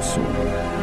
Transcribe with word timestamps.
chaosu. 0.00 0.75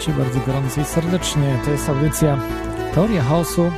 Witajcie 0.00 0.24
bardzo 0.24 0.40
gorąco 0.46 0.80
i 0.80 0.84
serdecznie. 0.84 1.58
To 1.64 1.70
jest 1.70 1.88
audycja 1.88 2.38
Teoria 2.94 3.22
Chaosu 3.22 3.72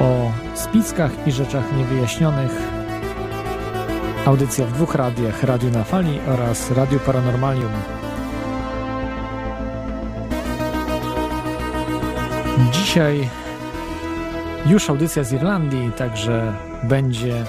o 0.00 0.32
spiskach 0.54 1.26
i 1.26 1.32
rzeczach 1.32 1.76
niewyjaśnionych. 1.76 2.50
Audycja 4.26 4.66
w 4.66 4.72
dwóch 4.72 4.94
radiach, 4.94 5.42
Radio 5.42 5.70
na 5.70 5.84
Fali 5.84 6.20
oraz 6.26 6.70
Radio 6.70 6.98
Paranormalium. 6.98 7.72
Dzisiaj 12.72 13.28
już 14.66 14.90
audycja 14.90 15.24
z 15.24 15.32
Irlandii, 15.32 15.92
także 15.92 16.52
będzie 16.82 17.44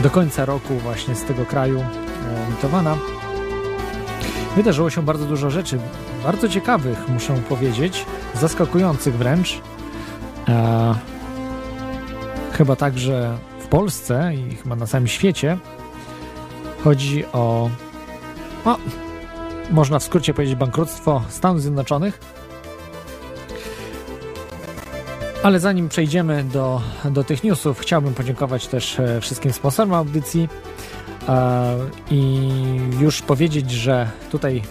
do 0.00 0.10
końca 0.10 0.44
roku 0.44 0.74
właśnie 0.74 1.14
z 1.14 1.24
tego 1.24 1.46
kraju 1.46 1.84
emitowana. 2.48 3.17
Wydarzyło 4.58 4.90
się 4.90 5.02
bardzo 5.02 5.26
dużo 5.26 5.50
rzeczy, 5.50 5.78
bardzo 6.24 6.48
ciekawych, 6.48 7.08
muszę 7.08 7.34
powiedzieć, 7.48 8.06
zaskakujących 8.34 9.16
wręcz. 9.16 9.60
E, 10.48 10.94
chyba 12.52 12.76
także 12.76 13.38
w 13.60 13.66
Polsce 13.66 14.32
i 14.34 14.56
chyba 14.56 14.76
na 14.76 14.86
całym 14.86 15.08
świecie. 15.08 15.58
Chodzi 16.84 17.24
o, 17.32 17.70
o 18.64 18.76
można 19.70 19.98
w 19.98 20.02
skrócie 20.02 20.34
powiedzieć, 20.34 20.56
bankructwo 20.56 21.22
Stanów 21.28 21.62
Zjednoczonych. 21.62 22.20
Ale 25.42 25.60
zanim 25.60 25.88
przejdziemy 25.88 26.44
do, 26.44 26.80
do 27.04 27.24
tych 27.24 27.44
newsów, 27.44 27.80
chciałbym 27.80 28.14
podziękować 28.14 28.66
też 28.66 29.00
e, 29.00 29.20
wszystkim 29.20 29.52
sponsorom 29.52 29.94
audycji 29.94 30.48
i 32.10 32.50
już 33.00 33.22
powiedzieć, 33.22 33.70
że 33.70 34.10
tutaj 34.30 34.62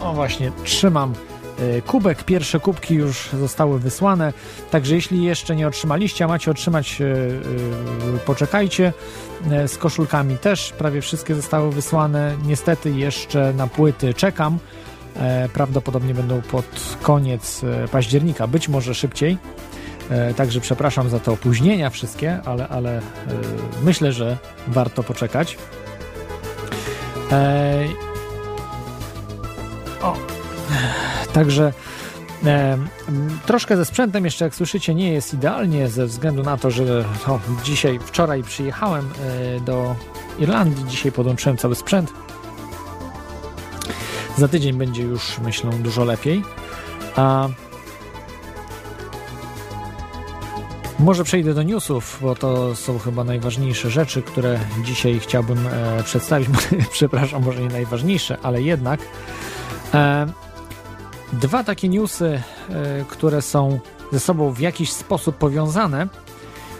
o 0.00 0.12
właśnie 0.12 0.52
trzymam 0.64 1.12
e, 1.58 1.82
kubek. 1.82 2.24
Pierwsze 2.24 2.60
kubki 2.60 2.94
już 2.94 3.28
zostały 3.40 3.78
wysłane, 3.78 4.32
także 4.70 4.94
jeśli 4.94 5.24
jeszcze 5.24 5.56
nie 5.56 5.68
otrzymaliście, 5.68 6.24
a 6.24 6.28
macie 6.28 6.50
otrzymać, 6.50 7.00
e, 7.00 7.04
e, 7.04 8.18
poczekajcie. 8.26 8.92
Z 9.66 9.78
koszulkami 9.78 10.38
też 10.38 10.72
prawie 10.72 11.00
wszystkie 11.00 11.34
zostały 11.34 11.72
wysłane. 11.72 12.36
Niestety 12.46 12.90
jeszcze 12.90 13.52
na 13.52 13.66
płyty 13.66 14.14
czekam. 14.14 14.58
Prawdopodobnie 15.52 16.14
będą 16.14 16.42
pod 16.42 16.96
koniec 17.02 17.62
października, 17.92 18.46
być 18.46 18.68
może 18.68 18.94
szybciej. 18.94 19.38
E, 20.10 20.34
także 20.34 20.60
przepraszam 20.60 21.10
za 21.10 21.20
te 21.20 21.32
opóźnienia 21.32 21.90
wszystkie, 21.90 22.40
ale, 22.44 22.68
ale 22.68 22.98
e, 22.98 23.02
myślę, 23.82 24.12
że 24.12 24.36
warto 24.68 25.02
poczekać. 25.02 25.58
E, 27.32 27.84
o, 30.02 30.16
także 31.32 31.72
troszkę 33.46 33.76
ze 33.76 33.84
sprzętem 33.84 34.24
jeszcze, 34.24 34.44
jak 34.44 34.54
słyszycie, 34.54 34.94
nie 34.94 35.12
jest 35.12 35.34
idealnie 35.34 35.88
ze 35.88 36.06
względu 36.06 36.42
na 36.42 36.56
to, 36.56 36.70
że 36.70 37.04
o, 37.26 37.40
dzisiaj, 37.64 37.98
wczoraj 37.98 38.42
przyjechałem 38.42 39.10
do 39.64 39.96
Irlandii, 40.38 40.84
dzisiaj 40.88 41.12
podłączyłem 41.12 41.56
cały 41.56 41.74
sprzęt. 41.74 42.12
Za 44.38 44.48
tydzień 44.48 44.78
będzie 44.78 45.02
już, 45.02 45.38
myślę, 45.38 45.70
dużo 45.70 46.04
lepiej. 46.04 46.42
A 47.16 47.48
Może 50.98 51.24
przejdę 51.24 51.54
do 51.54 51.62
newsów, 51.62 52.18
bo 52.22 52.34
to 52.34 52.76
są 52.76 52.98
chyba 52.98 53.24
najważniejsze 53.24 53.90
rzeczy, 53.90 54.22
które 54.22 54.60
dzisiaj 54.84 55.20
chciałbym 55.20 55.66
e, 55.66 56.02
przedstawić. 56.04 56.48
Przepraszam, 56.92 57.44
może 57.44 57.62
nie 57.62 57.68
najważniejsze, 57.68 58.38
ale 58.42 58.62
jednak. 58.62 59.00
E, 59.94 60.26
dwa 61.32 61.64
takie 61.64 61.88
newsy, 61.88 62.42
e, 62.70 63.04
które 63.08 63.42
są 63.42 63.80
ze 64.12 64.20
sobą 64.20 64.52
w 64.52 64.60
jakiś 64.60 64.92
sposób 64.92 65.36
powiązane 65.36 66.08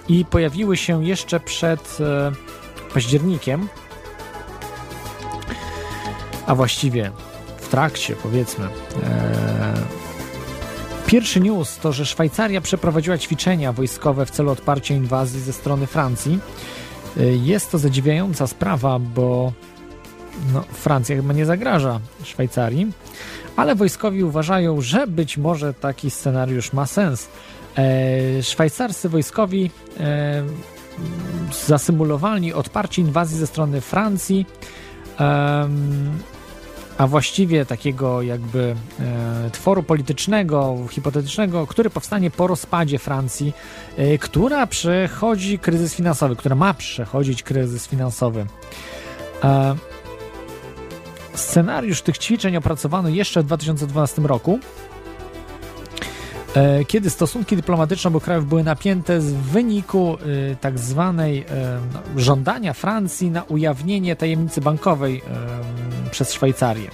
i 0.08 0.24
pojawiły 0.24 0.76
się 0.76 1.04
jeszcze 1.04 1.40
przed 1.40 1.98
e, 2.00 2.32
październikiem, 2.94 3.68
a 6.46 6.54
właściwie 6.54 7.10
w 7.60 7.68
trakcie, 7.68 8.16
powiedzmy. 8.22 8.68
Pierwszy 11.06 11.40
news 11.40 11.78
to, 11.78 11.92
że 11.92 12.06
Szwajcaria 12.06 12.60
przeprowadziła 12.60 13.18
ćwiczenia 13.18 13.72
wojskowe 13.72 14.26
w 14.26 14.30
celu 14.30 14.50
odparcia 14.50 14.94
inwazji 14.94 15.40
ze 15.40 15.52
strony 15.52 15.86
Francji. 15.86 16.38
Y, 17.16 17.38
jest 17.42 17.70
to 17.70 17.78
zadziwiająca 17.78 18.46
sprawa, 18.46 18.98
bo 18.98 19.52
no, 20.52 20.62
Francja 20.62 21.16
chyba 21.16 21.32
nie 21.32 21.46
zagraża 21.46 22.00
Szwajcarii, 22.22 22.92
ale 23.56 23.74
wojskowi 23.74 24.24
uważają, 24.24 24.80
że 24.80 25.06
być 25.06 25.38
może 25.38 25.74
taki 25.74 26.10
scenariusz 26.10 26.72
ma 26.72 26.86
sens. 26.86 27.28
E, 27.78 28.42
szwajcarscy 28.42 29.08
wojskowi 29.08 29.70
e, 30.00 30.42
zasymulowali 31.66 32.52
odparcie 32.52 33.02
inwazji 33.02 33.38
ze 33.38 33.46
strony 33.46 33.80
Francji. 33.80 34.46
E, 35.20 35.68
a 36.98 37.06
właściwie 37.06 37.66
takiego 37.66 38.22
jakby 38.22 38.76
e, 39.00 39.50
tworu 39.50 39.82
politycznego, 39.82 40.76
hipotetycznego, 40.90 41.66
który 41.66 41.90
powstanie 41.90 42.30
po 42.30 42.46
rozpadzie 42.46 42.98
Francji, 42.98 43.52
e, 43.96 44.18
która 44.18 44.66
przechodzi 44.66 45.58
kryzys 45.58 45.94
finansowy, 45.94 46.36
która 46.36 46.54
ma 46.54 46.74
przechodzić 46.74 47.42
kryzys 47.42 47.88
finansowy. 47.88 48.46
E, 49.44 49.76
scenariusz 51.34 52.02
tych 52.02 52.18
ćwiczeń 52.18 52.56
opracowano 52.56 53.08
jeszcze 53.08 53.42
w 53.42 53.46
2012 53.46 54.22
roku, 54.22 54.58
kiedy 56.86 57.10
stosunki 57.10 57.56
dyplomatyczne 57.56 58.08
obu 58.08 58.20
krajów 58.20 58.48
były 58.48 58.64
napięte 58.64 59.20
z 59.20 59.32
wyniku 59.32 60.16
e, 60.52 60.56
tak 60.56 60.78
zwanej 60.78 61.38
e, 61.38 61.44
no, 61.92 62.20
żądania 62.20 62.72
Francji 62.72 63.30
na 63.30 63.42
ujawnienie 63.42 64.16
tajemnicy 64.16 64.60
bankowej 64.60 65.22
przez 66.10 66.32
Szwajcarię. 66.32 66.90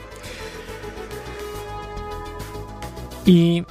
I 3.26 3.64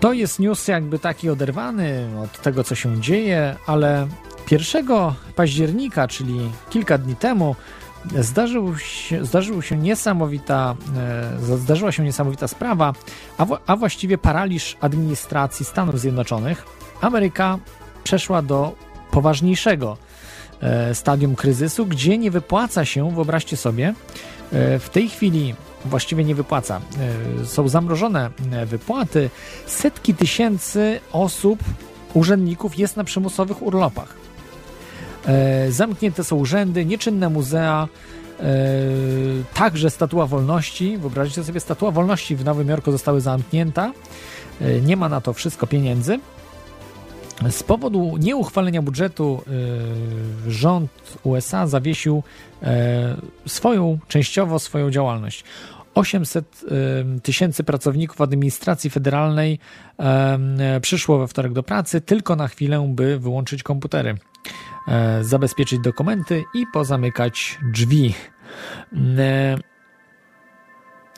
to 0.00 0.12
jest 0.12 0.38
news 0.38 0.68
jakby 0.68 0.98
taki 0.98 1.30
oderwany 1.30 2.08
od 2.24 2.42
tego, 2.42 2.64
co 2.64 2.74
się 2.74 3.00
dzieje, 3.00 3.56
ale 3.66 4.08
1 4.50 4.86
października, 5.36 6.08
czyli 6.08 6.50
kilka 6.70 6.98
dni 6.98 7.16
temu, 7.16 7.56
zdarzył 8.20 8.78
się, 8.78 9.24
zdarzył 9.24 9.62
się 9.62 9.76
niesamowita, 9.76 10.74
e, 11.50 11.56
zdarzyła 11.58 11.92
się 11.92 12.04
niesamowita 12.04 12.48
sprawa, 12.48 12.92
a, 13.38 13.46
a 13.66 13.76
właściwie 13.76 14.18
paraliż 14.18 14.76
administracji 14.80 15.64
Stanów 15.66 16.00
Zjednoczonych. 16.00 16.64
Ameryka 17.00 17.58
przeszła 18.04 18.42
do 18.42 18.72
poważniejszego 19.10 19.96
E, 20.62 20.94
stadium 20.94 21.36
kryzysu, 21.36 21.86
gdzie 21.86 22.18
nie 22.18 22.30
wypłaca 22.30 22.84
się, 22.84 23.10
wyobraźcie 23.14 23.56
sobie, 23.56 23.94
e, 24.52 24.78
w 24.78 24.90
tej 24.90 25.08
chwili 25.08 25.54
właściwie 25.84 26.24
nie 26.24 26.34
wypłaca. 26.34 26.80
Są 27.44 27.68
zamrożone 27.68 28.30
wypłaty. 28.66 29.30
Setki 29.66 30.14
tysięcy 30.14 31.00
osób, 31.12 31.58
urzędników 32.14 32.78
jest 32.78 32.96
na 32.96 33.04
przymusowych 33.04 33.62
urlopach. 33.62 34.21
Zamknięte 35.68 36.24
są 36.24 36.36
urzędy, 36.36 36.84
nieczynne 36.84 37.28
muzea, 37.28 37.88
także 39.54 39.90
Statua 39.90 40.26
Wolności. 40.26 40.98
Wyobraźcie 40.98 41.44
sobie, 41.44 41.60
Statua 41.60 41.90
Wolności 41.90 42.36
w 42.36 42.44
Nowym 42.44 42.68
Jorku 42.68 42.92
zostały 42.92 43.20
zamknięta. 43.20 43.92
Nie 44.82 44.96
ma 44.96 45.08
na 45.08 45.20
to 45.20 45.32
wszystko 45.32 45.66
pieniędzy. 45.66 46.18
Z 47.50 47.62
powodu 47.62 48.16
nieuchwalenia 48.16 48.82
budżetu 48.82 49.42
rząd 50.48 50.90
USA 51.22 51.66
zawiesił 51.66 52.22
e, 52.62 53.16
swoją, 53.46 53.98
częściowo 54.08 54.58
swoją 54.58 54.90
działalność. 54.90 55.44
800 55.94 56.62
y, 57.16 57.20
tysięcy 57.20 57.64
pracowników 57.64 58.20
administracji 58.20 58.90
federalnej 58.90 59.58
przyszło 60.82 61.18
we 61.18 61.28
wtorek 61.28 61.52
do 61.52 61.62
pracy 61.62 62.00
tylko 62.00 62.36
na 62.36 62.48
chwilę, 62.48 62.92
by 62.94 63.18
wyłączyć 63.18 63.62
komputery, 63.62 64.10
e, 64.10 64.16
zabezpieczyć 65.20 65.80
dokumenty 65.80 66.44
i 66.54 66.66
pozamykać 66.72 67.58
drzwi. 67.62 68.14
E, 69.18 69.56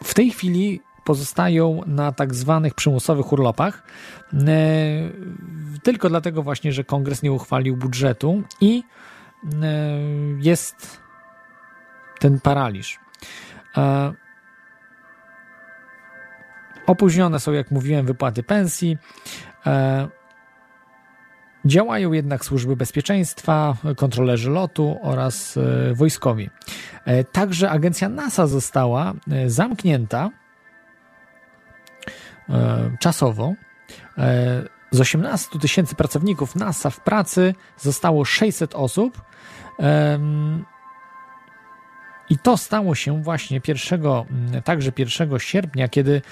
w 0.04 0.14
tej 0.14 0.30
chwili 0.30 0.80
pozostają 1.04 1.80
na 1.86 2.12
tak 2.12 2.34
zwanych 2.34 2.74
przymusowych 2.74 3.32
urlopach, 3.32 3.82
e, 4.32 4.46
tylko 5.82 6.08
dlatego 6.08 6.42
właśnie, 6.42 6.72
że 6.72 6.84
kongres 6.84 7.22
nie 7.22 7.32
uchwalił 7.32 7.76
budżetu 7.76 8.42
i 8.60 8.82
e, 9.62 9.88
jest 10.40 11.00
ten 12.18 12.40
paraliż. 12.40 12.98
E, 13.76 14.12
opóźnione 16.86 17.40
są, 17.40 17.52
jak 17.52 17.70
mówiłem, 17.70 18.06
wypłaty 18.06 18.42
pensji. 18.42 18.98
Działają 21.64 22.12
jednak 22.12 22.44
służby 22.44 22.76
bezpieczeństwa, 22.76 23.76
kontrolerzy 23.96 24.50
lotu 24.50 24.98
oraz 25.02 25.58
wojskowi. 25.94 26.50
Także 27.32 27.70
agencja 27.70 28.08
NASA 28.08 28.46
została 28.46 29.12
zamknięta 29.46 30.30
E, 32.50 32.90
czasowo. 33.00 33.54
E, 34.18 34.62
z 34.90 35.00
18 35.00 35.58
tysięcy 35.58 35.94
pracowników 35.94 36.56
NASA 36.56 36.90
w 36.90 37.00
pracy 37.00 37.54
zostało 37.78 38.24
600 38.24 38.74
osób. 38.74 39.22
I 42.30 42.38
to 42.38 42.56
stało 42.56 42.94
się 42.94 43.22
właśnie 43.22 43.60
1, 43.68 44.02
także 44.64 44.92
1 44.98 45.38
sierpnia, 45.38 45.88
kiedy 45.88 46.22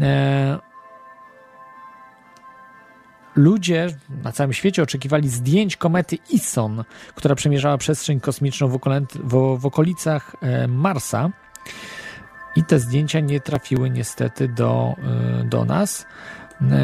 e, 0.00 0.58
ludzie 3.36 3.88
na 4.24 4.32
całym 4.32 4.52
świecie 4.52 4.82
oczekiwali 4.82 5.28
zdjęć 5.28 5.76
komety 5.76 6.18
Ison, 6.30 6.84
która 7.14 7.34
przemierzała 7.34 7.78
przestrzeń 7.78 8.20
kosmiczną 8.20 8.68
w, 9.58 9.66
okolicach 9.66 10.36
Marsa. 10.68 11.30
I 12.56 12.64
te 12.64 12.78
zdjęcia 12.78 13.20
nie 13.20 13.40
trafiły 13.40 13.90
niestety 13.90 14.48
do, 14.48 14.96
y, 15.42 15.44
do 15.44 15.64
nas. 15.64 16.06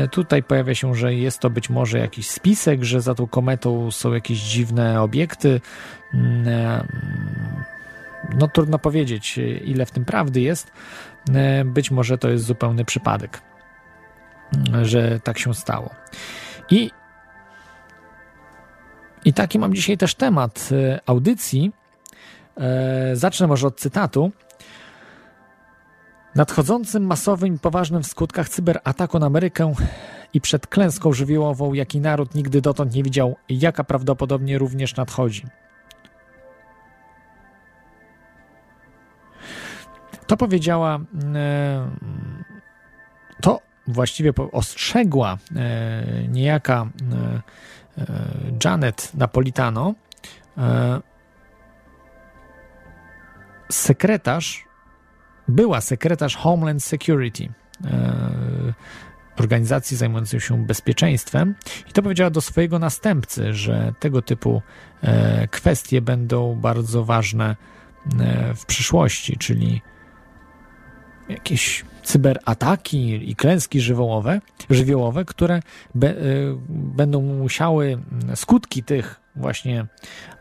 Y, 0.04 0.08
tutaj 0.08 0.42
pojawia 0.42 0.74
się, 0.74 0.94
że 0.94 1.14
jest 1.14 1.38
to 1.38 1.50
być 1.50 1.70
może 1.70 1.98
jakiś 1.98 2.30
spisek, 2.30 2.84
że 2.84 3.00
za 3.00 3.14
tą 3.14 3.26
kometą 3.26 3.90
są 3.90 4.12
jakieś 4.12 4.38
dziwne 4.38 5.02
obiekty. 5.02 5.60
Y, 6.14 6.18
no 8.38 8.48
trudno 8.48 8.78
powiedzieć, 8.78 9.38
ile 9.64 9.86
w 9.86 9.90
tym 9.90 10.04
prawdy 10.04 10.40
jest. 10.40 10.72
Być 11.64 11.90
może 11.90 12.18
to 12.18 12.28
jest 12.28 12.44
zupełny 12.44 12.84
przypadek, 12.84 13.40
że 14.82 15.20
tak 15.20 15.38
się 15.38 15.54
stało. 15.54 15.90
I, 16.72 16.90
i 19.24 19.32
taki 19.32 19.58
mam 19.58 19.74
dzisiaj 19.74 19.98
też 19.98 20.14
temat 20.14 20.68
audycji. 21.06 21.72
Zacznę 23.12 23.46
może 23.46 23.66
od 23.66 23.80
cytatu. 23.80 24.32
Nadchodzącym 26.34 27.06
masowym 27.06 27.54
i 27.54 27.58
poważnym 27.58 28.02
w 28.02 28.06
skutkach 28.06 28.48
cyberataku 28.48 29.18
na 29.18 29.26
Amerykę 29.26 29.74
i 30.34 30.40
przed 30.40 30.66
klęską 30.66 31.12
żywiołową, 31.12 31.72
jaki 31.72 32.00
naród 32.00 32.34
nigdy 32.34 32.60
dotąd 32.60 32.94
nie 32.94 33.02
widział, 33.02 33.36
jaka 33.48 33.84
prawdopodobnie 33.84 34.58
również 34.58 34.96
nadchodzi. 34.96 35.46
To 40.26 40.36
powiedziała, 40.36 41.00
e, 41.34 41.90
to 41.94 42.31
właściwie 43.86 44.32
ostrzegła 44.52 45.38
e, 45.56 46.28
niejaka 46.28 46.86
e, 47.12 48.04
Janet 48.64 49.12
Napolitano, 49.14 49.94
sekretarz 53.72 54.64
była 55.48 55.80
sekretarz 55.80 56.36
Homeland 56.36 56.84
Security, 56.84 57.48
e, 57.84 58.74
organizacji 59.38 59.96
zajmującej 59.96 60.40
się 60.40 60.66
bezpieczeństwem, 60.66 61.54
i 61.90 61.92
to 61.92 62.02
powiedziała 62.02 62.30
do 62.30 62.40
swojego 62.40 62.78
następcy, 62.78 63.54
że 63.54 63.92
tego 64.00 64.22
typu 64.22 64.62
e, 65.02 65.48
kwestie 65.48 66.00
będą 66.00 66.56
bardzo 66.56 67.04
ważne 67.04 67.56
e, 68.20 68.54
w 68.54 68.66
przyszłości, 68.66 69.36
czyli 69.36 69.82
jakieś 71.28 71.84
cyberataki 72.02 73.30
i 73.30 73.36
klęski 73.36 73.80
żywiołowe, 73.80 74.40
żywiołowe 74.70 75.24
które 75.24 75.60
be, 75.94 76.14
będą 76.68 77.22
musiały 77.22 77.98
skutki 78.34 78.82
tych 78.82 79.22
właśnie 79.36 79.86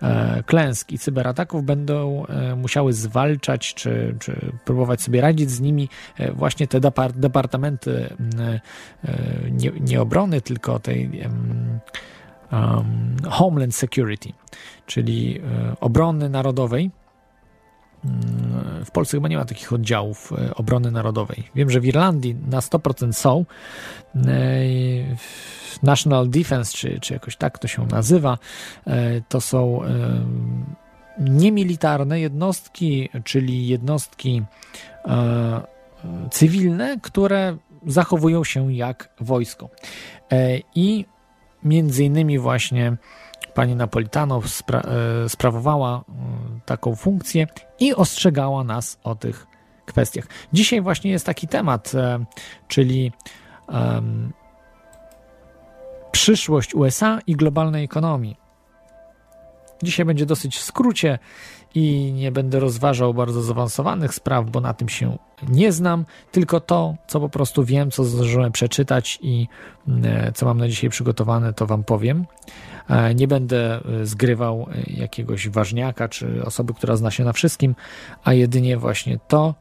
e, 0.02 0.44
klęsk 0.44 0.92
i 0.92 1.00
cyberataków 1.00 1.64
będą 1.64 2.26
e, 2.26 2.56
musiały 2.56 2.94
zwalczać 2.94 3.74
czy, 3.74 4.16
czy 4.20 4.52
próbować 4.66 5.02
sobie 5.02 5.22
radzić 5.22 5.52
z 5.52 5.60
nimi 5.60 5.90
e, 6.18 6.32
właśnie 6.32 6.68
te 6.68 6.80
depart 6.80 7.18
departamenty 7.18 8.16
e, 8.40 8.60
nie, 9.52 9.72
nie, 9.80 10.02
obrony, 10.02 10.42
tylko 10.42 10.80
tej 10.80 11.22
um, 12.52 13.16
Homeland 13.30 13.76
Security, 13.76 14.30
czyli 14.86 15.40
e, 15.40 15.76
obrony 15.80 16.30
narodowej. 16.30 16.92
W 18.86 18.92
Polsce 18.92 19.18
chyba 19.18 19.28
nie 19.28 19.38
ma 19.38 19.46
takich 19.46 19.74
oddziałów 19.74 20.34
e, 20.34 20.56
obrony 20.56 20.92
narodowej. 20.92 21.44
Wiem, 21.56 21.70
że 21.70 21.80
w 21.80 21.86
Irlandii 21.86 22.36
na 22.36 22.60
100% 22.60 23.14
są. 23.14 23.46
National 25.84 26.30
Defense, 26.30 26.78
czy, 26.78 27.00
czy 27.00 27.14
jakoś 27.14 27.36
tak 27.36 27.60
to 27.60 27.68
się 27.68 27.86
nazywa, 27.86 28.38
e, 28.88 29.22
to 29.22 29.42
są 29.42 29.84
e, 29.84 29.88
niemilitarne 31.20 32.20
jednostki, 32.20 33.10
czyli 33.24 33.68
jednostki 33.68 34.44
e, 35.06 35.62
cywilne, 36.32 36.98
które 37.02 37.58
zachowują 37.88 38.44
się 38.44 38.74
jak 38.74 39.10
wojsko. 39.20 39.70
I 40.76 41.06
między 41.64 42.04
innymi 42.04 42.40
właśnie 42.40 42.98
pani 43.54 43.76
Napolitano 43.76 44.42
spra 44.42 44.82
sprawowała 45.28 46.04
taką 46.72 46.96
funkcję 46.96 47.48
i 47.80 47.96
ostrzegała 47.96 48.64
nas 48.64 49.00
o 49.04 49.16
tych 49.16 49.48
kwestiach. 49.86 50.28
Dzisiaj 50.54 50.82
właśnie 50.82 51.12
jest 51.12 51.26
taki 51.26 51.48
temat, 51.48 51.92
czyli 52.68 53.12
przyszłość 56.12 56.76
USA 56.76 57.20
i 57.28 57.36
globalnej 57.36 57.84
ekonomii. 57.84 58.41
Dzisiaj 59.84 60.06
będzie 60.06 60.26
dosyć 60.26 60.58
w 60.58 60.62
skrócie 60.62 61.20
i 61.76 62.14
nie 62.16 62.32
będę 62.32 62.60
rozważał 62.60 63.14
bardzo 63.14 63.42
zaawansowanych 63.42 64.14
spraw, 64.14 64.50
bo 64.50 64.62
na 64.62 64.74
tym 64.74 64.90
się 64.90 65.18
nie 65.50 65.72
znam, 65.72 66.06
tylko 66.32 66.60
to, 66.60 66.96
co 67.08 67.20
po 67.20 67.30
prostu 67.30 67.64
wiem, 67.64 67.92
co 67.92 68.04
zdążyłem 68.04 68.52
przeczytać 68.52 69.20
i 69.22 69.48
e, 70.04 70.32
co 70.32 70.46
mam 70.46 70.58
na 70.58 70.68
dzisiaj 70.68 70.90
przygotowane, 70.90 71.54
to 71.54 71.68
Wam 71.68 71.84
powiem. 71.84 72.26
E, 72.90 73.16
nie 73.16 73.28
będę 73.28 73.82
e, 73.86 74.06
zgrywał 74.06 74.68
jakiegoś 74.88 75.50
ważniaka 75.50 76.10
czy 76.10 76.46
osoby, 76.46 76.74
która 76.74 76.96
zna 76.96 77.12
się 77.12 77.24
na 77.24 77.34
wszystkim, 77.34 77.76
a 78.24 78.34
jedynie 78.34 78.78
właśnie 78.78 79.20
to, 79.28 79.56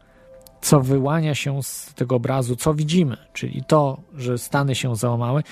co 0.60 0.80
wyłania 0.80 1.34
się 1.34 1.62
z 1.62 1.94
tego 1.94 2.16
obrazu, 2.16 2.56
co 2.56 2.74
widzimy, 2.74 3.16
czyli 3.32 3.64
to, 3.66 4.00
że 4.14 4.38
Stany 4.38 4.74
się 4.74 4.96
załamały, 4.96 5.42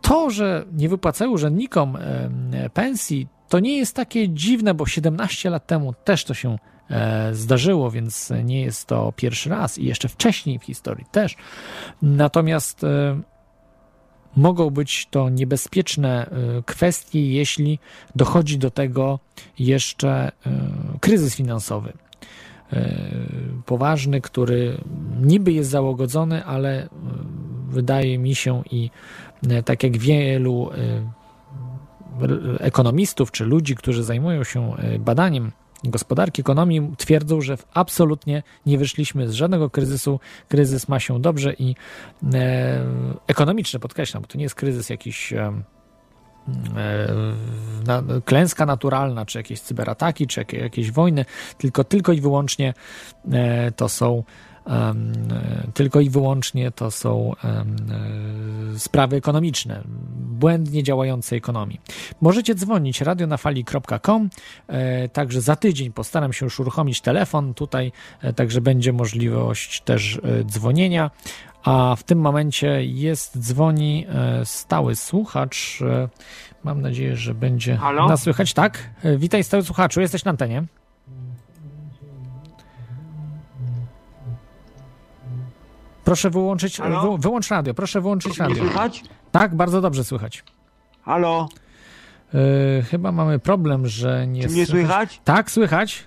to, 0.00 0.30
że 0.30 0.64
nie 0.72 0.88
wypłacają 0.88 1.30
urzędnikom 1.30 1.98
pensji, 2.74 3.28
to 3.50 3.60
nie 3.60 3.78
jest 3.78 3.96
takie 3.96 4.28
dziwne, 4.28 4.74
bo 4.74 4.86
17 4.86 5.50
lat 5.50 5.66
temu 5.66 5.94
też 6.04 6.24
to 6.24 6.34
się 6.34 6.58
e, 6.90 7.34
zdarzyło, 7.34 7.90
więc 7.90 8.32
nie 8.44 8.60
jest 8.62 8.86
to 8.86 9.12
pierwszy 9.16 9.50
raz 9.50 9.78
i 9.78 9.84
jeszcze 9.84 10.08
wcześniej 10.08 10.58
w 10.58 10.64
historii 10.64 11.06
też. 11.12 11.36
Natomiast 12.02 12.84
e, 12.84 13.20
mogą 14.36 14.70
być 14.70 15.08
to 15.10 15.28
niebezpieczne 15.28 16.26
e, 16.26 16.62
kwestie, 16.62 17.32
jeśli 17.32 17.78
dochodzi 18.16 18.58
do 18.58 18.70
tego 18.70 19.18
jeszcze 19.58 20.32
kryzys 21.00 21.34
finansowy. 21.34 21.92
poważny, 23.66 24.20
który 24.20 24.78
niby 25.20 25.52
jest 25.52 25.70
załogodzony, 25.70 26.44
ale 26.44 26.88
wydaje 27.68 28.18
mi 28.18 28.34
się 28.34 28.62
i 28.70 28.90
tak 29.64 29.82
jak 29.82 29.98
wielu 29.98 30.70
ekonomistów 32.60 33.30
czy 33.30 33.44
ludzi, 33.44 33.74
którzy 33.74 34.04
zajmują 34.04 34.44
się 34.44 34.74
badaniem 34.98 35.52
gospodarki, 35.84 36.40
ekonomii 36.40 36.92
twierdzą, 36.96 37.40
że 37.40 37.58
absolutnie 37.74 38.42
nie 38.66 38.78
wyszliśmy 38.78 39.28
z 39.28 39.32
żadnego 39.32 39.70
kryzysu. 39.70 40.20
Kryzys 40.48 40.88
ma 40.88 41.00
się 41.00 41.20
dobrze 41.20 41.52
i 41.52 41.74
e, 42.34 42.84
ekonomiczny, 43.26 43.80
podkreślam, 43.80 44.22
bo 44.22 44.28
to 44.28 44.38
nie 44.38 44.44
jest 44.44 44.54
kryzys 44.54 44.90
jakiś 44.90 45.32
e, 45.32 45.52
e 46.76 47.14
na, 47.86 48.02
klęska 48.24 48.66
naturalna, 48.66 49.26
czy 49.26 49.38
jakieś 49.38 49.60
cyberataki, 49.60 50.26
czy 50.26 50.40
jakieś, 50.40 50.60
jakieś 50.60 50.90
wojny, 50.90 51.24
tylko, 51.58 51.84
tylko 51.84 52.12
i 52.12 52.20
wyłącznie 52.20 52.74
e, 53.32 53.72
to 53.72 53.88
są 53.88 54.22
tylko 55.74 56.00
i 56.00 56.10
wyłącznie 56.10 56.70
to 56.70 56.90
są 56.90 57.32
e, 57.44 57.64
sprawy 58.78 59.16
ekonomiczne, 59.16 59.82
błędnie 60.16 60.82
działającej 60.82 61.38
ekonomii. 61.38 61.80
Możecie 62.20 62.54
dzwonić 62.54 63.00
radionafali.com, 63.00 64.30
e, 64.68 65.08
także 65.08 65.40
za 65.40 65.56
tydzień 65.56 65.92
postaram 65.92 66.32
się 66.32 66.46
już 66.46 66.60
uruchomić 66.60 67.00
telefon, 67.00 67.54
tutaj 67.54 67.92
e, 68.22 68.32
także 68.32 68.60
będzie 68.60 68.92
możliwość 68.92 69.80
też 69.80 70.20
dzwonienia, 70.44 71.10
a 71.64 71.96
w 71.96 72.02
tym 72.02 72.20
momencie 72.20 72.84
jest, 72.84 73.38
dzwoni 73.38 74.06
stały 74.44 74.96
słuchacz, 74.96 75.78
mam 76.64 76.80
nadzieję, 76.80 77.16
że 77.16 77.34
będzie 77.34 77.76
Halo? 77.76 78.08
nas 78.08 78.22
słychać, 78.22 78.52
tak? 78.54 78.90
Witaj 79.16 79.44
stały 79.44 79.62
słuchaczu, 79.62 80.00
jesteś 80.00 80.24
na 80.24 80.30
antenie. 80.30 80.64
Proszę 86.10 86.30
wyłączyć, 86.30 86.80
wy, 86.80 87.18
wyłącz 87.18 87.48
radio, 87.48 87.74
proszę 87.74 88.00
wyłączyć 88.00 88.38
radio. 88.38 88.56
słychać? 88.56 89.02
Tak, 89.32 89.54
bardzo 89.54 89.80
dobrze 89.80 90.04
słychać. 90.04 90.44
Halo? 91.02 91.48
Yy, 92.32 92.40
chyba 92.82 93.12
mamy 93.12 93.38
problem, 93.38 93.86
że 93.86 94.26
nie 94.26 94.42
Czy 94.42 94.48
mnie 94.48 94.66
słychać? 94.66 95.20
Tak, 95.24 95.50
słychać. 95.50 96.04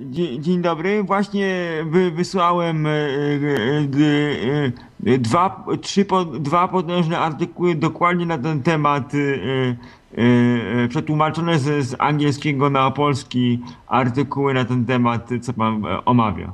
Dzień, 0.00 0.42
dzień 0.42 0.62
dobry. 0.62 1.02
Właśnie 1.02 1.64
wy, 1.86 2.10
wysłałem 2.10 2.86
y, 2.86 2.90
y, 2.90 4.72
y, 5.06 5.18
dwa, 5.18 5.64
trzy, 5.82 6.06
dwa 6.40 6.68
potężne 6.68 7.18
artykuły 7.18 7.74
dokładnie 7.74 8.26
na 8.26 8.38
ten 8.38 8.62
temat 8.62 9.14
y, 9.14 9.76
przetłumaczone 10.88 11.58
z, 11.58 11.86
z 11.86 11.94
angielskiego 11.98 12.70
na 12.70 12.90
polski 12.90 13.60
artykuły 13.86 14.54
na 14.54 14.64
ten 14.64 14.84
temat, 14.84 15.30
co 15.42 15.52
pan 15.52 15.86
e, 15.86 16.04
omawia. 16.04 16.52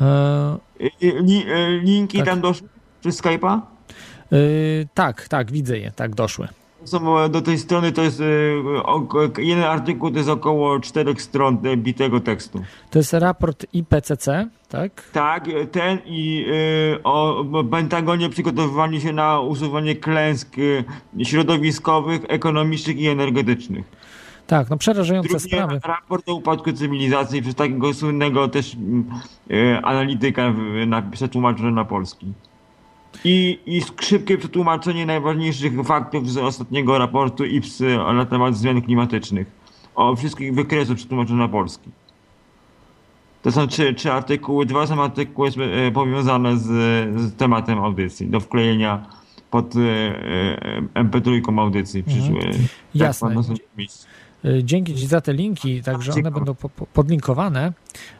E... 0.00 0.58
Linki 1.82 2.18
tak. 2.18 2.26
tam 2.26 2.40
doszły 2.40 2.68
przez 3.00 3.22
Skype'a? 3.22 3.60
Yy, 4.30 4.88
tak, 4.94 5.28
tak, 5.28 5.52
widzę 5.52 5.78
je, 5.78 5.90
tak, 5.90 6.14
doszły. 6.14 6.48
Są 6.84 7.28
do 7.28 7.42
tej 7.42 7.58
strony 7.58 7.92
to 7.92 8.02
jest 8.02 8.22
jeden 9.38 9.64
artykuł 9.64 10.10
to 10.10 10.18
jest 10.18 10.30
około 10.30 10.80
czterech 10.80 11.22
stron 11.22 11.58
bitego 11.76 12.20
tekstu. 12.20 12.62
To 12.90 12.98
jest 12.98 13.12
raport 13.12 13.66
IPCC, 13.72 14.48
tak? 14.68 15.10
Tak, 15.12 15.44
ten 15.72 15.98
i 16.06 16.46
y, 16.96 17.02
o 17.02 17.44
Pentagonie 17.70 18.28
przygotowywaniu 18.28 19.00
się 19.00 19.12
na 19.12 19.40
usuwanie 19.40 19.96
klęsk 19.96 20.58
y, 20.58 20.84
środowiskowych, 21.24 22.20
ekonomicznych 22.28 22.98
i 22.98 23.06
energetycznych. 23.06 23.84
Tak, 24.46 24.70
no 24.70 24.76
przerażające 24.76 25.40
sprawy. 25.40 25.80
raport 25.84 26.28
o 26.28 26.34
upadku 26.34 26.72
cywilizacji 26.72 27.42
przez 27.42 27.54
takiego 27.54 27.94
słynnego 27.94 28.48
też 28.48 28.76
y, 29.50 29.78
analityka 29.82 30.54
na, 30.86 31.02
przetłumaczony 31.02 31.72
na 31.72 31.84
polski. 31.84 32.26
I, 33.24 33.58
I 33.66 33.82
szybkie 34.00 34.38
przetłumaczenie 34.38 35.06
najważniejszych 35.06 35.86
faktów 35.86 36.30
z 36.30 36.36
ostatniego 36.36 36.98
raportu 36.98 37.44
IPS 37.44 37.80
na 38.14 38.26
temat 38.26 38.56
zmian 38.56 38.82
klimatycznych. 38.82 39.46
O 39.94 40.16
wszystkich 40.16 40.54
wykresów 40.54 40.96
przetłumaczone 40.96 41.38
na 41.38 41.48
polski. 41.48 41.90
To 43.42 43.52
są 43.52 43.66
trzy, 43.66 43.94
trzy 43.94 44.12
artykuły, 44.12 44.66
dwa 44.66 44.86
są 44.86 45.02
artykuły 45.02 45.48
e, 45.48 45.90
powiązane 45.90 46.58
z, 46.58 46.66
z 47.20 47.36
tematem 47.36 47.78
audycji, 47.78 48.26
do 48.26 48.40
wklejenia 48.40 49.06
pod 49.50 49.76
e, 49.76 49.80
e, 50.94 51.04
MP3 51.04 51.58
audycji 51.60 52.02
przyszły. 52.02 52.36
Mhm. 52.36 52.52
Tak, 52.52 52.68
Jasne. 52.94 53.30
Y, 53.30 54.19
dzięki 54.62 54.94
Ci 54.94 55.06
za 55.06 55.20
te 55.20 55.32
linki, 55.32 55.82
także 55.82 56.12
one 56.12 56.30
będą 56.30 56.54
po, 56.54 56.68
po, 56.68 56.86
podlinkowane 56.86 57.72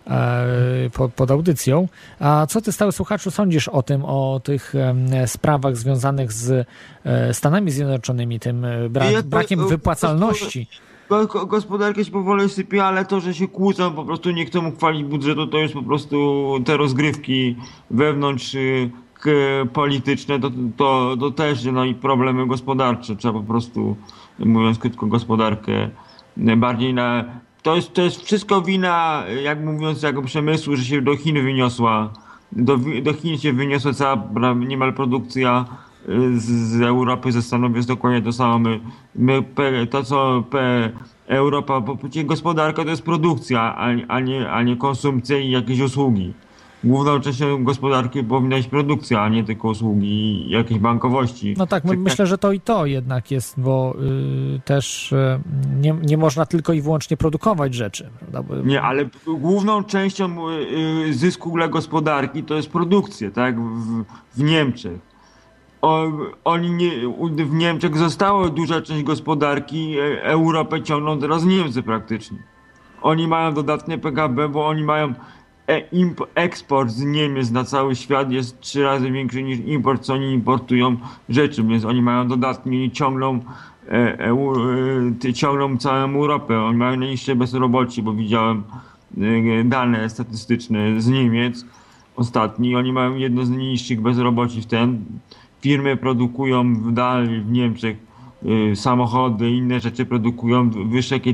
e, 0.07 0.91
pod, 0.93 1.15
pod 1.15 1.31
audycją. 1.31 1.89
A 2.21 2.47
co 2.47 2.61
Ty, 2.61 2.73
stały 2.73 2.93
słuchaczu, 2.93 3.31
sądzisz 3.31 3.69
o 3.69 3.83
tym, 3.83 4.05
o 4.05 4.41
tych 4.45 4.75
e, 4.75 5.27
sprawach 5.27 5.77
związanych 5.77 6.33
z 6.33 6.67
e, 7.05 7.35
Stanami 7.35 7.71
Zjednoczonymi, 7.71 8.41
tym 8.41 8.67
bra 8.91 9.05
brakiem 9.25 9.69
wypłacalności? 9.69 10.67
Gospodarka 11.47 12.05
się 12.05 12.11
powoli 12.11 12.49
sypie, 12.49 12.85
ale 12.85 13.05
to, 13.05 13.21
że 13.21 13.35
się 13.35 13.49
kłócą, 13.49 13.93
po 13.93 14.05
prostu 14.05 14.31
nie 14.31 14.47
chcą 14.47 14.67
uchwalić 14.67 15.05
budżetu, 15.05 15.47
to 15.47 15.59
już 15.59 15.73
po 15.73 15.83
prostu 15.83 16.47
te 16.65 16.77
rozgrywki 16.77 17.57
wewnątrz 17.91 18.57
polityczne, 19.73 20.41
to, 20.41 20.50
to, 20.77 21.17
to 21.21 21.31
też 21.31 21.65
no 21.65 21.85
i 21.85 21.95
problemy 21.95 22.47
gospodarcze. 22.47 23.17
Trzeba 23.17 23.41
po 23.41 23.47
prostu, 23.47 23.97
mówiąc 24.39 24.79
krótko, 24.79 25.07
gospodarkę 25.07 25.91
bardziej 26.37 26.95
na... 26.95 27.25
To 27.63 27.77
jest, 27.77 27.93
to 27.93 28.03
jest 28.03 28.25
wszystko 28.25 28.63
wina, 28.63 29.25
jak 29.43 29.65
mówiąc, 29.65 30.03
jako 30.03 30.23
przemysłu, 30.23 30.77
że 30.77 30.85
się 30.85 31.03
do 31.03 31.17
Chin 31.17 31.43
wyniosła, 31.43 32.13
do, 32.53 32.79
do 33.03 33.13
Chin 33.13 33.39
się 33.39 33.53
wyniosła 33.53 33.93
cała 33.93 34.55
niemal 34.55 34.93
produkcja 34.93 35.65
y, 36.09 36.41
z, 36.41 36.45
z 36.45 36.81
Europy, 36.81 37.33
ze 37.33 37.43
Stanów 37.43 37.77
jest 37.77 37.89
dokładnie 37.89 38.23
to 38.23 38.33
samo. 38.33 38.59
My, 38.59 38.81
my 39.15 39.87
to, 39.91 40.05
co 40.05 40.45
Europa, 41.27 41.81
bo 41.81 41.99
gospodarka 42.25 42.85
to 42.85 42.91
jest 42.91 43.03
produkcja, 43.03 43.61
a, 43.61 43.87
a, 44.09 44.21
nie, 44.21 44.51
a 44.51 44.63
nie 44.63 44.77
konsumpcja 44.77 45.39
i 45.39 45.51
jakieś 45.51 45.81
usługi 45.81 46.33
główną 46.85 47.21
częścią 47.21 47.65
gospodarki 47.65 48.25
powinna 48.25 48.57
być 48.57 48.67
produkcja, 48.67 49.23
a 49.23 49.29
nie 49.29 49.45
tylko 49.45 49.69
usługi 49.69 50.09
i 50.47 50.51
jakieś 50.51 50.79
bankowości. 50.79 51.55
No 51.59 51.67
tak, 51.67 51.85
myślę, 51.85 52.27
że 52.27 52.39
to 52.39 52.53
i 52.53 52.61
to 52.61 52.87
jednak 52.87 53.31
jest, 53.31 53.61
bo 53.61 53.95
y, 54.57 54.61
też 54.65 55.13
y, 55.13 55.41
nie, 55.81 55.97
nie 56.03 56.17
można 56.17 56.47
tylko 56.47 56.73
i 56.73 56.81
wyłącznie 56.81 57.17
produkować 57.17 57.75
rzeczy. 57.75 58.11
Prawda? 58.19 58.55
Nie, 58.65 58.83
ale 58.83 59.09
główną 59.27 59.85
częścią 59.85 60.51
y, 60.51 60.53
y, 61.09 61.15
zysku 61.15 61.51
dla 61.51 61.69
gospodarki 61.69 62.43
to 62.43 62.55
jest 62.55 62.69
produkcja, 62.71 63.31
tak, 63.31 63.61
w, 63.61 64.05
w 64.37 64.43
Niemczech. 64.43 65.11
O, 65.83 66.07
oni 66.45 66.71
nie, 66.71 66.91
w 67.47 67.55
Niemczech 67.55 67.99
została 67.99 68.49
duża 68.49 68.81
część 68.81 69.03
gospodarki, 69.03 69.99
e, 69.99 70.23
Europę 70.23 70.83
ciągną 70.83 71.19
teraz 71.19 71.45
Niemcy 71.45 71.83
praktycznie. 71.83 72.39
Oni 73.03 73.29
mają 73.29 73.55
dodatnie 73.55 73.99
PKB, 73.99 74.49
bo 74.49 74.69
oni 74.69 74.85
mają 74.85 75.15
E, 75.71 75.83
eksport 76.35 76.91
z 76.91 77.05
Niemiec 77.05 77.50
na 77.50 77.65
cały 77.65 77.97
świat 77.97 78.33
jest 78.33 78.61
trzy 78.61 78.83
razy 78.83 79.11
większy 79.11 79.43
niż 79.43 79.59
import, 79.59 80.03
co 80.03 80.15
oni 80.15 80.33
importują 80.33 80.97
rzeczy, 81.29 81.62
więc 81.65 81.85
oni 81.85 82.03
mają 82.03 82.29
dodatnie, 82.29 82.79
oni 82.79 82.91
ciągną, 82.91 83.41
e, 83.89 84.19
e, 85.29 85.33
ciągną 85.33 85.79
całą 85.79 86.15
Europę. 86.15 86.61
Oni 86.62 86.77
mają 86.77 86.97
najniższe 86.97 87.37
bezrobocie, 87.37 88.03
bo 88.03 88.12
widziałem 88.12 88.62
e, 89.61 89.65
dane 89.65 90.11
statystyczne 90.11 91.00
z 91.00 91.09
Niemiec 91.09 91.65
ostatni. 92.17 92.77
Oni 92.77 92.93
mają 92.93 93.17
jedno 93.17 93.45
z 93.45 93.50
najniższych 93.50 94.00
bezroboci 94.00 94.62
w 94.62 94.67
ten. 94.67 95.05
Firmy 95.61 95.97
produkują 95.97 96.75
w 96.75 96.93
dalej 96.93 97.41
w 97.41 97.50
Niemczech 97.50 97.97
e, 98.73 98.77
samochody, 98.77 99.50
inne 99.50 99.81
rzeczy 99.81 100.07
produkują 100.07 100.71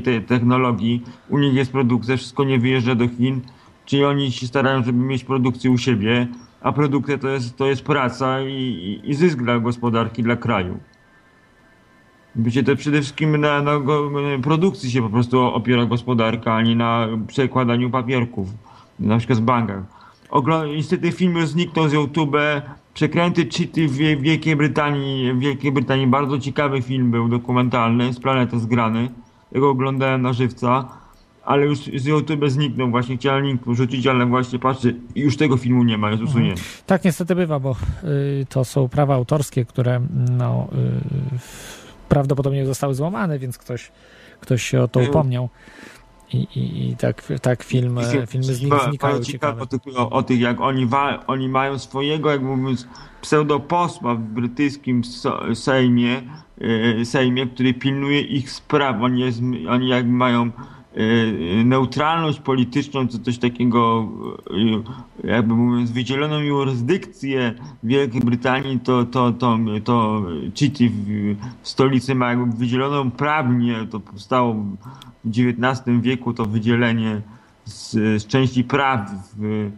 te 0.03 0.21
technologii. 0.21 1.03
U 1.29 1.37
nich 1.37 1.53
jest 1.53 1.71
produkcja, 1.71 2.17
wszystko 2.17 2.43
nie 2.43 2.59
wyjeżdża 2.59 2.95
do 2.95 3.07
Chin 3.07 3.41
Czyli 3.87 4.05
oni 4.05 4.31
się 4.31 4.47
starają, 4.47 4.83
żeby 4.83 4.99
mieć 4.99 5.23
produkcję 5.23 5.71
u 5.71 5.77
siebie, 5.77 6.27
a 6.61 6.71
produkcja 6.71 7.17
to 7.17 7.27
jest, 7.27 7.57
to 7.57 7.67
jest 7.67 7.83
praca 7.83 8.41
i, 8.41 9.01
i 9.03 9.13
zysk 9.13 9.37
dla 9.37 9.59
gospodarki, 9.59 10.23
dla 10.23 10.35
kraju. 10.35 10.77
Wiecie, 12.35 12.63
to 12.63 12.75
przede 12.75 13.01
wszystkim 13.01 13.37
na, 13.37 13.61
na 13.61 13.71
produkcji 14.43 14.91
się 14.91 15.01
po 15.01 15.09
prostu 15.09 15.41
opiera 15.41 15.85
gospodarka, 15.85 16.55
a 16.55 16.61
nie 16.61 16.75
na 16.75 17.07
przekładaniu 17.27 17.89
papierków, 17.89 18.47
na 18.99 19.17
przykład 19.17 19.37
z 19.37 19.41
bankach. 19.41 19.83
Ogl 20.29 20.51
niestety 20.75 21.11
film 21.11 21.35
już 21.35 21.47
zniknął 21.47 21.89
z 21.89 21.93
YouTube. 21.93 22.35
Przekręty 22.93 23.49
cheaty 23.49 23.87
w 23.87 23.97
Wielkiej 23.97 24.55
Brytanii. 24.55 25.33
W 25.33 25.39
Wielkiej 25.39 25.71
Brytanii 25.71 26.07
bardzo 26.07 26.39
ciekawy 26.39 26.81
film 26.81 27.11
był, 27.11 27.27
dokumentalny, 27.27 28.13
z 28.13 28.19
planety 28.19 28.59
zgrany. 28.59 29.09
Jego 29.51 29.69
oglądałem 29.69 30.21
na 30.21 30.33
żywca 30.33 30.87
ale 31.47 31.65
już 31.65 31.79
z 31.79 32.05
YouTube 32.05 32.49
zniknął. 32.49 32.89
Właśnie 32.89 33.17
chciałem 33.17 33.45
link 33.45 33.61
wrzucić, 33.67 34.07
ale 34.07 34.25
właśnie 34.25 34.59
patrzę, 34.59 34.93
już 35.15 35.37
tego 35.37 35.57
filmu 35.57 35.83
nie 35.83 35.97
ma, 35.97 36.11
jest 36.11 36.23
usunięty. 36.23 36.61
Tak 36.85 37.03
niestety 37.03 37.35
bywa, 37.35 37.59
bo 37.59 37.75
y, 38.03 38.45
to 38.49 38.65
są 38.65 38.89
prawa 38.89 39.15
autorskie, 39.15 39.65
które 39.65 40.01
no, 40.37 40.67
y, 41.35 41.39
prawdopodobnie 42.09 42.65
zostały 42.65 42.95
złamane, 42.95 43.39
więc 43.39 43.57
ktoś 43.57 43.91
ktoś 44.39 44.63
się 44.63 44.81
o 44.81 44.87
to 44.87 45.01
Y- 45.01 45.09
upomniał. 45.09 45.49
I, 46.33 46.37
i, 46.37 46.89
i 46.89 46.95
tak, 46.95 47.23
tak 47.41 47.63
film, 47.63 47.97
e, 47.97 48.27
filmy 48.27 48.53
z 48.53 48.61
nich 48.61 48.73
znikają 48.89 49.23
ciekawe. 49.23 49.65
O 49.95 50.09
o, 50.09 50.23
tych 50.23 50.39
jak 50.39 50.61
oni, 50.61 50.85
wa, 50.85 51.23
oni 51.27 51.49
mają 51.49 51.79
swojego, 51.79 52.31
jak 52.31 52.41
mówiąc, 52.41 52.87
pseudoposła 53.21 54.15
w 54.15 54.19
brytyjskim 54.19 55.03
so, 55.03 55.55
sejmie, 55.55 56.21
e, 57.01 57.05
sejmie, 57.05 57.47
który 57.47 57.73
pilnuje 57.73 58.21
ich 58.21 58.51
spraw. 58.51 59.01
Oni, 59.01 59.21
jest, 59.21 59.41
oni 59.69 59.87
jak 59.87 60.07
mają 60.07 60.51
neutralność 61.65 62.39
polityczną, 62.39 63.07
czy 63.07 63.19
coś 63.19 63.37
takiego, 63.37 64.09
e, 65.23 65.27
jakby 65.27 65.53
mówiąc, 65.53 65.91
wydzieloną 65.91 66.39
jurysdykcję 66.39 67.53
Wielkiej 67.83 68.21
Brytanii, 68.21 68.79
to, 68.79 69.05
to, 69.05 69.31
to, 69.31 69.57
to 69.83 70.25
City 70.53 70.89
w, 70.89 71.35
stolicy 71.63 72.15
ma 72.15 72.29
jakby 72.29 72.57
wydzieloną 72.57 73.11
prawnie, 73.11 73.87
to 73.91 73.99
powstało 73.99 74.53
w 74.53 75.29
XIX 75.29 76.01
wieku 76.01 76.33
to 76.33 76.45
wydzielenie 76.45 77.21
z, 77.65 77.91
z 78.21 78.27
części 78.27 78.63
praw 78.63 79.11
w, 79.37 79.71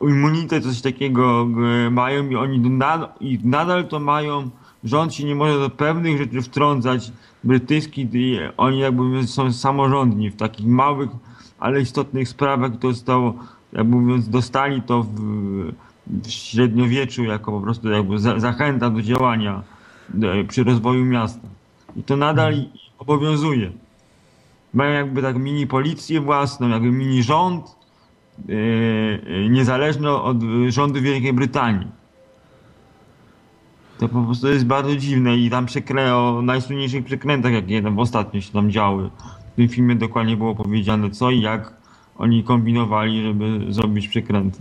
immunitet 0.00 0.64
coś 0.64 0.80
takiego 0.80 1.46
mają 1.90 2.28
i 2.28 2.36
oni 2.36 2.60
nad, 2.60 3.16
i 3.20 3.38
nadal 3.44 3.88
to 3.88 4.00
mają. 4.00 4.50
Rząd 4.84 5.14
się 5.14 5.24
nie 5.24 5.34
może 5.34 5.58
do 5.58 5.70
pewnych 5.70 6.18
rzeczy 6.18 6.42
wtrącać. 6.42 7.12
Brytyjski, 7.46 8.08
oni 8.56 8.78
jakby 8.78 9.26
są 9.26 9.52
samorządni 9.52 10.30
w 10.30 10.36
takich 10.36 10.66
małych, 10.66 11.10
ale 11.58 11.80
istotnych 11.80 12.28
sprawach 12.28 12.72
to 12.80 12.92
zostało, 12.92 13.34
jakby 13.72 13.96
mówiąc, 13.96 14.28
dostali 14.28 14.82
to 14.82 15.02
w, 15.02 15.20
w 16.06 16.30
średniowieczu 16.30 17.24
jako 17.24 17.52
po 17.52 17.60
prostu 17.60 17.90
jakby 17.90 18.18
za, 18.18 18.40
zachęta 18.40 18.90
do 18.90 19.02
działania 19.02 19.62
e, 20.22 20.44
przy 20.44 20.64
rozwoju 20.64 21.04
miasta. 21.04 21.48
I 21.96 22.02
to 22.02 22.16
nadal 22.16 22.54
ich 22.54 22.68
obowiązuje. 22.98 23.70
Mają 24.74 24.92
jakby 24.92 25.22
tak 25.22 25.36
mini 25.36 25.66
policję 25.66 26.20
własną, 26.20 26.68
jakby 26.68 26.90
mini 26.90 27.22
rząd, 27.22 27.76
yy, 28.48 29.48
niezależny 29.50 30.10
od 30.10 30.36
rządu 30.68 31.00
Wielkiej 31.00 31.32
Brytanii. 31.32 31.86
To 33.98 34.08
po 34.08 34.22
prostu 34.22 34.48
jest 34.48 34.66
bardzo 34.66 34.96
dziwne 34.96 35.36
i 35.36 35.50
tam 35.50 35.66
przekrę 35.66 36.16
o 36.16 36.42
najsłynniejszych 36.42 37.04
przekrętach, 37.04 37.52
jakie 37.52 37.82
tam 37.82 37.98
ostatnio 37.98 38.40
się 38.40 38.52
tam 38.52 38.70
działy. 38.70 39.10
W 39.52 39.56
tym 39.56 39.68
filmie 39.68 39.94
dokładnie 39.94 40.36
było 40.36 40.54
powiedziane 40.54 41.10
co 41.10 41.30
i 41.30 41.40
jak 41.40 41.74
oni 42.18 42.44
kombinowali, 42.44 43.22
żeby 43.22 43.72
zrobić 43.72 44.08
przekręty. 44.08 44.58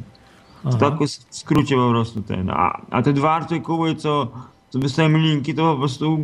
W 0.63 0.67
Aha. 0.67 0.77
takim 0.77 1.07
skrócie 1.29 1.75
po 1.75 1.89
prostu 1.89 2.21
ten. 2.21 2.49
A, 2.49 2.81
a 2.89 3.01
te 3.01 3.13
dwa 3.13 3.31
artykuły, 3.31 3.95
co, 3.95 4.31
co 4.69 4.79
wysłałem 4.79 5.17
linki, 5.17 5.53
to 5.53 5.73
po 5.73 5.79
prostu 5.79 6.17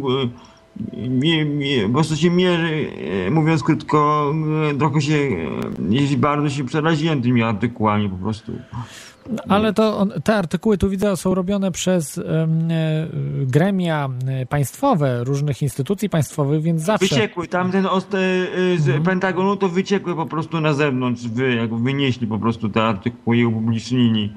mi, 1.09 1.45
mi, 1.45 1.81
po 1.87 1.93
prostu 1.93 2.15
się 2.15 2.29
mierzy, 2.29 2.91
e, 3.27 3.31
mówiąc 3.31 3.63
krótko, 3.63 4.33
trochę 4.79 5.01
się, 5.01 5.17
jeśli 5.89 6.17
bardzo 6.17 6.49
się 6.49 6.63
przeraziłem 6.63 7.21
tymi 7.21 7.43
artykułami 7.43 8.09
po 8.09 8.15
prostu. 8.15 8.51
Ale 9.49 9.73
to 9.73 9.97
on, 9.97 10.11
te 10.23 10.35
artykuły 10.35 10.77
tu 10.77 10.89
widzę 10.89 11.17
są 11.17 11.35
robione 11.35 11.71
przez 11.71 12.17
e, 12.17 12.47
gremia 13.41 14.09
e, 14.27 14.45
państwowe, 14.45 15.23
różnych 15.23 15.61
instytucji 15.61 16.09
państwowych, 16.09 16.61
więc 16.61 16.81
zawsze. 16.81 17.15
Wyciekły, 17.15 17.47
tamten 17.47 17.85
ost, 17.85 18.13
e, 18.13 18.17
z 18.77 18.87
Mhm. 18.87 19.03
Pentagonu 19.03 19.55
to 19.55 19.69
wyciekły 19.69 20.15
po 20.15 20.25
prostu 20.25 20.61
na 20.61 20.73
zewnątrz, 20.73 21.27
wy, 21.27 21.55
jak 21.55 21.75
wynieśli 21.75 22.27
po 22.27 22.39
prostu 22.39 22.69
te 22.69 22.83
artykuły 22.83 23.37
i 23.37 23.45
upublicznili, 23.45 24.33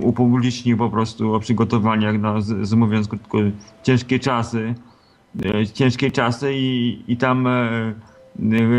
upublicznili 0.00 0.78
po 0.78 0.90
prostu 0.90 1.34
o 1.34 1.40
przygotowaniach 1.40 2.20
na, 2.20 2.40
z, 2.40 2.68
z 2.68 2.74
mówiąc 2.74 3.08
krótko, 3.08 3.38
ciężkie 3.82 4.18
czasy, 4.18 4.74
ciężkie 5.74 6.10
czasy 6.10 6.52
i, 6.54 6.98
i 7.08 7.16
tam 7.16 7.48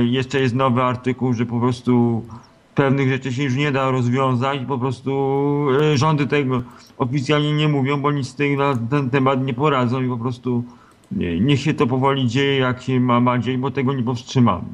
jeszcze 0.03 0.39
jest 0.39 0.55
nowy 0.55 0.83
artykuł, 0.83 1.33
że 1.33 1.45
po 1.45 1.59
prostu 1.59 2.23
pewnych 2.75 3.09
rzeczy 3.09 3.33
się 3.33 3.43
już 3.43 3.55
nie 3.55 3.71
da 3.71 3.91
rozwiązać, 3.91 4.59
po 4.67 4.77
prostu 4.77 5.11
e, 5.81 5.97
rządy 5.97 6.27
tego 6.27 6.61
oficjalnie 6.97 7.53
nie 7.53 7.67
mówią, 7.67 8.01
bo 8.01 8.11
nic 8.11 8.27
z 8.27 8.35
tego 8.35 8.63
na 8.63 8.87
ten 8.89 9.09
temat 9.09 9.45
nie 9.45 9.53
poradzą 9.53 10.01
i 10.01 10.09
po 10.09 10.17
prostu 10.17 10.63
nie, 11.11 11.39
niech 11.39 11.59
się 11.61 11.73
to 11.73 11.87
powoli 11.87 12.27
dzieje, 12.27 12.57
jak 12.57 12.81
się 12.81 12.99
ma, 12.99 13.19
ma 13.19 13.39
dzieć, 13.39 13.57
bo 13.57 13.71
tego 13.71 13.93
nie 13.93 14.03
powstrzymamy. 14.03 14.65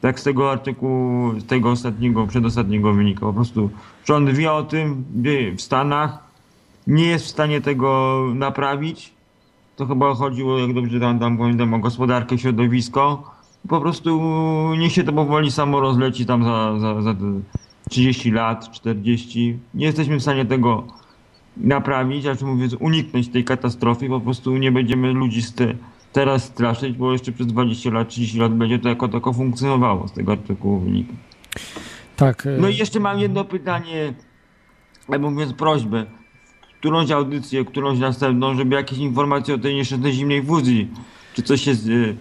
Tak 0.00 0.20
z 0.20 0.22
tego 0.22 0.52
artykułu, 0.52 1.40
z 1.40 1.46
tego 1.46 1.70
ostatniego, 1.70 2.26
przedostatniego 2.26 2.92
wynika. 2.92 3.20
Po 3.20 3.32
prostu 3.32 3.70
rząd 4.04 4.30
wie 4.30 4.52
o 4.52 4.62
tym, 4.62 5.04
wie 5.14 5.52
w 5.52 5.60
Stanach, 5.60 6.18
nie 6.86 7.06
jest 7.06 7.24
w 7.24 7.28
stanie 7.28 7.60
tego 7.60 8.20
naprawić. 8.34 9.12
To 9.76 9.86
chyba 9.86 10.14
chodziło, 10.14 10.58
jak 10.58 10.74
dobrze 10.74 11.00
tam, 11.00 11.18
tam 11.18 11.38
pamiętam, 11.38 11.74
o 11.74 11.78
gospodarkę, 11.78 12.38
środowisko. 12.38 13.33
Po 13.68 13.80
prostu 13.80 14.20
niech 14.78 14.92
się 14.92 15.04
to 15.04 15.12
powoli 15.12 15.50
samo 15.50 15.80
rozleci 15.80 16.26
tam 16.26 16.44
za, 16.44 16.78
za, 16.78 17.02
za 17.02 17.14
te 17.14 17.40
30 17.90 18.30
lat, 18.30 18.70
40. 18.72 19.58
Nie 19.74 19.86
jesteśmy 19.86 20.16
w 20.16 20.22
stanie 20.22 20.44
tego 20.44 20.84
naprawić, 21.56 22.26
a 22.26 22.36
czy 22.36 22.44
mówiąc 22.44 22.76
uniknąć 22.80 23.28
tej 23.28 23.44
katastrofy, 23.44 24.08
po 24.08 24.20
prostu 24.20 24.56
nie 24.56 24.72
będziemy 24.72 25.12
ludzi 25.12 25.42
z 25.42 25.54
te, 25.54 25.74
teraz 26.12 26.44
straszyć, 26.44 26.96
bo 26.96 27.12
jeszcze 27.12 27.32
przez 27.32 27.46
20 27.46 27.90
lat, 27.90 28.08
30 28.08 28.38
lat 28.38 28.54
będzie 28.54 28.78
to 28.78 28.88
jako 28.88 29.08
tako 29.08 29.32
funkcjonowało 29.32 30.08
z 30.08 30.12
tego 30.12 30.32
artykułu 30.32 30.78
wynika. 30.78 31.12
Tak. 32.16 32.46
e, 32.46 32.58
No 32.60 32.68
i 32.68 32.76
jeszcze 32.76 33.00
mam 33.00 33.18
jedno 33.18 33.44
pytanie, 33.44 34.14
albo 35.08 35.30
mówiąc 35.30 35.52
prośbę, 35.52 36.06
którąś 36.80 37.10
audycję, 37.10 37.64
którąś 37.64 37.98
następną, 37.98 38.54
żeby 38.54 38.74
jakieś 38.74 38.98
informacje 38.98 39.54
o 39.54 39.58
tej 39.58 39.74
nieszczęsnej 39.74 40.12
zimnej 40.12 40.42
fuzji, 40.42 40.88
czy 41.34 41.42
coś 41.42 41.60
się 41.60 41.74
z, 41.74 41.86
y, 41.88 42.16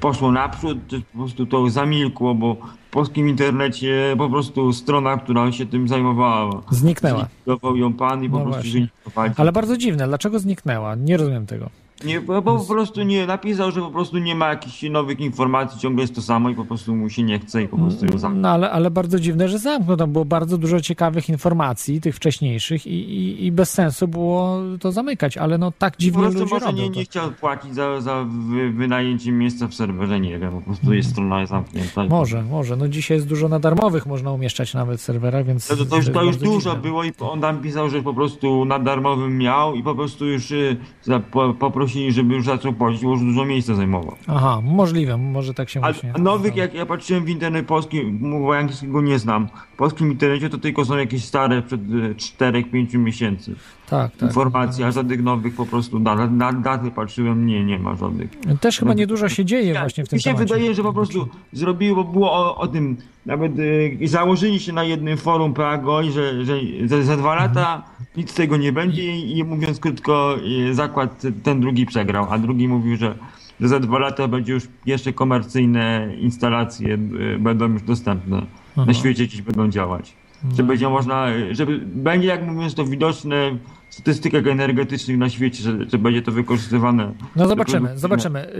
poszło 0.00 0.32
naprzód, 0.32 0.78
czy 0.88 1.00
po 1.00 1.18
prostu 1.18 1.46
to 1.46 1.70
zamilkło, 1.70 2.34
bo 2.34 2.54
w 2.88 2.90
polskim 2.90 3.28
internecie 3.28 4.14
po 4.18 4.30
prostu 4.30 4.72
strona, 4.72 5.16
która 5.16 5.52
się 5.52 5.66
tym 5.66 5.88
zajmowała, 5.88 6.62
Zniknęła. 6.70 7.18
zlikwidował 7.20 7.76
ją 7.76 7.92
pan 7.92 8.24
i 8.24 8.30
po 8.30 8.36
No 8.38 8.44
prostu 8.44 8.60
właśnie. 8.62 8.70
zlikwidowali. 8.72 9.32
Ale 9.36 9.52
bardzo 9.52 9.76
dziwne, 9.76 10.06
dlaczego 10.08 10.38
zniknęła? 10.38 10.94
Nie 10.94 11.16
rozumiem 11.16 11.46
tego. 11.46 11.70
Nie, 12.04 12.20
bo, 12.20 12.42
po 12.42 12.64
prostu 12.64 13.02
nie, 13.02 13.26
napisał, 13.26 13.70
że 13.70 13.80
po 13.80 13.90
prostu 13.90 14.18
nie 14.18 14.34
ma 14.34 14.48
jakichś 14.48 14.82
nowych 14.82 15.20
informacji, 15.20 15.80
ciągle 15.80 16.02
jest 16.02 16.14
to 16.14 16.22
samo 16.22 16.50
i 16.50 16.54
po 16.54 16.64
prostu 16.64 16.96
mu 16.96 17.10
się 17.10 17.22
nie 17.22 17.38
chce 17.38 17.62
i 17.62 17.68
po 17.68 17.76
prostu 17.76 18.06
ją 18.06 18.18
zamknął. 18.18 18.42
No 18.42 18.48
ale, 18.48 18.70
ale 18.70 18.90
bardzo 18.90 19.20
dziwne, 19.20 19.48
że 19.48 19.58
zamknął. 19.58 19.96
Tam 19.96 20.12
było 20.12 20.24
bardzo 20.24 20.58
dużo 20.58 20.80
ciekawych 20.80 21.28
informacji, 21.28 22.00
tych 22.00 22.16
wcześniejszych 22.16 22.86
i, 22.86 22.90
i, 22.90 23.46
i 23.46 23.52
bez 23.52 23.72
sensu 23.72 24.08
było 24.08 24.58
to 24.80 24.92
zamykać, 24.92 25.36
ale 25.36 25.58
no 25.58 25.72
tak 25.78 25.96
dziwnie 25.98 26.22
ludzie 26.22 26.44
może 26.44 26.58
robią 26.58 26.82
nie, 26.82 26.90
to. 26.90 26.98
nie 26.98 27.04
chciał 27.04 27.30
płacić 27.30 27.74
za, 27.74 28.00
za 28.00 28.24
wy, 28.28 28.70
wynajęcie 28.70 29.32
miejsca 29.32 29.68
w 29.68 29.74
serwerze, 29.74 30.20
nie 30.20 30.38
wiem, 30.38 30.52
po 30.52 30.60
prostu 30.60 30.94
jest 30.94 31.10
strona 31.10 31.46
zamknięta. 31.46 32.04
Może, 32.04 32.42
może. 32.42 32.76
No 32.76 32.88
dzisiaj 32.88 33.16
jest 33.16 33.28
dużo 33.28 33.48
na 33.48 33.58
darmowych, 33.58 34.06
można 34.06 34.32
umieszczać 34.32 34.74
nawet 34.74 35.00
serwera, 35.00 35.44
więc... 35.44 35.66
To, 35.66 35.76
to 35.76 35.82
już, 35.82 35.92
jest 35.92 36.12
to 36.12 36.22
już 36.22 36.36
dużo 36.36 36.70
dziwne. 36.70 36.82
było 36.82 37.04
i 37.04 37.12
on 37.20 37.40
tam 37.40 37.62
pisał, 37.62 37.90
że 37.90 38.02
po 38.02 38.14
prostu 38.14 38.64
na 38.64 38.78
darmowym 38.78 39.38
miał 39.38 39.74
i 39.74 39.82
po 39.82 39.94
prostu 39.94 40.26
już 40.26 40.50
y, 40.50 40.76
za, 41.02 41.20
po, 41.20 41.54
poprosili, 41.92 42.12
żeby 42.12 42.34
już 42.34 42.44
zaczął 42.44 42.72
płacić, 42.72 43.02
bo 43.02 43.10
już 43.10 43.20
dużo 43.20 43.44
miejsca 43.44 43.74
zajmował. 43.74 44.16
Aha, 44.26 44.60
możliwe, 44.64 45.16
może 45.16 45.54
tak 45.54 45.68
się 45.70 45.80
A 45.80 45.82
właśnie... 45.92 46.12
a 46.14 46.18
nowych, 46.18 46.56
jak 46.56 46.74
ja 46.74 46.86
patrzyłem 46.86 47.24
w 47.24 47.28
internet 47.28 47.66
polski, 47.66 48.02
bo 48.12 48.56
angielskiego 48.56 49.00
nie 49.02 49.18
znam, 49.18 49.48
w 49.74 49.76
polskim 49.76 50.10
internecie 50.12 50.50
to 50.50 50.58
tylko 50.58 50.84
są 50.84 50.96
jakieś 50.96 51.24
stare, 51.24 51.62
przed 51.62 51.80
4-5 52.16 52.98
miesięcy 52.98 53.54
Tak, 53.88 54.12
tak. 54.16 54.22
informacje, 54.22 54.86
a 54.86 54.90
żadnych 54.90 55.22
nowych 55.22 55.54
po 55.54 55.66
prostu 55.66 55.98
na, 55.98 56.26
na 56.26 56.52
daty 56.52 56.90
patrzyłem, 56.90 57.46
nie, 57.46 57.64
nie 57.64 57.78
ma 57.78 57.96
żadnych. 57.96 58.30
Też 58.60 58.78
chyba 58.78 58.94
niedużo 58.94 59.28
się 59.28 59.44
dzieje 59.44 59.74
właśnie 59.78 60.04
w 60.04 60.08
tym 60.08 60.16
Mi 60.16 60.22
się 60.22 60.30
temacie. 60.34 60.54
wydaje, 60.54 60.74
że 60.74 60.82
po 60.82 60.92
prostu 60.92 61.28
zrobiło, 61.52 62.04
było 62.04 62.32
o, 62.32 62.56
o 62.56 62.66
tym, 62.68 62.96
nawet 63.26 63.58
y, 63.58 63.98
założyli 64.04 64.60
się 64.60 64.72
na 64.72 64.84
jednym 64.84 65.16
forum 65.18 65.54
PAGOI, 65.54 66.10
że, 66.12 66.44
że 66.44 66.54
za, 66.84 67.02
za 67.02 67.16
dwa 67.16 67.34
lata 67.34 67.82
nic 68.16 68.30
z 68.30 68.34
tego 68.34 68.56
nie 68.56 68.72
będzie 68.72 69.16
i, 69.16 69.44
mówiąc 69.44 69.80
krótko, 69.80 70.36
y, 70.70 70.74
zakład 70.74 71.22
ten 71.42 71.60
drugi 71.60 71.86
przegrał, 71.86 72.26
a 72.30 72.38
drugi 72.38 72.68
mówił, 72.68 72.96
że, 72.96 73.14
za 73.60 73.80
dwa 73.80 73.98
lata 73.98 74.28
będzie 74.28 74.52
już 74.52 74.68
jeszcze 74.86 75.12
komercyjne 75.12 76.08
instalacje 76.20 76.94
y, 76.94 77.38
będą 77.38 77.72
już 77.72 77.82
dostępne. 77.82 78.42
Aha. 78.76 78.84
Na 78.86 78.94
świecie 78.94 79.24
gdzieś 79.26 79.42
będą 79.42 79.68
działać. 79.68 80.16
Że 80.56 80.62
No. 80.62 80.68
będzie 80.68 80.88
można, 80.88 81.30
y, 81.30 81.54
żeby 81.54 81.78
będzie 81.78 82.28
jak 82.28 82.46
mówiąc 82.46 82.74
to 82.74 82.84
widoczne 82.84 83.56
statystykach 83.92 84.46
energetycznych 84.46 85.18
na 85.18 85.30
świecie, 85.30 85.62
że, 85.62 85.90
że 85.90 85.98
będzie 85.98 86.22
to 86.22 86.32
wykorzystywane. 86.32 87.12
No 87.36 87.48
zobaczymy, 87.48 87.98
zobaczymy. 87.98 88.52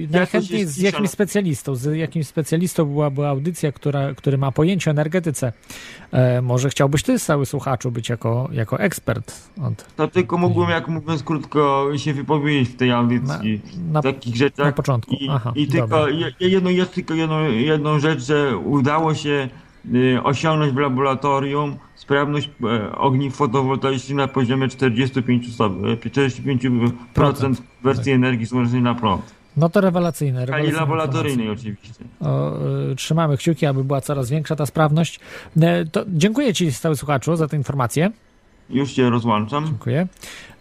Yy, 0.00 0.08
najchętniej 0.10 0.66
z 0.66 0.78
jakimś 0.78 1.10
specjalistą, 1.10 1.74
z 1.74 1.96
jakimś 1.96 2.26
specjalistą 2.26 2.84
byłaby 2.84 3.26
audycja, 3.26 3.72
która, 3.72 4.14
który 4.14 4.38
ma 4.38 4.52
pojęcie 4.52 4.90
o 4.90 4.92
energetyce. 4.92 5.52
E, 6.12 6.42
może 6.42 6.68
chciałbyś 6.68 7.02
ty, 7.02 7.18
stały 7.18 7.46
słuchaczu, 7.46 7.90
być 7.90 8.08
jako, 8.08 8.48
jako 8.52 8.80
ekspert 8.80 9.50
od, 9.62 9.94
To 9.96 10.08
tylko 10.08 10.38
mógłbym, 10.38 10.70
jak 10.70 10.88
mówiąc 10.88 11.22
krótko, 11.22 11.88
się 11.96 12.14
wypowiedzieć 12.14 12.68
w 12.68 12.76
tej 12.76 12.92
audycji. 12.92 13.60
na, 13.92 14.00
w 14.00 14.02
takich 14.02 14.36
rzeczach. 14.36 14.66
na 14.66 14.72
początku. 14.72 15.14
I, 15.14 15.28
Aha, 15.30 15.52
i 15.56 15.66
tylko 15.66 16.06
jedno, 16.40 16.70
jest 16.70 16.94
tylko 16.94 17.14
jedną, 17.14 17.50
jedną 17.50 17.98
rzecz, 17.98 18.24
że 18.24 18.56
udało 18.58 19.14
się 19.14 19.48
y, 19.94 20.22
osiągnąć 20.22 20.72
w 20.72 20.76
laboratorium 20.76 21.76
sprawność 22.04 22.50
e, 22.64 22.92
ogniw 22.96 23.34
fotowoltaicznych 23.36 24.16
na 24.16 24.28
poziomie 24.28 24.68
45%, 24.68 25.40
stop- 25.50 25.84
e, 25.92 25.96
45% 25.96 27.54
wersji 27.82 28.12
energii 28.12 28.46
słonecznej 28.46 28.82
na 28.82 28.94
prąd. 28.94 29.34
No 29.56 29.68
to 29.68 29.80
rewelacyjne. 29.80 30.46
Skali 30.46 30.72
laboratoryjnej 30.72 31.50
oczywiście. 31.50 32.04
O, 32.20 32.52
y, 32.92 32.96
trzymamy 32.96 33.36
kciuki, 33.36 33.66
aby 33.66 33.84
była 33.84 34.00
coraz 34.00 34.30
większa 34.30 34.56
ta 34.56 34.66
sprawność. 34.66 35.20
E, 35.60 35.84
to 35.84 36.04
dziękuję 36.08 36.54
Ci, 36.54 36.72
stały 36.72 36.96
słuchaczu, 36.96 37.36
za 37.36 37.48
tę 37.48 37.56
informację. 37.56 38.10
Już 38.70 38.92
cię 38.92 39.10
rozłączam. 39.10 39.66
Dziękuję. 39.66 40.06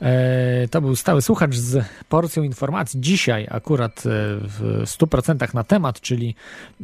E, 0.02 0.68
to 0.68 0.82
był 0.82 0.96
stały 0.96 1.22
słuchacz 1.22 1.56
z 1.56 1.86
porcją 2.10 2.44
informacji. 2.44 3.02
Dzisiaj 3.02 3.48
akurat 3.52 4.00
e, 4.00 4.02
w 4.40 4.82
100% 4.86 5.54
na 5.54 5.64
temat, 5.64 6.02
czyli 6.02 6.36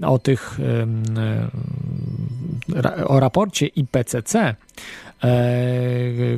o 0.01 0.19
tych 0.19 0.59
e, 0.59 1.47
o 3.05 3.19
raporcie 3.19 3.67
IPCC, 3.67 4.55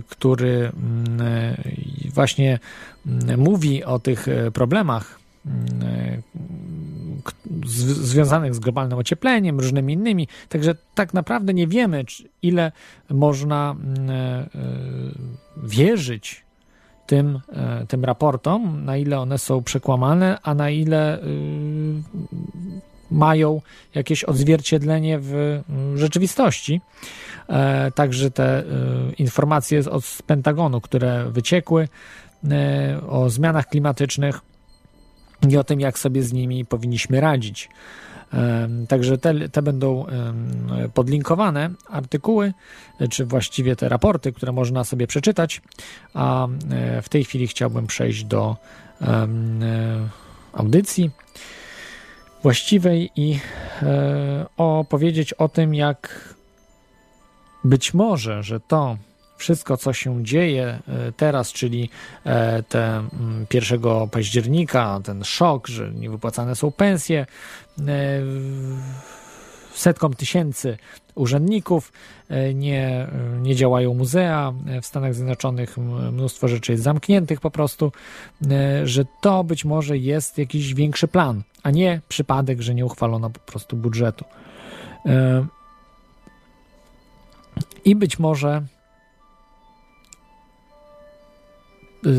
który 0.07 0.71
mm, 0.73 1.55
właśnie 2.13 2.59
mm, 3.05 3.39
mówi 3.39 3.83
o 3.83 3.99
tych 3.99 4.27
problemach 4.53 5.19
mm, 5.45 6.21
związanych 7.95 8.55
z 8.55 8.59
globalnym 8.59 8.99
ociepleniem, 8.99 9.59
różnymi 9.59 9.93
innymi. 9.93 10.27
Także 10.49 10.75
tak 10.95 11.13
naprawdę 11.13 11.53
nie 11.53 11.67
wiemy, 11.67 12.05
ile 12.41 12.71
można 13.09 13.75
mm, 13.79 14.09
e, 14.09 14.13
e, 14.13 14.47
wierzyć 15.63 16.43
tym, 17.07 17.39
e, 17.53 17.85
tym 17.87 18.05
raportom, 18.05 18.85
na 18.85 18.97
ile 18.97 19.19
one 19.19 19.37
są 19.37 19.63
przekłamane, 19.63 20.37
a 20.43 20.53
na 20.53 20.69
ile 20.69 21.23
y, 21.23 21.23
mają 23.11 23.61
jakieś 23.95 24.23
odzwierciedlenie 24.23 25.19
w 25.19 25.33
y, 25.33 25.63
rzeczywistości. 25.97 26.81
Także 27.95 28.31
te 28.31 28.63
y, 28.63 28.65
informacje 29.17 29.83
z- 29.83 30.21
Pentagonu, 30.21 30.81
które 30.81 31.31
wyciekły 31.31 31.87
e, 32.51 33.01
o 33.09 33.29
zmianach 33.29 33.67
klimatycznych 33.67 34.41
i 35.49 35.57
o 35.57 35.63
tym, 35.63 35.79
jak 35.79 35.99
sobie 35.99 36.23
z 36.23 36.33
nimi 36.33 36.65
powinniśmy 36.65 37.21
radzić. 37.21 37.69
Także 38.87 39.17
te, 39.17 39.49
te 39.49 39.61
będą 39.61 40.05
podlinkowane 40.93 41.69
artykuły, 41.89 42.53
czy 43.09 43.25
właściwie 43.25 43.75
te 43.75 43.89
raporty, 43.89 44.33
które 44.33 44.51
można 44.51 44.83
sobie 44.83 45.07
przeczytać. 45.07 45.61
A 46.13 46.47
e, 46.47 47.01
w 47.01 47.09
tej 47.09 47.23
chwili 47.23 47.47
chciałbym 47.47 47.87
przejść 47.87 48.23
do 48.23 48.57
e, 49.01 49.27
audycji 50.53 51.09
właściwej 52.43 53.09
i 53.15 53.39
e, 53.81 54.45
opowiedzieć 54.57 55.33
o 55.33 55.49
tym, 55.49 55.75
jak 55.75 56.35
być 57.63 57.93
może, 57.93 58.43
że 58.43 58.59
to 58.59 58.97
wszystko, 59.41 59.77
co 59.77 59.93
się 59.93 60.23
dzieje 60.23 60.63
e, 60.65 61.11
teraz, 61.17 61.53
czyli 61.53 61.89
e, 62.25 62.63
te 62.63 62.97
mm, 62.97 63.45
1 63.53 63.81
października, 64.11 64.99
ten 65.03 65.23
szok, 65.23 65.67
że 65.67 65.91
niewypłacane 65.91 66.55
są 66.55 66.71
pensje 66.71 67.19
e, 67.19 67.85
setkom 69.73 70.13
tysięcy 70.13 70.77
urzędników, 71.15 71.91
nie, 72.53 73.07
nie 73.41 73.55
działają 73.55 73.93
muzea 73.93 74.53
w 74.81 74.85
Stanach 74.85 75.13
Zjednoczonych, 75.13 75.77
mnóstwo 76.11 76.47
rzeczy 76.47 76.71
jest 76.71 76.83
zamkniętych 76.83 77.41
po 77.41 77.51
prostu, 77.51 77.91
że 78.83 79.05
to 79.21 79.43
być 79.43 79.65
może 79.65 79.97
jest 79.97 80.37
jakiś 80.37 80.73
większy 80.73 81.07
plan, 81.07 81.41
a 81.63 81.71
nie 81.71 82.01
przypadek, 82.07 82.61
że 82.61 82.75
nie 82.75 82.85
uchwalono 82.85 83.29
po 83.29 83.39
prostu 83.39 83.77
budżetu. 83.77 84.25
I 87.85 87.95
być 87.95 88.19
może 88.19 88.61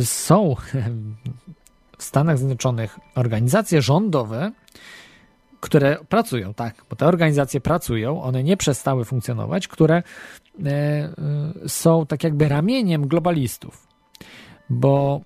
są 0.04 0.54
w 1.98 2.02
Stanach 2.02 2.38
Zjednoczonych 2.38 2.98
organizacje 3.14 3.82
rządowe, 3.82 4.52
które 5.60 5.96
pracują, 6.08 6.54
tak, 6.54 6.84
bo 6.90 6.96
te 6.96 7.06
organizacje 7.06 7.60
pracują, 7.60 8.22
one 8.22 8.42
nie 8.42 8.56
przestały 8.56 9.04
funkcjonować, 9.04 9.68
które 9.68 10.02
e, 10.64 11.08
y, 11.64 11.68
są 11.68 12.06
tak 12.06 12.24
jakby 12.24 12.48
ramieniem 12.48 13.08
globalistów, 13.08 13.88
bo 14.70 15.20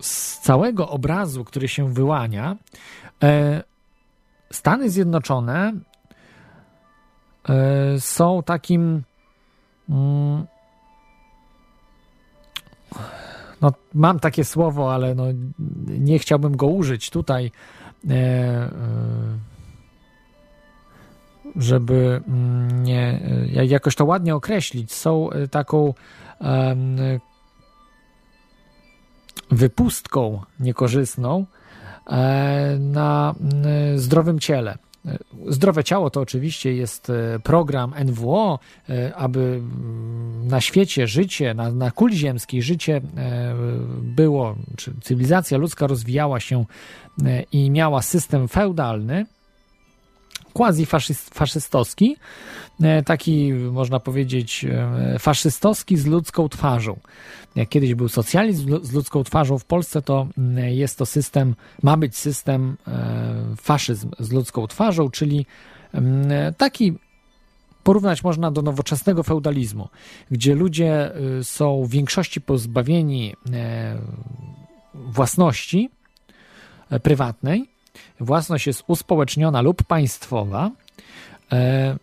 z 0.00 0.40
całego 0.40 0.88
obrazu, 0.88 1.44
który 1.44 1.68
się 1.68 1.92
wyłania, 1.94 2.56
e, 3.22 3.62
Stany 4.52 4.90
Zjednoczone 4.90 5.72
e, 7.48 8.00
są 8.00 8.42
takim 8.42 9.02
mm, 9.88 10.46
no, 13.60 13.72
mam 13.94 14.20
takie 14.20 14.44
słowo, 14.44 14.94
ale 14.94 15.14
no, 15.14 15.24
nie 15.86 16.18
chciałbym 16.18 16.56
go 16.56 16.66
użyć 16.66 17.10
tutaj, 17.10 17.50
e, 18.10 18.14
e, 18.14 18.68
żeby 21.56 22.22
mm, 22.28 22.82
nie, 22.82 23.20
e, 23.56 23.66
jakoś 23.66 23.94
to 23.94 24.04
ładnie 24.04 24.34
określić. 24.34 24.92
Są 24.92 25.30
taką 25.50 25.94
wypustką 29.50 30.40
niekorzystną 30.60 31.46
na 32.78 33.34
zdrowym 33.96 34.38
ciele. 34.38 34.78
Zdrowe 35.48 35.84
ciało 35.84 36.10
to 36.10 36.20
oczywiście 36.20 36.74
jest 36.74 37.10
e, 37.10 37.38
program 37.38 37.94
NWO, 38.04 38.58
e, 38.88 39.14
aby 39.16 39.40
mm, 39.40 40.48
na 40.48 40.60
świecie 40.60 41.06
życie, 41.06 41.54
na, 41.54 41.70
na 41.72 41.90
kuli 41.90 42.16
ziemskiej 42.16 42.62
życie 42.62 42.96
e, 43.16 43.54
było, 44.02 44.56
czy 44.76 44.92
cywilizacja 45.02 45.58
ludzka 45.58 45.86
rozwijała 45.86 46.40
się 46.40 46.64
i 47.52 47.70
miała 47.70 48.02
system 48.02 48.48
feudalny, 48.48 49.26
quasi-faszystowski, 50.54 52.16
e, 52.82 53.02
taki 53.02 53.52
można 53.52 54.00
powiedzieć 54.00 54.64
e, 54.64 55.18
faszystowski 55.18 55.96
z 55.96 56.06
ludzką 56.06 56.48
twarzą. 56.48 56.98
Jak 57.56 57.68
kiedyś 57.68 57.94
był 57.94 58.08
socjalizm 58.08 58.84
z 58.84 58.92
ludzką 58.92 59.24
twarzą 59.24 59.58
w 59.58 59.64
Polsce, 59.64 60.02
to 60.02 60.26
mm, 60.38 60.74
jest 60.74 60.98
to 60.98 61.06
system, 61.06 61.54
ma 61.82 61.96
być 61.96 62.16
system 62.16 62.76
e, 62.88 63.56
faszyzm 63.56 64.10
z 64.18 64.32
ludzką 64.32 64.66
twarzą, 64.66 65.10
czyli 65.10 65.46
taki 66.56 66.94
porównać 67.84 68.24
można 68.24 68.50
do 68.50 68.62
nowoczesnego 68.62 69.22
feudalizmu, 69.22 69.88
gdzie 70.30 70.54
ludzie 70.54 71.16
y, 71.40 71.44
są 71.44 71.84
w 71.84 71.90
większości 71.90 72.40
pozbawieni 72.40 73.34
e, 73.52 73.98
własności 74.94 75.90
e, 76.90 77.00
prywatnej. 77.00 77.73
Własność 78.20 78.66
jest 78.66 78.84
uspołeczniona 78.86 79.62
lub 79.62 79.82
państwowa. 79.82 80.70
e, 81.52 81.96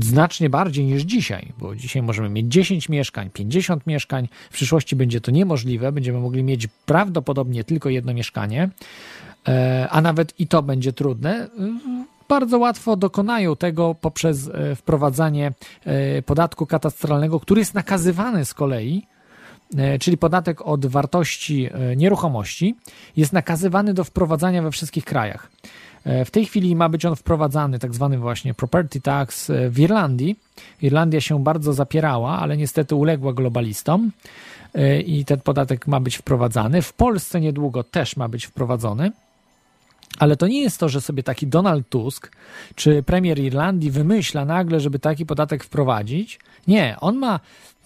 Znacznie 0.00 0.50
bardziej 0.50 0.84
niż 0.84 1.02
dzisiaj, 1.02 1.52
bo 1.58 1.76
dzisiaj 1.76 2.02
możemy 2.02 2.28
mieć 2.28 2.46
10 2.46 2.88
mieszkań, 2.88 3.30
50 3.30 3.86
mieszkań, 3.86 4.28
w 4.50 4.54
przyszłości 4.54 4.96
będzie 4.96 5.20
to 5.20 5.30
niemożliwe, 5.30 5.92
będziemy 5.92 6.20
mogli 6.20 6.42
mieć 6.42 6.68
prawdopodobnie 6.86 7.64
tylko 7.64 7.88
jedno 7.88 8.14
mieszkanie, 8.14 8.70
e, 9.48 9.88
a 9.90 10.00
nawet 10.00 10.40
i 10.40 10.46
to 10.46 10.62
będzie 10.62 10.92
trudne. 10.92 11.48
Bardzo 12.28 12.58
łatwo 12.58 12.96
dokonają 12.96 13.56
tego 13.56 13.94
poprzez 13.94 14.48
e, 14.48 14.76
wprowadzanie 14.76 15.52
e, 15.84 16.22
podatku 16.22 16.66
katastralnego, 16.66 17.40
który 17.40 17.58
jest 17.58 17.74
nakazywany 17.74 18.44
z 18.44 18.54
kolei, 18.54 19.02
e, 19.06 19.11
czyli 20.00 20.16
podatek 20.16 20.60
od 20.60 20.86
wartości 20.86 21.68
e, 21.72 21.96
nieruchomości, 21.96 22.74
jest 23.16 23.32
nakazywany 23.32 23.94
do 23.94 24.04
wprowadzania 24.04 24.62
we 24.62 24.70
wszystkich 24.70 25.04
krajach. 25.04 25.50
E, 26.04 26.24
W 26.24 26.30
tej 26.30 26.46
chwili 26.46 26.76
ma 26.76 26.88
być 26.88 27.04
on 27.04 27.16
wprowadzany, 27.16 27.78
tak 27.78 27.94
zwany 27.94 28.18
właśnie 28.18 28.54
property 28.54 29.00
tax 29.00 29.50
e, 29.50 29.70
w 29.70 29.78
Irlandii. 29.78 30.36
Irlandia 30.82 31.20
się 31.20 31.44
bardzo 31.44 31.72
zapierała, 31.72 32.38
ale 32.38 32.56
niestety 32.56 32.94
uległa 32.94 33.32
globalistom 33.32 34.10
e, 34.74 35.00
i 35.00 35.24
ten 35.24 35.40
podatek 35.40 35.86
ma 35.86 36.00
być 36.00 36.16
wprowadzany. 36.16 36.82
W 36.82 36.92
Polsce 36.92 37.40
niedługo 37.40 37.84
też 37.84 38.16
ma 38.16 38.28
być 38.28 38.46
wprowadzony. 38.46 39.12
Ale 40.18 40.36
to 40.36 40.46
nie 40.46 40.62
jest 40.62 40.78
to, 40.80 40.88
że 40.88 41.00
sobie 41.00 41.22
taki 41.22 41.46
Donald 41.46 41.88
Tusk 41.88 42.32
czy 42.74 43.02
premier 43.02 43.38
Irlandii 43.38 43.90
wymyśla 43.90 44.44
nagle, 44.44 44.80
żeby 44.80 44.98
taki 44.98 45.26
podatek 45.26 45.64
wprowadzić. 45.64 46.38
Nie, 46.66 46.96
on 47.00 47.16
ma 47.16 47.40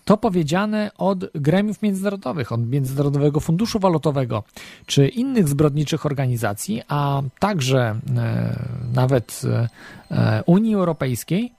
to 0.07 0.17
powiedziane 0.17 0.91
od 0.99 1.25
gremiów 1.35 1.83
międzynarodowych, 1.83 2.53
od 2.53 2.69
Międzynarodowego 2.69 3.41
Funduszu 3.41 3.79
Walutowego 3.79 4.43
czy 4.87 5.09
innych 5.09 5.49
zbrodniczych 5.49 6.07
organizacji, 6.07 6.83
a 6.89 7.23
także 7.39 8.01
e, 8.17 8.59
nawet 8.95 9.43
e, 10.11 10.43
Unii 10.47 10.75
Europejskiej, 10.75 11.53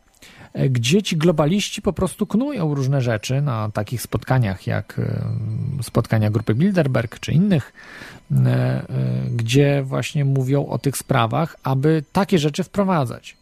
e, 0.53 0.69
gdzie 0.69 1.01
ci 1.01 1.17
globaliści 1.17 1.81
po 1.81 1.93
prostu 1.93 2.25
knują 2.25 2.75
różne 2.75 3.01
rzeczy 3.01 3.41
na 3.41 3.69
takich 3.69 4.01
spotkaniach 4.01 4.67
jak 4.67 4.99
e, 4.99 5.83
spotkania 5.83 6.29
grupy 6.29 6.55
Bilderberg 6.55 7.19
czy 7.19 7.31
innych, 7.31 7.73
e, 8.31 8.35
e, 8.45 8.83
gdzie 9.31 9.83
właśnie 9.83 10.25
mówią 10.25 10.65
o 10.65 10.77
tych 10.77 10.97
sprawach, 10.97 11.55
aby 11.63 12.03
takie 12.11 12.39
rzeczy 12.39 12.63
wprowadzać. 12.63 13.36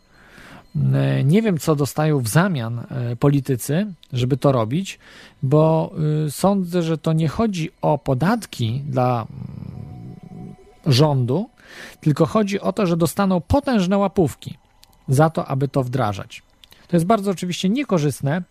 E, 0.94 1.24
Nie 1.24 1.42
wiem, 1.42 1.58
co 1.58 1.76
dostają 1.76 2.20
w 2.20 2.28
zamian 2.28 2.80
e, 2.80 3.16
politycy, 3.16 3.88
żeby 4.14 4.38
to 4.38 4.52
robić, 4.52 5.00
bo 5.44 5.94
y, 6.28 6.32
sądzę, 6.32 6.82
że 6.82 6.98
to 6.98 7.14
nie 7.14 7.28
chodzi 7.28 7.70
o 7.82 7.98
podatki 7.98 8.82
dla 8.86 9.28
rządu, 10.86 11.50
tylko 12.02 12.26
chodzi 12.26 12.60
o 12.60 12.74
to, 12.74 12.86
że 12.86 12.98
dostaną 12.98 13.42
potężne 13.42 13.98
łapówki 13.98 14.58
za 15.08 15.30
to, 15.30 15.48
aby 15.48 15.68
to 15.68 15.84
wdrażać. 15.84 16.44
To 16.88 16.96
jest 16.96 17.06
bardzo 17.06 17.32
oczywiście 17.32 17.70
niekorzystne 17.70 18.44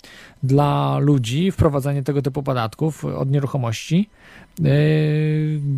dla 0.42 0.98
ludzi 0.98 1.50
wprowadzanie 1.50 2.02
tego 2.02 2.22
typu 2.22 2.42
podatków 2.42 3.04
od 3.04 3.30
nieruchomości, 3.30 4.08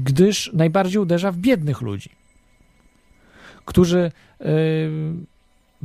gdyż 0.04 0.50
najbardziej 0.54 1.02
uderza 1.02 1.32
w 1.32 1.36
biednych 1.36 1.80
ludzi, 1.80 2.10
którzy 3.64 4.12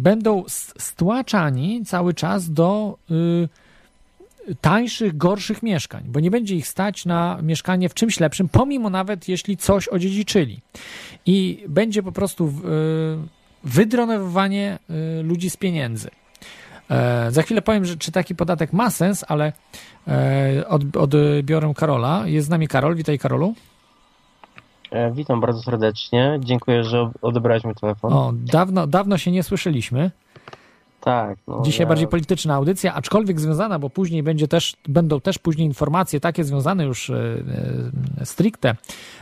będą 0.01 0.43
stłaczani 0.77 1.85
cały 1.85 2.13
czas 2.13 2.51
do 2.53 2.97
yy, 3.09 3.49
tańszych, 4.61 5.17
gorszych 5.17 5.63
mieszkań, 5.63 6.03
bo 6.07 6.19
nie 6.19 6.31
będzie 6.31 6.55
ich 6.55 6.67
stać 6.67 7.05
na 7.05 7.39
mieszkanie 7.41 7.89
w 7.89 7.93
czymś 7.93 8.19
lepszym, 8.19 8.49
pomimo 8.49 8.89
nawet 8.89 9.27
jeśli 9.27 9.57
coś 9.57 9.87
odziedziczyli. 9.87 10.59
I 11.25 11.63
będzie 11.67 12.03
po 12.03 12.11
prostu 12.11 12.53
wydronowywanie 13.63 14.79
ludzi 15.23 15.49
z 15.49 15.57
pieniędzy. 15.57 16.09
E, 16.91 17.31
za 17.31 17.41
chwilę 17.41 17.61
powiem, 17.61 17.85
że 17.85 17.97
czy 17.97 18.11
taki 18.11 18.35
podatek 18.35 18.73
ma 18.73 18.89
sens, 18.89 19.25
ale 19.27 19.53
e, 20.07 20.67
od, 20.67 20.97
odbiorę 20.97 21.73
Karola. 21.75 22.23
Jest 22.27 22.47
z 22.47 22.49
nami 22.49 22.67
Karol. 22.67 22.95
Witaj, 22.95 23.19
Karolu. 23.19 23.55
E, 24.91 25.11
witam 25.11 25.41
bardzo 25.41 25.61
serdecznie. 25.61 26.39
Dziękuję, 26.39 26.83
że 26.83 27.11
odebrałeś 27.21 27.63
mi 27.63 27.75
telefon. 27.75 28.13
O, 28.13 28.31
dawno, 28.33 28.87
dawno 28.87 29.17
się 29.17 29.31
nie 29.31 29.43
słyszeliśmy. 29.43 30.11
Tak. 31.01 31.37
No, 31.47 31.61
Dzisiaj 31.61 31.79
ja... 31.79 31.87
bardziej 31.87 32.07
polityczna 32.07 32.55
audycja, 32.55 32.93
aczkolwiek 32.93 33.39
związana, 33.39 33.79
bo 33.79 33.89
później 33.89 34.23
będzie 34.23 34.47
też, 34.47 34.75
będą 34.87 35.21
też 35.21 35.39
później 35.39 35.67
informacje 35.67 36.19
takie 36.19 36.43
związane 36.43 36.85
już 36.85 37.09
e, 37.09 37.15
e, 38.21 38.25
stricte 38.25 38.75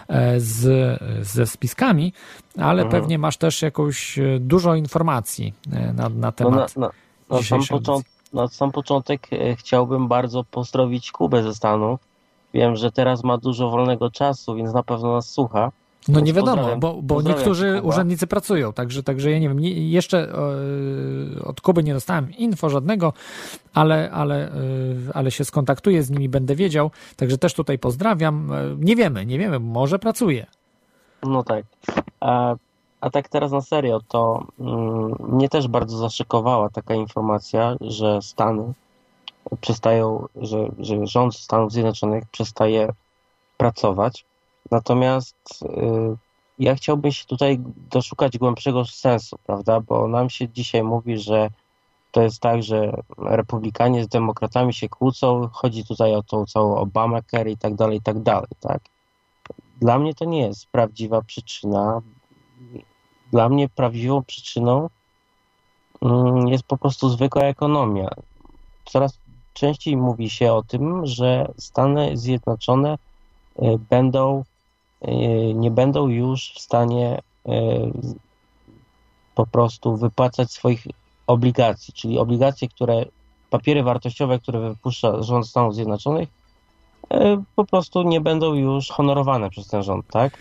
e, 0.08 0.40
z, 0.40 1.00
ze 1.28 1.46
spiskami, 1.46 2.14
ale 2.58 2.84
mhm. 2.84 2.90
pewnie 3.02 3.18
masz 3.20 3.38
też 3.38 3.62
jakąś 3.62 4.20
dużo 4.40 4.76
informacji 4.76 5.54
na, 5.94 6.10
na 6.10 6.32
temat. 6.32 6.76
No, 6.76 6.82
na, 6.82 6.88
na 6.88 6.92
na 7.30 7.44
sam, 7.44 7.62
począt, 7.70 8.06
na 8.34 8.48
sam 8.48 8.72
początek 8.72 9.28
e, 9.34 9.56
chciałbym 9.56 10.08
bardzo 10.08 10.44
pozdrowić 10.44 11.12
Kubę 11.12 11.44
ze 11.44 11.56
Stanów. 11.56 12.00
Wiem, 12.54 12.76
że 12.76 12.92
teraz 12.92 13.24
ma 13.24 13.38
dużo 13.38 13.70
wolnego 13.70 14.12
czasu, 14.12 14.56
więc 14.56 14.74
na 14.74 14.84
pewno 14.84 15.14
nas 15.14 15.30
słucha. 15.30 15.72
No 16.08 16.20
nie 16.20 16.34
wiadomo, 16.34 16.78
bo, 16.78 17.00
bo 17.02 17.22
niektórzy 17.22 17.76
Kuba. 17.76 17.88
urzędnicy 17.88 18.28
pracują, 18.28 18.74
także, 18.74 19.04
także 19.04 19.32
ja 19.32 19.40
nie 19.40 19.48
wiem, 19.48 19.60
nie, 19.60 19.92
jeszcze 19.92 20.34
e, 21.40 21.44
od 21.44 21.62
Kuby 21.62 21.84
nie 21.84 21.94
dostałem 21.94 22.32
info 22.38 22.70
żadnego, 22.70 23.14
ale, 23.74 24.12
ale, 24.12 24.48
e, 24.48 24.54
ale 25.14 25.32
się 25.32 25.46
skontaktuję 25.46 26.04
z 26.04 26.10
nimi, 26.10 26.30
będę 26.30 26.56
wiedział, 26.56 26.92
także 27.16 27.38
też 27.38 27.54
tutaj 27.54 27.80
pozdrawiam. 27.80 28.52
Nie 28.80 28.96
wiemy, 28.96 29.26
nie 29.26 29.40
wiemy, 29.40 29.60
może 29.60 30.00
pracuje. 30.00 30.46
No 31.24 31.44
tak. 31.44 31.66
A 33.02 33.10
tak 33.10 33.30
teraz 33.30 33.52
na 33.52 33.62
serio, 33.62 34.00
to 34.08 34.46
mm, 34.60 35.16
mnie 35.20 35.50
też 35.50 35.68
bardzo 35.68 35.98
zaszykowała 35.98 36.70
taka 36.70 36.94
informacja, 36.96 37.76
że 37.82 38.22
Stany 38.22 38.74
przestają, 39.62 40.28
że, 40.36 40.72
że 40.80 41.08
rząd 41.08 41.36
Stanów 41.36 41.72
Zjednoczonych 41.72 42.24
przestaje 42.32 42.94
pracować. 43.58 44.26
Natomiast 44.72 45.36
y, 45.62 46.18
ja 46.60 46.76
chciałbym 46.76 47.12
się 47.12 47.26
tutaj 47.26 47.60
doszukać 47.92 48.38
głębszego 48.38 48.86
sensu, 48.86 49.38
prawda? 49.46 49.80
Bo 49.82 50.08
nam 50.08 50.30
się 50.30 50.50
dzisiaj 50.50 50.84
mówi, 50.84 51.18
że 51.18 51.50
to 52.12 52.22
jest 52.22 52.40
tak, 52.40 52.64
że 52.64 53.02
republikanie 53.18 54.04
z 54.04 54.08
demokratami 54.08 54.74
się 54.74 54.90
kłócą, 54.90 55.50
chodzi 55.52 55.86
tutaj 55.86 56.16
o 56.16 56.24
tą 56.24 56.46
całą 56.46 56.76
Obamacare 56.76 57.52
i 57.52 57.58
tak 57.58 57.76
dalej, 57.76 57.98
i 57.98 58.02
tak 58.02 58.20
dalej, 58.20 58.50
tak? 58.60 58.82
Dla 59.82 60.00
mnie 60.00 60.16
to 60.16 60.26
nie 60.26 60.42
jest 60.42 60.68
prawdziwa 60.68 61.22
przyczyna, 61.22 62.02
dla 63.32 63.50
mnie 63.50 63.70
prawdziwą 63.70 64.24
przyczyną 64.24 64.90
mm, 66.02 66.48
jest 66.48 66.64
po 66.64 66.78
prostu 66.78 67.10
zwykła 67.10 67.44
ekonomia. 67.44 68.10
Coraz 68.86 69.20
częściej 69.60 69.98
mówi 69.98 70.30
się 70.30 70.54
o 70.54 70.64
tym, 70.64 71.06
że 71.06 71.52
Stany 71.58 72.18
Zjednoczone 72.18 72.94
y, 72.96 73.80
będą, 73.90 74.44
y, 75.08 75.08
nie 75.56 75.72
będą 75.72 76.08
już 76.08 76.54
w 76.56 76.60
stanie 76.60 77.20
y, 77.20 77.52
po 79.36 79.48
prostu 79.48 79.98
wypłacać 79.98 80.52
swoich 80.52 80.88
obligacji, 81.28 81.94
czyli 81.94 82.20
obligacje, 82.20 82.68
które, 82.68 83.06
papiery 83.50 83.84
wartościowe, 83.84 84.40
które 84.40 84.60
wypuszcza 84.60 85.24
rząd 85.24 85.48
Stanów 85.48 85.76
Zjednoczonych, 85.76 86.30
po 87.56 87.66
prostu 87.66 88.04
nie 88.04 88.22
będą 88.22 88.54
już 88.54 88.90
honorowane 88.90 89.50
przez 89.50 89.68
ten 89.68 89.84
rząd, 89.84 90.08
tak? 90.08 90.38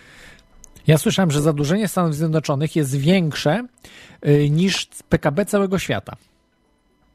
Ja 0.87 0.99
słyszałem, 0.99 1.31
że 1.31 1.41
zadłużenie 1.41 1.89
Stanów 1.89 2.15
Zjednoczonych 2.15 2.77
jest 2.77 2.97
większe 2.97 3.67
niż 4.51 4.89
PKB 5.09 5.47
całego 5.47 5.79
świata. 5.79 6.17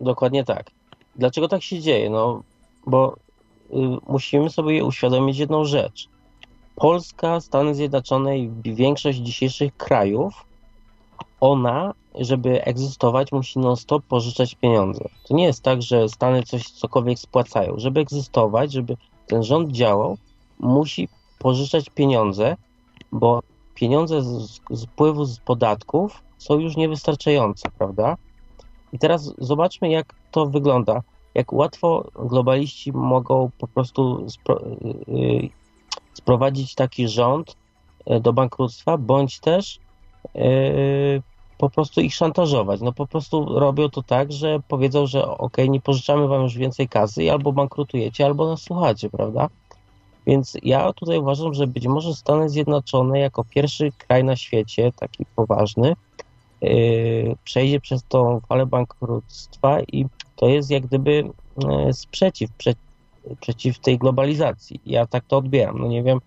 Dokładnie 0.02 0.44
tak. 0.44 0.72
Dlaczego 1.16 1.48
tak 1.48 1.64
się 1.64 1.80
dzieje? 1.80 2.10
No, 2.10 2.44
bo 2.86 3.16
y, 3.16 3.76
musimy 4.08 4.50
sobie 4.50 4.86
uświadomić 4.86 5.38
jedną 5.38 5.66
rzecz. 5.66 6.10
Polska, 6.76 7.40
Stany 7.40 7.76
Zjednoczone 7.76 8.40
i 8.40 8.50
większość 8.64 9.18
dzisiejszych 9.18 9.78
krajów, 9.78 10.46
ona, 11.40 11.94
żeby 12.16 12.66
egzystować, 12.66 13.32
musi 13.32 13.60
non-stop 13.60 14.04
pożyczać 14.04 14.56
pieniądze. 14.56 15.10
To 15.28 15.36
nie 15.36 15.44
jest 15.44 15.64
tak, 15.64 15.82
że 15.82 16.10
Stany 16.10 16.44
coś 16.44 16.70
cokolwiek 16.70 17.20
spłacają. 17.20 17.74
Żeby 17.78 18.00
egzystować, 18.00 18.72
żeby 18.72 18.98
ten 19.28 19.44
rząd 19.44 19.72
działał, 19.72 20.18
musi 20.60 21.10
pożyczać 21.40 21.90
pieniądze, 21.90 22.56
bo 23.12 23.42
pieniądze 23.76 24.22
z, 24.22 24.60
z 24.72 24.86
wpływu 24.86 25.26
z 25.26 25.40
podatków 25.40 26.24
są 26.38 26.60
już 26.60 26.78
niewystarczające, 26.78 27.70
prawda? 27.78 28.18
I 28.94 29.00
teraz 29.00 29.34
zobaczmy, 29.38 29.90
jak 29.90 30.16
to 30.34 30.46
wygląda. 30.46 31.02
Jak 31.36 31.54
łatwo 31.54 32.06
globaliści 32.16 32.92
mogą 32.92 33.50
po 33.58 33.68
prostu 33.68 34.30
spro, 34.30 34.60
yy, 35.08 35.50
sprowadzić 36.14 36.76
taki 36.76 37.08
rząd 37.08 37.56
yy, 38.06 38.20
do 38.20 38.34
bankructwa, 38.34 38.98
bądź 38.98 39.40
też 39.40 39.80
yy, 40.36 41.22
po 41.58 41.70
prostu 41.70 42.02
ich 42.02 42.16
szantażować. 42.16 42.82
No 42.82 42.94
po 42.94 43.08
prostu 43.08 43.60
robią 43.60 43.90
to 43.90 44.04
tak, 44.04 44.32
że 44.32 44.60
powiedzą, 44.68 45.08
że 45.08 45.28
ok, 45.28 45.58
nie 45.70 45.82
pożyczamy 45.82 46.28
wam 46.28 46.42
już 46.44 46.58
więcej 46.58 46.88
kasy, 46.88 47.32
albo 47.32 47.52
bankrutujecie, 47.52 48.26
albo 48.26 48.48
nas 48.48 48.62
słuchacie, 48.62 49.10
prawda? 49.10 49.50
Więc 50.28 50.58
ja 50.64 50.94
tutaj 50.94 51.20
uważam, 51.20 51.54
że 51.54 51.68
być 51.68 51.88
może 51.88 52.14
Stany 52.14 52.50
Zjednoczone 52.50 53.20
jako 53.20 53.44
pierwszy 53.44 53.92
kraj 53.98 54.24
na 54.24 54.36
świecie, 54.36 54.92
taki 55.00 55.26
poważny, 55.36 55.96
yy, 56.62 57.36
przejdzie 57.44 57.80
przez 57.80 58.04
tą 58.04 58.40
falę 58.48 58.66
bankructwa 58.66 59.82
i 59.82 60.06
to 60.36 60.48
jest 60.48 60.72
jak 60.72 60.86
gdyby 60.86 61.12
yy, 61.58 61.94
sprzeciw 61.94 62.52
prze, 62.52 62.74
przeciw 63.42 63.80
tej 63.80 63.98
globalizacji. 63.98 64.82
Ja 64.86 65.08
tak 65.08 65.24
to 65.26 65.38
odbieram. 65.38 65.80
No 65.80 65.88
nie 65.88 66.04
wiem, 66.04 66.20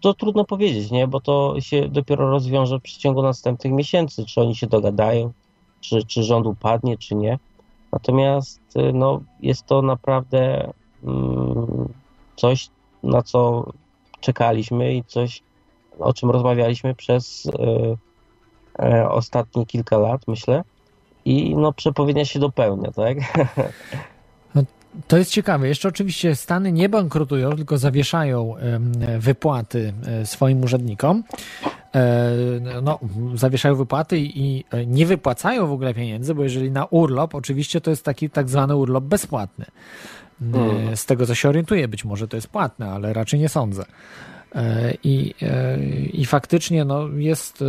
to 0.00 0.14
trudno 0.14 0.44
powiedzieć, 0.44 0.90
nie? 0.90 1.08
Bo 1.08 1.20
to 1.20 1.54
się 1.60 1.88
dopiero 1.88 2.30
rozwiąże 2.30 2.78
w 2.78 2.82
przeciągu 2.82 3.22
następnych 3.22 3.72
miesięcy, 3.72 4.24
czy 4.24 4.40
oni 4.40 4.56
się 4.56 4.66
dogadają, 4.66 5.32
czy, 5.80 6.04
czy 6.04 6.22
rząd 6.22 6.46
upadnie, 6.46 6.98
czy 6.98 7.14
nie. 7.14 7.38
Natomiast 7.92 8.60
yy, 8.74 8.92
no, 8.92 9.20
jest 9.40 9.66
to 9.66 9.82
naprawdę 9.82 10.72
mm, 11.04 11.88
coś, 12.36 12.70
na 13.02 13.22
co 13.22 13.64
czekaliśmy 14.20 14.94
i 14.94 15.04
coś, 15.04 15.42
o 15.98 16.12
czym 16.12 16.30
rozmawialiśmy 16.30 16.94
przez 16.94 17.46
e, 17.46 17.96
e, 18.84 19.10
ostatnie 19.10 19.66
kilka 19.66 19.98
lat, 19.98 20.28
myślę. 20.28 20.64
I 21.24 21.56
no, 21.56 21.72
przepowiednia 21.72 22.24
się 22.24 22.38
dopełnia, 22.38 22.90
tak? 22.90 23.18
No, 24.54 24.62
to 25.08 25.18
jest 25.18 25.30
ciekawe. 25.30 25.68
Jeszcze 25.68 25.88
oczywiście 25.88 26.36
Stany 26.36 26.72
nie 26.72 26.88
bankrutują, 26.88 27.56
tylko 27.56 27.78
zawieszają 27.78 28.54
wypłaty 29.18 29.92
e, 30.06 30.26
swoim 30.26 30.62
urzędnikom. 30.62 31.24
No, 32.82 32.98
zawieszają 33.34 33.74
wypłaty 33.74 34.18
i 34.18 34.64
nie 34.86 35.06
wypłacają 35.06 35.66
w 35.66 35.72
ogóle 35.72 35.94
pieniędzy, 35.94 36.34
bo 36.34 36.42
jeżeli 36.42 36.70
na 36.70 36.84
urlop, 36.84 37.34
oczywiście 37.34 37.80
to 37.80 37.90
jest 37.90 38.04
taki 38.04 38.30
tak 38.30 38.48
zwany 38.48 38.76
urlop 38.76 39.04
bezpłatny. 39.04 39.64
Hmm. 40.52 40.96
Z 40.96 41.06
tego, 41.06 41.26
co 41.26 41.34
się 41.34 41.48
orientuję, 41.48 41.88
być 41.88 42.04
może 42.04 42.28
to 42.28 42.36
jest 42.36 42.48
płatne, 42.48 42.90
ale 42.90 43.12
raczej 43.12 43.40
nie 43.40 43.48
sądzę. 43.48 43.84
E, 44.54 44.94
I, 45.04 45.34
e, 45.42 45.78
i 46.12 46.26
faktycznie 46.26 46.84
no, 46.84 47.08
jest, 47.08 47.64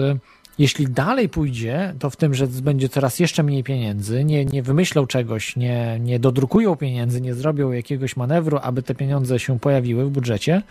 jeśli 0.59 0.87
dalej 0.87 1.29
pójdzie, 1.29 1.93
to 1.99 2.09
w 2.09 2.15
tym, 2.15 2.33
że 2.33 2.47
będzie 2.47 2.89
coraz 2.89 3.19
jeszcze 3.19 3.43
mniej 3.43 3.63
pieniędzy, 3.63 4.23
nie, 4.23 4.45
nie 4.45 4.63
wymyślą 4.63 5.07
czegoś, 5.07 5.55
nie, 5.55 5.99
nie 5.99 6.19
dodrukują 6.19 6.75
pieniędzy, 6.75 7.21
nie 7.21 7.33
zrobią 7.33 7.71
jakiegoś 7.71 8.17
manewru, 8.17 8.59
aby 8.61 8.83
te 8.83 8.95
pieniądze 8.95 9.39
się 9.39 9.59
pojawiły 9.59 10.05
w 10.05 10.09
budżecie, 10.09 10.61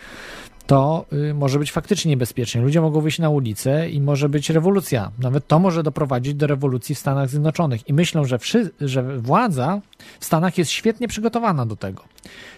to 0.69 1.05
y, 1.13 1.33
może 1.33 1.59
być 1.59 1.71
faktycznie 1.71 2.09
niebezpiecznie. 2.09 2.61
Ludzie 2.61 2.81
mogą 2.81 3.01
wyjść 3.01 3.19
na 3.19 3.29
ulicę 3.29 3.89
i 3.89 4.01
może 4.01 4.29
być 4.29 4.49
rewolucja. 4.49 5.11
Nawet 5.19 5.47
to 5.47 5.59
może 5.59 5.83
doprowadzić 5.83 6.33
do 6.33 6.47
rewolucji 6.47 6.95
w 6.95 6.99
Stanach 6.99 7.29
Zjednoczonych. 7.29 7.89
I 7.89 7.93
myślą, 7.93 8.25
że, 8.25 8.39
wszy, 8.39 8.71
że 8.81 9.17
władza 9.17 9.81
w 10.19 10.25
Stanach 10.25 10.57
jest 10.57 10.71
świetnie 10.71 11.07
przygotowana 11.07 11.65
do 11.65 11.75
tego. 11.75 12.03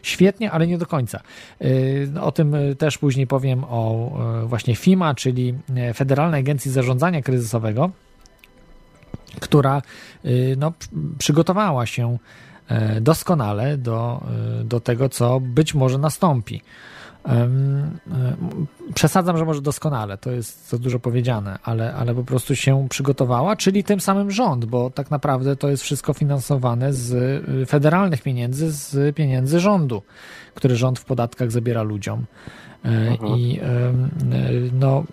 Świetnie, 0.02 0.52
ale 0.52 0.68
nie 0.68 0.78
do 0.78 0.86
końca. 0.86 1.20
Y, 1.62 2.12
o 2.22 2.32
tym 2.32 2.56
y, 2.56 2.76
też 2.76 2.98
później 2.98 3.28
powiem 3.28 3.64
o 3.64 4.12
właśnie 4.46 4.76
FIMA, 4.76 5.16
czyli 5.16 5.54
Federalnej 5.94 6.40
Agencji 6.40 6.72
Zarządzania 6.72 7.22
Kryzysowego, 7.22 7.92
która 9.40 9.82
no, 10.58 10.72
pr- 10.72 10.88
przygotowała 11.18 11.86
się 11.86 12.18
doskonale 13.02 13.78
do, 13.78 14.24
do 14.64 14.80
tego, 14.80 15.10
co 15.10 15.40
być 15.40 15.74
może 15.74 15.98
nastąpi. 15.98 16.62
Przesadzam, 18.94 19.38
że 19.38 19.46
może 19.46 19.62
doskonale, 19.62 20.18
to 20.18 20.32
jest 20.32 20.70
za 20.70 20.78
dużo 20.78 21.00
powiedziane, 21.00 21.60
ale, 21.64 21.94
ale 21.94 22.16
po 22.16 22.24
prostu 22.24 22.56
się 22.56 22.88
przygotowała, 22.90 23.56
czyli 23.56 23.84
tym 23.84 24.02
samym 24.02 24.32
rząd, 24.32 24.66
bo 24.66 24.90
tak 24.90 25.12
naprawdę 25.12 25.56
to 25.56 25.70
jest 25.70 25.84
wszystko 25.84 26.14
finansowane 26.14 26.94
z 26.94 27.12
y, 27.62 27.66
federalnych 27.66 28.22
pieniędzy, 28.22 28.72
z 28.72 29.16
pieniędzy 29.16 29.60
rządu, 29.60 30.02
który 30.56 30.76
rząd 30.76 31.00
w 31.00 31.06
podatkach 31.06 31.52
zabiera 31.52 31.84
ludziom. 31.84 32.26
Mhm. 32.84 33.38
I 33.38 33.60
no, 34.74 35.04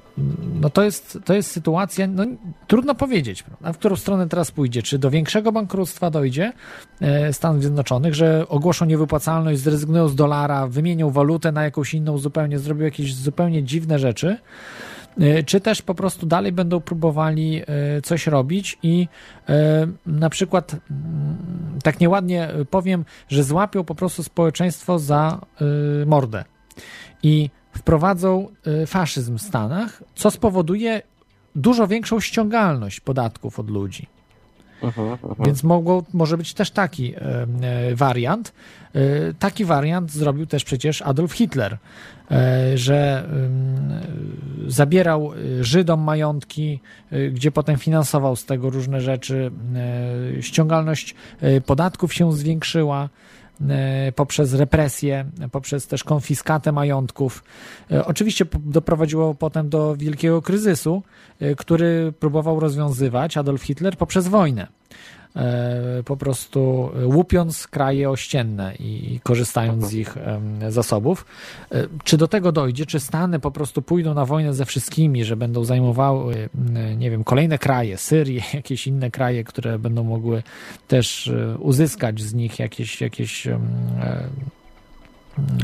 no 0.61 0.70
to, 0.70 0.83
jest, 0.83 1.18
to 1.24 1.35
jest 1.35 1.50
sytuacja, 1.50 2.07
no, 2.07 2.24
trudno 2.66 2.94
powiedzieć, 2.94 3.42
prawda, 3.42 3.72
w 3.72 3.78
którą 3.78 3.96
stronę 3.96 4.28
teraz 4.28 4.50
pójdzie. 4.50 4.83
Czy 4.83 4.98
do 4.98 5.11
większego 5.11 5.52
bankructwa 5.52 6.11
dojdzie 6.11 6.52
e, 7.00 7.33
Stanów 7.33 7.62
Zjednoczonych, 7.62 8.14
że 8.14 8.48
ogłoszą 8.48 8.85
niewypłacalność, 8.85 9.61
zrezygnują 9.61 10.09
z 10.09 10.14
dolara, 10.14 10.66
wymienią 10.66 11.11
walutę 11.11 11.52
na 11.52 11.64
jakąś 11.64 11.94
inną 11.94 12.18
zupełnie, 12.18 12.59
zrobią 12.59 12.85
jakieś 12.85 13.14
zupełnie 13.14 13.62
dziwne 13.62 13.98
rzeczy, 13.98 14.37
e, 15.20 15.42
czy 15.42 15.61
też 15.61 15.83
po 15.83 15.94
prostu 15.94 16.26
dalej 16.26 16.52
będą 16.52 16.81
próbowali 16.81 17.62
e, 17.66 18.02
coś 18.02 18.26
robić 18.26 18.78
i 18.83 19.09
na 20.07 20.31
przykład 20.31 20.72
mm, 20.72 21.37
tak 21.83 22.00
nieładnie 22.00 22.48
powiem, 22.70 23.04
że 23.28 23.44
złapią 23.44 23.85
po 23.85 23.94
prostu 23.94 24.22
społeczeństwo 24.22 24.98
za 24.98 25.40
mordę 26.07 26.44
i 27.22 27.50
wprowadzą 27.72 28.48
e, 28.66 28.87
faszyzm 28.87 29.38
w 29.38 29.42
Stanach, 29.42 30.02
co 30.14 30.31
spowoduje 30.31 31.02
dużo 31.57 31.87
większą 31.87 32.20
ściągalność 32.20 33.00
podatków 33.00 33.61
od 33.61 33.70
ludzi. 33.70 34.07
Mhm, 34.83 35.09
mhm. 35.09 35.35
Więc 35.46 35.64
mogło, 35.64 36.04
może 36.12 36.38
być 36.38 36.54
też 36.54 36.70
taki 36.70 37.14
e, 37.16 37.46
wariant. 37.94 38.52
E, 38.94 39.00
taki 39.38 39.64
wariant 39.64 40.11
zrobił 40.11 40.46
też 40.46 40.64
przecież 40.64 41.02
Adolf 41.02 41.33
Hitler, 41.33 41.78
e, 42.31 42.78
że 42.78 43.28
zabierał 44.66 45.31
Żydom 45.61 46.00
majątki, 46.00 46.81
gdzie 47.33 47.52
potem 47.52 47.78
finansował 47.78 48.37
z 48.37 48.44
tego 48.44 48.70
różne 48.70 49.00
rzeczy. 49.00 49.50
Ściągalność 50.40 51.14
podatków 51.66 52.14
się 52.14 52.33
zwiększyła 52.33 53.09
poprzez 54.14 54.55
represję, 54.55 55.25
poprzez 55.53 55.87
też 55.87 56.05
konfiskatę 56.05 56.73
majątków. 56.73 57.44
E, 57.90 58.05
Oczywiście 58.05 58.47
doprowadziło 58.64 59.35
potem 59.35 59.68
do 59.68 59.97
wielkiego 59.97 60.42
kryzysu, 60.42 61.03
e, 61.40 61.55
który 61.55 62.12
próbował 62.21 62.61
rozwiązywać 62.61 63.37
Adolf 63.37 63.62
Hitler 63.62 63.97
poprzez 63.97 64.29
wojnę. 64.29 64.78
E, 65.38 66.03
Po 66.05 66.16
prostu 66.16 66.90
łupiąc 67.05 67.66
kraje 67.66 68.11
ościenne 68.11 68.74
i 68.81 69.20
korzystając 69.22 69.87
z 69.87 69.94
ich 69.94 70.16
em, 70.16 70.72
zasobów. 70.72 71.24
E, 71.72 71.87
Czy 72.05 72.16
do 72.16 72.29
tego 72.29 72.53
dojdzie? 72.53 72.87
Czy 72.87 73.01
Stany 73.01 73.40
po 73.40 73.51
prostu 73.51 73.83
pójdą 73.83 74.14
na 74.14 74.24
wojnę 74.24 74.55
ze 74.55 74.64
wszystkimi, 74.64 75.24
że 75.24 75.37
będą 75.37 75.64
zajmowały, 75.64 76.48
m, 76.74 76.98
nie 76.98 77.11
wiem, 77.11 77.24
kolejne 77.24 77.59
kraje, 77.59 77.96
Syrię, 77.96 78.42
jakieś 78.55 78.87
inne 78.87 79.11
kraje, 79.11 79.44
które 79.44 79.79
będą 79.79 80.05
mogły 80.05 80.42
też 80.88 81.29
e, 81.29 81.59
uzyskać 81.59 82.20
z 82.20 82.35
nich 82.35 82.59
jakieś, 82.59 83.01
jakieś 83.01 83.46
e, 83.46 83.59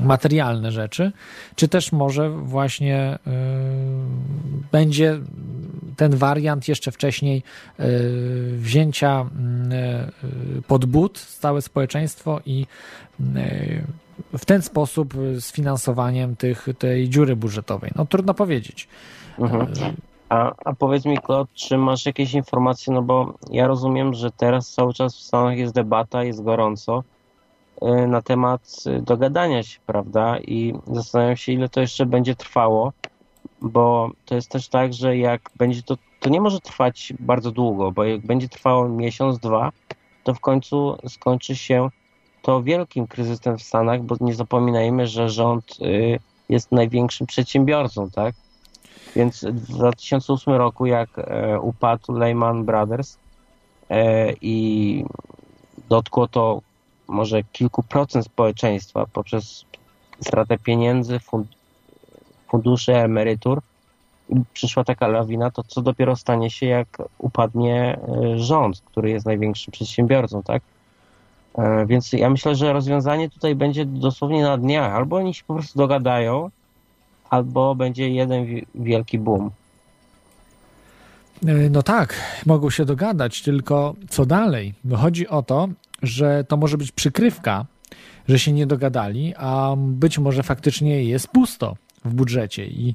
materialne 0.03 0.73
rzeczy, 0.73 1.13
czy 1.57 1.69
też 1.69 1.93
może 1.93 2.31
właśnie 2.31 3.19
y, 3.27 3.31
będzie 4.73 5.19
ten 5.97 6.17
wariant 6.17 6.69
jeszcze 6.69 6.93
wcześniej 6.93 7.43
y, 7.81 7.85
wzięcia 8.59 9.27
y, 10.59 10.63
pod 10.63 10.85
but 10.85 11.19
całe 11.21 11.63
społeczeństwo 11.63 12.41
i 12.47 12.67
w 14.39 14.45
ten 14.45 14.63
sposób 14.63 15.15
z 15.41 15.53
finansowaniem 15.53 16.37
tych, 16.37 16.67
tej 16.79 17.09
dziury 17.09 17.37
budżetowej. 17.37 17.91
No 17.97 18.07
trudno 18.07 18.35
powiedzieć. 18.35 18.89
Mhm. 19.39 19.67
A, 20.29 20.53
a 20.65 20.73
powiedz 20.73 21.05
mi, 21.05 21.19
Klot, 21.19 21.53
czy 21.53 21.79
masz 21.79 22.07
jakieś 22.07 22.35
informacje, 22.35 22.93
no 22.93 23.03
bo 23.03 23.35
ja 23.51 23.67
rozumiem, 23.67 24.15
że 24.15 24.31
teraz 24.31 24.73
cały 24.73 24.95
czas 24.95 25.17
w 25.17 25.21
Stanach 25.21 25.59
jest 25.59 25.75
debata, 25.75 26.25
jest 26.25 26.43
gorąco 26.43 27.05
na 28.09 28.23
temat 28.23 28.75
y, 28.87 29.03
dogadania 29.03 29.63
się, 29.63 29.79
prawda? 29.87 30.39
I 30.39 30.75
zastanawiam 30.87 31.37
się, 31.37 31.53
ile 31.53 31.69
to 31.69 31.81
jeszcze 31.81 32.07
będzie 32.07 32.37
trwało, 32.37 32.93
bo 33.61 34.11
to 34.25 34.35
jest 34.35 34.51
też 34.51 34.69
tak, 34.69 34.95
że 34.95 35.17
jak 35.17 35.51
będzie 35.57 35.83
to, 35.83 35.97
to 36.21 36.31
nie 36.31 36.41
może 36.41 36.61
trwać 36.61 37.13
bardzo 37.21 37.51
długo, 37.51 37.93
bo 37.93 38.05
jak 38.05 38.27
będzie 38.27 38.49
trwało 38.49 38.89
miesiąc, 38.89 39.39
dwa, 39.39 39.73
to 40.25 40.35
w 40.35 40.41
końcu 40.41 40.97
skończy 41.09 41.57
się 41.57 41.89
to 42.43 42.63
wielkim 42.63 43.07
kryzysem 43.07 43.59
w 43.59 43.63
Stanach, 43.63 44.03
bo 44.03 44.17
nie 44.21 44.35
zapominajmy, 44.35 45.07
że 45.07 45.29
rząd 45.29 45.65
y, 45.81 46.19
jest 46.49 46.73
największym 46.73 47.27
przedsiębiorcą, 47.27 48.11
tak? 48.11 48.35
Więc 49.17 49.45
w 49.45 49.73
2008 49.73 50.55
roku, 50.55 50.87
jak 50.87 51.09
e, 51.19 51.61
upadł 51.61 52.13
Lehman 52.13 52.65
Brothers 52.65 53.19
e, 53.91 54.33
i 54.33 55.05
dotkło 55.89 56.29
to 56.29 56.61
może 57.09 57.43
kilku 57.43 57.83
procent 57.83 58.25
społeczeństwa 58.25 59.07
poprzez 59.13 59.65
stratę 60.21 60.59
pieniędzy, 60.59 61.19
fund, 61.19 61.49
funduszy, 62.49 62.95
emerytur, 62.97 63.61
przyszła 64.53 64.85
taka 64.85 65.09
lawina, 65.09 65.51
to 65.51 65.63
co 65.65 65.83
dopiero 65.83 66.17
stanie 66.17 66.51
się, 66.51 66.67
jak 66.67 66.89
upadnie 67.19 67.99
e, 68.35 68.39
rząd, 68.39 68.81
który 68.81 69.11
jest 69.11 69.27
największym 69.27 69.73
przedsiębiorcą, 69.73 70.43
tak? 70.43 70.63
E, 71.59 71.87
Więc 71.87 72.13
ja 72.13 72.31
myślę, 72.31 72.55
że 72.55 72.73
rozwiązanie 72.73 73.31
tutaj 73.31 73.55
będzie 73.55 73.85
dosłownie 73.87 74.43
na 74.43 74.59
dniach. 74.59 74.93
Albo 74.95 75.17
oni 75.17 75.35
się 75.35 75.43
po 75.47 75.55
prostu 75.55 75.79
dogadają, 75.79 76.51
albo 77.31 77.75
będzie 77.75 78.09
jeden 78.11 78.45
wi- 78.47 78.67
wielki 78.75 79.19
boom. 79.19 79.51
Y, 81.49 81.71
No 81.71 81.83
tak, 81.83 82.15
mogą 82.47 82.71
się 82.71 82.85
dogadać, 82.85 83.43
tylko 83.43 83.95
co 84.11 84.27
dalej? 84.27 84.75
Chodzi 84.97 85.29
o 85.29 85.43
to, 85.43 85.69
że 86.07 86.45
to 86.49 86.57
może 86.57 86.79
być 86.79 86.93
przykrywka, 86.93 87.67
że 88.29 88.39
się 88.39 88.53
nie 88.53 88.67
dogadali, 88.67 89.35
a 89.37 89.75
być 89.79 90.19
może 90.19 90.43
faktycznie 90.43 91.05
jest 91.05 91.29
pusto 91.29 91.77
w 92.05 92.15
budżecie 92.15 92.67
i, 92.67 92.95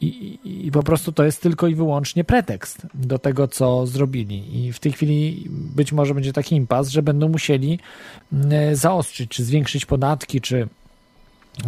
i, 0.00 0.38
i 0.44 0.70
po 0.70 0.82
prostu 0.82 1.12
to 1.12 1.24
jest 1.24 1.42
tylko 1.42 1.66
i 1.66 1.74
wyłącznie 1.74 2.24
pretekst 2.24 2.86
do 2.94 3.18
tego, 3.18 3.48
co 3.48 3.86
zrobili. 3.86 4.66
I 4.66 4.72
w 4.72 4.78
tej 4.78 4.92
chwili 4.92 5.46
być 5.50 5.92
może 5.92 6.14
będzie 6.14 6.32
taki 6.32 6.56
impas, 6.56 6.88
że 6.88 7.02
będą 7.02 7.28
musieli 7.28 7.78
mm, 8.32 8.76
zaostrzyć, 8.76 9.30
czy 9.30 9.44
zwiększyć 9.44 9.86
podatki, 9.86 10.40
czy 10.40 10.68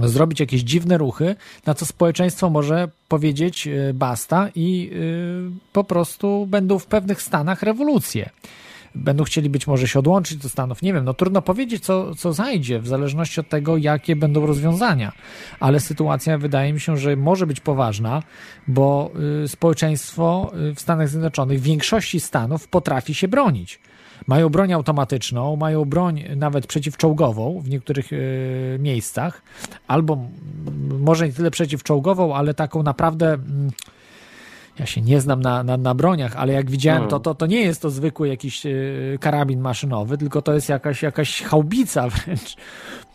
zrobić 0.02 0.40
jakieś 0.40 0.60
dziwne 0.60 0.98
ruchy, 0.98 1.36
na 1.66 1.74
co 1.74 1.86
społeczeństwo 1.86 2.50
może 2.50 2.88
powiedzieć 3.08 3.66
e, 3.66 3.94
basta 3.94 4.48
i 4.54 4.90
y, 4.92 5.72
po 5.72 5.84
prostu 5.84 6.46
będą 6.46 6.78
w 6.78 6.86
pewnych 6.86 7.22
stanach 7.22 7.62
rewolucje. 7.62 8.30
Będą 8.94 9.24
chcieli 9.24 9.50
być 9.50 9.66
może 9.66 9.88
się 9.88 9.98
odłączyć 9.98 10.38
do 10.38 10.48
Stanów. 10.48 10.82
Nie 10.82 10.92
wiem, 10.92 11.04
no 11.04 11.14
trudno 11.14 11.42
powiedzieć, 11.42 11.84
co, 11.84 12.14
co 12.14 12.32
zajdzie, 12.32 12.80
w 12.80 12.88
zależności 12.88 13.40
od 13.40 13.48
tego, 13.48 13.76
jakie 13.76 14.16
będą 14.16 14.46
rozwiązania. 14.46 15.12
Ale 15.60 15.80
sytuacja 15.80 16.38
wydaje 16.38 16.72
mi 16.72 16.80
się, 16.80 16.96
że 16.96 17.16
może 17.16 17.46
być 17.46 17.60
poważna, 17.60 18.22
bo 18.68 19.10
y, 19.44 19.48
społeczeństwo 19.48 20.52
y, 20.70 20.74
w 20.74 20.80
Stanach 20.80 21.08
Zjednoczonych, 21.08 21.60
w 21.60 21.62
większości 21.62 22.20
stanów 22.20 22.68
potrafi 22.68 23.14
się 23.14 23.28
bronić. 23.28 23.80
Mają 24.26 24.48
broń 24.48 24.72
automatyczną, 24.72 25.56
mają 25.56 25.84
broń 25.84 26.24
nawet 26.36 26.66
przeciwczołgową 26.66 27.60
w 27.60 27.68
niektórych 27.68 28.12
y, 28.12 28.78
miejscach, 28.80 29.42
albo 29.88 30.24
może 31.00 31.26
nie 31.26 31.32
tyle 31.32 31.50
przeciwczołgową, 31.50 32.34
ale 32.34 32.54
taką 32.54 32.82
naprawdę. 32.82 33.32
mm, 33.32 33.70
Ja 34.78 34.86
się 34.86 35.00
nie 35.00 35.20
znam 35.20 35.40
na, 35.40 35.62
na, 35.62 35.76
na 35.76 35.94
broniach, 35.94 36.36
ale 36.36 36.52
jak 36.52 36.70
widziałem, 36.70 37.08
to, 37.08 37.20
to, 37.20 37.34
to 37.34 37.46
nie 37.46 37.60
jest 37.60 37.82
to 37.82 37.90
zwykły 37.90 38.28
jakiś 38.28 38.66
y, 38.66 39.18
karabin 39.20 39.60
maszynowy, 39.60 40.18
tylko 40.18 40.42
to 40.42 40.52
jest 40.54 40.68
jakaś, 40.68 41.02
jakaś 41.02 41.42
chałbica 41.42 42.08
wręcz 42.10 42.56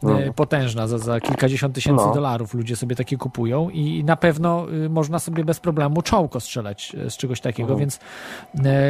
y, 0.03 0.33
potężna. 0.35 0.87
Za, 0.87 0.97
za 0.97 1.19
kilkadziesiąt 1.19 1.75
tysięcy 1.75 2.03
No. 2.07 2.13
dolarów 2.13 2.53
ludzie 2.53 2.75
sobie 2.75 2.95
takie 2.95 3.17
kupują 3.17 3.69
i 3.69 4.03
na 4.03 4.15
pewno 4.15 4.65
y, 4.85 4.89
można 4.89 5.19
sobie 5.19 5.43
bez 5.45 5.59
problemu 5.59 6.01
czołko 6.01 6.39
strzelać 6.39 6.95
z 7.09 7.17
czegoś 7.17 7.41
takiego, 7.41 7.69
Mhm. 7.73 7.79
więc 7.79 7.99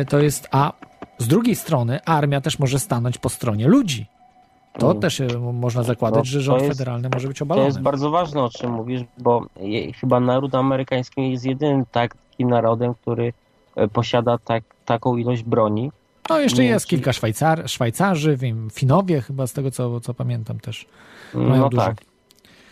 to 0.10 0.20
jest. 0.20 0.48
A 0.52 0.74
z 1.18 1.28
drugiej 1.28 1.56
strony 1.56 2.00
armia 2.06 2.42
też 2.42 2.60
może 2.60 2.80
stanąć 2.80 3.18
po 3.18 3.30
stronie 3.30 3.68
ludzi. 3.68 4.06
to 4.80 4.90
Mm. 4.90 5.02
też 5.02 5.22
e, 5.22 5.28
można 5.54 5.84
zakładać, 5.84 6.20
No, 6.20 6.26
że 6.26 6.40
to 6.40 6.44
rząd 6.44 6.62
jest- 6.62 6.78
federalny 6.78 7.10
może 7.14 7.28
być 7.28 7.38
To 7.40 7.44
obalony. 7.46 7.66
jest 7.68 7.82
bardzo 7.82 8.10
ważne, 8.12 8.44
o 8.44 8.50
czym 8.50 8.72
mówisz, 8.72 9.02
bo 9.18 9.46
je, 9.60 9.94
chyba 9.94 10.20
naród 10.20 10.56
amerykański 10.56 11.32
jest 11.32 11.46
jedynym 11.46 11.86
takim 12.36 12.50
narodem, 12.50 12.94
który 12.94 13.34
e, 13.76 13.88
posiada 13.88 14.38
tak, 14.38 14.64
taką 14.86 15.18
ilość 15.18 15.44
broni. 15.44 15.92
No 16.30 16.40
jeszcze 16.40 16.62
nie, 16.62 16.68
jest 16.68 16.88
kilka 16.88 17.14
Szwajcar, 17.14 17.70
Szwajcarzy, 17.70 18.38
wiem, 18.38 18.70
Finowie 18.74 19.22
chyba 19.22 19.48
z 19.48 19.54
tego, 19.54 19.72
co, 19.72 20.00
co 20.00 20.14
pamiętam 20.14 20.60
też. 20.60 20.86
Mają 21.34 21.62
No 21.62 21.70
dużo. 21.70 21.82
tak. 21.84 21.96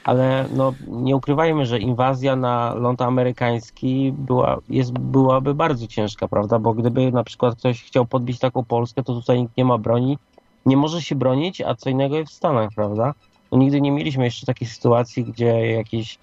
Ale 0.04 0.46
no, 0.56 0.74
nie 0.88 1.16
ukrywajmy, 1.16 1.66
że 1.66 1.80
inwazja 1.80 2.36
na 2.36 2.74
ląd 2.74 3.02
amerykański 3.02 4.14
była, 4.18 4.58
jest, 4.70 4.92
byłaby 4.92 5.54
bardzo 5.54 5.88
ciężka, 5.88 6.28
prawda? 6.28 6.60
Bo 6.60 6.74
gdyby 6.74 7.12
na 7.12 7.24
przykład 7.24 7.56
ktoś 7.56 7.84
chciał 7.84 8.06
podbić 8.06 8.40
taką 8.40 8.64
Polskę, 8.64 9.04
to 9.04 9.14
tutaj 9.14 9.40
nikt 9.42 9.58
nie 9.58 9.66
ma 9.66 9.78
broni, 9.78 10.18
nie 10.66 10.78
może 10.78 11.02
się 11.02 11.16
bronić, 11.16 11.62
a 11.62 11.76
co 11.76 11.90
innego 11.90 12.18
jest 12.18 12.32
w 12.32 12.36
Stanach, 12.36 12.70
prawda? 12.76 13.14
No, 13.52 13.58
nigdy 13.58 13.82
nie 13.82 13.92
mieliśmy 13.92 14.24
jeszcze 14.26 14.46
takiej 14.46 14.68
sytuacji, 14.68 15.24
gdzie 15.24 15.72
jakieś 15.72 16.18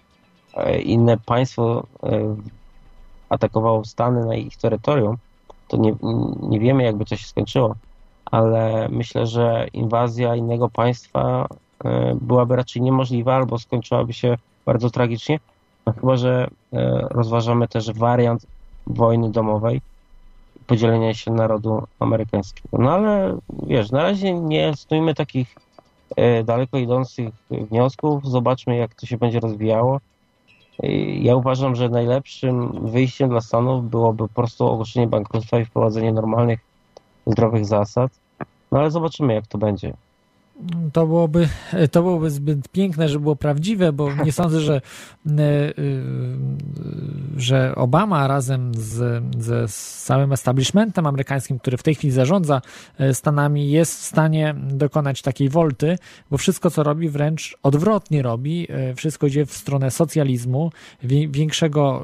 e, 0.55 0.81
inne 0.81 1.19
państwo 1.19 1.87
e, 2.03 2.37
atakowało 3.31 3.85
Stany 3.85 4.27
na 4.27 4.35
ich 4.35 4.57
terytorium. 4.57 5.17
To 5.69 5.77
nie, 5.77 5.95
nie 6.43 6.61
wiemy, 6.61 6.83
jakby 6.83 7.05
to 7.05 7.17
się 7.17 7.27
skończyło, 7.27 7.75
ale 8.25 8.89
myślę, 8.89 9.27
że 9.27 9.67
inwazja 9.73 10.37
innego 10.37 10.69
państwa 10.69 11.47
e, 11.85 12.15
byłaby 12.21 12.57
raczej 12.57 12.83
niemożliwa 12.83 13.35
albo 13.35 13.59
skończyłaby 13.59 14.13
się 14.13 14.37
bardzo 14.67 14.91
tragicznie. 14.91 15.41
No, 15.87 15.93
chyba, 15.93 16.17
że 16.17 16.49
e, 16.73 17.07
rozważamy 17.11 17.69
też 17.69 17.93
wariant 17.93 18.47
wojny 18.87 19.31
domowej 19.31 19.81
podzielenia 20.67 21.15
się 21.15 21.31
narodu 21.31 21.83
amerykańskiego. 21.99 22.69
No 22.79 22.93
ale 22.93 23.39
wiesz, 23.63 23.91
na 23.91 24.03
razie 24.03 24.35
nie 24.35 24.77
stójmy 24.77 25.15
takich 25.15 25.55
e, 26.17 26.45
daleko 26.45 26.79
idących 26.79 27.35
wniosków. 27.51 28.27
Zobaczmy, 28.27 28.77
jak 28.77 28.95
to 28.95 29.07
się 29.07 29.17
będzie 29.19 29.41
rozwijało. 29.41 30.01
Ja 31.21 31.37
uważam, 31.37 31.75
że 31.77 31.89
najlepszym 31.89 32.87
wyjściem 32.87 33.29
dla 33.29 33.41
Stanów 33.41 33.91
byłoby 33.91 34.29
po 34.29 34.35
prostu 34.35 34.67
ogłoszenie 34.67 35.07
bankructwa 35.07 35.59
i 35.59 35.65
wprowadzenie 35.65 36.13
normalnych, 36.13 36.61
zdrowych 37.27 37.67
zasad. 37.67 38.11
No 38.73 38.79
ale 38.79 38.91
zobaczymy, 38.91 39.35
jak 39.35 39.47
to 39.47 39.59
będzie. 39.59 39.95
To 40.93 41.07
byłoby, 41.07 41.49
to 41.91 42.03
byłoby 42.03 42.31
zbyt 42.31 42.69
piękne, 42.69 43.09
żeby 43.09 43.23
było 43.23 43.37
prawdziwe, 43.37 43.93
bo 43.93 44.15
nie 44.25 44.33
sądzę, 44.33 44.61
że, 44.61 44.75
e, 44.75 45.31
e, 45.31 45.73
że 47.37 47.75
Obama 47.75 48.29
razem 48.29 48.73
z, 48.75 49.23
ze 49.39 49.69
całym 50.05 50.33
establishmentem 50.33 51.07
amerykańskim, 51.07 51.59
który 51.59 51.77
w 51.77 51.83
tej 51.83 51.95
chwili 51.95 52.13
zarządza 52.13 52.63
e, 52.99 53.15
Stanami, 53.15 53.71
jest 53.71 54.01
w 54.01 54.05
stanie 54.05 54.55
dokonać 54.69 55.23
takiej 55.23 55.49
wolty, 55.49 55.99
bo 56.31 56.39
wszystko, 56.39 56.71
co 56.71 56.83
robi, 56.83 57.09
wręcz 57.09 57.57
odwrotnie 57.63 58.23
robi. 58.23 58.69
Wszystko 58.97 59.27
idzie 59.27 59.47
w 59.47 59.53
stronę 59.53 59.91
socjalizmu, 59.91 60.73
wi- 61.03 61.29
większego, 61.29 62.03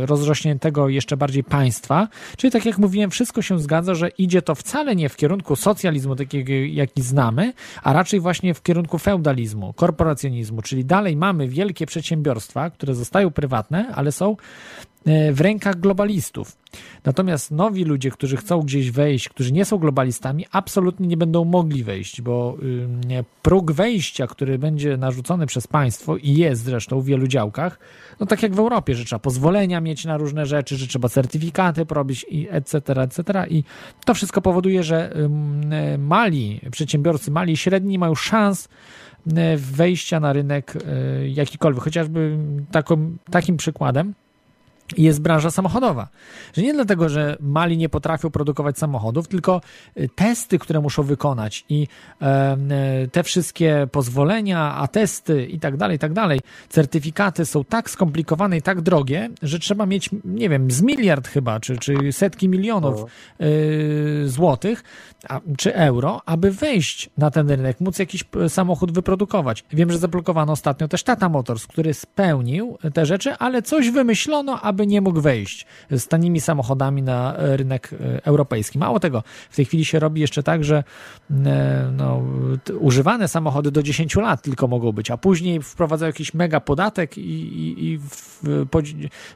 rozrośniętego 0.00 0.88
jeszcze 0.88 1.16
bardziej 1.16 1.44
państwa. 1.44 2.08
Czyli 2.36 2.50
tak 2.50 2.66
jak 2.66 2.78
mówiłem, 2.78 3.10
wszystko 3.10 3.42
się 3.42 3.58
zgadza, 3.58 3.94
że 3.94 4.08
idzie 4.08 4.42
to 4.42 4.54
wcale 4.54 4.96
nie 4.96 5.08
w 5.08 5.16
kierunku 5.16 5.56
socjalizmu, 5.56 6.16
takiego 6.16 6.52
jaki 6.52 7.02
znamy, 7.02 7.52
a 7.82 7.92
raczej 7.92 8.20
właśnie 8.20 8.54
w 8.54 8.62
kierunku 8.62 8.98
feudalizmu, 8.98 9.72
korporacjonizmu, 9.72 10.62
czyli 10.62 10.84
dalej 10.84 11.16
mamy 11.16 11.48
wielkie 11.48 11.86
przedsiębiorstwa, 11.86 12.70
które 12.70 12.94
zostają 12.94 13.30
prywatne, 13.30 13.92
ale 13.94 14.12
są 14.12 14.36
w 15.32 15.40
rękach 15.40 15.80
globalistów. 15.80 16.56
Natomiast 17.04 17.50
nowi 17.50 17.84
ludzie, 17.84 18.10
którzy 18.10 18.36
chcą 18.36 18.60
gdzieś 18.60 18.90
wejść, 18.90 19.28
którzy 19.28 19.52
nie 19.52 19.64
są 19.64 19.78
globalistami, 19.78 20.46
absolutnie 20.52 21.06
nie 21.06 21.16
będą 21.16 21.44
mogli 21.44 21.84
wejść, 21.84 22.22
bo 22.22 22.56
próg 23.42 23.72
wejścia, 23.72 24.26
który 24.26 24.58
będzie 24.58 24.96
narzucony 24.96 25.46
przez 25.46 25.66
państwo 25.66 26.16
i 26.16 26.34
jest 26.34 26.64
zresztą 26.64 27.00
w 27.00 27.04
wielu 27.04 27.26
działkach, 27.26 27.78
no 28.20 28.26
tak 28.26 28.42
jak 28.42 28.54
w 28.54 28.58
Europie, 28.58 28.94
że 28.94 29.04
trzeba 29.04 29.18
pozwolenia 29.18 29.80
mieć 29.80 30.04
na 30.04 30.16
różne 30.16 30.46
rzeczy, 30.46 30.76
że 30.76 30.86
trzeba 30.86 31.08
certyfikaty 31.08 31.86
porobić 31.86 32.26
i 32.28 32.48
etc., 32.50 32.78
etc. 33.02 33.46
I 33.50 33.64
to 34.04 34.14
wszystko 34.14 34.40
powoduje, 34.40 34.82
że 34.82 35.12
e, 35.70 35.98
mali 35.98 36.60
przedsiębiorcy, 36.70 37.30
mali 37.30 37.52
i 37.52 37.56
średni 37.56 37.98
mają 37.98 38.14
szans 38.14 38.68
e, 39.36 39.56
wejścia 39.56 40.20
na 40.20 40.32
rynek 40.32 40.74
e, 40.76 41.28
jakikolwiek. 41.28 41.84
Chociażby 41.84 42.38
taką, 42.70 43.16
takim 43.30 43.56
przykładem 43.56 44.14
jest 44.98 45.22
branża 45.22 45.50
samochodowa. 45.50 46.08
Że 46.52 46.62
nie 46.62 46.74
dlatego, 46.74 47.08
że 47.08 47.36
mali 47.40 47.76
nie 47.76 47.88
potrafią 47.88 48.30
produkować 48.30 48.78
samochodów, 48.78 49.28
tylko 49.28 49.60
y, 49.98 50.08
testy, 50.14 50.58
które 50.58 50.80
muszą 50.80 51.02
wykonać 51.02 51.64
i 51.68 51.86
y, 53.02 53.08
te 53.08 53.22
wszystkie 53.22 53.88
pozwolenia, 53.92 54.74
atesty 54.74 55.46
i 55.46 55.60
tak 55.60 55.76
dalej, 55.76 55.96
i 55.96 55.98
tak 55.98 56.12
dalej, 56.12 56.40
certyfikaty 56.68 57.46
są 57.46 57.64
tak 57.64 57.90
skomplikowane 57.90 58.56
i 58.56 58.62
tak 58.62 58.80
drogie, 58.80 59.30
że 59.42 59.58
trzeba 59.58 59.86
mieć, 59.86 60.10
nie 60.24 60.48
wiem, 60.48 60.70
z 60.70 60.82
miliard 60.82 61.28
chyba, 61.28 61.60
czy, 61.60 61.78
czy 61.78 62.12
setki 62.12 62.48
milionów 62.48 63.04
y, 63.40 64.22
złotych, 64.28 64.84
a, 65.28 65.40
czy 65.56 65.74
euro, 65.74 66.22
aby 66.26 66.50
wejść 66.50 67.10
na 67.18 67.30
ten 67.30 67.50
rynek, 67.50 67.80
móc 67.80 67.98
jakiś 67.98 68.24
samochód 68.48 68.92
wyprodukować. 68.92 69.64
Wiem, 69.72 69.92
że 69.92 69.98
zablokowano 69.98 70.52
ostatnio 70.52 70.88
też 70.88 71.02
Tata 71.02 71.28
Motors, 71.28 71.66
który 71.66 71.94
spełnił 71.94 72.78
te 72.94 73.06
rzeczy, 73.06 73.34
ale 73.34 73.62
coś 73.62 73.90
wymyślono, 73.90 74.60
aby 74.60 74.79
nie 74.86 75.00
mógł 75.00 75.20
wejść 75.20 75.66
z 75.90 76.08
tanimi 76.08 76.40
samochodami 76.40 77.02
na 77.02 77.36
e, 77.36 77.56
rynek 77.56 77.90
e, 77.92 78.24
europejski. 78.24 78.78
Mało 78.78 79.00
tego, 79.00 79.22
w 79.50 79.56
tej 79.56 79.64
chwili 79.64 79.84
się 79.84 79.98
robi 79.98 80.20
jeszcze 80.20 80.42
tak, 80.42 80.64
że 80.64 80.84
e, 81.30 81.90
no, 81.96 82.22
używane 82.80 83.28
samochody 83.28 83.70
do 83.70 83.82
10 83.82 84.16
lat 84.16 84.42
tylko 84.42 84.68
mogą 84.68 84.92
być, 84.92 85.10
a 85.10 85.16
później 85.16 85.62
wprowadzają 85.62 86.08
jakiś 86.08 86.34
mega 86.34 86.60
podatek 86.60 87.18
i, 87.18 87.20
i, 87.20 87.84
i 87.84 87.98
w, 87.98 88.66
po, 88.70 88.78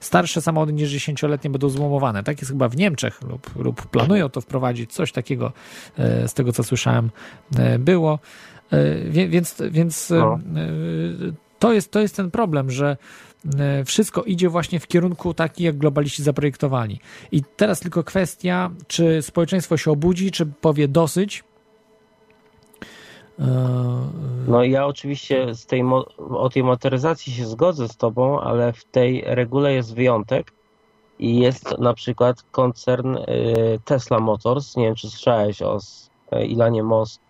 starsze 0.00 0.40
samochody 0.42 0.72
niż 0.72 0.90
10-letnie 0.90 1.50
będą 1.50 1.68
złomowane. 1.68 2.22
Tak 2.22 2.40
jest 2.40 2.50
chyba 2.50 2.68
w 2.68 2.76
Niemczech 2.76 3.22
lub, 3.22 3.56
lub 3.56 3.86
planują 3.86 4.28
to 4.28 4.40
wprowadzić, 4.40 4.92
coś 4.92 5.12
takiego 5.12 5.52
z 6.26 6.34
tego 6.34 6.52
co 6.52 6.64
słyszałem 6.64 7.10
było. 7.78 8.18
Więc, 9.10 9.62
więc 9.70 10.10
No. 10.10 10.38
to, 11.58 11.72
jest, 11.72 11.90
to 11.90 12.00
jest 12.00 12.16
ten 12.16 12.30
problem, 12.30 12.70
że 12.70 12.96
wszystko 13.84 14.22
idzie 14.22 14.48
właśnie 14.48 14.80
w 14.80 14.86
kierunku 14.86 15.34
taki, 15.34 15.64
jak 15.64 15.78
globaliści 15.78 16.22
zaprojektowali. 16.22 17.00
I 17.32 17.42
teraz 17.56 17.80
tylko 17.80 18.04
kwestia, 18.04 18.70
czy 18.86 19.22
społeczeństwo 19.22 19.76
się 19.76 19.90
obudzi, 19.90 20.30
czy 20.30 20.46
powie 20.46 20.88
dosyć. 20.88 21.44
E, 23.38 23.44
No 24.48 24.64
ja 24.64 24.86
oczywiście 24.86 25.54
z 25.54 25.66
tej, 25.66 25.82
o 26.18 26.48
tej 26.48 26.62
motoryzacji 26.62 27.32
się 27.32 27.46
zgodzę 27.46 27.88
z 27.88 27.96
tobą, 27.96 28.40
ale 28.40 28.72
w 28.72 28.84
tej 28.84 29.22
regule 29.26 29.74
jest 29.74 29.94
wyjątek 29.94 30.52
i 31.18 31.38
jest 31.38 31.78
na 31.78 31.94
przykład 31.94 32.42
koncern 32.42 33.16
y, 33.16 33.22
Tesla 33.84 34.20
Motors, 34.20 34.76
nie 34.76 34.84
wiem 34.84 34.94
czy 34.94 35.10
słyszałeś 35.10 35.62
o 35.62 35.78
Ilanie 36.46 36.82
Moss, 36.82 37.20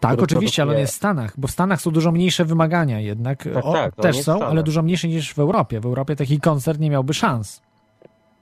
Tak, 0.00 0.22
oczywiście, 0.22 0.62
ale 0.62 0.70
on 0.70 0.74
produkuje- 0.74 0.80
jest 0.80 0.92
w 0.92 0.96
Stanach, 0.96 1.32
bo 1.36 1.48
w 1.48 1.50
Stanach 1.50 1.80
są 1.80 1.90
dużo 1.90 2.12
mniejsze 2.12 2.44
wymagania 2.44 3.00
jednak. 3.00 3.48
Tak, 3.54 3.64
o, 3.64 3.72
tak, 3.72 3.94
też 3.94 4.22
są, 4.22 4.42
ale 4.42 4.62
dużo 4.62 4.82
mniejsze 4.82 5.08
niż 5.08 5.34
w 5.34 5.38
Europie. 5.38 5.80
W 5.80 5.86
Europie 5.86 6.16
taki 6.16 6.40
koncern 6.40 6.80
nie 6.80 6.90
miałby 6.90 7.14
szans. 7.14 7.62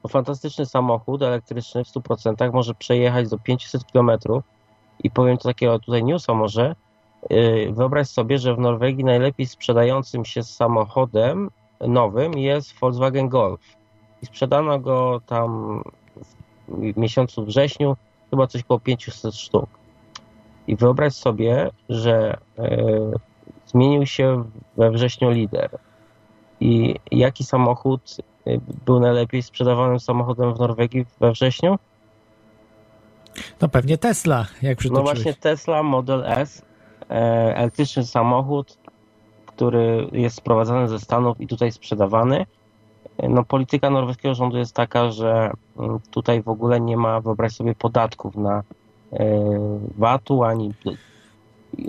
No, 0.05 0.09
fantastyczny 0.09 0.67
samochód 0.67 1.23
elektryczny 1.23 1.85
w 1.85 1.89
100%, 1.89 2.53
może 2.53 2.75
przejechać 2.75 3.29
do 3.29 3.39
500 3.39 3.85
km 3.93 4.11
i 5.05 5.11
powiem 5.11 5.39
to 5.39 5.45
takiego 5.49 5.79
tutaj 5.79 6.05
newsa 6.05 6.35
może, 6.35 6.75
yy, 7.31 7.73
wyobraź 7.73 8.09
sobie, 8.09 8.39
że 8.39 8.55
w 8.55 8.59
Norwegii 8.59 9.05
najlepiej 9.05 9.47
sprzedającym 9.47 10.25
się 10.25 10.43
samochodem 10.43 11.51
nowym 11.81 12.39
jest 12.39 12.79
Volkswagen 12.81 13.29
Golf 13.29 13.61
i 14.23 14.27
sprzedano 14.27 14.79
go 14.79 15.21
tam 15.27 15.83
w 16.69 16.97
miesiącu 16.97 17.45
wrześniu 17.45 17.97
chyba 18.31 18.47
coś 18.47 18.63
około 18.63 18.81
500 18.81 19.35
sztuk 19.35 19.82
i 20.67 20.77
wyobraź 20.77 21.15
sobie, 21.15 21.71
że 21.89 22.37
yy, 22.59 23.13
zmienił 23.67 24.07
się 24.07 24.45
we 24.77 24.91
wrześniu 24.91 25.31
lider 25.31 25.79
i 26.61 26.95
jaki 27.11 27.45
samochód 27.45 28.17
y, 28.47 28.61
był 28.87 29.01
najlepiej 29.01 29.43
sprzedawanym 29.43 30.01
samochodem 30.01 30.55
w 30.55 30.59
Norwegii 30.59 31.07
we 31.21 31.33
wrześniu? 31.33 31.79
No 33.61 33.69
pewnie 33.69 33.99
Tesla, 33.99 34.47
jak 34.63 34.77
No 34.77 34.81
przytoczyłeś. 34.81 35.05
właśnie 35.05 35.35
Tesla 35.35 35.83
Model 35.83 36.25
S, 36.27 36.63
e, 37.11 37.15
elektryczny 37.57 38.05
samochód, 38.07 38.79
który 39.47 40.09
jest 40.13 40.37
sprowadzany 40.37 40.89
ze 40.89 40.99
Stanów 40.99 41.41
i 41.41 41.47
tutaj 41.47 41.73
sprzedawany. 41.73 42.47
E, 43.19 43.29
No 43.29 43.45
polityka 43.45 43.91
norweskiego 43.91 44.35
rządu 44.35 44.59
jest 44.59 44.75
taka, 44.75 45.11
że 45.11 45.51
mm, 45.79 46.01
tutaj 46.11 46.43
w 46.43 46.49
ogóle 46.49 46.81
nie 46.81 46.97
ma, 46.97 47.21
wyobraź 47.21 47.53
sobie, 47.53 47.75
podatków 47.75 48.37
na 48.37 48.59
e, 48.59 48.63
VAT-u 49.99 50.45
ani 50.45 50.75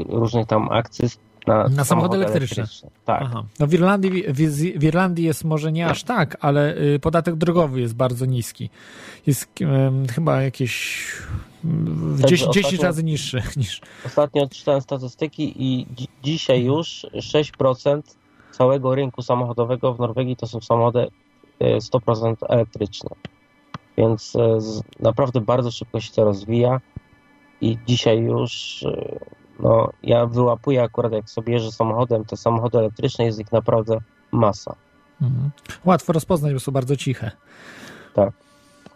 różnych 0.09 0.47
tam 0.47 0.69
akcyz 0.71 1.19
na, 1.47 1.67
Na 1.67 1.83
samochody 1.83 2.17
elektryczne. 2.17 2.63
Tak. 3.05 3.21
Aha. 3.25 3.43
No 3.59 3.67
w 3.67 3.73
Irlandii, 3.73 4.23
w, 4.27 4.37
w 4.79 4.83
Irlandii 4.83 5.25
jest 5.25 5.43
może 5.43 5.71
nie 5.71 5.87
aż 5.87 6.03
tak, 6.03 6.37
ale 6.41 6.77
y, 6.77 6.99
podatek 6.99 7.35
drogowy 7.35 7.81
jest 7.81 7.95
bardzo 7.95 8.25
niski. 8.25 8.69
Jest 9.27 9.47
em, 9.61 10.07
chyba 10.07 10.41
jakieś 10.41 11.05
w 11.63 12.21
Także 12.21 12.35
10, 12.37 12.53
10 12.53 12.73
ostatnio- 12.73 12.83
razy 12.83 13.03
niższy 13.03 13.41
niż. 13.57 13.81
Ostatnio 14.05 14.49
czytałem 14.49 14.81
statystyki 14.81 15.53
i 15.63 15.87
dzi- 15.95 16.07
dzisiaj 16.23 16.63
już 16.63 17.05
6% 17.13 18.01
całego 18.51 18.95
rynku 18.95 19.21
samochodowego 19.21 19.93
w 19.93 19.99
Norwegii 19.99 20.35
to 20.35 20.47
są 20.47 20.61
samochody 20.61 21.07
e, 21.59 21.77
100% 21.77 22.35
elektryczne. 22.49 23.09
Więc 23.97 24.35
e, 24.35 24.57
naprawdę 24.99 25.41
bardzo 25.41 25.71
szybko 25.71 25.99
się 25.99 26.11
to 26.13 26.23
rozwija 26.23 26.81
i 27.63 27.77
dzisiaj 27.87 28.19
już 28.19 28.83
e, 28.83 29.19
no, 29.59 29.89
ja 30.03 30.25
wyłapuję 30.25 30.83
akurat 30.83 31.11
jak 31.11 31.29
sobie 31.29 31.53
jeżdżę 31.53 31.71
samochodem, 31.71 32.25
te 32.25 32.37
samochody 32.37 32.77
elektryczne 32.77 33.25
jest 33.25 33.39
ich 33.39 33.51
naprawdę 33.51 33.97
masa. 34.31 34.75
Mhm. 35.21 35.51
Łatwo 35.85 36.13
rozpoznać, 36.13 36.53
bo 36.53 36.59
są 36.59 36.71
bardzo 36.71 36.95
ciche. 36.95 37.31
Tak. 38.13 38.33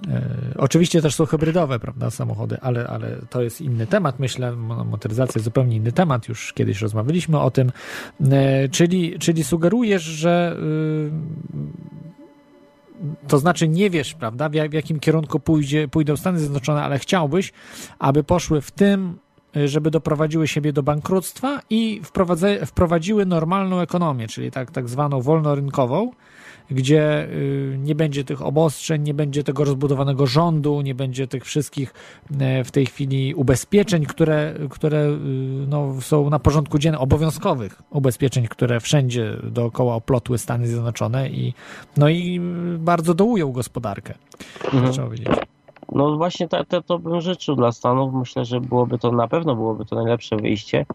E, 0.08 0.22
oczywiście 0.58 1.02
też 1.02 1.16
są 1.16 1.26
hybrydowe, 1.26 1.80
prawda, 1.80 2.12
samochody, 2.12 2.58
ale, 2.62 2.88
ale 2.88 3.18
to 3.30 3.42
jest 3.42 3.62
inny 3.62 3.88
temat, 3.88 4.20
myślę. 4.20 4.52
Mo- 4.56 4.84
Motoryzacja 4.84 5.34
jest 5.40 5.46
zupełnie 5.46 5.76
inny 5.76 5.92
temat, 5.92 6.28
już 6.30 6.54
kiedyś 6.54 6.82
rozmawialiśmy 6.82 7.40
o 7.40 7.52
tym. 7.52 7.72
E, 8.32 8.70
czyli, 8.70 9.20
czyli 9.20 9.44
sugerujesz, 9.44 10.04
że 10.04 10.56
y, 10.60 11.12
to 13.28 13.40
znaczy 13.40 13.68
nie 13.68 13.90
wiesz, 13.90 14.14
prawda, 14.14 14.50
w, 14.50 14.54
jak, 14.54 14.72
w 14.72 14.74
jakim 14.74 15.00
kierunku 15.00 15.40
pójdzie, 15.40 15.88
pójdą 15.88 16.18
Stany 16.18 16.40
Zjednoczone, 16.40 16.84
ale 16.84 17.00
chciałbyś, 17.00 17.54
aby 18.00 18.24
poszły 18.24 18.62
w 18.62 18.72
tym, 18.72 19.18
y, 19.58 19.68
żeby 19.68 19.92
doprowadziły 19.92 20.48
siebie 20.48 20.74
do 20.74 20.84
bankructwa 20.84 21.62
i 21.70 22.02
wprowadze, 22.04 22.66
wprowadziły 22.66 23.26
normalną 23.26 23.80
ekonomię, 23.80 24.28
czyli 24.28 24.52
tak, 24.52 24.72
tak 24.72 24.90
zwaną 24.90 25.22
wolnorynkową, 25.22 26.12
gdzie 26.72 27.28
y, 27.30 27.78
nie 27.80 27.96
będzie 27.96 28.24
tych 28.24 28.42
obostrzeń, 28.42 29.02
nie 29.04 29.14
będzie 29.14 29.44
tego 29.44 29.64
rozbudowanego 29.64 30.28
rządu, 30.28 30.82
nie 30.82 30.96
będzie 30.96 31.28
tych 31.28 31.46
wszystkich 31.46 31.94
e, 32.40 32.64
w 32.64 32.72
tej 32.72 32.86
chwili 32.86 33.36
ubezpieczeń, 33.36 34.06
które, 34.06 34.54
które 34.70 35.06
y, 35.06 35.18
no, 35.68 36.02
są 36.02 36.30
na 36.30 36.40
porządku 36.40 36.80
dziennym, 36.80 37.02
obowiązkowych 37.02 37.82
ubezpieczeń, 37.90 38.48
które 38.48 38.80
wszędzie 38.80 39.38
dookoła 39.44 39.96
oplotły 39.96 40.38
Stany 40.38 40.68
Zjednoczone 40.68 41.30
i, 41.30 41.54
no 41.98 42.10
i 42.10 42.40
bardzo 42.80 43.14
dołują 43.14 43.52
gospodarkę, 43.52 44.14
Mhm. 44.74 44.94
trzeba 44.94 45.08
powiedzieć. 45.08 45.28
No 45.92 46.18
właśnie 46.18 46.48
to 46.86 47.00
bym 47.00 47.22
życzył 47.22 47.56
dla 47.56 47.72
Stanów. 47.72 48.14
Myślę, 48.14 48.46
że 48.46 48.62
byłoby 48.62 48.98
to 48.98 49.12
na 49.12 49.28
pewno 49.28 49.56
byłoby 49.56 49.86
to 49.86 49.96
najlepsze 49.96 50.36
wyjście. 50.36 50.86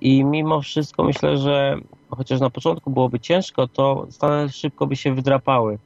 I 0.00 0.24
mimo 0.24 0.60
wszystko 0.60 1.04
myślę, 1.04 1.38
że 1.38 1.76
chociaż 2.16 2.40
na 2.40 2.50
początku 2.50 2.90
byłoby 2.90 3.20
ciężko, 3.20 3.68
to 3.68 4.06
Stany 4.10 4.48
szybko 4.48 4.86
by 4.86 4.96
się 4.96 5.14
wydrapały 5.14 5.78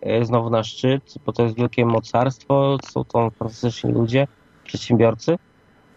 e, 0.00 0.24
znowu 0.24 0.50
na 0.50 0.64
szczyt, 0.64 1.14
bo 1.26 1.32
to 1.32 1.42
jest 1.42 1.56
wielkie 1.56 1.86
mocarstwo, 1.86 2.76
są 2.84 3.04
to 3.04 3.30
fantastyczni 3.30 3.92
ludzie, 3.92 4.26
przedsiębiorcy. 4.64 5.38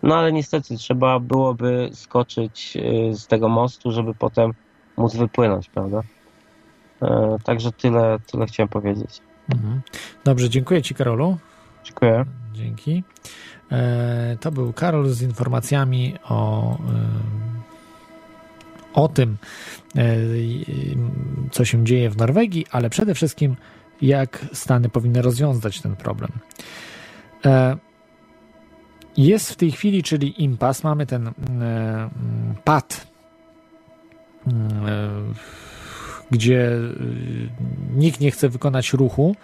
No 0.03 0.15
ale 0.15 0.33
niestety 0.33 0.77
trzeba 0.77 1.19
byłoby 1.19 1.89
skoczyć 1.93 2.77
e, 2.77 3.13
z 3.13 3.27
tego 3.27 3.49
mostu, 3.49 3.91
żeby 3.91 4.13
potem 4.13 4.53
móc 4.97 5.15
wypłynąć, 5.15 5.69
prawda? 5.69 6.01
E, 7.01 7.37
Także 7.43 7.71
tyle, 7.71 8.17
tyle 8.31 8.45
chciałem 8.45 8.69
powiedzieć. 8.69 9.21
Mhm. 9.53 9.81
Dobrze, 10.23 10.49
dziękuję 10.49 10.81
Ci, 10.81 10.95
Karolu. 10.95 11.37
Dziękuję. 11.83 12.25
Dzięki. 12.53 13.03
To 14.39 14.51
był 14.51 14.73
Karol 14.73 15.09
z 15.09 15.21
informacjami 15.21 16.13
o, 16.29 16.77
o 18.93 19.07
tym, 19.07 19.37
e, 19.95 20.17
co 21.51 21.65
się 21.65 21.85
dzieje 21.85 22.09
w 22.09 22.17
Norwegii, 22.17 22.65
ale 22.71 22.89
przede 22.89 23.15
wszystkim, 23.15 23.55
jak 24.01 24.45
Stany 24.53 24.89
powinny 24.89 25.21
rozwiązać 25.21 25.81
ten 25.81 25.95
problem. 25.95 26.31
E, 27.45 27.77
Jest 29.17 29.51
w 29.51 29.55
tej 29.55 29.71
chwili, 29.71 30.03
czyli 30.03 30.43
impas, 30.43 30.83
mamy 30.83 31.05
ten 31.05 31.27
e, 31.27 31.31
pad, 32.63 33.07
gdzie 36.33 36.71
y, 36.71 37.49
nikt 37.95 38.19
nie 38.19 38.31
chce 38.31 38.49
wykonać 38.49 38.93
ruchu. 38.93 39.35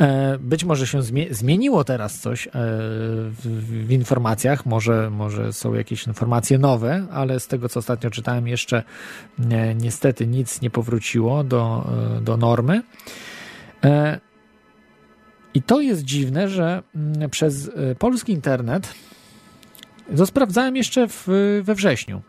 E, 0.00 0.38
Być 0.38 0.64
może 0.64 0.86
się 0.86 0.98
zmie- 0.98 1.32
zmieniło 1.32 1.84
teraz 1.84 2.18
coś 2.18 2.46
e, 2.46 2.50
w, 2.52 3.86
informacjach, 3.90 4.66
może, 4.66 5.10
może 5.10 5.52
są 5.52 5.74
jakieś 5.74 6.06
informacje 6.06 6.58
nowe, 6.58 7.06
ale 7.12 7.40
z 7.40 7.46
tego 7.46 7.68
co 7.68 7.80
ostatnio 7.80 8.10
czytałem, 8.10 8.48
jeszcze 8.48 8.82
nie, 9.38 9.74
niestety 9.74 10.26
nic 10.26 10.60
nie 10.60 10.70
powróciło 10.70 11.44
do, 11.44 11.90
e, 12.18 12.20
do 12.20 12.36
normy. 12.36 12.82
E, 13.84 14.20
I 15.54 15.62
to 15.62 15.80
jest 15.80 16.02
dziwne, 16.04 16.48
że 16.48 16.82
mm, 16.94 17.30
przez 17.30 17.68
e, 17.68 17.94
polski 17.94 18.32
internet 18.32 18.94
to 20.16 20.26
sprawdzałem 20.26 20.76
jeszcze 20.76 21.08
w, 21.08 21.28
we 21.64 21.74
wrześniu. 21.74 22.22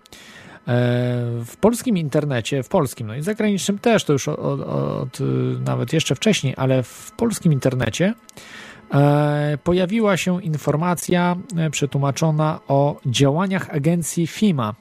W 1.46 1.58
polskim 1.60 1.98
internecie, 1.98 2.64
w 2.64 2.70
polskim, 2.70 3.08
no 3.08 3.16
i 3.16 3.22
zagranicznym 3.22 3.80
też, 3.80 4.04
to 4.04 4.14
już 4.14 4.28
od, 4.28 4.40
od, 4.40 4.62
od, 4.62 5.20
nawet 5.66 5.94
jeszcze 5.94 6.16
wcześniej, 6.16 6.54
ale 6.58 6.84
w 6.84 7.12
polskim 7.18 7.54
internecie 7.54 8.14
e, 8.94 9.58
pojawiła 9.64 10.18
się 10.18 10.44
informacja 10.44 11.36
e, 11.58 11.70
przetłumaczona 11.70 12.60
o 12.68 13.00
działaniach 13.06 13.76
agencji 13.76 14.28
FIMA. 14.28 14.76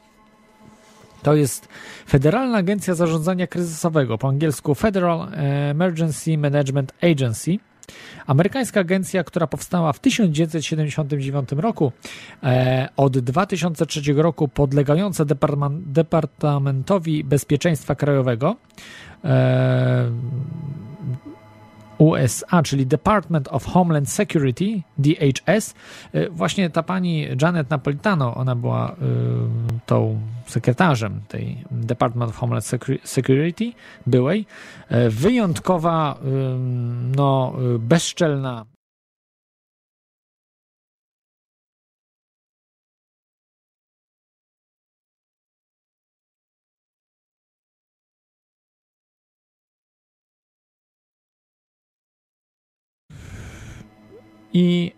To 1.22 1.35
jest 1.35 1.68
Federalna 2.09 2.59
Agencja 2.59 2.95
Zarządzania 2.95 3.47
Kryzysowego, 3.47 4.18
po 4.18 4.28
angielsku 4.28 4.74
Federal 4.74 5.28
Emergency 5.70 6.39
Management 6.39 6.93
Agency. 7.03 7.59
Amerykańska 8.26 8.80
agencja, 8.80 9.24
która 9.24 9.47
powstała 9.47 9.93
w 9.93 9.99
1979 10.01 11.53
roku, 11.53 11.93
e, 12.43 12.89
od 12.97 13.18
2003 13.18 14.01
roku 14.22 14.49
podlegająca 14.49 15.24
Departamentowi 15.87 17.24
Bezpieczeństwa 17.24 17.95
Krajowego 17.95 18.57
e, 19.24 20.11
USA, 21.99 22.62
czyli 22.62 22.87
Department 22.87 23.49
of 23.49 23.64
Homeland 23.64 24.11
Security, 24.11 24.82
DHS. 24.99 25.74
E, 26.12 26.30
Właśnie 26.30 26.70
ta 26.70 26.82
pani 26.82 27.28
Janet 27.43 27.70
Napolitano, 27.70 28.35
ona 28.35 28.55
była 28.55 28.97
tą 29.87 30.20
sekretarzem 30.55 31.20
tej 31.28 31.64
Department 31.70 32.30
of 32.30 32.36
Homeland 32.36 32.64
Secu- 32.64 32.98
Security, 33.05 33.72
byłej. 34.07 34.46
E, 34.88 35.11
Wyjątkowa, 35.11 36.18
no, 37.16 37.52
bezczelna 37.78 38.64
i 54.52 54.92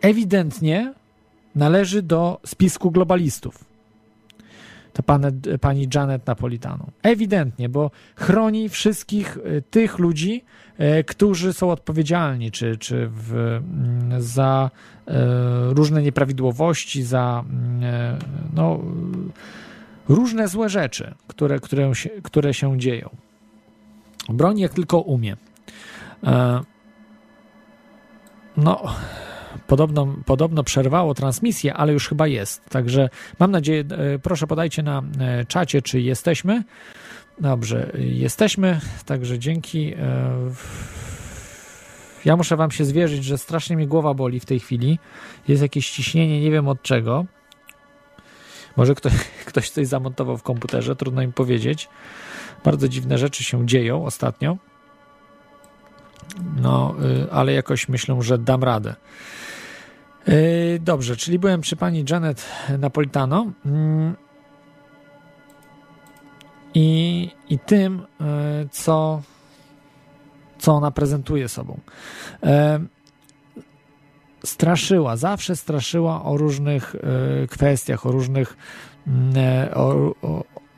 ewidentnie 0.00 0.94
należy 1.54 2.02
do 2.02 2.40
spisku 2.46 2.90
globalistów. 2.90 3.69
To 4.92 5.02
pani 5.60 5.88
Janet 5.94 6.26
Napolitano. 6.26 6.86
Ewidentnie, 7.02 7.68
bo 7.68 7.90
chroni 8.16 8.68
wszystkich 8.68 9.36
y, 9.36 9.62
tych 9.70 9.98
ludzi, 9.98 10.44
y, 10.80 11.04
którzy 11.04 11.52
są 11.52 11.70
odpowiedzialni 11.70 12.50
czy, 12.50 12.76
czy 12.76 13.08
w, 13.12 13.34
mm, 13.34 14.22
za 14.22 14.70
y, 15.08 15.12
różne 15.74 16.02
nieprawidłowości, 16.02 17.02
za 17.02 17.44
mm, 17.48 18.18
no, 18.54 18.80
różne 20.08 20.48
złe 20.48 20.68
rzeczy, 20.68 21.14
które, 21.26 21.60
które, 21.60 21.94
się, 21.94 22.10
które 22.22 22.54
się 22.54 22.78
dzieją. 22.78 23.10
Broni 24.28 24.62
jak 24.62 24.74
tylko 24.74 25.00
umie. 25.00 25.36
E, 26.24 26.60
no, 28.56 28.94
podobno, 29.66 30.14
podobno 30.26 30.64
przerwało 30.64 31.14
transmisję, 31.14 31.74
ale 31.74 31.92
już 31.92 32.08
chyba 32.08 32.26
jest. 32.26 32.64
Także 32.68 33.08
mam 33.38 33.50
nadzieję, 33.50 33.84
e, 33.90 34.18
proszę 34.18 34.46
podajcie 34.46 34.82
na 34.82 35.02
e, 35.20 35.44
czacie, 35.44 35.82
czy 35.82 36.00
jesteśmy. 36.00 36.64
Dobrze, 37.40 37.92
jesteśmy, 37.98 38.80
także 39.06 39.38
dzięki. 39.38 39.94
E, 39.94 40.30
Ja 42.24 42.36
muszę 42.36 42.56
wam 42.56 42.70
się 42.70 42.84
zwierzyć, 42.84 43.24
że 43.24 43.38
strasznie 43.38 43.76
mi 43.76 43.86
głowa 43.86 44.14
boli 44.14 44.40
w 44.40 44.46
tej 44.46 44.60
chwili. 44.60 44.98
Jest 45.48 45.62
jakieś 45.62 45.90
ciśnienie, 45.90 46.40
nie 46.40 46.50
wiem 46.50 46.68
od 46.68 46.82
czego. 46.82 47.26
Może 48.76 48.94
ktoś, 48.94 49.12
ktoś 49.50 49.70
coś 49.70 49.86
zamontował 49.86 50.36
w 50.36 50.42
komputerze, 50.42 50.96
trudno 50.96 51.22
im 51.22 51.32
powiedzieć. 51.32 51.88
Bardzo 52.64 52.88
dziwne 52.88 53.18
rzeczy 53.18 53.44
się 53.44 53.66
dzieją 53.66 54.04
ostatnio. 54.04 54.56
No, 56.56 56.94
y, 57.24 57.32
ale 57.32 57.52
jakoś 57.52 57.88
myślę, 57.88 58.22
że 58.22 58.38
dam 58.38 58.64
radę. 58.64 58.94
Y, 60.28 60.80
Dobrze, 60.82 61.16
czyli 61.16 61.38
byłem 61.38 61.60
przy 61.60 61.76
pani 61.76 62.04
Janet 62.10 62.46
Napolitano 62.78 63.52
mm, 63.66 64.16
i, 66.74 67.30
i 67.48 67.58
tym, 67.58 68.00
y, 68.00 68.68
co, 68.70 69.22
co 70.58 70.72
ona 70.72 70.90
prezentuje 70.90 71.48
sobą. 71.48 71.80
Straszyła, 74.44 75.16
zawsze 75.16 75.56
straszyła 75.56 76.24
o 76.24 76.36
różnych 76.36 76.96
kwestiach, 77.50 78.06
o 78.06 78.12
różnych, 78.12 78.56
mm, 79.06 79.34
o, 79.74 80.14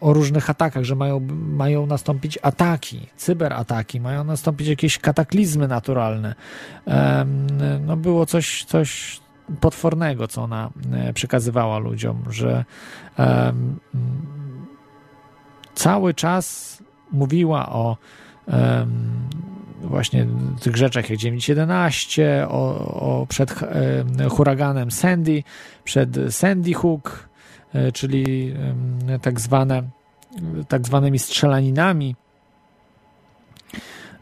o 0.03 0.12
różnych 0.12 0.50
atakach, 0.50 0.84
że 0.84 0.94
mają, 0.94 1.20
mają 1.32 1.86
nastąpić 1.86 2.38
ataki, 2.42 3.07
cyberataki, 3.16 4.00
mają 4.00 4.24
nastąpić 4.24 4.68
jakieś 4.68 4.98
kataklizmy 4.98 5.68
naturalne. 5.68 6.34
No 7.86 7.96
było 7.96 8.26
coś, 8.26 8.64
coś 8.64 9.20
potwornego, 9.61 10.28
co 10.28 10.42
ona 10.42 10.70
e, 10.92 11.12
przekazywała 11.12 11.78
ludziom, 11.78 12.24
że 12.30 12.64
cały 15.74 16.14
czas 16.14 16.78
mówiła 17.12 17.68
o 17.68 17.96
właśnie 19.82 20.26
tych 20.61 20.76
rzeczach 20.76 21.11
jak 21.11 21.18
911, 21.18 22.46
o, 22.48 23.20
o 23.20 23.26
przed 23.26 23.62
em, 23.62 24.30
huraganem 24.30 24.90
Sandy, 24.90 25.42
przed 25.84 26.16
Sandy 26.30 26.74
Hook, 26.74 27.28
e, 27.28 27.32
czyli 27.93 28.51
em, 28.51 29.20
tak 29.20 29.41
zwane 29.41 29.83
tak 30.68 30.87
zwanymi 30.87 31.18
strzelaninami. 31.18 32.16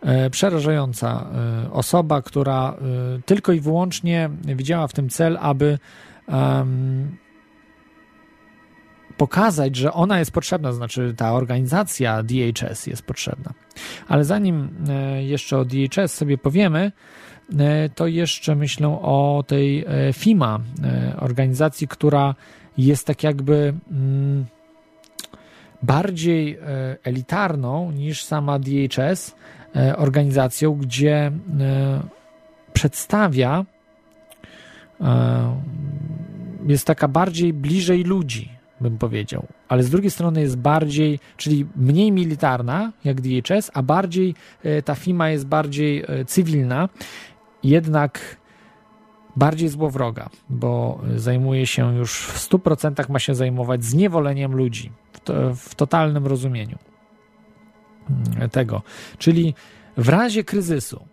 E, 0.02 0.30
Przerażająca 0.30 1.26
e, 1.64 1.72
osoba, 1.72 2.22
która 2.22 2.74
e, 3.18 3.22
tylko 3.22 3.52
i 3.52 3.60
wyłącznie 3.60 4.30
widziała 4.44 4.86
w 4.86 4.92
tym 4.92 5.08
cel, 5.08 5.38
aby 5.40 5.78
pokazać, 9.16 9.76
że 9.76 9.92
ona 9.92 10.18
jest 10.18 10.30
potrzebna, 10.30 10.72
znaczy 10.72 11.14
ta 11.16 11.32
organizacja 11.32 12.22
DHS 12.22 12.86
jest 12.86 13.02
potrzebna. 13.02 13.52
Ale 14.08 14.24
zanim 14.24 14.68
e, 14.88 15.24
jeszcze 15.24 15.58
o 15.58 15.64
DHS 15.64 16.14
sobie 16.14 16.38
powiemy, 16.38 16.92
e, 17.58 17.88
to 17.88 18.06
jeszcze 18.06 18.54
myślę 18.54 18.88
o 18.88 19.44
tej 19.46 19.84
e, 19.84 20.12
FIMA, 20.12 20.60
e, 20.82 21.16
organizacji, 21.20 21.88
która 21.88 22.34
jest 22.86 23.06
tak 23.06 23.22
jakby 23.22 23.74
mm, 23.90 24.46
bardziej 25.82 26.54
e, 26.54 26.96
elitarną 27.04 27.92
niż 27.92 28.24
sama 28.24 28.58
DHS 28.58 29.34
e, 29.76 29.96
organizacją, 29.96 30.74
gdzie 30.74 31.16
e, 31.16 31.32
przedstawia 32.72 33.64
jest 36.66 36.86
taka 36.86 37.08
bardziej 37.08 37.52
bliżej 37.52 38.04
ludzi, 38.04 38.48
bym 38.80 38.98
powiedział. 38.98 39.46
Ale 39.68 39.82
z 39.82 39.90
drugiej 39.90 40.10
strony 40.10 40.40
jest 40.40 40.56
bardziej, 40.56 41.18
czyli 41.36 41.66
mniej 41.76 42.12
militarna 42.12 42.92
jak 43.04 43.20
DHS, 43.20 43.70
a 43.74 43.82
bardziej 43.82 44.34
ta 44.84 44.94
FIMA 44.94 45.30
jest 45.30 45.46
bardziej 45.46 46.04
cywilna, 46.26 46.88
jednak 47.62 48.36
bardziej 49.36 49.68
złowroga, 49.68 50.30
bo 50.50 51.00
zajmuje 51.16 51.66
się 51.66 51.96
już 51.96 52.26
w 52.26 52.50
100% 52.50 53.10
ma 53.10 53.18
się 53.18 53.34
zajmować 53.34 53.84
zniewoleniem 53.84 54.52
ludzi 54.52 54.92
w, 55.12 55.20
to, 55.20 55.54
w 55.54 55.74
totalnym 55.74 56.26
rozumieniu 56.26 56.78
tego. 58.52 58.82
Czyli 59.18 59.54
w 59.96 60.08
razie 60.08 60.44
kryzysu 60.44 61.04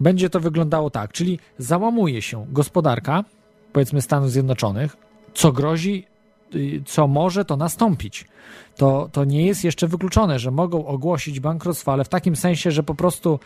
będzie 0.00 0.30
to 0.30 0.40
wyglądało 0.40 0.90
tak, 0.90 1.12
czyli 1.12 1.38
załamuje 1.58 2.22
się 2.22 2.46
gospodarka, 2.50 3.24
powiedzmy 3.72 4.02
Stanów 4.02 4.30
Zjednoczonych, 4.30 4.96
co 5.34 5.52
grozi, 5.52 6.06
co 6.86 7.08
może 7.08 7.44
to 7.44 7.56
nastąpić. 7.56 8.24
To, 8.76 9.08
to 9.12 9.24
nie 9.24 9.46
jest 9.46 9.64
jeszcze 9.64 9.88
wykluczone, 9.88 10.38
że 10.38 10.50
mogą 10.50 10.86
ogłosić 10.86 11.40
bankructwo, 11.40 11.92
ale 11.92 12.04
w 12.04 12.08
takim 12.08 12.36
sensie, 12.36 12.70
że 12.70 12.82
po 12.82 12.94
prostu 12.94 13.40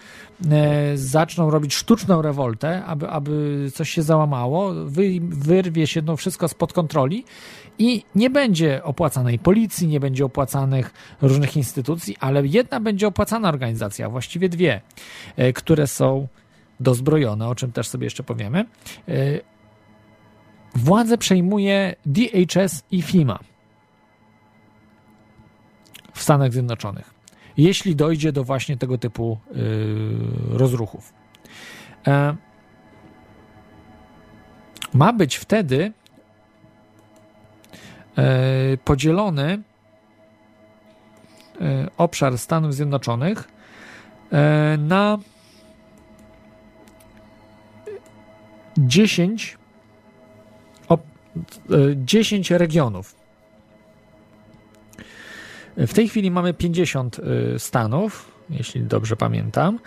e, 0.50 0.96
zaczną 0.96 1.50
robić 1.50 1.74
sztuczną 1.74 2.22
rewoltę, 2.22 2.84
aby, 2.84 3.08
aby 3.08 3.66
coś 3.74 3.90
się 3.90 4.02
załamało, 4.02 4.72
wy, 4.74 5.20
wyrwie 5.22 5.86
się 5.86 6.02
to 6.02 6.16
wszystko 6.16 6.48
spod 6.48 6.72
kontroli 6.72 7.24
i 7.78 8.02
nie 8.14 8.30
będzie 8.30 8.84
opłacanej 8.84 9.38
policji, 9.38 9.88
nie 9.88 10.00
będzie 10.00 10.24
opłacanych 10.24 10.94
różnych 11.22 11.56
instytucji, 11.56 12.16
ale 12.20 12.46
jedna 12.46 12.80
będzie 12.80 13.06
opłacana 13.06 13.48
organizacja, 13.48 14.08
właściwie 14.08 14.48
dwie, 14.48 14.80
e, 15.36 15.52
które 15.52 15.86
są 15.86 16.28
dozbrojone, 16.80 17.48
o 17.48 17.54
czym 17.54 17.72
też 17.72 17.88
sobie 17.88 18.04
jeszcze 18.04 18.22
powiemy. 18.22 18.64
E, 19.08 19.51
Władzę 20.74 21.18
przejmuje 21.18 21.94
DHS 22.06 22.82
i 22.90 23.02
FIMA 23.02 23.38
w 26.12 26.22
Stanach 26.22 26.52
Zjednoczonych, 26.52 27.14
jeśli 27.56 27.96
dojdzie 27.96 28.32
do 28.32 28.44
właśnie 28.44 28.76
tego 28.76 28.98
typu 28.98 29.38
yy, 29.54 30.58
rozruchów. 30.58 31.12
E, 32.06 32.36
ma 34.94 35.12
być 35.12 35.36
wtedy 35.36 35.92
e, 38.18 38.76
podzielony 38.76 39.62
e, 41.60 41.90
obszar 41.96 42.38
Stanów 42.38 42.74
Zjednoczonych 42.74 43.48
e, 44.32 44.76
na 44.78 45.18
10 48.78 49.54
op, 49.54 49.58
e, 49.58 49.61
10 51.96 52.50
regionów. 52.50 53.14
W 55.76 55.92
tej 55.94 56.08
chwili 56.08 56.30
mamy 56.30 56.54
50 56.54 57.18
y, 57.18 57.58
stanów, 57.58 58.32
jeśli 58.50 58.82
dobrze 58.82 59.16
pamiętam, 59.16 59.78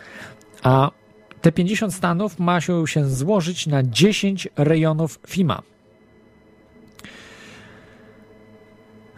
a 0.64 0.92
te 1.42 1.52
50 1.52 1.94
stanów 1.94 2.40
ma 2.40 2.62
się, 2.62 2.86
złożyć 3.06 3.68
na 3.68 3.84
10 3.84 4.48
rejonów 4.58 5.20
FIMA. 5.28 5.62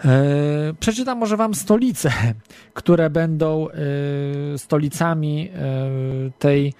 E, 0.05 0.73
Przeczytam 0.79 1.17
może 1.17 1.37
Wam 1.37 1.55
stolice, 1.55 2.11
które 2.73 3.09
będą 3.09 3.67
e, 3.69 4.57
stolicami 4.57 5.49
e, 5.49 5.89
tej, 6.39 6.73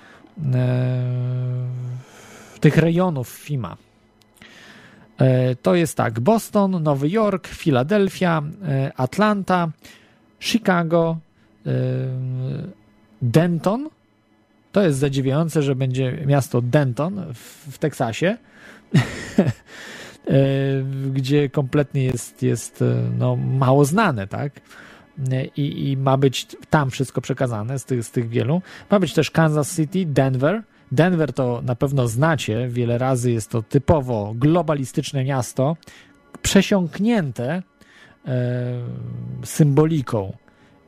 tych 2.59 2.77
rejonów 2.77 3.29
FIMA. 3.29 3.77
To 5.61 5.75
jest 5.75 5.97
tak: 5.97 6.19
Boston, 6.19 6.83
Nowy 6.83 7.09
Jork, 7.09 7.47
Filadelfia, 7.47 8.43
Atlanta, 8.95 9.69
Chicago, 10.39 11.17
Denton. 13.21 13.89
To 14.71 14.81
jest 14.81 14.99
zadziwiające, 14.99 15.63
że 15.63 15.75
będzie 15.75 16.23
miasto 16.25 16.61
Denton 16.61 17.33
w, 17.33 17.73
w 17.73 17.77
Teksasie, 17.77 18.37
gdzie 21.13 21.49
kompletnie 21.49 22.03
jest, 22.03 22.43
jest 22.43 22.83
no, 23.17 23.35
mało 23.35 23.85
znane, 23.85 24.27
tak? 24.27 24.51
I, 25.55 25.89
I 25.89 25.97
ma 25.97 26.17
być 26.17 26.47
tam 26.69 26.89
wszystko 26.89 27.21
przekazane 27.21 27.79
z 27.79 27.85
tych, 27.85 28.03
z 28.03 28.11
tych 28.11 28.29
wielu. 28.29 28.61
Ma 28.91 28.99
być 28.99 29.13
też 29.13 29.31
Kansas 29.31 29.75
City, 29.75 30.05
Denver. 30.05 30.63
Denver 30.91 31.33
to 31.33 31.61
na 31.61 31.75
pewno 31.75 32.07
znacie, 32.07 32.67
wiele 32.67 32.97
razy 32.97 33.31
jest 33.31 33.49
to 33.49 33.61
typowo 33.61 34.33
globalistyczne 34.35 35.23
miasto, 35.23 35.77
przesiąknięte 36.41 37.63
e, 38.27 38.81
symboliką 39.43 40.33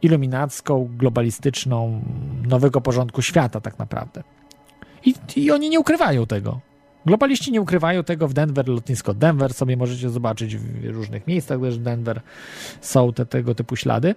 iluminacką, 0.01 0.89
globalistyczną, 0.97 2.01
nowego 2.47 2.81
porządku 2.81 3.21
świata, 3.21 3.61
tak 3.61 3.79
naprawdę. 3.79 4.23
I, 5.05 5.15
I 5.35 5.51
oni 5.51 5.69
nie 5.69 5.79
ukrywają 5.79 6.25
tego. 6.25 6.59
Globaliści 7.05 7.51
nie 7.51 7.61
ukrywają 7.61 8.03
tego 8.03 8.27
w 8.27 8.33
Denver, 8.33 8.67
lotnisko 8.67 9.13
Denver, 9.13 9.53
sobie 9.53 9.77
możecie 9.77 10.09
zobaczyć 10.09 10.57
w 10.57 10.85
różnych 10.85 11.27
miejscach 11.27 11.61
też 11.61 11.79
w 11.79 11.81
Denver 11.81 12.21
są 12.81 13.13
te 13.13 13.25
tego 13.25 13.55
typu 13.55 13.75
ślady. 13.75 14.15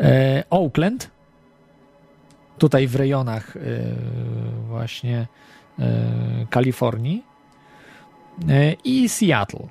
E, 0.00 0.44
Oakland, 0.50 1.10
tutaj 2.58 2.86
w 2.86 2.96
rejonach 2.96 3.56
e, 3.56 3.60
właśnie 4.68 5.26
e, 5.78 6.46
Kalifornii 6.50 7.24
e, 8.48 8.72
i 8.72 9.08
Seattle. 9.08 9.66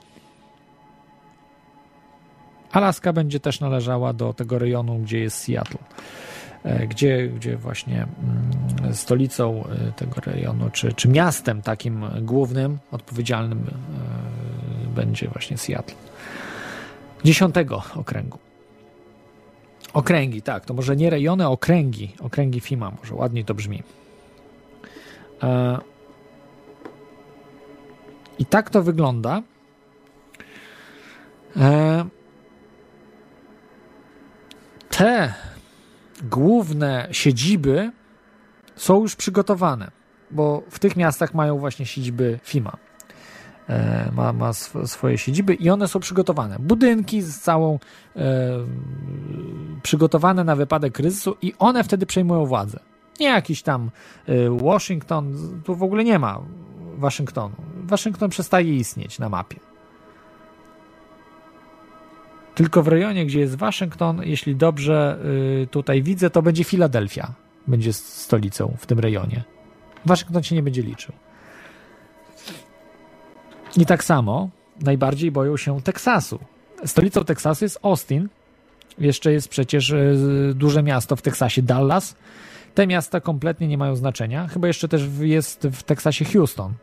Alaska 2.72 3.14
będzie 3.14 3.40
też 3.40 3.60
należała 3.60 4.14
do 4.14 4.34
tego 4.34 4.60
rejonu, 4.60 5.00
gdzie 5.00 5.20
jest 5.20 5.38
Seattle, 5.38 5.80
gdzie, 6.88 7.28
gdzie 7.28 7.58
właśnie 7.58 8.08
mm, 8.78 8.94
stolicą 8.96 9.64
tego 9.96 10.22
rejonu, 10.22 10.70
czy, 10.70 10.94
czy 10.94 11.10
miastem 11.10 11.62
takim 11.62 12.06
głównym, 12.22 12.80
odpowiedzialnym 12.92 13.66
będzie 14.96 15.28
właśnie 15.28 15.58
Seattle. 15.58 15.96
Dziesiątego 17.24 17.84
okręgu. 17.96 18.40
Okręgi, 19.94 20.42
tak, 20.42 20.66
to 20.66 20.74
może 20.74 20.96
nie 20.96 21.10
rejony, 21.10 21.48
okręgi, 21.48 22.16
okręgi 22.20 22.60
FIMA, 22.60 22.92
może 23.00 23.16
ładniej 23.16 23.46
to 23.46 23.54
brzmi. 23.54 23.84
I 28.40 28.46
tak 28.46 28.70
to 28.70 28.84
wygląda. 28.84 29.42
Te 34.90 35.34
główne 36.24 37.08
siedziby 37.12 37.92
są 38.76 39.02
już 39.02 39.16
przygotowane. 39.16 39.92
bo 40.34 40.64
w 40.70 40.80
tych 40.80 40.96
miastach 40.96 41.34
mają 41.34 41.58
właśnie 41.58 41.86
siedziby 41.86 42.40
FIMA. 42.44 42.78
E, 43.70 44.12
ma, 44.16 44.34
ma 44.34 44.50
sw 44.50 44.88
swoje 44.88 45.18
siedziby 45.18 45.54
i 45.54 45.70
one 45.70 45.88
są 45.88 46.00
przygotowane. 46.00 46.60
Budynki 46.60 47.22
z 47.22 47.40
całą 47.40 47.80
e, 48.16 48.20
przygotowane 49.84 50.44
na 50.44 50.56
wypadek 50.56 50.94
kryzysu 50.94 51.36
i 51.42 51.54
one 51.60 51.84
wtedy 51.84 52.06
przejmują 52.06 52.46
władzę. 52.46 52.80
Nie 53.20 53.28
jakiś 53.28 53.62
tam 53.62 53.92
e, 54.28 54.50
Washington, 54.50 55.34
tu 55.64 55.76
w 55.76 55.84
ogóle 55.84 56.04
nie 56.04 56.20
ma 56.20 56.42
Waszyngtonu. 56.98 57.56
Waszyngton 57.84 58.30
przestaje 58.30 58.76
istnieć 58.76 59.20
na 59.20 59.30
mapie. 59.30 59.60
Tylko 62.56 62.84
w 62.84 62.88
rejonie, 62.88 63.26
gdzie 63.26 63.40
jest 63.40 63.56
Waszyngton, 63.56 64.22
jeśli 64.24 64.56
dobrze 64.56 65.20
y, 65.64 65.68
tutaj 65.68 66.04
widzę, 66.04 66.30
to 66.30 66.42
będzie 66.42 66.64
Filadelfia. 66.64 67.34
Będzie 67.68 67.94
stolicą 67.94 68.76
w 68.78 68.86
tym 68.86 69.00
rejonie. 69.00 69.44
Waszyngton 70.06 70.44
się 70.44 70.56
nie 70.56 70.64
będzie 70.64 70.82
liczył. 70.82 71.14
I 73.78 73.86
tak 73.86 74.04
samo 74.04 74.50
najbardziej 74.82 75.32
boją 75.32 75.58
się 75.58 75.82
Teksasu. 75.82 76.40
Stolicą 76.86 77.24
Teksasu 77.24 77.66
jest 77.66 77.80
Austin. 77.82 78.30
Jeszcze 79.00 79.32
jest 79.34 79.48
przecież 79.48 79.90
y, 79.90 80.54
duże 80.56 80.84
miasto 80.84 81.16
w 81.16 81.22
Teksasie, 81.22 81.62
Dallas. 81.62 82.16
Te 82.76 82.88
miasta 82.88 83.22
kompletnie 83.22 83.68
nie 83.68 83.78
mają 83.78 83.96
znaczenia. 83.96 84.48
Chyba 84.48 84.68
jeszcze 84.68 84.88
też 84.88 85.10
jest 85.20 85.68
w 85.72 85.84
Teksasie 85.84 86.26
Houston, 86.26 86.74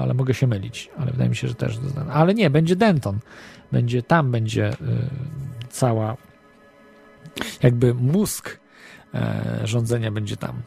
ale 0.00 0.14
mogę 0.14 0.34
się 0.34 0.46
mylić, 0.46 0.90
ale 0.98 1.12
wydaje 1.12 1.30
mi 1.30 1.36
się, 1.36 1.48
że 1.48 1.54
też. 1.54 1.78
Ale 2.12 2.34
nie, 2.34 2.50
będzie 2.50 2.76
Denton. 2.76 3.18
Będzie 3.72 4.02
tam 4.02 4.30
będzie 4.30 4.72
y, 4.72 4.76
cała 5.70 6.16
jakby 7.62 7.94
mózg 7.94 8.58
e, 9.14 9.60
rządzenia 9.64 10.10
będzie 10.10 10.36
tam. 10.36 10.62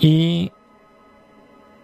I 0.00 0.50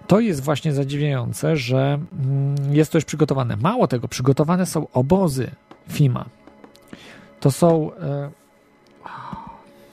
to 0.06 0.20
jest 0.20 0.42
właśnie 0.42 0.72
zadziwiające, 0.72 1.56
że 1.56 1.98
mm, 2.12 2.74
jest 2.74 2.92
to 2.92 2.98
już 2.98 3.04
przygotowane. 3.04 3.56
Mało 3.56 3.86
tego, 3.86 4.08
przygotowane 4.08 4.66
są 4.66 4.86
obozy 4.92 5.50
FIMA. 5.88 6.24
To 7.40 7.50
są. 7.50 7.94
E, 7.94 8.30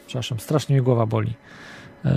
przepraszam, 0.08 0.40
strasznie 0.40 0.76
mi 0.76 0.82
głowa 0.82 1.06
boli. 1.06 1.34
E, 2.06 2.12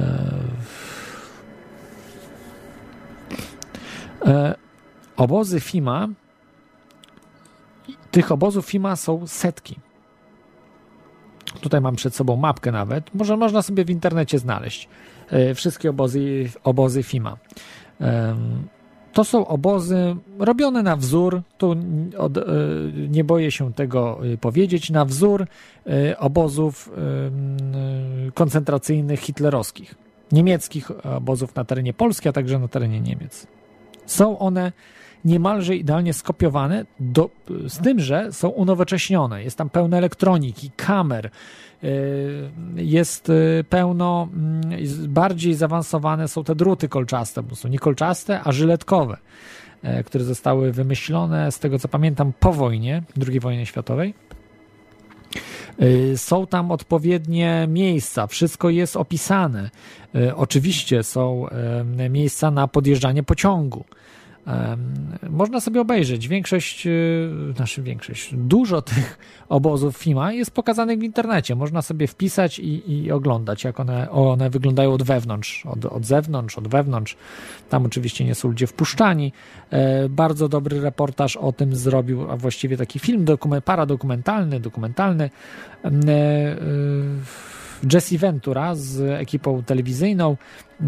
e, 4.27 4.55
obozy 5.17 5.61
FIMA. 5.61 6.09
Tych 8.11 8.33
obozów 8.33 8.67
FIMA 8.67 8.97
są 8.97 9.27
setki. 9.27 9.79
Tutaj 11.61 11.81
mam 11.81 11.97
przed 11.97 12.15
sobą 12.15 12.37
mapkę 12.37 12.73
nawet. 12.73 13.15
Może 13.15 13.37
można 13.37 13.63
sobie 13.63 13.85
w 13.85 13.91
internecie 13.91 14.39
znaleźć 14.39 14.89
wszystkie 15.55 15.91
obozy, 15.91 16.49
obozy 16.65 17.03
FIMA. 17.03 17.37
To 19.13 19.25
są 19.25 19.47
obozy 19.47 20.17
robione 20.39 20.83
na 20.83 20.97
wzór, 20.97 21.43
tu 21.59 21.77
od, 22.19 22.39
nie 23.09 23.25
boję 23.25 23.51
się 23.51 23.73
tego 23.73 24.21
powiedzieć, 24.41 24.91
na 24.91 25.05
wzór 25.05 25.47
obozów 26.19 26.91
koncentracyjnych 28.35 29.21
hitlerowskich. 29.21 29.95
Niemieckich 30.33 31.07
obozów 31.17 31.55
na 31.55 31.65
terenie 31.65 31.93
Polski, 31.93 32.29
a 32.29 32.33
także 32.33 32.59
na 32.59 32.69
terenie 32.69 33.01
Niemiec. 33.01 33.47
Są 34.07 34.39
one 34.39 34.73
niemalże 35.25 35.77
idealnie 35.77 36.13
skopiowane, 36.13 36.87
do, 37.01 37.31
z 37.69 37.79
tym, 37.79 38.01
że 38.01 38.33
są 38.33 38.49
unowocześnione. 38.49 39.43
Jest 39.43 39.59
tam 39.59 39.71
pełno 39.71 39.97
elektroniki, 39.97 40.71
kamer, 40.77 41.31
jest 42.77 43.31
y, 43.31 43.65
pełno, 43.69 44.29
mm, 44.33 44.63
bardziej 45.09 45.55
zaawansowane 45.55 46.29
są 46.29 46.45
te 46.45 46.55
druty 46.55 46.89
kolczaste, 46.89 47.43
są 47.55 47.69
nie 47.69 47.79
kolczaste, 47.79 48.41
a 48.45 48.53
żyletkowe, 48.53 49.17
y, 49.85 50.05
które 50.05 50.25
zostały 50.25 50.73
wymyślone, 50.73 51.53
z 51.53 51.59
tego 51.59 51.79
co 51.79 51.89
pamiętam, 51.89 52.33
po 52.41 52.53
wojnie, 52.53 53.03
II 53.29 53.41
wojnie 53.41 53.67
światowej. 53.67 54.15
Są 56.17 56.47
tam 56.47 56.71
odpowiednie 56.71 57.67
miejsca, 57.69 58.27
wszystko 58.27 58.71
jest 58.71 58.97
opisane. 58.97 59.71
Oczywiście 60.37 61.03
są 61.03 61.47
miejsca 62.11 62.51
na 62.51 62.69
podjeżdżanie 62.69 63.23
pociągu 63.23 63.85
można 65.31 65.61
sobie 65.61 65.81
obejrzeć. 65.81 66.29
Większość, 66.29 66.89
znaczy 67.57 67.83
większość, 67.83 68.35
dużo 68.35 68.83
tych 68.83 69.19
obozów 69.49 69.97
FIMA 69.97 70.33
jest 70.33 70.51
pokazanych 70.51 70.99
w 70.99 71.03
internecie. 71.03 71.55
Można 71.55 71.83
sobie 71.83 72.07
wpisać 72.07 72.59
i, 72.59 73.05
i 73.05 73.13
oglądać, 73.13 73.65
jak 73.65 73.81
one, 73.81 74.11
one 74.11 74.51
wyglądają 74.51 74.93
od 74.93 75.03
wewnątrz, 75.03 75.67
od, 75.67 75.85
od 75.85 76.05
zewnątrz, 76.05 76.59
od 76.59 76.69
wewnątrz. 76.69 77.17
Tam 77.71 77.87
oczywiście 77.87 78.25
nie 78.25 78.35
są 78.35 78.49
ludzie 78.49 78.67
wpuszczani. 78.67 79.33
E, 79.71 80.09
bardzo 80.09 80.49
dobry 80.49 80.81
reportaż 80.81 81.37
o 81.37 81.53
tym 81.53 81.77
zrobił, 81.77 82.31
a 82.31 82.37
właściwie 82.37 82.77
taki 82.77 82.99
film 82.99 83.25
dokument, 83.25 83.65
paradokumentalny, 83.65 84.61
dokumentalny. 84.61 85.31
Jesse 87.93 88.19
Ventura 88.19 88.75
z 88.75 89.21
ekipą 89.21 89.63
telewizyjną 89.63 90.37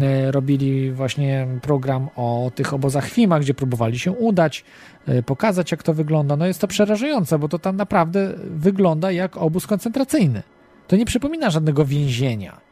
e, 0.01 0.31
robili 0.31 0.91
właśnie 0.91 1.47
program 1.61 2.09
o 2.15 2.51
tych 2.55 2.73
obozach 2.73 3.09
FIMA, 3.09 3.39
gdzie 3.39 3.53
próbowali 3.53 3.99
się 3.99 4.11
udać, 4.11 4.65
e, 5.07 5.23
pokazać 5.23 5.71
jak 5.71 5.83
to 5.83 5.93
wygląda. 5.93 6.35
No 6.35 6.45
jest 6.45 6.61
to 6.61 6.67
przerażające, 6.67 7.39
bo 7.39 7.47
to 7.47 7.59
tam 7.59 7.75
naprawdę 7.75 8.33
wygląda 8.49 9.11
jak 9.11 9.37
obóz 9.37 9.67
koncentracyjny. 9.67 10.43
To 10.87 10.95
nie 10.95 11.05
przypomina 11.05 11.49
żadnego 11.49 11.85
więzienia. 11.85 12.68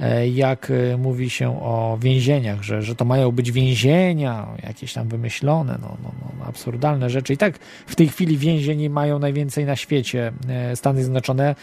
E, 0.00 0.28
jak 0.28 0.70
e, 0.70 0.96
mówi 0.96 1.30
się 1.30 1.62
o 1.62 1.98
więzieniach, 2.00 2.62
że, 2.62 2.82
że 2.82 2.94
to 2.94 3.04
mają 3.04 3.32
być 3.32 3.52
więzienia, 3.52 4.46
jakieś 4.62 4.92
tam 4.92 5.08
wymyślone, 5.08 5.78
no, 5.82 5.96
no, 6.02 6.12
no, 6.38 6.44
absurdalne 6.44 7.10
rzeczy. 7.10 7.32
I 7.32 7.36
tak 7.36 7.58
w 7.86 7.96
tej 7.96 8.08
chwili 8.08 8.38
więzieni 8.38 8.90
mają 8.90 9.18
najwięcej 9.18 9.64
na 9.64 9.76
świecie 9.76 10.32
e, 10.48 10.76
Stany 10.76 11.02
Zjednoczone 11.02 11.54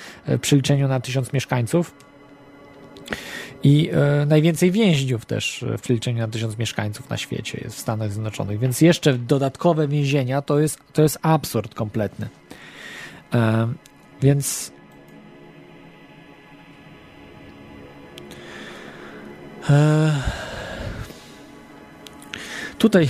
przy 0.42 0.56
liczeniu 0.56 0.88
na 0.88 1.00
tysiąc 1.00 1.34
mieszkańców. 1.34 1.94
I 3.64 3.90
e, 3.94 4.26
najwięcej 4.26 4.72
więźniów 4.72 5.26
też 5.26 5.66
w 5.78 5.82
przeliczeniu 5.82 6.20
na 6.20 6.28
tysiąc 6.28 6.58
mieszkańców 6.58 7.10
na 7.10 7.18
świecie 7.18 7.60
jest 7.64 7.76
w 7.76 7.80
Stanach 7.80 8.12
Zjednoczonych, 8.12 8.60
więc 8.60 8.82
jeszcze 8.82 9.14
dodatkowe 9.14 9.88
więzienia 9.88 10.42
to 10.42 10.60
jest, 10.60 10.80
to 10.94 11.02
jest 11.02 11.20
absurd 11.22 11.76
kompletny. 11.76 12.30
E, 13.34 13.68
więc 14.22 14.72
tutaj 22.78 23.10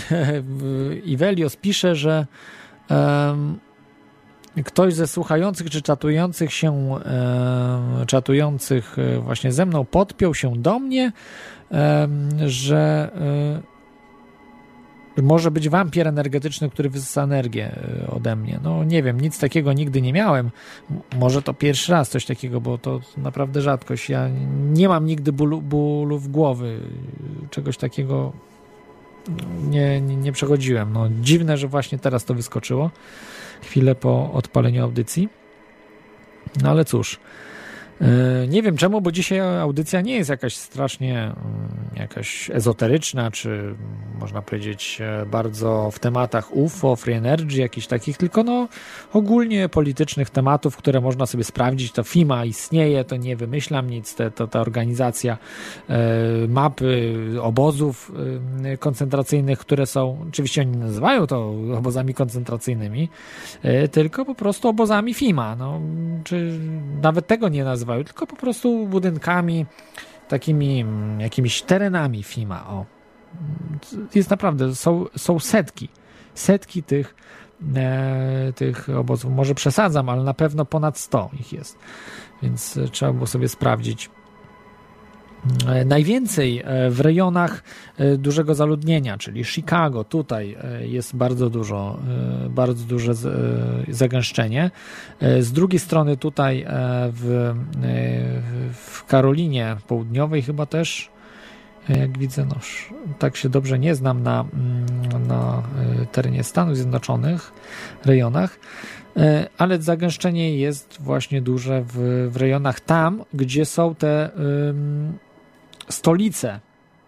Ivelios 1.14 1.56
pisze, 1.56 1.95
że 1.95 2.26
ktoś 4.64 4.93
ze 4.93 5.08
słuchających 5.08 5.70
czy 5.70 5.82
czatujących 5.82 6.53
się, 6.53 6.99
czatujących 8.08 8.99
e, 8.99 9.20
właśnie 9.20 9.51
ze 9.51 9.66
mną 9.66 9.86
podpiął 9.86 10.36
się 10.36 10.53
do 10.56 10.80
mnie, 10.80 11.12
że 12.45 13.12
e, 13.16 13.74
może 15.22 15.51
być 15.51 15.70
wampir 15.70 16.07
energetyczny, 16.07 16.70
który 16.70 16.89
wysysa 16.89 17.24
energię 17.24 17.72
y, 18.03 18.11
ode 18.11 18.36
mnie. 18.36 18.59
No 18.63 18.84
nie 18.84 19.03
wiem, 19.03 19.22
nic 19.22 19.39
takiego 19.39 19.74
nigdy 19.74 20.01
nie 20.01 20.13
miałem. 20.13 20.51
Może 21.20 21.41
to 21.41 21.53
pierwszy 21.53 21.91
raz 21.91 22.09
coś 22.09 22.26
takiego, 22.26 22.61
bo 22.61 22.78
to 22.78 23.01
naprawdę 23.18 23.61
rzadkość. 23.61 24.09
Ja 24.09 24.30
nie 24.74 24.89
mam 24.89 25.05
nigdy 25.05 25.32
bólu, 25.32 25.61
bólów 25.61 26.32
głowy. 26.32 26.80
Czegoś 27.49 27.78
takiego 27.78 28.32
nie, 29.70 30.01
nie, 30.01 30.16
nie 30.16 30.32
przechodziłem. 30.32 30.93
No, 30.93 31.09
dziwne, 31.22 31.57
że 31.57 31.68
właśnie 31.68 31.99
teraz 31.99 32.26
to 32.26 32.34
wyskoczyło. 32.34 32.91
Chwilę 33.61 33.95
po 33.95 34.32
odpaleniu 34.34 34.84
audycji. 34.84 35.30
No 36.63 36.70
ale 36.70 36.86
cóż. 36.86 37.20
E, 38.02 38.48
nie 38.48 38.64
wiem 38.64 38.78
czemu, 38.78 39.02
bo 39.02 39.12
dzisiaj 39.12 39.39
audycja 39.39 40.02
nie 40.02 40.16
jest 40.16 40.30
jakaś 40.30 40.56
strasznie 40.56 41.22
mm, 41.24 41.36
jakaś 41.96 42.50
ezoteryczna, 42.54 43.32
czy 43.32 43.76
można 44.20 44.41
powiedzieć 44.41 44.98
e, 45.02 45.26
bardzo 45.26 45.91
w 45.91 46.00
tematach 46.00 46.56
UFO, 46.56 46.96
free 46.96 47.14
energy, 47.14 47.62
jakichś 47.62 47.88
takich, 47.88 48.18
tylko 48.18 48.43
no 48.43 48.68
ogólnie 49.14 49.70
politycznych 49.70 50.30
tematów, 50.30 50.78
które 50.78 51.02
można 51.02 51.26
sobie 51.26 51.43
sprawdzić. 51.43 51.91
To 51.91 52.04
FIMA 52.04 52.46
istnieje, 52.46 53.04
to 53.04 53.16
nie 53.18 53.36
wymyślam 53.36 53.89
nic, 53.89 54.16
te, 54.16 54.32
to 54.32 54.48
ta 54.48 54.62
organizacja 54.62 55.38
e, 55.89 55.98
mapy 56.48 57.16
obozów 57.41 58.12
koncentracyjnych, 58.80 59.60
które 59.60 59.86
są, 59.86 60.26
oczywiście 60.30 60.62
oni 60.62 60.78
nazywają 60.78 61.28
to 61.28 61.54
obozami 61.78 62.14
koncentracyjnymi, 62.14 63.10
tylko 63.91 64.26
po 64.26 64.36
prostu 64.36 64.68
obozami 64.70 65.14
FIMA, 65.14 65.56
no, 65.56 65.82
czy 66.24 66.60
nawet 67.02 67.28
tego 67.28 67.50
nie 67.50 67.64
nazywają 67.64 67.84
tylko 67.86 68.27
po 68.27 68.36
prostu 68.36 68.88
budynkami, 68.88 69.65
takimi 70.27 70.81
mm, 70.81 71.19
jakimiś 71.21 71.61
terenami 71.61 72.23
FIMA. 72.23 72.67
O. 72.67 72.86
Jest 74.15 74.29
naprawdę, 74.29 74.75
są, 74.75 75.05
są 75.17 75.39
setki, 75.39 75.89
setki 76.33 76.83
tych 76.83 77.15
e, 77.75 78.53
tych 78.55 78.89
obozów. 78.89 79.31
Może 79.31 79.55
przesadzam, 79.55 80.09
ale 80.09 80.23
na 80.23 80.33
pewno 80.33 80.65
ponad 80.65 80.97
100 80.97 81.29
ich 81.39 81.53
jest. 81.53 81.79
Więc 82.43 82.79
trzeba 82.91 83.13
było 83.13 83.27
sobie 83.27 83.49
sprawdzić. 83.49 84.09
E, 85.68 85.86
najwięcej 85.86 86.62
e, 86.66 86.89
w 86.89 87.00
rejonach 87.00 87.64
e, 87.98 88.18
dużego 88.18 88.56
zaludnienia, 88.56 89.18
czyli 89.18 89.43
Chicago, 89.43 90.04
tutaj 90.04 90.58
jest 90.82 91.16
bardzo 91.16 91.50
dużo, 91.50 92.00
bardzo 92.50 92.86
duże 92.86 93.14
zagęszczenie. 93.88 94.72
Z 95.39 95.52
drugiej 95.52 95.80
strony 95.80 96.18
tutaj 96.18 96.66
w, 97.12 97.54
w 98.74 99.06
Karolinie 99.06 99.78
Południowej 99.88 100.41
chyba 100.41 100.66
też, 100.66 101.10
jak 101.89 102.18
widzę, 102.18 102.46
no, 102.46 102.56
tak 103.20 103.36
się 103.36 103.50
dobrze 103.50 103.80
nie 103.80 103.96
znam 103.96 104.24
na, 104.24 104.46
mm, 104.54 105.28
na 105.28 105.64
terenie 106.12 106.43
Stanów 106.43 106.78
Zjednoczonych, 106.78 107.52
rejonach, 108.06 108.60
ale 109.58 109.82
zagęszczenie 109.82 110.58
jest 110.58 110.98
właśnie 111.00 111.41
duże 111.41 111.84
w, 111.88 112.28
w 112.32 112.38
rejonach 112.38 112.80
tam, 112.80 113.24
gdzie 113.34 113.66
są 113.66 113.96
te 113.96 114.32
stolice 115.89 116.59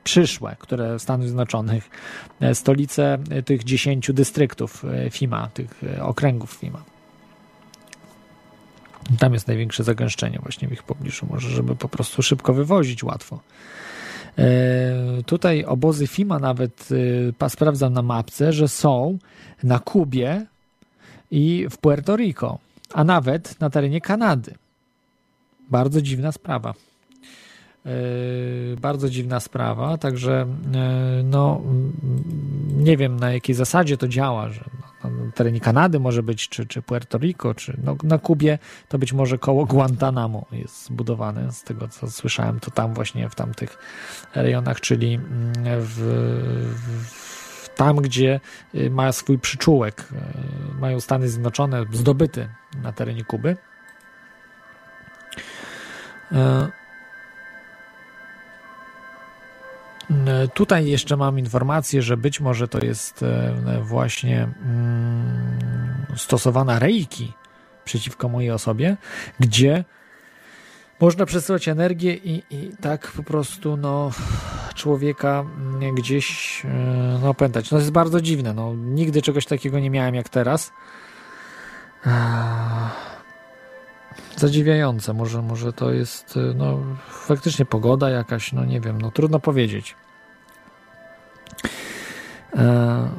przyszłe, 0.08 0.56
które 0.60 1.00
Stanów 1.00 1.26
Zjednoczonych, 1.26 1.90
e, 2.42 2.56
stolice 2.56 3.18
tych 3.46 3.64
dziesięciu 3.64 4.14
dystryktów 4.14 4.86
e, 4.86 5.10
FIMA, 5.10 5.50
tych 5.54 5.84
e, 5.84 6.04
okręgów 6.04 6.52
FIMA. 6.52 6.84
Tam 9.20 9.34
jest 9.34 9.48
największe 9.48 9.84
zagęszczenie 9.84 10.40
właśnie 10.40 10.68
w 10.68 10.72
ich 10.72 10.84
pobliżu, 10.84 11.28
może 11.30 11.50
żeby 11.50 11.76
po 11.76 11.90
prostu 11.90 12.22
szybko 12.22 12.54
wywozić 12.54 13.04
łatwo. 13.04 13.40
Tutaj 15.26 15.66
obozy 15.66 16.08
FIMA 16.08 16.40
nawet 16.40 16.90
sprawdzam 17.50 17.94
na 17.94 18.02
mapce, 18.02 18.54
że 18.54 18.68
są 18.68 19.18
na 19.64 19.80
Kubie 19.80 20.46
i 21.32 21.68
w 21.72 21.78
Puerto 21.78 22.16
Rico, 22.16 22.58
a 22.94 23.04
nawet 23.04 23.60
na 23.60 23.70
terenie 23.70 24.02
Kanady. 24.02 24.56
Bardzo 25.70 26.02
dziwna 26.02 26.32
sprawa. 26.32 26.74
E, 27.86 27.90
bardzo 28.82 29.10
dziwna 29.10 29.40
sprawa, 29.40 29.98
także 29.98 30.48
e, 30.76 31.24
no 31.24 31.62
nie 32.78 32.98
wiem 32.98 33.20
na 33.20 33.32
jakiej 33.32 33.56
zasadzie 33.56 33.98
to 33.98 34.08
działa, 34.08 34.50
że 34.50 34.64
na 35.04 35.32
terenie 35.32 35.60
Kanady 35.60 36.00
może 36.00 36.24
być, 36.24 36.50
czy, 36.50 36.66
czy 36.66 36.82
Puerto 36.82 37.18
Rico, 37.18 37.54
czy 37.54 37.78
no, 37.84 37.96
na 38.04 38.18
Kubie 38.18 38.60
to 38.88 39.00
być 39.00 39.14
może 39.14 39.38
koło 39.38 39.66
Guantanamo 39.66 40.46
jest 40.52 40.86
zbudowane, 40.86 41.52
z 41.52 41.64
tego 41.64 41.88
co 41.88 42.12
słyszałem, 42.12 42.60
to 42.60 42.72
tam 42.72 42.94
właśnie 42.94 43.30
w 43.30 43.36
tamtych 43.36 43.78
rejonach, 44.36 44.82
czyli 44.82 45.14
mm, 45.14 45.54
w, 45.66 46.00
w 46.84 47.70
tam, 47.76 47.96
gdzie 47.96 48.40
y, 48.76 48.90
ma 48.90 49.12
swój 49.12 49.40
przyczółek, 49.40 50.08
y, 50.12 50.80
mają 50.80 51.00
Stany 51.00 51.30
Zjednoczone 51.30 51.86
zdobyty 51.92 52.50
na 52.84 52.92
terenie 52.92 53.24
Kuby. 53.24 53.58
Tutaj 60.54 60.88
jeszcze 60.88 61.18
mam 61.18 61.40
informację, 61.40 62.02
że 62.02 62.18
być 62.18 62.40
może 62.40 62.68
to 62.68 62.86
jest 62.86 63.24
e, 63.24 63.82
właśnie 63.82 64.44
mm, 64.44 66.06
stosowana 66.16 66.80
reiki 66.80 67.34
przeciwko 67.86 68.30
mojej 68.30 68.52
osobie, 68.52 68.98
gdzie 69.40 69.84
można 71.00 71.26
przesyłać 71.26 71.68
energię 71.68 72.14
i, 72.14 72.44
i 72.50 72.72
tak 72.82 73.12
po 73.12 73.24
prostu 73.24 73.78
no, 73.78 74.12
człowieka 74.76 75.46
mm, 75.58 75.96
gdzieś 75.96 76.62
e, 76.66 76.68
no, 77.22 77.30
opętać. 77.30 77.72
No, 77.72 77.76
to 77.76 77.80
jest 77.80 77.92
bardzo 77.92 78.22
dziwne. 78.22 78.54
No, 78.54 78.74
nigdy 78.76 79.22
czegoś 79.22 79.46
takiego 79.46 79.80
nie 79.80 79.90
miałem 79.90 80.16
jak 80.16 80.30
teraz. 80.30 80.72
Zadziwiające. 84.38 85.14
Może, 85.14 85.42
może 85.42 85.74
to 85.74 85.92
jest 85.92 86.40
no, 86.56 86.80
faktycznie 87.10 87.66
pogoda 87.66 88.10
jakaś, 88.10 88.54
no 88.54 88.66
nie 88.66 88.82
wiem, 88.82 89.02
no 89.02 89.12
trudno 89.12 89.40
powiedzieć. 89.40 89.96
E, 92.56 93.10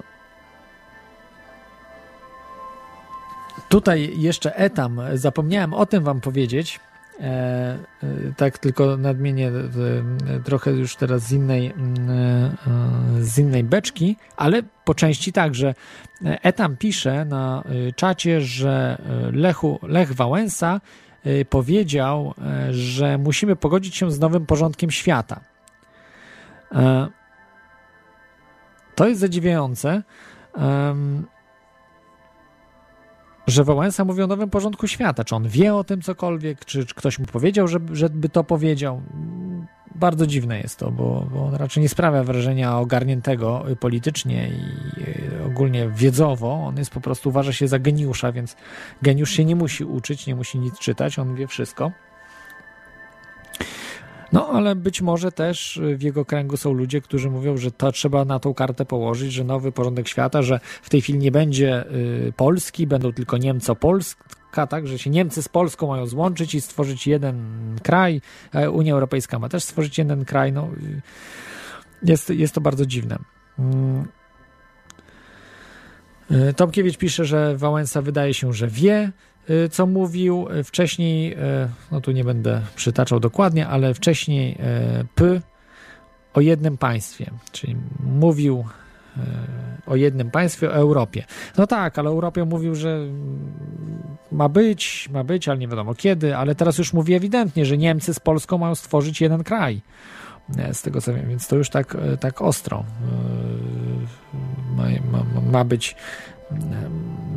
tutaj 3.69 4.12
jeszcze 4.16 4.57
etam, 4.57 5.01
zapomniałem 5.14 5.75
o 5.75 5.87
tym 5.87 6.05
wam 6.05 6.21
powiedzieć. 6.21 6.81
E, 7.21 7.25
e, 7.25 7.79
tak 8.37 8.59
tylko 8.59 8.97
nadmienię 8.97 9.53
trochę 10.45 10.71
już 10.71 10.97
teraz 10.97 11.23
z 11.23 11.33
innej, 11.33 11.75
z 13.21 13.39
innej 13.39 13.64
beczki, 13.64 14.16
ale 14.37 14.62
po 14.85 14.95
części 14.95 15.33
tak, 15.33 15.55
że 15.55 15.75
Etam 16.23 16.77
pisze 16.77 17.25
na 17.25 17.64
czacie, 17.97 18.41
że 18.41 19.03
Lechu, 19.33 19.79
Lech 19.83 20.14
Wałęsa 20.14 20.81
powiedział, 21.49 22.35
że 22.71 23.19
musimy 23.19 23.57
pogodzić 23.57 23.97
się 23.97 24.11
z 24.11 24.21
nowym 24.21 24.47
porządkiem 24.47 24.91
świata. 24.91 25.41
To 28.95 29.09
jest 29.09 29.21
zadziwiające, 29.21 30.03
że 33.47 33.64
Wałęsa 33.64 34.05
mówi 34.05 34.23
o 34.23 34.27
nowym 34.27 34.51
porządku 34.51 34.87
świata. 34.87 35.25
Czy 35.25 35.37
on 35.37 35.49
wie 35.49 35.75
o 35.75 35.85
tym 35.85 36.03
cokolwiek, 36.03 36.64
czy, 36.64 36.87
czy 36.87 36.95
ktoś 36.95 37.19
mu 37.19 37.27
powiedział, 37.27 37.69
żeby, 37.69 37.97
żeby 37.97 38.29
to 38.29 38.45
powiedział? 38.45 39.03
Bardzo 39.95 40.27
dziwne 40.27 40.61
jest 40.61 40.79
to, 40.79 40.91
bo, 40.91 41.27
bo 41.33 41.47
on 41.47 41.55
raczej 41.55 41.83
nie 41.83 41.89
sprawia 41.89 42.25
wrażenia 42.25 42.79
ogarniętego 42.79 43.64
politycznie 43.81 44.49
i 44.49 44.62
ogólnie 45.59 45.90
wiedzowo. 45.94 46.64
On 46.66 46.76
jest 46.76 46.90
po 46.90 47.00
prostu, 47.00 47.28
uważa 47.28 47.52
się 47.52 47.68
za 47.68 47.78
geniusza, 47.78 48.32
więc 48.32 48.56
geniusz 49.02 49.30
się 49.30 49.44
nie 49.44 49.56
musi 49.56 49.84
uczyć, 49.84 50.26
nie 50.26 50.34
musi 50.34 50.59
nic 50.59 50.78
czytać, 50.78 51.18
on 51.18 51.34
wie 51.34 51.46
wszystko. 51.46 51.92
No, 54.32 54.48
ale 54.48 54.74
być 54.74 55.02
może 55.02 55.32
też 55.32 55.80
w 55.96 56.02
jego 56.02 56.24
kręgu 56.24 56.56
są 56.56 56.72
ludzie, 56.72 57.00
którzy 57.00 57.30
mówią, 57.30 57.56
że 57.56 57.70
to 57.70 57.92
trzeba 57.92 58.24
na 58.24 58.38
tą 58.38 58.54
kartę 58.54 58.84
położyć, 58.84 59.32
że 59.32 59.44
nowy 59.44 59.72
porządek 59.72 60.09
świata, 60.09 60.42
że 60.42 60.61
w 60.82 60.90
tej 60.90 61.00
chwili 61.00 61.18
nie 61.18 61.30
będzie 61.30 61.84
y, 61.90 62.32
Polski, 62.36 62.86
będą 62.86 63.12
tylko 63.12 63.36
Niemco-Polska, 63.36 64.66
tak, 64.66 64.86
że 64.86 64.98
się 64.98 65.11
Niemcy 65.11 65.42
z 65.42 65.48
Polską 65.48 65.86
mają 65.86 66.06
złączyć 66.06 66.54
i 66.54 66.61
stworzyć 66.61 67.06
jeden 67.06 67.36
kraj. 67.82 68.20
Unia 68.72 68.92
Europejska 68.92 69.38
ma 69.38 69.48
też 69.48 69.64
stworzyć 69.64 69.98
jeden 69.98 70.24
kraj. 70.24 70.52
No, 70.52 70.68
y, 70.82 71.02
jest, 72.02 72.30
jest 72.30 72.54
to 72.54 72.61
bardzo 72.61 72.86
dziwne. 72.86 73.18
Mm. 73.59 74.18
Y, 76.31 76.55
Tomkiewicz 76.55 76.97
pisze, 76.97 77.24
że 77.24 77.57
Wałęsa 77.57 78.03
wydaje 78.03 78.35
się, 78.35 78.53
że 78.53 78.68
wie, 78.68 79.12
Y, 79.51 79.68
co 79.68 79.87
mówił 79.87 80.47
wcześniej, 80.64 81.33
y, 81.33 81.37
no 81.93 82.01
tu 82.01 82.12
nie 82.12 82.24
będę 82.24 82.61
przytaczał 82.76 83.20
dokładnie, 83.20 83.68
ale 83.68 83.95
wcześniej 83.95 84.59
P 85.14 85.41
o 86.35 86.41
jednym 86.41 86.79
państwie, 86.79 87.31
czyli 87.53 87.76
mówił 88.01 88.64
o 89.87 89.97
jednym 89.97 90.31
państwie, 90.31 90.68
o 90.70 90.72
Europie. 90.72 91.24
No 91.57 91.66
tak, 91.66 91.99
ale 91.99 92.11
Europie 92.11 92.45
mówił, 92.45 92.74
że 92.74 93.01
ma 94.33 94.49
być, 94.49 95.09
ma 95.12 95.24
być, 95.24 95.49
ale 95.49 95.59
nie 95.59 95.68
wiadomo 95.68 95.95
kiedy, 95.95 96.37
ale 96.37 96.55
teraz 96.55 96.79
już 96.79 96.93
mówi 96.93 97.14
ewidentnie, 97.14 97.66
że 97.66 97.79
Niemcy 97.79 98.14
z 98.14 98.20
Polską 98.20 98.59
mają 98.59 98.74
stworzyć 98.74 99.20
jeden 99.20 99.45
kraj. 99.45 99.81
Z 100.72 100.83
tego 100.83 101.01
co 101.01 101.14
wiem, 101.14 101.29
więc 101.29 101.49
to 101.49 101.57
już 101.57 101.70
tak, 101.70 101.97
tak 102.20 102.43
ostro 102.43 102.85
ma, 104.79 105.18
ma, 105.35 105.41
ma 105.53 105.64
być 105.64 105.97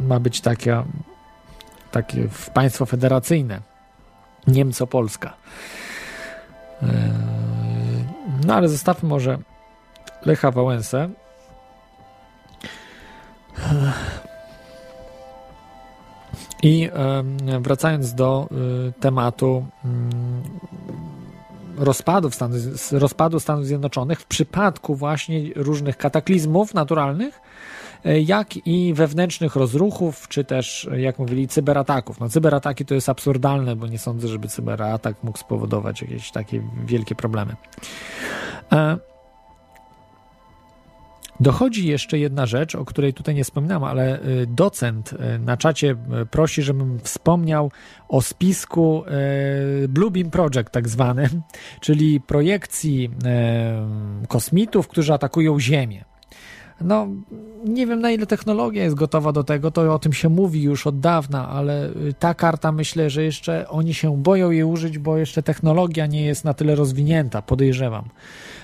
ma 0.07 0.19
być 0.19 0.41
taka 0.41 0.85
takie 1.91 2.27
państwo 2.53 2.85
federacyjne, 2.85 3.61
Niemco-Polska. 4.47 5.33
E, 6.83 6.87
no 8.45 8.55
ale 8.55 8.69
zostawmy 8.69 9.09
może 9.09 9.37
Lecha 10.25 10.51
Wałęsę. 10.51 11.09
I 16.63 16.89
wracając 17.61 18.13
do 18.13 18.49
y, 18.89 18.93
tematu 18.99 19.65
mm, 19.85 20.43
rozpadu, 21.77 22.31
Stanów, 22.31 22.57
rozpadu 22.91 23.39
Stanów 23.39 23.65
Zjednoczonych 23.65 24.19
w 24.19 24.25
przypadku 24.25 24.95
właśnie 24.95 25.41
różnych 25.55 25.97
kataklizmów 25.97 26.73
naturalnych, 26.73 27.41
E, 28.05 28.21
jak 28.21 28.67
i 28.67 28.93
wewnętrznych 28.93 29.55
rozruchów, 29.55 30.27
czy 30.27 30.43
też, 30.43 30.89
jak 30.97 31.19
mówili, 31.19 31.47
cyberataków. 31.47 32.19
No, 32.19 32.29
cyberataki 32.29 32.85
to 32.85 32.95
jest 32.95 33.09
absurdalne, 33.09 33.75
bo 33.75 33.87
nie 33.87 33.99
sądzę, 33.99 34.27
żeby 34.27 34.47
cyberatak 34.47 35.23
mógł 35.23 35.37
spowodować 35.37 36.01
jakieś 36.01 36.31
takie 36.31 36.61
wielkie 36.85 37.15
problemy. 37.15 37.55
E, 38.71 38.97
dochodzi 41.41 41.87
jeszcze 41.87 42.19
jedna 42.19 42.45
rzecz, 42.45 42.75
o 42.75 42.85
której 42.85 43.13
tutaj 43.13 43.35
nie 43.35 43.43
wspominam, 43.43 43.83
ale 43.83 44.19
e, 44.19 44.21
docent 44.47 45.13
na 45.39 45.57
czacie 45.57 45.95
prosi, 46.31 46.61
żebym 46.61 46.99
wspomniał 46.99 47.71
o 48.09 48.21
spisku 48.21 49.03
Bluebeam 49.89 50.29
Project, 50.29 50.71
tak 50.71 50.89
zwanym, 50.89 51.29
czyli 51.85 52.21
projekcji 52.21 53.09
kosmitów, 54.27 54.87
którzy 54.87 55.13
atakują 55.13 55.59
Ziemię. 55.59 56.05
no 56.81 57.07
nie 57.65 57.87
wiem 57.87 58.01
na 58.01 58.11
ile 58.11 58.25
technologia 58.25 58.83
jest 58.83 58.95
gotowa 58.95 59.31
do 59.31 59.43
tego, 59.43 59.71
to 59.71 59.93
o 59.93 59.99
tym 59.99 60.13
się 60.13 60.29
mówi 60.29 60.61
już 60.61 60.87
od 60.87 60.99
dawna, 60.99 61.49
ale 61.49 61.89
y, 61.89 62.13
ta 62.19 62.33
karta 62.33 62.71
myślę, 62.71 63.09
że 63.09 63.23
jeszcze 63.23 63.69
oni 63.69 63.93
się 63.93 64.17
boją 64.17 64.51
jej 64.51 64.63
użyć, 64.63 64.97
bo 64.97 65.17
jeszcze 65.17 65.43
technologia 65.43 66.05
nie 66.05 66.25
jest 66.25 66.45
na 66.45 66.53
tyle 66.53 66.75
rozwinięta, 66.75 67.41
podejrzewam, 67.41 68.05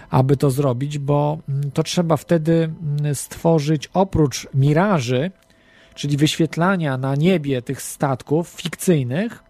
aby 0.09 0.37
to 0.37 0.51
zrobić, 0.51 0.97
bo 0.97 1.37
mm, 1.49 1.71
to 1.71 1.83
trzeba 1.83 2.17
wtedy 2.17 2.73
mm, 3.01 3.15
stworzyć 3.15 3.89
oprócz 3.93 4.47
miraży, 4.53 5.31
czyli 5.95 6.17
wyświetlania 6.17 6.97
na 6.97 7.15
niebie 7.15 7.61
tych 7.61 7.81
statków 7.81 8.49
fikcyjnych, 8.49 9.43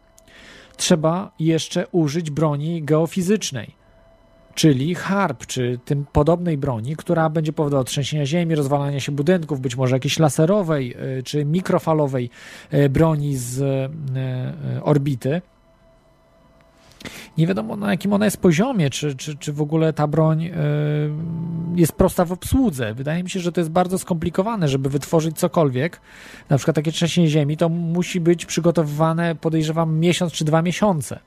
trzeba 0.77 1.31
jeszcze 1.39 1.87
użyć 1.87 2.31
broni 2.31 2.83
geofizycznej 2.83 3.77
czyli 4.57 4.95
harp, 4.95 5.45
czy 5.45 5.79
tym 5.85 6.05
podobnej 6.11 6.57
broni, 6.57 6.95
która 6.95 7.29
będzie 7.29 7.53
powodowała 7.53 7.83
trzęsienia 7.83 8.25
ziemi, 8.25 8.55
rozwalania 8.55 8.99
się 8.99 9.11
budynków, 9.11 9.61
być 9.61 9.75
może 9.75 9.95
jakiejś 9.95 10.19
laserowej 10.19 10.95
y, 11.19 11.23
czy 11.23 11.45
mikrofalowej 11.45 12.29
y, 12.73 12.89
broni 12.89 13.37
z 13.37 13.59
y, 13.59 14.83
orbity. 14.83 15.41
Nie 17.37 17.47
wiadomo 17.47 17.75
na 17.75 17.91
jakim 17.91 18.13
ona 18.13 18.25
jest 18.25 18.37
poziomie, 18.37 18.89
czy, 18.89 19.15
czy, 19.15 19.35
czy 19.35 19.53
w 19.53 19.61
ogóle 19.61 19.93
ta 19.93 20.07
broń 20.07 20.51
jest 21.75 21.91
prosta 21.91 22.25
w 22.25 22.31
obsłudze. 22.31 22.93
Wydaje 22.93 23.23
mi 23.23 23.29
się, 23.29 23.39
że 23.39 23.51
to 23.51 23.61
jest 23.61 23.71
bardzo 23.71 23.97
skomplikowane, 23.97 24.67
żeby 24.67 24.89
wytworzyć 24.89 25.37
cokolwiek. 25.37 26.01
Na 26.49 26.57
przykład 26.57 26.75
takie 26.75 26.91
trzęsienie 26.91 27.27
ziemi, 27.27 27.57
to 27.57 27.69
musi 27.69 28.19
być 28.19 28.45
przygotowywane, 28.45 29.35
podejrzewam, 29.35 29.99
miesiąc 29.99 30.33
czy 30.33 30.45
dwa 30.45 30.61
miesiące. 30.61 31.19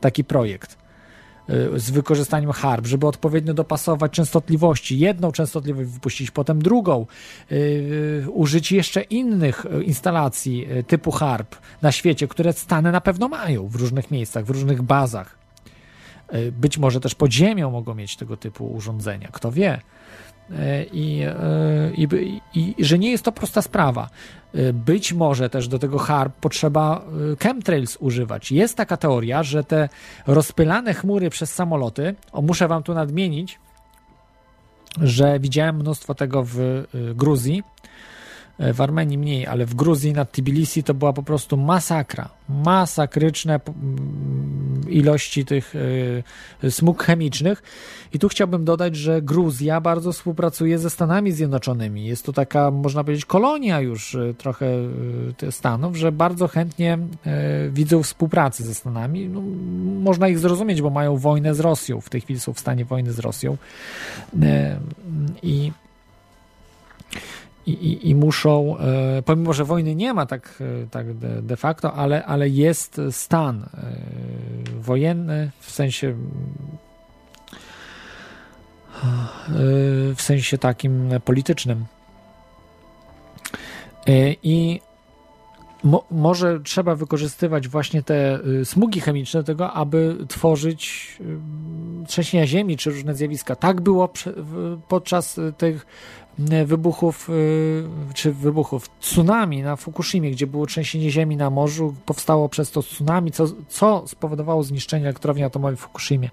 Taki 0.00 0.24
projekt 0.24 0.89
z 1.76 1.90
wykorzystaniem 1.90 2.52
harp, 2.52 2.86
żeby 2.86 3.06
odpowiednio 3.06 3.54
dopasować 3.54 4.12
częstotliwości. 4.12 4.98
Jedną 4.98 5.32
częstotliwość 5.32 5.88
wypuścić, 5.88 6.30
potem 6.30 6.62
drugą. 6.62 7.06
Yy, 7.50 8.26
użyć 8.30 8.72
jeszcze 8.72 9.02
innych 9.02 9.66
instalacji 9.84 10.66
typu 10.86 11.10
harp 11.10 11.56
na 11.82 11.92
świecie, 11.92 12.28
które 12.28 12.52
Stany 12.52 12.92
na 12.92 13.00
pewno 13.00 13.28
mają 13.28 13.68
w 13.68 13.74
różnych 13.74 14.10
miejscach, 14.10 14.44
w 14.44 14.50
różnych 14.50 14.82
bazach. 14.82 15.38
Być 16.52 16.78
może 16.78 17.00
też 17.00 17.14
pod 17.14 17.32
ziemią 17.32 17.70
mogą 17.70 17.94
mieć 17.94 18.16
tego 18.16 18.36
typu 18.36 18.72
urządzenia, 18.72 19.28
kto 19.32 19.52
wie. 19.52 19.80
I, 20.92 21.22
i, 21.96 22.08
i, 22.54 22.74
i, 22.78 22.84
że 22.84 22.98
nie 22.98 23.10
jest 23.10 23.24
to 23.24 23.32
prosta 23.32 23.62
sprawa. 23.62 24.10
Być 24.72 25.12
może 25.12 25.50
też 25.50 25.68
do 25.68 25.78
tego 25.78 25.98
harp 25.98 26.34
potrzeba 26.40 27.04
chemtrails 27.42 27.96
używać. 28.00 28.52
Jest 28.52 28.76
taka 28.76 28.96
teoria, 28.96 29.42
że 29.42 29.64
te 29.64 29.88
rozpylane 30.26 30.94
chmury 30.94 31.30
przez 31.30 31.54
samoloty, 31.54 32.14
o 32.32 32.42
muszę 32.42 32.68
wam 32.68 32.82
tu 32.82 32.94
nadmienić, 32.94 33.58
że 35.00 35.40
widziałem 35.40 35.76
mnóstwo 35.76 36.14
tego 36.14 36.42
w 36.44 36.84
Gruzji, 37.14 37.62
w 38.74 38.80
Armenii 38.80 39.18
mniej, 39.18 39.46
ale 39.46 39.66
w 39.66 39.74
Gruzji 39.74 40.12
nad 40.12 40.32
Tbilisi 40.32 40.82
to 40.82 40.94
była 40.94 41.12
po 41.12 41.22
prostu 41.22 41.56
masakra. 41.56 42.28
Masakryczne 42.48 43.60
ilości 44.88 45.44
tych 45.44 45.74
smug 46.70 47.02
chemicznych. 47.02 47.62
I 48.12 48.18
tu 48.18 48.28
chciałbym 48.28 48.64
dodać, 48.64 48.96
że 48.96 49.22
Gruzja 49.22 49.80
bardzo 49.80 50.12
współpracuje 50.12 50.78
ze 50.78 50.90
Stanami 50.90 51.32
Zjednoczonymi. 51.32 52.04
Jest 52.04 52.26
to 52.26 52.32
taka, 52.32 52.70
można 52.70 53.04
powiedzieć, 53.04 53.24
kolonia 53.24 53.80
już 53.80 54.16
trochę 54.38 54.66
Stanów, 55.50 55.96
że 55.96 56.12
bardzo 56.12 56.48
chętnie 56.48 56.98
widzą 57.70 58.02
współpracy 58.02 58.64
ze 58.64 58.74
Stanami. 58.74 59.28
No, 59.28 59.40
można 60.00 60.28
ich 60.28 60.38
zrozumieć, 60.38 60.82
bo 60.82 60.90
mają 60.90 61.16
wojnę 61.16 61.54
z 61.54 61.60
Rosją. 61.60 62.00
W 62.00 62.10
tej 62.10 62.20
chwili 62.20 62.40
są 62.40 62.52
w 62.52 62.60
stanie 62.60 62.84
wojny 62.84 63.12
z 63.12 63.18
Rosją. 63.18 63.56
I 65.42 65.72
i, 67.70 67.72
i, 67.72 68.10
i 68.10 68.14
muszą, 68.14 68.78
e, 68.78 69.22
pomimo 69.22 69.52
że 69.52 69.64
wojny 69.64 69.94
nie 69.94 70.14
ma 70.14 70.26
tak, 70.26 70.62
e, 70.84 70.86
tak 70.86 71.06
de, 71.42 71.56
facto, 71.56 71.94
ale, 71.94 72.24
ale 72.24 72.48
jest 72.48 73.00
stan 73.10 73.62
e, 73.62 73.92
wojenny 74.80 75.50
w 75.60 75.70
sensie 75.70 76.14
w 80.16 80.22
sensie 80.22 80.58
takim 80.58 81.10
politycznym. 81.24 81.84
I 84.42 84.80
mo, 85.84 86.04
może 86.10 86.60
trzeba 86.60 86.94
wykorzystywać 86.94 87.68
właśnie 87.68 88.02
te 88.02 88.38
smugi 88.64 89.00
chemiczne 89.00 89.40
do 89.40 89.46
tego, 89.46 89.72
aby 89.72 90.16
tworzyć 90.28 91.16
trzęsienia 92.06 92.46
ziemi 92.46 92.76
czy 92.76 92.90
różne 92.90 93.14
zjawiska. 93.14 93.56
Tak 93.56 93.80
było 93.80 94.12
podczas 94.88 95.40
tych 95.58 95.86
wybuchów, 96.66 97.30
y, 97.30 97.84
czy 98.14 98.32
wybuchów 98.32 98.98
tsunami 99.00 99.62
na 99.62 99.76
Fukushimie, 99.76 100.30
gdzie 100.30 100.46
było 100.46 100.66
trzęsienie 100.66 101.10
ziemi 101.10 101.36
na 101.36 101.50
morzu, 101.50 101.94
powstało 102.06 102.48
przez 102.48 102.70
to 102.70 102.82
tsunami, 102.82 103.32
co, 103.32 103.44
co 103.68 104.04
spowodowało 104.06 104.62
zniszczenie 104.62 105.04
elektrowni 105.04 105.44
atomowej 105.44 105.76
w 105.76 105.80
Fukushimie. 105.80 106.30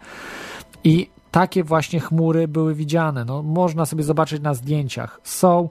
I 0.84 1.10
takie 1.32 1.64
właśnie 1.64 2.00
chmury 2.00 2.48
były 2.48 2.76
widziane. 2.76 3.26
No, 3.26 3.44
można 3.44 3.86
sobie 3.86 4.04
zobaczyć 4.04 4.42
na 4.42 4.54
zdjęciach. 4.54 5.22
Są 5.24 5.70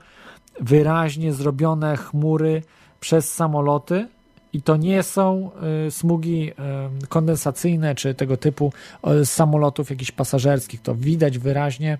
wyraźnie 0.61 1.33
zrobione 1.33 1.97
chmury 1.97 2.63
przez 3.01 3.35
samoloty, 3.35 4.09
i 4.53 4.63
to 4.63 4.77
nie 4.77 5.03
są 5.03 5.51
y, 5.87 5.91
smugi 5.91 6.51
y, 6.51 7.07
kondensacyjne 7.07 7.95
czy 7.95 8.15
tego 8.15 8.37
typu 8.37 8.73
z 9.05 9.29
samolotów 9.29 9.91
jakichś 9.91 10.11
pasażerskich. 10.11 10.83
To 10.83 10.95
widać 10.95 11.39
wyraźnie 11.39 11.99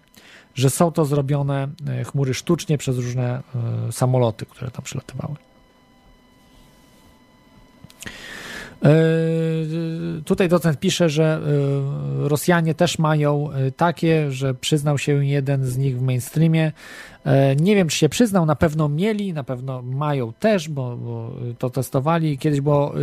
że 0.57 0.71
są 0.71 0.93
to 0.93 1.05
zrobione 1.05 1.69
chmury 2.07 2.35
sztucznie 2.35 2.79
przez 2.79 2.97
różne 2.97 3.43
samoloty, 3.91 4.47
które 4.47 4.71
tam 4.71 4.85
przylatywały. 4.85 5.35
E, 8.05 8.09
tutaj 10.25 10.49
docent 10.49 10.81
pisze, 10.81 11.09
że 11.09 11.41
Rosjanie 12.19 12.75
też 12.75 12.99
mają 12.99 13.49
takie, 13.77 14.31
że 14.31 14.55
przyznał 14.55 14.99
się 14.99 15.27
jeden 15.27 15.65
z 15.65 15.77
nich 15.77 15.99
w 15.99 16.03
mainstreamie. 16.03 16.73
Nie 17.61 17.75
wiem, 17.77 17.89
czy 17.89 17.97
się 17.97 18.09
przyznał, 18.09 18.47
na 18.47 18.57
pewno 18.57 18.89
mieli, 18.89 19.33
na 19.33 19.45
pewno 19.45 19.83
mają 19.83 20.33
też, 20.33 20.69
bo, 20.69 20.97
bo 20.97 21.33
to 21.59 21.71
testowali. 21.71 22.39
Kiedyś 22.39 22.61
było 22.61 22.95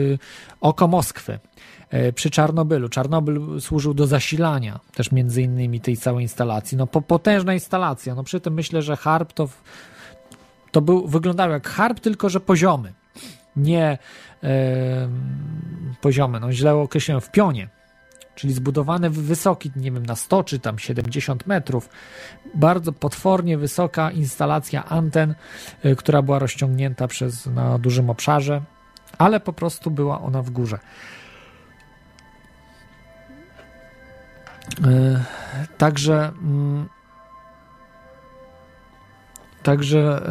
oko 0.62 0.88
Moskwy. 0.88 1.40
E, 1.94 2.14
przy 2.14 2.30
Czarnobylu. 2.30 2.90
Czarnobyl 2.90 3.62
służył 3.62 3.94
do 3.94 4.08
zasilania 4.08 4.80
też 4.96 5.12
między 5.12 5.42
innymi 5.42 5.82
tej 5.82 5.98
całej 5.98 6.22
instalacji. 6.22 6.78
No 6.78 6.88
po, 6.88 7.02
potężna 7.02 7.54
instalacja. 7.54 8.16
No 8.16 8.24
przy 8.24 8.40
tym 8.40 8.54
myślę, 8.54 8.82
że 8.82 8.96
harp 8.96 9.34
to, 9.34 9.50
to 10.72 10.82
był, 10.82 11.08
wyglądał 11.08 11.50
jak 11.50 11.68
harp, 11.68 12.00
tylko 12.00 12.30
że 12.30 12.40
poziomy. 12.40 12.94
Nie 13.56 13.88
e, 13.88 13.98
poziomy, 16.02 16.40
no 16.40 16.52
źle 16.52 16.76
określiłem, 16.76 17.22
w 17.22 17.32
pionie. 17.32 17.68
Czyli 18.36 18.54
zbudowany 18.54 19.10
wysoki, 19.10 19.72
nie 19.76 19.92
wiem, 19.92 20.06
na 20.06 20.16
100 20.16 20.44
czy 20.44 20.60
tam 20.60 20.80
70 20.80 21.48
metrów. 21.48 21.90
Bardzo 22.56 22.92
potwornie 22.92 23.58
wysoka 23.58 24.12
instalacja 24.12 24.86
anten, 24.86 25.36
e, 25.84 25.96
która 25.96 26.22
była 26.22 26.40
rozciągnięta 26.40 27.08
przez, 27.08 27.46
na 27.46 27.78
dużym 27.80 28.10
obszarze, 28.10 28.62
ale 29.18 29.40
po 29.40 29.54
prostu 29.54 29.92
była 29.92 30.22
ona 30.22 30.42
w 30.42 30.50
górze. 30.50 30.80
E, 34.86 35.24
także 35.78 36.32
mm, 36.42 36.90
Także 39.64 40.22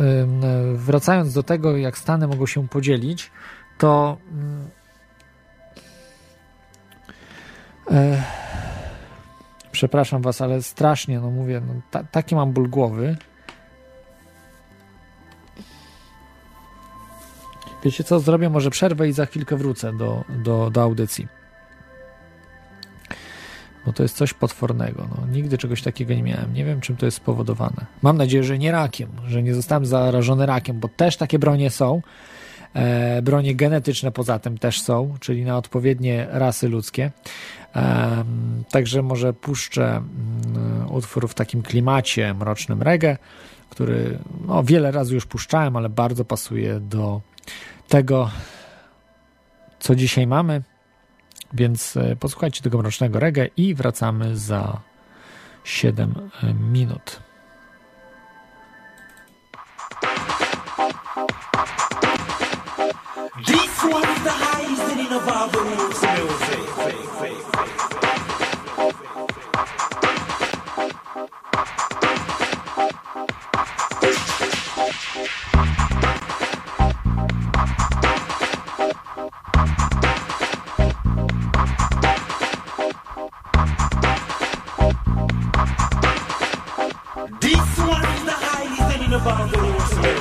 wracając 0.75 1.35
do 1.35 1.43
tego, 1.43 1.77
jak 1.77 1.99
Stany 1.99 2.27
mogą 2.27 2.47
się 2.47 2.69
podzielić, 2.69 3.31
to 3.79 4.17
mm, 4.33 4.69
e, 7.91 8.23
przepraszam 9.73 10.23
Was, 10.23 10.41
ale 10.41 10.63
strasznie, 10.63 11.21
no 11.21 11.31
mówię, 11.31 11.63
no, 11.67 11.75
ta, 11.91 12.05
taki 12.05 12.35
mam 12.35 12.53
ból 12.53 12.69
głowy. 12.69 13.17
Wiecie 17.85 18.05
co, 18.05 18.21
zrobię 18.21 18.51
może 18.51 18.71
przerwę 18.71 19.09
i 19.09 19.13
za 19.13 19.27
chwilkę 19.27 19.57
wrócę 19.57 19.93
do, 19.93 20.25
do, 20.29 20.71
do 20.71 20.83
audycji 20.83 21.29
bo 23.87 23.93
to 23.93 24.03
jest 24.03 24.17
coś 24.17 24.35
potwornego. 24.35 25.09
No, 25.11 25.27
nigdy 25.27 25.59
czegoś 25.59 25.83
takiego 25.83 26.15
nie 26.15 26.23
miałem. 26.23 26.55
Nie 26.55 26.65
wiem, 26.65 26.81
czym 26.81 26.97
to 26.97 27.07
jest 27.07 27.17
spowodowane. 27.17 27.87
Mam 28.03 28.17
nadzieję, 28.17 28.45
że 28.45 28.59
nie 28.59 28.73
rakiem, 28.73 29.09
że 29.27 29.43
nie 29.43 29.55
zostałem 29.55 29.87
zarażony 29.87 30.47
rakiem, 30.47 30.81
bo 30.81 30.89
też 30.89 31.17
takie 31.17 31.39
bronie 31.39 31.71
są. 31.71 32.03
E, 32.75 33.23
bronie 33.23 33.55
genetyczne 33.55 34.13
poza 34.13 34.39
tym 34.39 34.59
też 34.59 34.81
są, 34.81 35.15
czyli 35.21 35.45
na 35.45 35.57
odpowiednie 35.57 36.27
rasy 36.31 36.69
ludzkie. 36.69 37.11
E, 37.77 38.25
także 38.71 39.03
może 39.03 39.33
puszczę 39.33 39.87
mm, 39.87 40.93
utwór 40.93 41.29
w 41.29 41.35
takim 41.35 41.63
klimacie 41.63 42.35
mrocznym 42.35 42.83
reggae, 42.83 43.17
który 43.71 44.19
no, 44.47 44.63
wiele 44.63 44.91
razy 44.91 45.15
już 45.15 45.27
puszczałem, 45.27 45.77
ale 45.77 45.89
bardzo 45.89 46.25
pasuje 46.25 46.81
do 46.81 47.21
tego, 47.89 48.31
co 49.79 49.95
dzisiaj 49.95 50.27
mamy. 50.27 50.63
Więc 51.53 51.97
e, 51.97 52.17
posłuchajcie 52.17 52.63
tego 52.63 52.79
mrocznego 52.79 53.21
reggae 53.21 53.47
i 53.57 53.75
wracamy 53.75 54.37
za 54.37 54.81
7 55.65 56.15
e, 56.43 56.55
minut. 56.55 57.21
This 63.35 63.83
one 63.83 64.03
is 64.03 64.23
the 64.25 64.31
highest 64.31 64.93
in 64.93 65.11
of 65.11 65.27
all 65.27 65.49
the 65.49 65.65
music. 65.65 66.03
This 87.41 87.79
one 87.79 88.05
is 88.05 88.25
the 88.25 88.37
highest 88.37 88.97
in 89.01 89.15
of 89.15 89.27
all 89.27 89.47
the 89.47 89.59
music. 89.63 90.13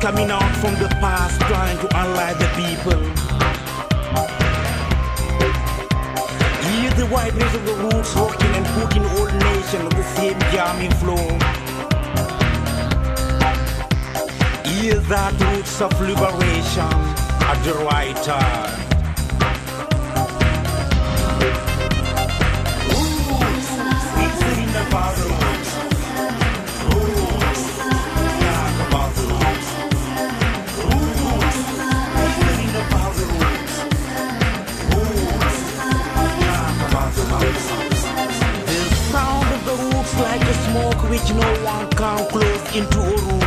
Coming 0.00 0.30
out 0.30 0.56
from 0.56 0.74
the 0.74 0.88
past, 1.00 1.40
trying 1.42 1.76
to 1.78 1.86
unite 1.86 2.38
the 2.38 2.48
people. 2.54 3.00
Here's 6.62 6.94
the 6.94 7.06
whiteness 7.06 7.54
of 7.54 7.64
the 7.66 7.74
roots 7.74 8.14
rocking 8.14 8.54
and 8.54 8.66
putting 8.78 9.04
all 9.04 9.26
nation 9.26 9.86
of 9.86 9.90
the 9.90 10.04
same 10.14 10.38
jamming 10.52 10.92
flow. 10.92 11.26
Here's 14.64 15.06
that 15.08 15.34
roots 15.40 15.80
of 15.80 15.92
liberation 16.00 16.92
at 17.50 17.60
the 17.64 17.74
right 17.84 18.16
time. 18.22 18.87
Which 41.18 41.34
no 41.34 41.64
one 41.64 41.88
can 41.90 42.28
close 42.28 42.76
into 42.76 43.00
a 43.00 43.16
room. 43.26 43.40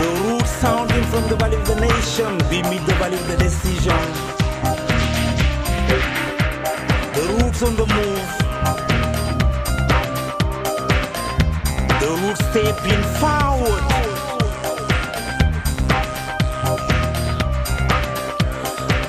The 0.00 0.08
roots 0.24 0.50
sounding 0.50 1.04
from 1.04 1.28
the 1.28 1.36
valley 1.36 1.56
of 1.56 1.66
the 1.66 1.74
nation, 1.80 2.38
we 2.50 2.62
meet 2.70 2.84
the 2.86 2.94
valley 2.94 3.16
of 3.16 3.26
the 3.28 3.36
decision. 3.36 4.02
The 7.14 7.22
roots 7.34 7.62
on 7.62 7.76
the 7.76 7.86
move. 7.96 8.32
The 12.00 12.10
roots 12.22 12.44
stepping 12.50 13.04
forward. 13.20 13.84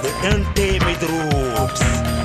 The 0.04 0.12
untamed 0.32 1.02
roots. 1.04 2.17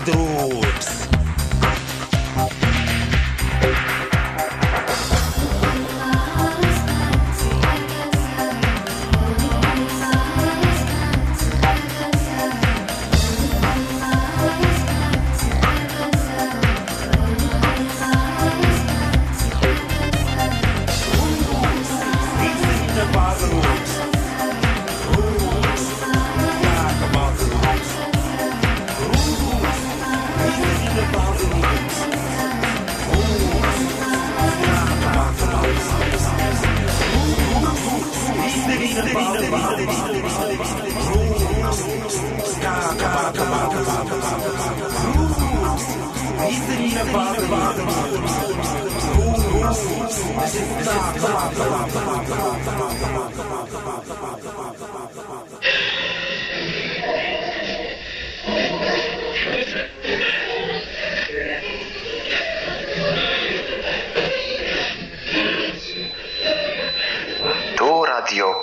vidro. 0.00 0.45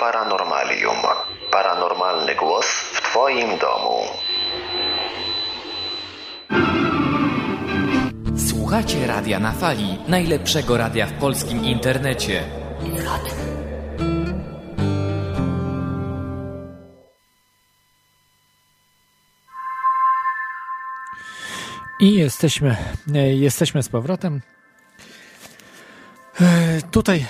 Paranormalium. 0.03 0.97
Paranormalny 1.51 2.35
głos 2.35 2.65
w 2.65 3.01
Twoim 3.01 3.57
domu. 3.57 4.03
Słuchacie 8.49 9.07
Radia 9.07 9.39
na 9.39 9.51
Fali, 9.51 9.97
najlepszego 10.07 10.77
radia 10.77 11.05
w 11.07 11.13
polskim 11.13 11.65
internecie. 11.65 12.43
I 21.99 22.15
jesteśmy, 22.15 22.77
e, 23.15 23.33
jesteśmy 23.33 23.83
z 23.83 23.89
powrotem. 23.89 24.41
E, 26.41 26.81
Tutaj 26.91 27.25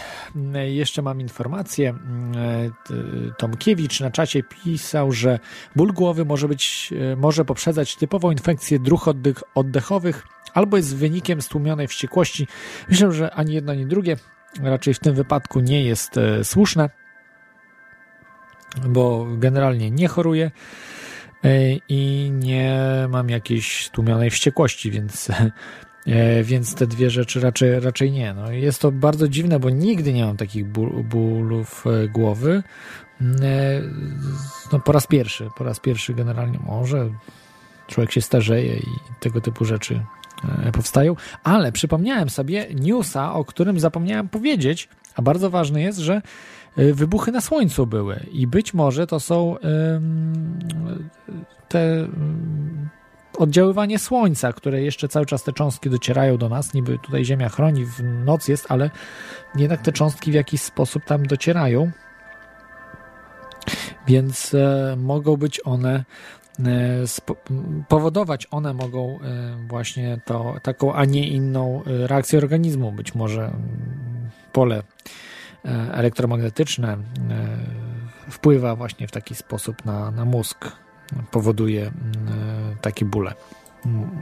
jeszcze 0.66 1.02
mam 1.02 1.22
informację. 1.22 1.90
E, 1.90 2.70
t- 2.86 2.94
Tomkiewicz 3.38 4.00
na 4.00 4.12
czacie 4.12 4.44
pisał, 4.44 5.12
że 5.12 5.40
ból 5.76 5.94
głowy 5.94 6.26
może 6.26 6.48
być, 6.48 6.94
e, 7.12 7.16
może 7.16 7.46
poprzedzać 7.46 7.96
typową 7.96 8.32
infekcję 8.32 8.80
dróg 8.80 9.08
oddech, 9.08 9.44
oddechowych 9.56 10.26
albo 10.54 10.78
jest 10.78 10.96
wynikiem 10.96 11.42
stłumionej 11.42 11.88
wściekłości. 11.88 12.48
Myślę, 12.90 13.12
że 13.12 13.32
ani 13.34 13.54
jedno, 13.54 13.72
ani 13.72 13.86
drugie 13.86 14.18
raczej 14.62 14.94
w 14.94 15.00
tym 15.00 15.16
wypadku 15.16 15.60
nie 15.60 15.84
jest 15.84 16.18
e, 16.18 16.44
słuszne, 16.44 16.90
bo 18.88 19.28
generalnie 19.38 19.92
nie 19.92 20.08
choruję 20.08 20.52
e, 21.44 21.74
i 21.90 22.32
nie 22.34 22.80
mam 23.10 23.30
jakiejś 23.30 23.86
stłumionej 23.86 24.30
wściekłości, 24.30 24.92
więc, 24.92 25.30
e, 25.30 25.52
więc 26.44 26.76
te 26.76 26.88
dwie 26.88 27.10
rzeczy 27.10 27.40
raczej, 27.40 27.80
raczej 27.80 28.12
nie. 28.12 28.34
No, 28.34 28.52
jest 28.52 28.82
to 28.82 28.92
bardzo 28.92 29.28
dziwne, 29.28 29.60
bo 29.60 29.70
nigdy 29.70 30.14
nie 30.14 30.26
mam 30.26 30.38
takich 30.38 30.66
ból, 30.66 31.04
bólów 31.04 31.86
e, 31.88 32.08
głowy. 32.08 32.64
E, 33.22 33.82
No, 34.72 34.80
po 34.80 34.92
raz 34.92 35.08
pierwszy, 35.08 35.48
po 35.58 35.64
raz 35.64 35.80
pierwszy 35.80 36.14
generalnie 36.14 36.60
może 36.66 37.10
człowiek 37.88 38.12
się 38.12 38.22
starzeje 38.22 38.78
i 38.78 38.88
tego 39.20 39.42
typu 39.42 39.66
rzeczy 39.66 40.06
e, 40.66 40.72
powstają, 40.72 41.16
ale 41.44 41.72
przypomniałem 41.72 42.30
sobie 42.30 42.68
newsa, 42.76 43.34
o 43.34 43.46
którym 43.46 43.80
zapomniałem 43.80 44.30
powiedzieć, 44.30 44.90
a 45.16 45.22
bardzo 45.22 45.50
ważne 45.50 45.82
jest, 45.82 46.00
że 46.00 46.22
e, 46.78 46.94
wybuchy 46.94 47.32
na 47.32 47.42
Słońcu 47.42 47.88
były 47.88 48.26
i 48.32 48.48
być 48.48 48.74
może 48.74 49.08
to 49.08 49.20
są 49.20 49.56
te 51.70 52.08
oddziaływanie 53.38 54.00
Słońca, 54.00 54.54
które 54.54 54.82
jeszcze 54.82 55.08
cały 55.08 55.26
czas 55.26 55.44
te 55.44 55.54
cząstki 55.54 55.90
docierają 55.90 56.38
do 56.38 56.50
nas. 56.50 56.74
Niby 56.74 57.00
tutaj 57.00 57.26
Ziemia 57.26 57.50
chroni, 57.50 57.86
w 57.86 58.04
noc 58.04 58.48
jest, 58.48 58.66
ale 58.70 58.90
jednak 59.56 59.82
te 59.82 59.92
cząstki 59.92 60.32
w 60.32 60.34
jakiś 60.34 60.62
sposób 60.62 61.06
tam 61.06 61.26
docierają. 61.26 61.92
Więc 64.08 64.54
e, 64.54 64.96
mogą 64.98 65.38
być 65.38 65.62
one 65.66 66.04
e, 66.60 66.66
powodować 67.88 68.48
one 68.52 68.74
mogą 68.74 69.20
e, 69.20 69.58
właśnie 69.68 70.22
to, 70.26 70.56
taką, 70.64 70.94
a 70.94 71.06
nie 71.06 71.28
inną 71.28 71.84
e, 71.84 72.08
reakcję 72.08 72.40
organizmu. 72.40 72.92
Być 72.92 73.16
może 73.16 73.52
pole 74.52 74.84
elektromagnetyczne 75.92 76.98
wpływa 78.30 78.76
właśnie 78.76 79.08
w 79.08 79.12
taki 79.12 79.36
sposób 79.36 79.86
na, 79.86 80.12
na 80.12 80.26
mózg, 80.26 80.72
powoduje 81.32 81.82
mm, 81.82 82.76
takie 82.82 83.06
bóle. 83.06 83.34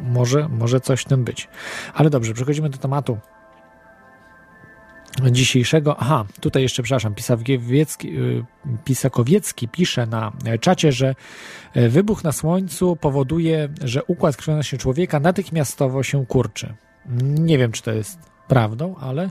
Może, 0.04 0.50
może 0.50 0.80
coś 0.80 1.02
w 1.02 1.06
tym 1.06 1.24
być. 1.24 1.48
Ale 1.94 2.10
dobrze, 2.10 2.34
przechodzimy 2.34 2.70
do 2.70 2.78
tematu 2.78 3.18
dzisiejszego. 5.32 5.96
Aha, 6.00 6.26
tutaj 6.40 6.64
jeszcze, 6.64 6.84
przepraszam, 6.84 7.16
Pisakowiecki, 7.16 8.18
y, 8.20 8.46
Pisakowiecki 8.86 9.68
pisze 9.68 10.06
na 10.06 10.32
czacie, 10.62 10.92
że 10.92 11.16
e, 11.74 11.90
wybuch 11.90 12.24
na 12.24 12.32
Słońcu 12.32 12.96
powoduje, 12.96 13.70
że 13.84 14.04
układ 14.04 14.38
krwionośny 14.38 14.78
człowieka 14.78 15.20
natychmiastowo 15.20 16.04
się 16.04 16.26
kurczy. 16.26 16.74
Nie 17.22 17.58
wiem, 17.58 17.72
czy 17.72 17.84
to 17.84 17.92
jest 17.92 18.20
prawdą, 18.48 18.96
ale 18.96 19.30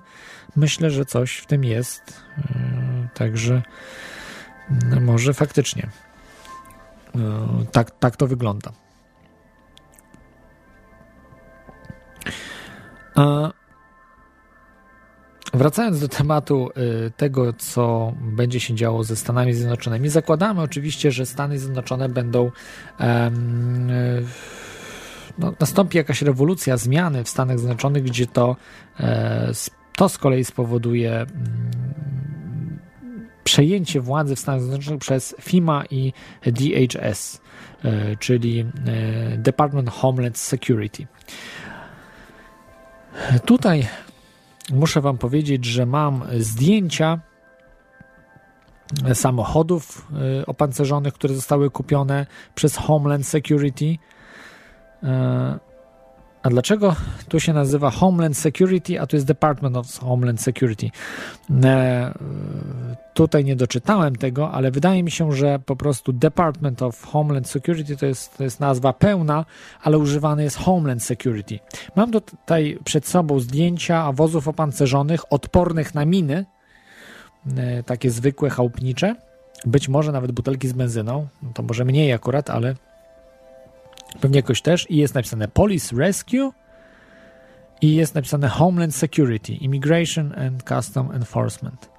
myślę, 0.57 0.91
że 0.91 1.05
coś 1.05 1.37
w 1.37 1.47
tym 1.47 1.65
jest. 1.65 2.23
E, 2.39 3.09
Także 3.15 3.63
może 5.01 5.35
faktycznie 5.35 5.89
tak, 7.73 7.91
tak 7.99 8.17
to 8.17 8.27
wygląda. 8.27 8.73
A 13.15 13.51
Wracając 15.55 16.01
do 16.01 16.09
tematu 16.09 16.69
y, 17.07 17.11
tego, 17.11 17.53
co 17.53 18.13
będzie 18.21 18.61
się 18.61 18.75
działo 18.75 19.05
ze 19.05 19.17
Stanami 19.17 19.55
Zjednoczonymi, 19.55 20.09
zakładamy 20.09 20.63
oczywiście, 20.63 21.13
że 21.13 21.27
Stany 21.27 21.59
Zjednoczone 21.59 22.09
będą. 22.09 22.51
no, 25.39 25.55
nastąpi 25.61 25.99
jakaś 25.99 26.23
rewolucja, 26.23 26.77
zmiany 26.77 27.25
w 27.25 27.29
Stanach 27.29 27.59
Zjednoczonych, 27.59 28.03
gdzie 28.03 28.27
to, 28.27 28.57
e, 29.01 29.53
to 29.97 30.09
z 30.09 30.19
kolei 30.19 30.45
spowoduje 30.45 31.13
mm, 31.13 31.31
przejęcie 33.51 34.01
władzy 34.01 34.37
w 34.37 34.39
Stanach 34.39 34.61
Zjednoczonych 34.61 35.01
przez 35.01 35.35
FIMA 35.41 35.85
i 35.91 36.13
DHS, 36.47 37.41
e, 37.85 38.17
czyli 38.17 38.61
e, 38.61 38.67
Department 39.39 39.91
Homeland 39.91 40.39
Security. 40.39 41.07
Tutaj 43.45 43.89
muszę 44.73 45.01
Wam 45.01 45.19
powiedzieć, 45.19 45.65
że 45.65 45.87
mam 45.87 46.23
zdjęcia 46.39 47.21
samochodów 49.15 50.07
y, 50.43 50.47
opancerzonych, 50.47 51.15
które 51.15 51.35
zostały 51.35 51.71
kupione 51.71 52.27
przez 52.55 52.77
Homeland 52.77 53.27
Security. 53.27 53.97
A 56.43 56.51
dlaczego 56.51 56.97
tu 57.29 57.41
się 57.41 57.53
nazywa 57.53 57.91
Homeland 57.91 58.39
Security, 58.39 59.01
a 59.01 59.07
tu 59.07 59.17
jest 59.17 59.27
Department 59.27 59.77
of 59.77 59.99
Homeland 59.99 60.43
Security? 60.43 60.91
E, 61.65 62.15
Tutaj 63.15 63.45
nie 63.45 63.57
doczytałem 63.57 64.17
tego, 64.17 64.51
ale 64.51 64.71
wydaje 64.71 65.03
mi 65.03 65.11
się, 65.11 65.33
że 65.33 65.59
po 65.59 65.77
prostu 65.77 66.13
Department 66.13 66.83
of 66.83 67.05
Homeland 67.05 67.49
Security 67.49 67.97
to 67.97 68.07
jest, 68.07 68.37
to 68.37 68.45
jest 68.45 68.61
nazwa 68.61 68.93
pełna, 68.93 69.45
ale 69.83 69.99
używane 69.99 70.43
jest 70.43 70.57
Homeland 70.57 71.03
Security. 71.03 71.59
Mam 71.97 72.11
tutaj 72.11 72.79
przed 72.85 73.07
sobą 73.07 73.41
zdjęcia 73.41 74.13
wozów 74.13 74.49
opancerzonych 74.49 75.33
odpornych 75.33 75.95
na 75.95 76.05
miny, 76.05 76.45
e, 77.57 77.83
takie 77.83 78.11
zwykłe, 78.11 78.51
chałupnicze, 78.51 79.17
być 79.67 79.89
może 79.89 80.13
nawet 80.13 80.33
butelki 80.33 80.69
z 80.69 80.73
benzyną, 80.73 81.27
no 81.43 81.51
to 81.55 81.63
może 81.63 81.85
mniej 81.85 82.13
akurat, 82.13 82.51
ale 82.51 82.75
pewnie 84.21 84.37
jakoś 84.39 84.63
też 84.63 84.91
i 84.91 84.97
jest 84.97 85.15
napisane 85.15 85.49
Police 85.49 85.97
Rescue 85.97 86.53
i 87.81 87.95
jest 87.95 88.15
napisane 88.15 88.49
Homeland 88.49 88.95
Security, 88.95 89.53
Immigration 89.53 90.39
and 90.39 90.63
Custom 90.63 91.11
Enforcement. 91.11 91.91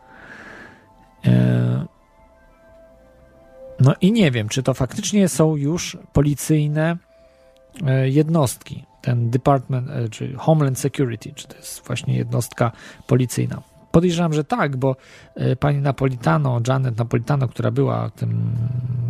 E, 1.26 1.86
No 3.80 3.96
i 4.02 4.12
nie 4.12 4.32
wiem, 4.32 4.50
czy 4.50 4.64
to 4.64 4.74
faktycznie 4.74 5.30
są 5.30 5.56
już 5.56 5.98
policyjne 6.14 6.98
e, 7.86 8.10
jednostki. 8.10 8.86
Ten 9.02 9.30
Department, 9.30 9.90
e, 9.90 10.10
czy 10.10 10.34
Homeland 10.38 10.80
Security, 10.80 11.34
czy 11.36 11.48
to 11.48 11.56
jest 11.56 11.88
właśnie 11.88 12.16
jednostka 12.18 12.72
policyjna. 13.08 13.62
Podejrzewam, 13.92 14.34
że 14.34 14.44
tak, 14.44 14.78
bo 14.78 14.96
e, 15.36 15.56
pani 15.56 15.82
Napolitano, 15.82 16.62
Janet 16.68 16.98
Napolitano, 16.98 17.48
która 17.48 17.72
była 17.72 18.10
tym 18.10 18.52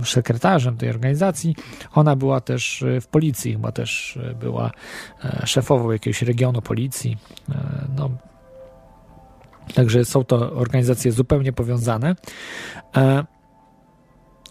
sekretarzem 0.03 0.77
tej 0.77 0.89
organizacji, 0.89 1.55
ona 1.93 2.15
była 2.15 2.41
też 2.41 2.83
e, 2.83 3.01
w 3.01 3.07
policji, 3.07 3.51
chyba 3.51 3.71
też 3.71 4.17
e, 4.17 4.33
była 4.33 4.71
szefową 5.45 5.91
jakiegoś 5.91 6.21
regionu 6.21 6.61
policji. 6.61 7.17
No, 7.97 8.09
także 9.73 10.05
są 10.05 10.23
to 10.23 10.53
organizacje 10.53 11.11
zupełnie 11.11 11.53
powiązane. 11.53 12.15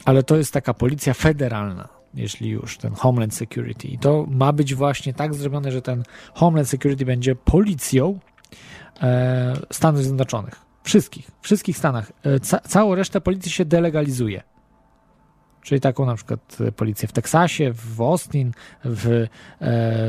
Ale 0.04 0.22
to 0.22 0.36
jest 0.36 0.52
taka 0.52 0.74
policja 0.74 1.14
federalna, 1.14 1.88
jeśli 2.14 2.50
już, 2.50 2.78
ten 2.78 2.94
Homeland 2.94 3.34
Security. 3.34 3.88
I 3.88 3.98
to 3.98 4.26
ma 4.30 4.52
być 4.52 4.74
właśnie 4.74 5.14
tak 5.14 5.34
zrobione, 5.34 5.72
że 5.72 5.82
ten 5.82 6.02
Homeland 6.34 6.68
Security 6.68 7.04
będzie 7.04 7.34
policją 7.34 8.18
e, 9.02 9.56
Stanów 9.72 10.02
Zjednoczonych. 10.02 10.54
Wszystkich, 10.82 11.30
wszystkich 11.40 11.78
Stanach. 11.78 12.12
E, 12.22 12.40
ca 12.40 12.58
całą 12.58 12.94
resztę 12.94 13.20
policji 13.20 13.50
się 13.50 13.64
delegalizuje. 13.64 14.42
Czyli 15.62 15.80
taką 15.80 16.06
na 16.06 16.14
przykład 16.14 16.56
e, 16.60 16.72
policję 16.72 17.08
w 17.08 17.12
Teksasie, 17.12 17.72
w 17.72 18.00
Austin, 18.00 18.52
w 18.84 19.26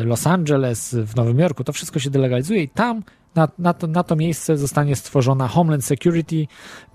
Los 0.03 0.27
Angeles, 0.27 0.95
w 0.95 1.15
Nowym 1.15 1.39
Jorku. 1.39 1.63
To 1.63 1.73
wszystko 1.73 1.99
się 1.99 2.09
delegalizuje 2.09 2.63
i 2.63 2.69
tam 2.69 3.03
na, 3.35 3.47
na, 3.57 3.73
to, 3.73 3.87
na 3.87 4.03
to 4.03 4.15
miejsce 4.15 4.57
zostanie 4.57 4.95
stworzona 4.95 5.47
Homeland 5.47 5.85
Security 5.85 6.47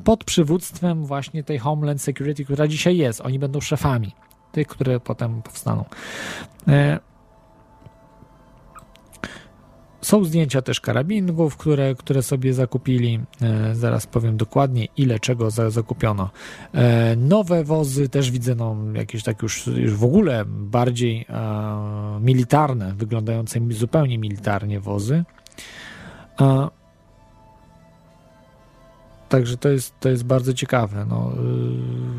pod 0.05 0.24
przywództwem 0.24 1.05
właśnie 1.05 1.44
tej 1.44 1.59
Homeland 1.59 2.02
Security, 2.02 2.44
która 2.44 2.68
dzisiaj 2.68 2.97
jest. 2.97 3.20
Oni 3.20 3.39
będą 3.39 3.60
szefami 3.60 4.12
tych, 4.52 4.66
które 4.66 5.01
potem 5.01 5.43
powstaną. 5.43 5.85
Są 10.01 10.24
zdjęcia 10.24 10.62
też 10.62 10.81
karabinków, 10.81 11.56
które, 11.56 11.94
które 11.94 12.23
sobie 12.23 12.55
zakupili. 12.55 13.20
E, 13.43 13.74
zaraz 13.74 14.06
powiem 14.06 14.36
dokładnie, 14.36 14.86
ile 14.97 15.20
czego 15.20 15.51
za, 15.51 15.70
zakupiono. 15.70 16.31
E, 16.74 17.16
nowe 17.16 17.64
wozy 17.64 18.09
też 18.09 18.31
widzę, 18.31 18.55
no, 18.55 18.77
jakieś 18.94 19.23
tak 19.23 19.43
już, 19.43 19.66
już 19.66 19.94
w 19.94 20.05
ogóle 20.05 20.44
bardziej 20.47 21.27
e, 21.28 22.20
militarne, 22.20 22.94
wyglądające 22.97 23.60
zupełnie 23.70 24.18
militarnie 24.18 24.81
wozy. 24.81 25.24
A, 26.36 26.70
Także 29.28 29.56
to 29.56 29.68
jest, 29.68 30.01
to 30.01 30.09
jest 30.09 30.24
bardzo 30.24 30.55
ciekawe. 30.55 31.06
No, 31.09 31.32
yy, 31.36 32.15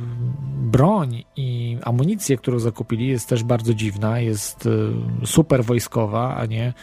broń 0.68 1.24
i 1.36 1.78
amunicję, 1.84 2.38
którą 2.38 2.60
zakupili, 2.60 3.08
jest 3.08 3.30
też 3.30 3.44
bardzo 3.44 3.74
dziwna. 3.74 4.20
Jest 4.20 4.66
yy, 4.66 5.28
super 5.28 5.64
wojskowa, 5.64 6.36
a 6.36 6.46
nie, 6.46 6.74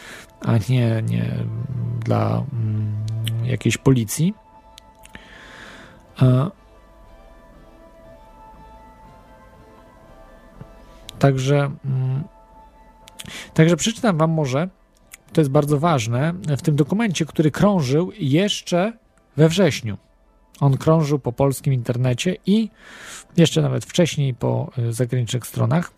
a 0.40 0.52
nie, 0.69 1.02
nie 1.09 1.35
dla 2.05 2.44
mm, 2.52 2.94
jakiejś 3.44 3.77
policji. 3.77 4.35
A, 6.16 6.51
także, 11.19 11.70
mm, 11.85 12.24
także 13.55 13.77
przeczytam 13.77 14.19
Wam 14.19 14.31
może 14.31 14.69
to 15.35 15.40
jest 15.40 15.51
bardzo 15.51 15.78
ważne, 15.78 16.35
w 16.59 16.62
tym 16.62 16.77
dokumencie, 16.77 17.27
który 17.27 17.51
krążył 17.51 18.12
jeszcze 18.19 18.93
we 19.36 19.48
wrześniu. 19.48 19.97
On 20.61 20.77
krążył 20.77 21.19
po 21.19 21.32
polskim 21.32 21.73
internecie 21.73 22.36
i 22.47 22.70
jeszcze 23.36 23.62
nawet 23.62 23.85
wcześniej 23.85 24.35
po 24.35 24.70
y, 24.78 24.93
zagranicznych 24.93 25.47
stronach. 25.47 25.93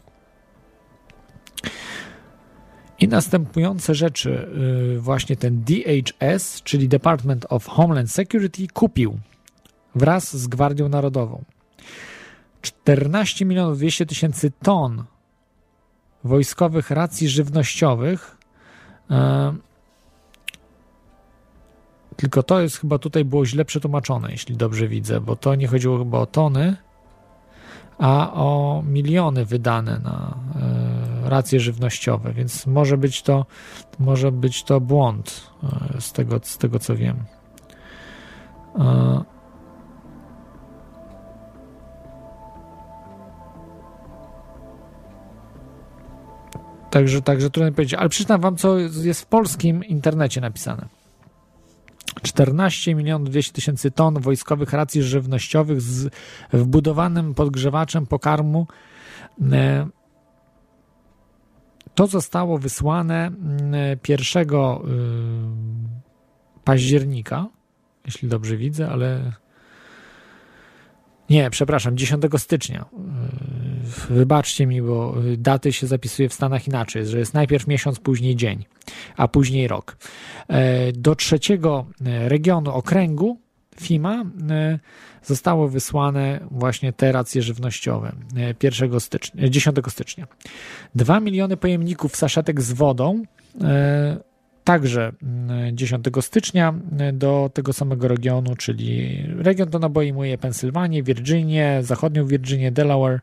I 2.99 3.09
następujące 3.09 3.95
rzeczy 3.95 4.49
y, 4.97 5.01
właśnie 5.01 5.37
ten 5.37 5.65
DHS, 5.65 6.63
czyli 6.63 6.89
Department 6.89 7.47
of 7.49 7.67
Homeland 7.67 8.11
Security, 8.11 8.67
kupił 8.73 9.19
wraz 9.95 10.37
z 10.37 10.49
Gwardią 10.49 10.89
Narodową 10.89 11.45
14 12.63 13.45
milionów 13.45 13.79
200 13.79 14.07
tysięcy 14.07 14.53
ton 14.63 15.05
wojskowych 16.25 16.91
racji 16.91 17.29
żywnościowych 17.29 18.37
E, 19.11 19.55
Tylko 22.17 22.43
to 22.43 22.61
jest 22.61 22.77
chyba 22.77 22.99
tutaj 22.99 23.25
było 23.25 23.47
źle 23.47 23.65
przetłumaczone, 23.65 24.31
jeśli 24.31 24.57
dobrze 24.57 24.89
widzę, 24.89 25.21
bo 25.21 25.37
to 25.37 25.55
nie 25.55 25.67
chodziło 25.67 25.99
chyba 25.99 26.19
o 26.19 26.27
tony, 26.27 26.77
a 27.99 28.33
o 28.35 28.83
miliony 28.87 29.45
wydane 29.45 29.99
na 29.99 30.35
e, 31.25 31.31
racje 31.31 31.61
żywnościowe, 31.61 32.33
więc 32.33 32.67
może 32.67 32.99
być 32.99 33.23
to 33.23 33.47
może 33.99 34.33
być 34.33 34.63
to 34.63 34.81
błąd 34.81 35.51
e, 35.97 36.01
z 36.01 36.13
tego, 36.13 36.41
z 36.43 36.59
tego 36.59 36.79
co 36.79 36.97
wiem. 36.97 37.17
E, 38.79 39.37
Także, 46.91 47.23
także 47.23 47.51
trudno 47.51 47.73
powiedzieć, 47.73 47.95
ale 47.95 48.09
przeczytam 48.09 48.41
wam, 48.41 48.57
co 48.57 48.79
jest 48.79 49.21
w 49.21 49.27
polskim 49.27 49.85
internecie 49.85 50.41
napisane. 50.41 50.89
14 52.23 52.95
milionów 52.95 53.31
200 53.31 53.53
tysięcy 53.53 53.91
ton 53.91 54.21
wojskowych 54.21 54.73
racji 54.73 55.03
żywnościowych 55.03 55.81
z 55.81 56.11
wbudowanym 56.53 57.35
podgrzewaczem 57.35 58.07
pokarmu. 58.07 58.67
E, 59.53 59.87
To 61.97 62.07
zostało 62.07 62.59
wysłane 62.59 63.27
mm, 63.27 63.99
1 64.09 64.43
y, 64.43 64.55
października, 66.65 67.47
jeśli 68.05 68.29
dobrze 68.29 68.57
widzę, 68.57 68.89
ale 68.89 69.33
nie, 71.31 71.51
przepraszam, 71.51 71.97
10 71.97 72.25
stycznia. 72.37 72.85
Wybaczcie 74.11 74.67
mi, 74.67 74.83
bo 74.83 75.15
daty 75.39 75.73
się 75.73 75.87
zapisuje 75.87 76.29
w 76.29 76.35
Stanach 76.35 76.69
inaczej, 76.69 77.07
że 77.07 77.19
jest 77.19 77.35
najpierw 77.35 77.67
miesiąc, 77.67 78.01
później 78.01 78.37
dzień, 78.37 78.65
a 79.17 79.29
później 79.29 79.69
rok. 79.69 79.97
E, 80.49 80.93
Do 80.93 81.15
trzeciego 81.15 81.87
e, 82.07 82.29
regionu 82.29 82.71
okręgu 82.71 83.39
FIMA 83.81 84.25
e, 84.51 84.79
zostało 85.23 85.69
wysłane 85.69 86.41
właśnie 86.51 86.93
te 86.93 87.13
racje 87.13 87.43
żywnościowe 87.43 88.13
e, 88.37 88.55
1 88.63 89.01
stycznia, 89.01 89.49
10 89.49 89.77
stycznia. 89.89 90.27
2 90.95 91.21
miliony 91.21 91.57
pojemników 91.57 92.17
saszetek 92.17 92.61
z 92.61 92.73
wodą 92.73 93.23
także 94.67 95.13
mm, 95.23 95.77
10 95.77 96.07
stycznia 96.21 96.75
y, 97.11 97.13
do 97.13 97.51
tego 97.55 97.73
samego 97.73 98.09
regionu, 98.09 98.57
czyli 98.57 99.23
region 99.39 99.71
to 99.71 99.79
obejmuje 99.79 100.39
Pensylwanię, 100.39 101.03
Virginię, 101.03 101.79
zachodnią 101.83 102.27
Virginię, 102.27 102.73
Delaware, 102.73 103.21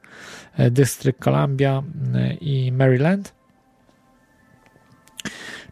y, 0.60 0.72
Dystrykt 0.72 1.20
Columbia 1.20 1.84
y, 2.16 2.34
i 2.34 2.72
Maryland. 2.72 3.34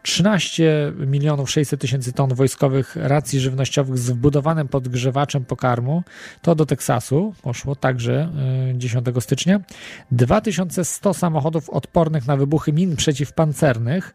13 0.04 0.94
milionów 1.08 1.52
600 1.52 1.82
tysięcy 1.82 2.14
ton 2.14 2.36
wojskowych 2.36 2.96
racji 2.96 3.40
żywnościowych 3.40 3.98
z 3.98 4.10
wbudowanym 4.10 4.68
podgrzewaczem 4.68 5.46
pokarmu. 5.46 6.04
To 6.42 6.56
do 6.56 6.66
Teksasu 6.66 7.34
poszło 7.42 7.76
także 7.76 8.30
y, 8.74 8.78
10 8.78 9.06
stycznia. 9.20 9.60
2100 10.12 11.14
samochodów 11.14 11.70
odpornych 11.70 12.28
na 12.28 12.38
wybuchy 12.38 12.74
min 12.74 12.96
przeciwpancernych, 12.96 14.14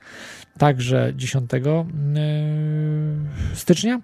także 0.59 1.13
10 1.17 1.55
y, 1.55 1.59
stycznia. 3.55 4.01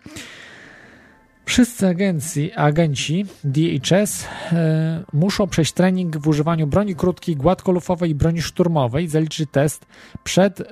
Wszyscy 1.45 1.89
agencji, 1.89 2.53
agenci 2.53 3.27
DHS 3.45 4.29
e, 4.53 5.05
muszą 5.13 5.47
przejść 5.47 5.73
trening 5.73 6.17
w 6.17 6.29
używaniu 6.29 6.67
broni 6.67 6.97
krótkiej, 6.97 7.37
gładkolufowej 7.37 8.11
i 8.11 8.15
broni 8.15 8.43
szturmowej, 8.43 9.09
zaliczyć 9.09 9.51
test 9.51 9.87
przed 10.25 10.61
e, 10.61 10.65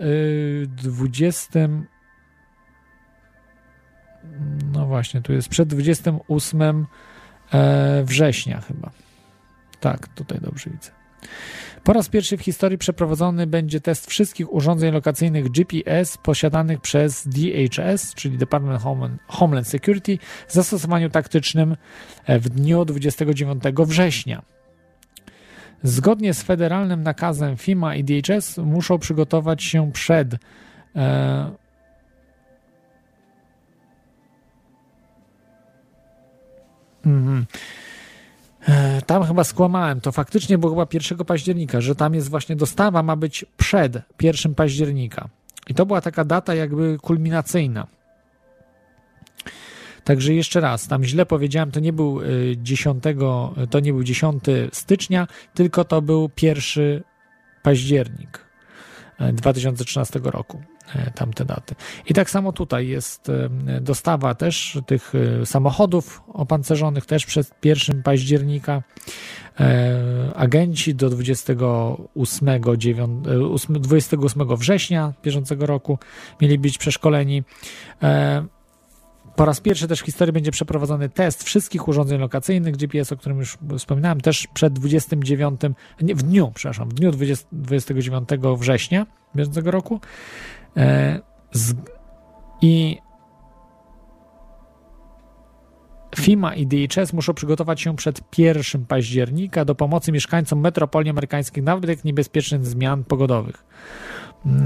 20. 0.67 1.69
No 4.73 4.87
właśnie, 4.87 5.23
tu 5.23 5.33
jest 5.33 5.49
przed 5.49 5.69
28 5.69 6.87
e, 7.53 8.05
września 8.05 8.61
chyba. 8.61 8.91
Tak, 9.81 10.09
tutaj 10.09 10.39
dobrze 10.41 10.71
widzę. 10.71 10.91
Po 11.85 11.93
raz 11.93 12.09
pierwszy 12.09 12.37
w 12.37 12.43
historii 12.43 12.79
przeprowadzony 12.79 13.47
będzie 13.47 13.81
test 13.81 14.07
wszystkich 14.07 14.53
urządzeń 14.53 14.93
lokacyjnych 14.93 15.51
GPS 15.51 16.19
posiadanych 16.19 16.81
przez 16.81 17.29
DHS, 17.29 18.15
czyli 18.15 18.39
Department 18.39 18.83
Homeland, 19.27 19.69
Security, 19.69 20.19
w 20.49 20.53
zastosowaniu 20.53 21.11
taktycznym 21.11 21.77
w 22.29 22.49
dniu 22.49 22.85
29 22.85 23.63
września. 23.79 24.43
Zgodnie 25.83 26.35
z 26.35 26.43
federalnym 26.43 27.03
nakazem 27.03 27.57
FIMA 27.57 27.95
i 27.95 28.05
DHS 28.05 28.59
muszą 28.59 28.99
przygotować 28.99 29.63
się 29.63 29.93
przed 29.93 30.35
e, 30.97 31.51
mhm. 37.07 37.47
Tam 39.11 39.25
chyba 39.25 39.45
skłamałem. 39.45 40.01
To 40.01 40.13
faktycznie 40.13 40.59
było 40.59 40.73
chyba 40.73 40.87
1 40.93 41.19
października, 41.19 41.81
że 41.81 41.95
tam 41.95 42.15
jest 42.15 42.29
właśnie 42.29 42.57
dostawa, 42.57 43.03
ma 43.03 43.17
być 43.17 43.45
przed 43.57 43.99
1 44.23 44.55
października. 44.55 45.29
I 45.69 45.75
to 45.75 45.87
była 45.87 46.01
taka 46.01 46.25
data 46.25 46.55
jakby 46.55 46.99
kulminacyjna. 47.03 47.87
Także 50.05 50.35
jeszcze 50.35 50.61
raz, 50.61 50.89
tam 50.89 51.05
źle 51.05 51.27
powiedziałem, 51.27 51.71
to 51.71 51.81
nie 51.81 51.93
był 51.93 52.21
y, 52.21 52.57
10, 52.63 53.05
to 53.71 53.81
nie 53.81 53.93
był 53.93 54.03
10 54.03 54.45
stycznia, 54.73 55.27
tylko 55.55 55.85
to 55.85 56.03
był 56.03 56.31
1 56.43 57.03
październik 57.63 58.47
e, 59.19 59.33
2013 59.33 60.21
roku, 60.25 60.59
e, 60.59 60.80
tamte 61.15 61.45
daty. 61.45 61.75
I 62.07 62.15
tak 62.15 62.31
samo 62.31 62.53
tutaj 62.53 62.89
jest 62.89 63.29
e, 63.29 63.51
dostawa 63.81 64.35
też 64.35 64.79
tych 64.87 65.13
e, 65.15 65.47
samochodów 65.47 66.23
opancerzonych 66.29 67.07
też 67.07 67.27
przed 67.27 67.55
1 67.65 68.03
października. 68.03 68.83
E, 69.61 70.33
Agenci 70.35 70.95
do 70.95 71.11
28, 71.11 72.49
9, 72.77 73.27
e, 73.27 73.41
8 73.41 73.81
28 73.81 74.57
września 74.57 75.13
bieżącego 75.25 75.67
roku 75.67 75.99
mieli 76.41 76.59
być 76.59 76.79
przeszkoleni. 76.79 77.43
E, 78.03 78.47
po 79.37 79.45
raz 79.45 79.61
pierwszy 79.61 79.89
też 79.89 80.01
w 80.01 80.05
historii 80.05 80.33
będzie 80.33 80.51
przeprowadzony 80.51 81.09
test 81.09 81.43
wszystkich 81.43 81.89
urządzeń 81.89 82.21
lokacyjnych 82.21 82.77
GPS, 82.77 83.13
o 83.13 83.17
którym 83.17 83.39
już 83.39 83.59
wspominałem, 83.79 84.21
też 84.21 84.47
przed 84.55 84.73
29, 84.73 85.61
nie, 86.01 86.15
w 86.15 86.23
dniu, 86.23 86.53
przepraszam, 86.55 86.89
w 86.89 86.95
dniu 86.95 87.11
20, 87.11 87.47
29 87.53 88.29
września 88.59 89.07
bieżącego 89.37 89.71
roku. 89.71 90.01
E, 90.77 91.21
I 92.63 92.99
FIMA 96.17 96.55
i 96.55 96.67
DHS 96.67 97.13
muszą 97.13 97.35
przygotować 97.35 97.81
się 97.81 97.97
przed 97.97 98.39
1 98.39 98.87
października 98.87 99.65
do 99.65 99.75
pomocy 99.75 100.13
mieszkańcom 100.13 100.61
metropolii 100.61 101.11
amerykańskich 101.11 101.65
na 101.65 101.77
wypadek 101.77 102.05
niebezpiecznych 102.05 102.67
zmian 102.67 103.05
pogodowych. 103.05 103.65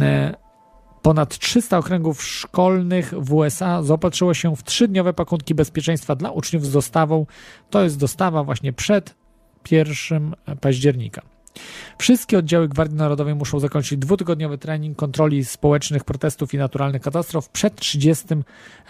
E, 0.00 0.44
Ponad 1.04 1.38
300 1.38 1.78
okręgów 1.78 2.22
szkolnych 2.22 3.14
w 3.16 3.32
USA 3.32 3.82
zaopatrzyło 3.82 4.34
się 4.34 4.56
w 4.56 4.62
trzydniowe 4.62 5.12
pakunki 5.12 5.54
bezpieczeństwa 5.54 6.16
dla 6.16 6.30
uczniów 6.30 6.66
z 6.66 6.72
dostawą. 6.72 7.26
To 7.70 7.82
jest 7.82 7.98
dostawa 7.98 8.44
właśnie 8.44 8.72
przed 8.72 9.14
1 9.70 10.34
października. 10.60 11.22
Wszystkie 11.98 12.38
oddziały 12.38 12.68
Gwardii 12.68 12.96
Narodowej 12.96 13.34
muszą 13.34 13.60
zakończyć 13.60 13.98
dwutygodniowy 13.98 14.58
trening 14.58 14.96
kontroli 14.96 15.44
społecznych 15.44 16.04
protestów 16.04 16.54
i 16.54 16.58
naturalnych 16.58 17.02
katastrof 17.02 17.48
przed 17.48 17.76
30 17.76 18.26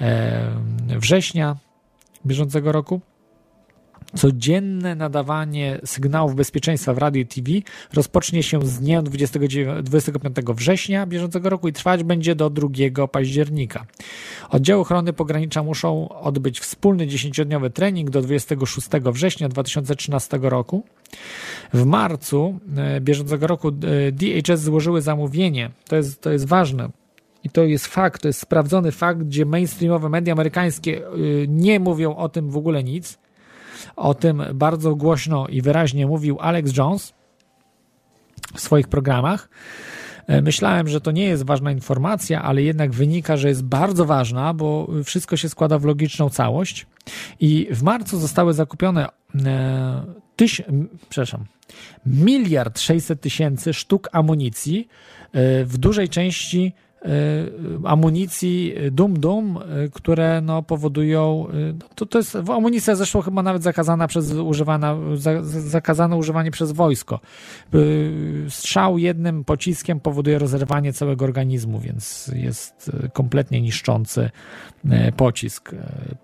e, 0.00 0.50
września 0.88 1.56
bieżącego 2.26 2.72
roku. 2.72 3.00
Codzienne 4.14 4.94
nadawanie 4.94 5.80
sygnałów 5.84 6.34
bezpieczeństwa 6.34 6.94
w 6.94 6.98
radio 6.98 7.22
i 7.22 7.26
TV 7.26 7.50
rozpocznie 7.94 8.42
się 8.42 8.66
z 8.66 8.78
dnia 8.80 9.02
29, 9.02 9.68
25 9.82 10.36
września 10.54 11.06
bieżącego 11.06 11.50
roku 11.50 11.68
i 11.68 11.72
trwać 11.72 12.04
będzie 12.04 12.34
do 12.34 12.50
2 12.50 13.08
października. 13.08 13.86
Oddziały 14.50 14.80
ochrony 14.80 15.12
pogranicza 15.12 15.62
muszą 15.62 16.08
odbyć 16.08 16.60
wspólny 16.60 17.06
10-dniowy 17.06 17.70
trening 17.70 18.10
do 18.10 18.22
26 18.22 18.88
września 19.12 19.48
2013 19.48 20.38
roku. 20.42 20.84
W 21.72 21.84
marcu 21.84 22.58
e, 22.76 23.00
bieżącego 23.00 23.46
roku 23.46 23.68
e, 23.68 24.12
DHS 24.12 24.60
złożyły 24.60 25.02
zamówienie. 25.02 25.70
To 25.88 25.96
jest, 25.96 26.20
to 26.20 26.32
jest 26.32 26.46
ważne. 26.46 26.88
I 27.44 27.50
to 27.50 27.64
jest 27.64 27.86
fakt, 27.86 28.22
to 28.22 28.28
jest 28.28 28.40
sprawdzony 28.40 28.92
fakt, 28.92 29.20
gdzie 29.20 29.46
mainstreamowe 29.46 30.08
media 30.08 30.32
amerykańskie 30.32 31.08
y, 31.14 31.46
nie 31.48 31.80
mówią 31.80 32.16
o 32.16 32.28
tym 32.28 32.50
w 32.50 32.56
ogóle 32.56 32.84
nic. 32.84 33.18
O 33.96 34.14
tym 34.14 34.42
bardzo 34.55 34.94
głośno 34.94 35.48
i 35.48 35.62
wyraźnie 35.62 36.06
mówił 36.06 36.38
Alex 36.40 36.76
Jones 36.76 37.14
w 38.55 38.60
swoich 38.60 38.88
programach. 38.88 39.48
E, 40.26 40.42
Myślałem, 40.42 40.88
że 40.88 41.01
to 41.01 41.10
nie 41.10 41.24
jest 41.24 41.46
ważna 41.46 41.72
informacja, 41.72 42.42
ale 42.42 42.62
jednak 42.62 42.92
wynika, 42.92 43.36
że 43.36 43.48
jest 43.48 43.64
bardzo 43.64 44.05
ważna, 44.05 44.55
bo 44.55 44.88
wszystko 45.05 45.36
się 45.36 45.48
składa 45.48 45.78
w 45.78 45.84
logiczną 45.84 46.30
całość. 46.30 46.86
I 47.40 47.68
w 47.70 47.82
marcu 47.82 48.18
zostały 48.18 48.55
zakupione 48.55 49.09
e, 49.44 50.05
tyś, 50.36 50.62
przepraszam, 51.09 51.44
miliard 52.06 52.80
600 52.80 53.20
tysięcy 53.20 53.74
sztuk 53.74 54.09
amunicji, 54.12 54.88
e, 55.32 55.64
w 55.64 55.78
dużej 55.78 56.09
części 56.09 56.72
amunicji 57.85 58.74
dum-dum, 58.90 59.56
e, 59.56 59.89
które 59.89 60.40
no, 60.40 60.62
powodują, 60.62 61.47
e, 61.48 61.72
no, 61.72 61.89
to, 61.94 62.06
to 62.06 62.18
jest 62.18 62.36
amunicja 62.36 62.94
zresztą 62.94 63.20
chyba 63.20 63.43
nawet 63.43 63.62
zakazana 63.62 64.06
przez 64.09 64.32
używana, 64.32 64.97
za, 65.14 65.43
za- 65.43 65.60
zakazane 65.60 66.16
używanie 66.16 66.51
przez 66.51 66.72
wojsko. 66.72 67.20
E, 67.74 67.78
Strzał 68.51 68.98
jednym 68.98 69.44
pociskiem 69.44 70.01
powoduje 70.01 70.39
rozerwanie 70.39 70.93
całego 70.93 71.24
organizmu, 71.24 71.81
więc 71.81 72.31
jest 72.35 72.90
e, 73.05 73.09
kompletnie 73.09 73.60
niszczący 73.62 74.31
e, 74.90 75.12
pocisk. 75.12 75.72
E, 75.72 76.14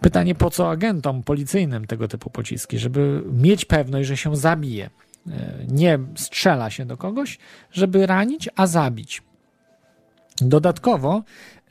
Pytanie, 0.00 0.34
po 0.34 0.50
co 0.50 0.70
agentom 0.70 1.22
policyjnym 1.22 1.86
tego 1.86 2.08
typu 2.08 2.30
pociski? 2.30 2.78
Żeby 2.78 3.22
mieć 3.32 3.64
pewność, 3.64 4.08
że 4.08 4.16
się 4.16 4.36
zabije. 4.36 4.90
E, 5.30 5.64
Nie 5.68 5.98
strzela 6.16 6.70
się 6.70 6.84
do 6.84 6.96
kogoś, 6.96 7.38
żeby 7.72 8.06
ranić, 8.06 8.48
a 8.56 8.66
zabić. 8.66 9.22
Dodatkowo 10.36 11.22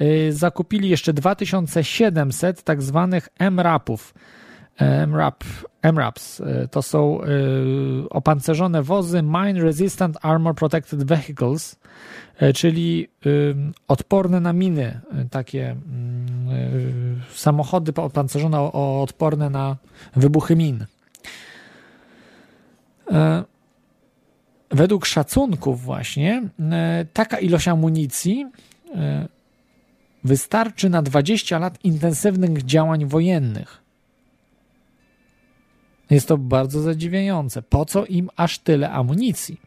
y, 0.01 0.33
zakupili 0.33 0.89
jeszcze 0.89 1.13
2700 1.13 2.63
tak 2.63 2.81
zwanych 2.81 3.29
MRAP-ów. 3.39 4.13
MRAP, 5.07 5.43
MRAPs 5.81 6.41
to 6.71 6.81
są 6.81 7.19
opancerzone 8.09 8.83
wozy 8.83 9.21
Mine 9.23 9.61
Resistant 9.61 10.17
Armor 10.21 10.55
Protected 10.55 11.03
Vehicles, 11.03 11.79
czyli 12.55 13.07
odporne 13.87 14.39
na 14.39 14.53
miny, 14.53 14.99
takie 15.31 15.71
mm, 15.71 17.21
samochody 17.33 17.93
opancerzone 17.95 18.61
odporne 18.71 19.49
na 19.49 19.77
wybuchy 20.15 20.55
min. 20.55 20.85
E, 23.11 23.43
Według 24.73 25.05
szacunków 25.05 25.81
właśnie 25.81 26.49
e, 26.59 27.05
taka 27.13 27.39
ilość 27.39 27.67
amunicji 27.67 28.45
e, 28.95 29.27
wystarczy 30.23 30.89
na 30.89 31.01
20 31.01 31.59
lat 31.59 31.79
intensywnych 31.83 32.65
działań 32.65 33.05
wojennych. 33.05 33.83
Jest 36.09 36.27
to 36.27 36.37
bardzo 36.37 36.81
zadziwiające. 36.81 37.61
Po 37.61 37.85
co 37.85 38.05
im 38.05 38.29
aż 38.35 38.59
tyle 38.59 38.91
amunicji? 38.91 39.61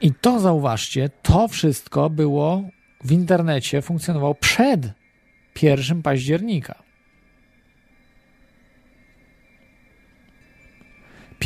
I 0.00 0.12
to 0.20 0.40
zauważcie, 0.40 1.10
to 1.22 1.48
wszystko 1.48 2.10
było 2.10 2.62
w 3.04 3.12
internecie, 3.12 3.82
funkcjonowało 3.82 4.34
przed 4.34 4.92
1 5.62 6.02
października. 6.02 6.84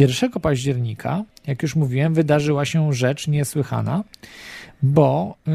1 0.00 0.30
października, 0.30 1.24
jak 1.46 1.62
już 1.62 1.76
mówiłem, 1.76 2.14
wydarzyła 2.14 2.64
się 2.64 2.92
rzecz 2.92 3.28
niesłychana, 3.28 4.04
bo 4.82 5.36
yy, 5.46 5.52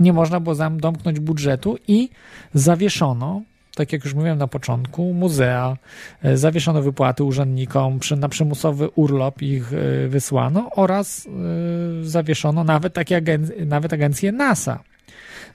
nie 0.00 0.12
można 0.12 0.40
było 0.40 0.54
zam- 0.54 0.80
domknąć 0.80 1.20
budżetu 1.20 1.78
i 1.88 2.08
zawieszono, 2.54 3.42
tak 3.74 3.92
jak 3.92 4.04
już 4.04 4.14
mówiłem 4.14 4.38
na 4.38 4.48
początku, 4.48 5.14
muzea, 5.14 5.76
yy, 6.22 6.38
zawieszono 6.38 6.82
wypłaty 6.82 7.24
urzędnikom, 7.24 7.98
przy, 7.98 8.16
na 8.16 8.28
przymusowy 8.28 8.88
urlop 8.88 9.42
ich 9.42 9.72
yy, 9.72 10.08
wysłano 10.08 10.70
oraz 10.70 11.24
yy, 11.24 12.08
zawieszono 12.08 12.64
nawet 12.64 12.94
takie 12.94 13.22
agen- 13.22 13.66
nawet 13.66 13.92
agencję 13.92 14.32
NASA 14.32 14.84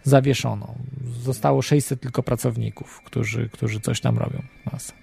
zawieszono. 0.04 0.76
Zostało 1.24 1.62
600 1.62 2.02
tylko 2.02 2.24
pracowników, 2.24 3.02
którzy, 3.06 3.50
którzy 3.50 3.80
coś 3.80 4.02
tam 4.02 4.18
robią. 4.18 4.44
NASA. 4.74 4.94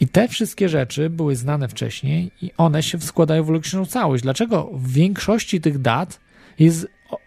I 0.00 0.08
te 0.08 0.28
wszystkie 0.28 0.68
rzeczy 0.68 1.10
były 1.10 1.36
znane 1.36 1.68
wcześniej 1.68 2.30
i 2.42 2.50
one 2.56 2.82
się 2.82 3.00
składają 3.00 3.44
w 3.44 3.50
logiczną 3.50 3.86
całość. 3.86 4.22
Dlaczego 4.22 4.70
w 4.72 4.92
większości 4.92 5.60
tych 5.60 5.78
dat 5.78 6.20
jest, 6.58 6.86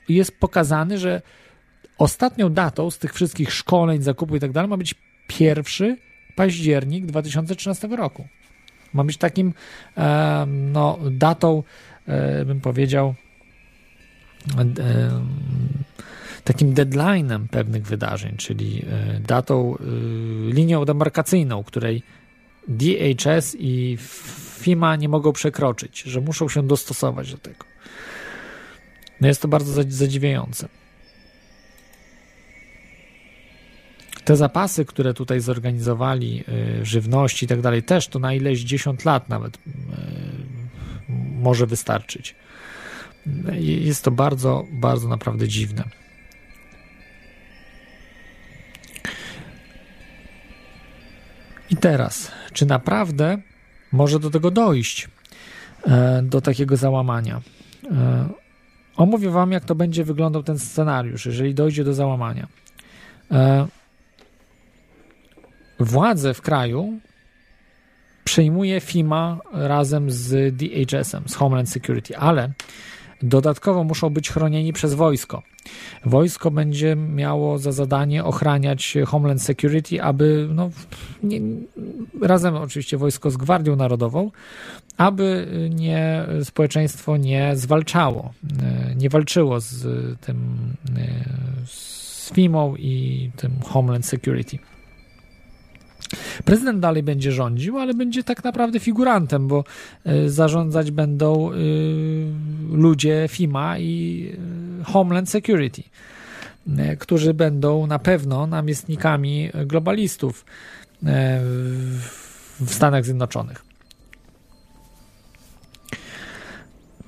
jest 0.10 0.40
pokazane, 0.40 0.98
że 0.98 1.22
ostatnią 2.04 2.50
datą 2.50 2.92
z 2.92 3.00
tych 3.00 3.14
wszystkich 3.14 3.54
szkoleń, 3.54 4.02
zakupów 4.02 4.38
i 4.38 4.40
tak 4.40 4.52
dalej 4.52 4.70
ma 4.70 4.78
być 4.78 4.96
1 5.40 5.98
październik 6.36 7.06
2013 7.06 7.88
roku. 7.88 8.28
Ma 8.94 9.04
być 9.04 9.18
takim 9.18 9.54
e, 9.98 10.46
no, 10.48 11.00
datą, 11.12 11.64
e, 12.08 12.46
bym 12.46 12.62
powiedział, 12.62 13.16
e, 14.58 14.64
takim 16.44 16.74
deadline'em 16.74 17.48
pewnych 17.48 17.84
wydarzeń, 17.84 18.38
czyli 18.38 18.86
e, 18.90 19.20
datą, 19.20 19.78
e, 19.78 19.84
linią 20.54 20.86
demarkacyjną, 20.86 21.64
której 21.64 22.04
DHS 22.68 23.56
i 23.60 23.98
FIMA 24.60 24.96
nie 24.96 25.10
mogą 25.10 25.34
przekroczyć, 25.34 26.02
że 26.02 26.22
muszą 26.22 26.50
się 26.50 26.68
dostosować 26.68 27.32
do 27.32 27.38
tego. 27.38 27.66
No 29.22 29.28
jest 29.28 29.42
to 29.42 29.48
bardzo 29.48 29.82
zadzi- 29.82 29.92
zadziwiające. 29.92 30.68
Te 34.26 34.36
zapasy, 34.36 34.86
które 34.86 35.14
tutaj 35.14 35.40
zorganizowali, 35.40 36.44
y, 36.82 36.86
żywności 36.86 37.46
i 37.46 37.48
tak 37.48 37.62
dalej, 37.62 37.84
też 37.84 38.08
to 38.08 38.20
na 38.20 38.34
ileś 38.34 38.60
dziesiąt 38.60 39.06
lat 39.06 39.30
nawet 39.30 39.58
y, 39.58 39.60
może 41.44 41.68
wystarczyć. 41.68 42.36
Jest 43.60 44.04
to 44.04 44.12
bardzo, 44.12 44.66
bardzo 44.72 45.08
naprawdę 45.08 45.48
dziwne. 45.48 45.84
I 51.70 51.76
teraz, 51.76 52.32
czy 52.54 52.66
naprawdę 52.66 53.38
może 53.92 54.20
do 54.20 54.30
tego 54.30 54.52
dojść, 54.52 55.10
e, 55.88 56.22
do 56.24 56.42
takiego 56.42 56.78
załamania? 56.78 57.42
E, 57.92 58.30
Omówię 58.96 59.30
Wam, 59.30 59.52
jak 59.52 59.66
to 59.66 59.76
będzie 59.76 60.04
wyglądał 60.04 60.44
ten 60.44 60.60
scenariusz, 60.60 61.26
jeżeli 61.26 61.54
dojdzie 61.54 61.84
do 61.84 61.94
załamania. 61.94 62.48
Władze 65.84 66.34
w 66.34 66.42
kraju 66.42 67.00
przejmuje 68.24 68.80
FIMA 68.80 69.40
razem 69.54 70.12
z 70.12 70.56
DHS-em, 70.56 71.24
z 71.28 71.36
Homeland 71.36 71.70
Security, 71.70 72.18
ale 72.18 72.54
dodatkowo 73.22 73.84
muszą 73.84 74.10
być 74.10 74.30
chronieni 74.30 74.74
przez 74.74 74.94
wojsko. 74.94 75.44
Wojsko 76.06 76.52
będzie 76.52 76.96
miało 76.96 77.58
za 77.58 77.72
zadanie 77.72 78.24
ochraniać 78.24 78.98
Homeland 79.06 79.42
Security, 79.42 80.04
aby 80.04 80.50
no, 80.54 80.70
nie, 81.24 81.42
razem 82.22 82.56
oczywiście 82.56 82.98
wojsko 82.98 83.32
z 83.32 83.38
Gwardią 83.38 83.76
Narodową, 83.76 84.32
aby 84.98 85.48
nie 85.70 86.26
społeczeństwo 86.44 87.18
nie 87.18 87.52
zwalczało, 87.56 88.34
e, 88.64 88.96
nie 88.96 89.10
walczyło 89.10 89.60
z 89.60 89.82
tym 90.20 90.38
e, 90.98 91.34
z 91.66 92.32
i 92.78 93.30
tym 93.36 93.52
Homeland 93.66 94.06
Security. 94.06 94.58
Prezydent 96.46 96.80
dalej 96.80 97.04
będzie 97.04 97.32
rządził, 97.32 97.80
ale 97.80 97.94
będzie 97.94 98.24
tak 98.24 98.44
naprawdę 98.44 98.80
figurantem, 98.80 99.48
bo 99.48 99.64
y, 100.08 100.30
zarządzać 100.30 100.92
będą 100.92 101.52
y, 101.54 101.56
ludzie 102.72 103.26
FIMA 103.30 103.80
i 103.80 104.28
y, 104.82 104.84
Homeland 104.84 105.30
Security, 105.30 105.84
którzy 107.00 107.34
będą 107.34 107.88
na 107.88 108.00
pewno 108.00 108.48
namiestnikami 108.48 109.50
globalistów 109.66 110.46
w 112.60 112.70
Stanach 112.74 113.06
Zjednoczonych. 113.06 113.73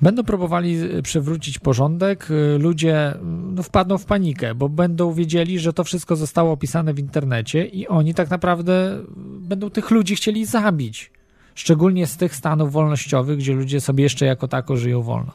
Będą 0.00 0.24
próbowali 0.24 0.78
przywrócić 1.02 1.58
porządek. 1.58 2.30
y, 2.30 2.58
Ludzie 2.58 3.14
no, 3.54 3.62
wpadną 3.62 3.98
w 3.98 4.04
panikę, 4.04 4.54
bo 4.54 4.68
będą 4.68 5.12
wiedzieli, 5.12 5.58
że 5.58 5.72
to 5.72 5.84
wszystko 5.84 6.16
zostało 6.16 6.52
opisane 6.52 6.94
w 6.94 6.98
internecie 6.98 7.66
i 7.66 7.88
oni 7.88 8.14
tak 8.14 8.30
naprawdę 8.30 9.02
będą 9.40 9.70
tych 9.70 9.90
ludzi 9.90 10.16
chcieli 10.16 10.46
zabić. 10.46 11.10
Szczególnie 11.54 12.06
z 12.06 12.16
tych 12.16 12.34
stanów 12.34 12.72
wolnościowych, 12.72 13.38
gdzie 13.38 13.52
ludzie 13.52 13.80
sobie 13.80 14.04
jeszcze 14.04 14.26
jako 14.26 14.48
tako 14.48 14.76
żyją 14.76 15.02
wolno. 15.02 15.32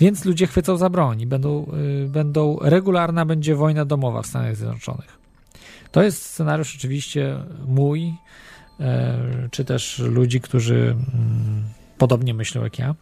Więc 0.00 0.24
ludzie 0.24 0.46
chwycą 0.46 0.76
za 0.76 0.90
broń 0.90 1.26
będą, 1.26 1.66
y, 2.04 2.08
będą 2.08 2.58
regularna 2.62 3.24
będzie 3.26 3.54
wojna 3.54 3.84
domowa 3.84 4.22
w 4.22 4.26
Stanach 4.26 4.56
Zjednoczonych. 4.56 5.18
To 5.92 6.02
jest 6.02 6.22
scenariusz 6.22 6.76
oczywiście 6.76 7.36
mój, 7.66 8.14
e, 8.80 9.48
czy 9.50 9.64
też 9.64 9.98
ludzi, 9.98 10.40
którzy 10.40 10.74
mm, 10.74 11.64
podobnie 11.98 12.34
myślą 12.34 12.64
jak 12.64 12.78
ja. 12.78 12.94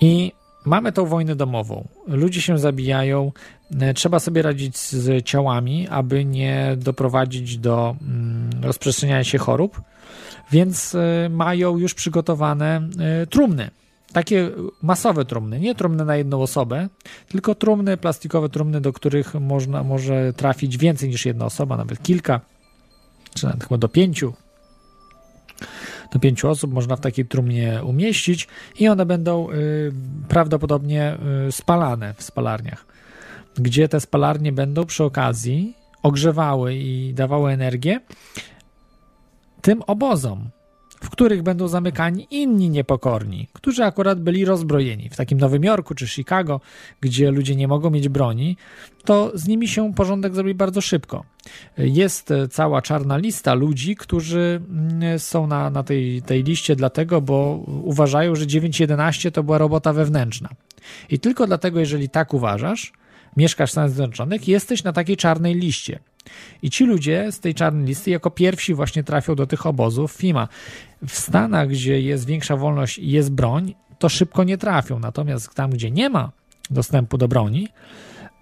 I 0.00 0.32
mamy 0.64 0.92
tą 0.92 1.06
wojnę 1.06 1.36
domową. 1.36 1.88
Ludzie 2.06 2.42
się 2.42 2.58
zabijają. 2.58 3.32
E, 3.80 3.94
Trzeba 3.94 4.18
sobie 4.20 4.42
radzić 4.42 4.78
z 4.78 5.24
ciałami, 5.24 5.88
aby 5.88 6.24
nie 6.24 6.76
doprowadzić 6.76 7.58
do 7.58 7.96
mm, 8.02 8.50
rozprzestrzeniania 8.62 9.24
się 9.24 9.38
chorób. 9.38 9.80
Więc 10.50 10.94
e, 10.94 11.28
mają 11.28 11.78
już 11.78 11.94
przygotowane 11.94 12.88
e, 12.98 13.26
trumny. 13.26 13.70
Takie 14.12 14.50
masowe 14.82 15.24
trumny, 15.24 15.60
nie 15.60 15.74
trumny 15.74 16.04
na 16.04 16.16
jedną 16.16 16.42
osobę, 16.42 16.88
tylko 17.28 17.54
trumny, 17.54 17.96
plastikowe 17.96 18.48
trumny, 18.48 18.80
do 18.80 18.92
których 18.92 19.34
można, 19.34 19.82
może 19.82 20.32
trafić 20.32 20.78
więcej 20.78 21.08
niż 21.08 21.26
jedna 21.26 21.44
osoba, 21.44 21.76
nawet 21.76 22.02
kilka, 22.02 22.40
czy 23.34 23.46
nawet 23.46 23.62
chyba 23.62 23.78
do 23.78 23.88
pięciu 23.88 24.32
do 26.12 26.18
pięciu 26.18 26.48
osób 26.48 26.72
można 26.72 26.96
w 26.96 27.00
takiej 27.00 27.26
trumnie 27.26 27.80
umieścić 27.84 28.48
i 28.78 28.88
one 28.88 29.06
będą 29.06 29.50
y, 29.50 29.92
prawdopodobnie 30.28 31.18
y, 31.48 31.52
spalane 31.52 32.14
w 32.14 32.22
spalarniach, 32.22 32.86
gdzie 33.56 33.88
te 33.88 34.00
spalarnie 34.00 34.52
będą 34.52 34.84
przy 34.84 35.04
okazji 35.04 35.74
ogrzewały 36.02 36.74
i 36.74 37.14
dawały 37.14 37.52
energię 37.52 38.00
tym 39.62 39.82
obozom, 39.86 40.50
w 41.00 41.10
których 41.10 41.42
będą 41.42 41.68
zamykani 41.68 42.26
inni 42.30 42.70
niepokorni, 42.70 43.48
którzy 43.52 43.84
akurat 43.84 44.20
byli 44.20 44.44
rozbrojeni. 44.44 45.08
W 45.08 45.16
takim 45.16 45.38
Nowym 45.38 45.64
Jorku 45.64 45.94
czy 45.94 46.08
Chicago, 46.08 46.60
gdzie 47.00 47.30
ludzie 47.30 47.56
nie 47.56 47.68
mogą 47.68 47.90
mieć 47.90 48.08
broni, 48.08 48.56
to 49.04 49.32
z 49.34 49.48
nimi 49.48 49.68
się 49.68 49.94
porządek 49.94 50.34
zrobi 50.34 50.54
bardzo 50.54 50.80
szybko. 50.80 51.24
Jest 51.78 52.32
cała 52.50 52.82
czarna 52.82 53.16
lista 53.16 53.54
ludzi, 53.54 53.96
którzy 53.96 54.62
mm, 54.70 55.18
są 55.18 55.46
na, 55.46 55.70
na 55.70 55.82
tej, 55.82 56.22
tej 56.22 56.42
liście 56.42 56.76
dlatego, 56.76 57.20
bo 57.20 57.64
uważają, 57.82 58.34
że 58.34 58.46
9.11 58.46 59.30
to 59.30 59.42
była 59.42 59.58
robota 59.58 59.92
wewnętrzna. 59.92 60.48
I 61.10 61.18
tylko 61.18 61.46
dlatego, 61.46 61.80
jeżeli 61.80 62.08
tak 62.08 62.34
uważasz, 62.34 62.92
mieszkasz 63.36 63.70
w 63.70 63.72
Stanach 63.72 63.90
Zjednoczonych, 63.90 64.48
jesteś 64.48 64.84
na 64.84 64.92
takiej 64.92 65.16
czarnej 65.16 65.54
liście. 65.54 65.98
I 66.62 66.70
ci 66.70 66.84
ludzie 66.84 67.32
z 67.32 67.40
tej 67.40 67.54
czarnej 67.54 67.86
listy 67.86 68.10
jako 68.10 68.30
pierwsi 68.30 68.74
właśnie 68.74 69.04
trafią 69.04 69.34
do 69.34 69.46
tych 69.46 69.66
obozów 69.66 70.12
FIMA. 70.12 70.48
W 71.06 71.12
Stanach, 71.12 71.68
gdzie 71.68 72.00
jest 72.00 72.26
większa 72.26 72.56
wolność 72.56 72.98
i 72.98 73.10
jest 73.10 73.32
broń, 73.32 73.74
to 73.98 74.08
szybko 74.08 74.44
nie 74.44 74.58
trafią. 74.58 74.98
Natomiast 74.98 75.54
tam, 75.54 75.70
gdzie 75.70 75.90
nie 75.90 76.10
ma 76.10 76.32
dostępu 76.70 77.18
do 77.18 77.28
broni 77.28 77.68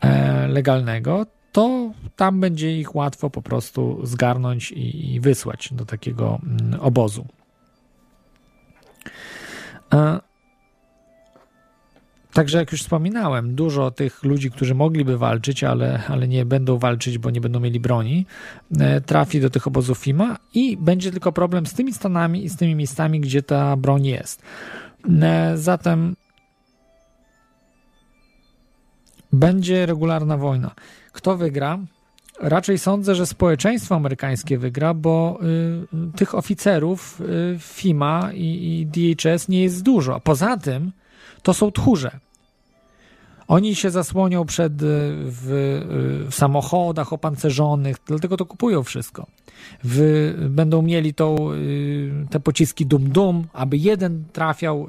e, 0.01 0.48
legalnego, 0.48 1.27
to 1.52 1.93
tam 2.16 2.40
będzie 2.40 2.78
ich 2.78 2.94
łatwo 2.94 3.31
po 3.31 3.43
prostu 3.43 4.01
zgarnąć 4.06 4.73
i, 4.73 5.15
i 5.15 5.20
wysłać 5.20 5.69
do 5.73 5.85
takiego 5.85 6.40
mm, 6.43 6.81
obozu. 6.81 7.27
E, 9.93 10.20
Także 12.35 12.59
jak 12.59 12.73
już 12.73 12.82
wspominałem, 12.82 13.55
dużo 13.55 13.90
tych 13.90 14.24
ludzi, 14.24 14.51
którzy 14.51 14.74
mogliby 14.74 15.19
walczyć, 15.19 15.65
ale, 15.65 16.02
ale 16.09 16.28
nie 16.28 16.44
będą 16.44 16.78
walczyć, 16.78 17.19
bo 17.19 17.31
nie 17.31 17.40
będą 17.40 17.61
mieli 17.61 17.81
broni, 17.81 18.27
e, 18.81 19.01
trafi 19.01 19.40
do 19.40 19.51
tych 19.51 19.66
obozów 19.66 19.98
FIMA 19.98 20.36
i 20.55 20.77
będzie 20.77 21.11
tylko 21.11 21.32
problem 21.32 21.66
z 21.66 21.74
tymi 21.74 21.93
stanami 21.93 22.44
i 22.44 22.48
z 22.48 22.56
tymi 22.56 22.74
miejscami, 22.74 23.20
gdzie 23.20 23.43
ta 23.43 23.77
broń 23.77 24.06
jest. 24.06 24.43
E, 25.23 25.52
Zatem 25.56 26.16
będzie 29.32 29.86
regularna 29.86 30.36
wojna. 30.36 30.74
Kto 31.12 31.36
wygra? 31.36 31.78
Raczej 32.40 32.78
sądzę, 32.78 33.15
że 33.15 33.27
społeczeństwo 33.27 33.94
amerykańskie 33.94 34.59
wygra, 34.59 34.94
bo 34.94 35.39
y, 36.12 36.16
tych 36.16 36.35
oficerów 36.35 37.20
y, 37.20 37.56
FIMA 37.59 38.31
i, 38.32 38.47
i 38.47 38.86
DHS 38.86 39.48
nie 39.48 39.62
jest 39.62 39.82
dużo. 39.82 40.20
Poza 40.20 40.56
tym 40.56 40.93
to 41.44 41.54
są 41.54 41.70
tchórze. 41.70 42.10
Oni 43.48 43.74
się 43.74 43.90
zasłonią 43.90 44.44
przed 44.44 44.72
y, 44.72 44.76
w, 44.82 45.50
y, 46.26 46.30
w 46.30 46.34
samochodach 46.34 47.12
opancerzonych, 47.12 47.96
dlatego 48.06 48.36
to 48.36 48.46
kupują 48.46 48.82
wszystko. 48.82 49.26
W, 49.84 49.98
będą 50.50 50.82
mieli 50.82 51.14
tą, 51.14 51.52
y, 51.52 52.26
te 52.30 52.40
pociski 52.40 52.86
dum-dum, 52.86 53.44
aby 53.52 53.76
jeden 53.76 54.24
trafiał 54.32 54.88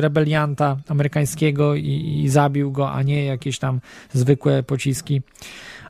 rebelianta 0.00 0.76
amerykańskiego 0.88 1.74
i, 1.74 2.20
i 2.24 2.28
zabił 2.28 2.72
go, 2.72 2.92
a 2.92 3.02
nie 3.02 3.24
jakieś 3.24 3.58
tam 3.58 3.80
zwykłe 4.12 4.62
pociski. 4.62 5.22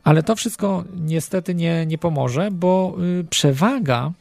Ale 0.05 0.23
to 0.23 0.37
wszystko 0.37 0.85
niestety 1.01 1.55
nie, 1.55 1.87
nie 1.87 1.99
pomoże, 1.99 2.51
bo 2.51 2.97
przewaga 3.31 4.13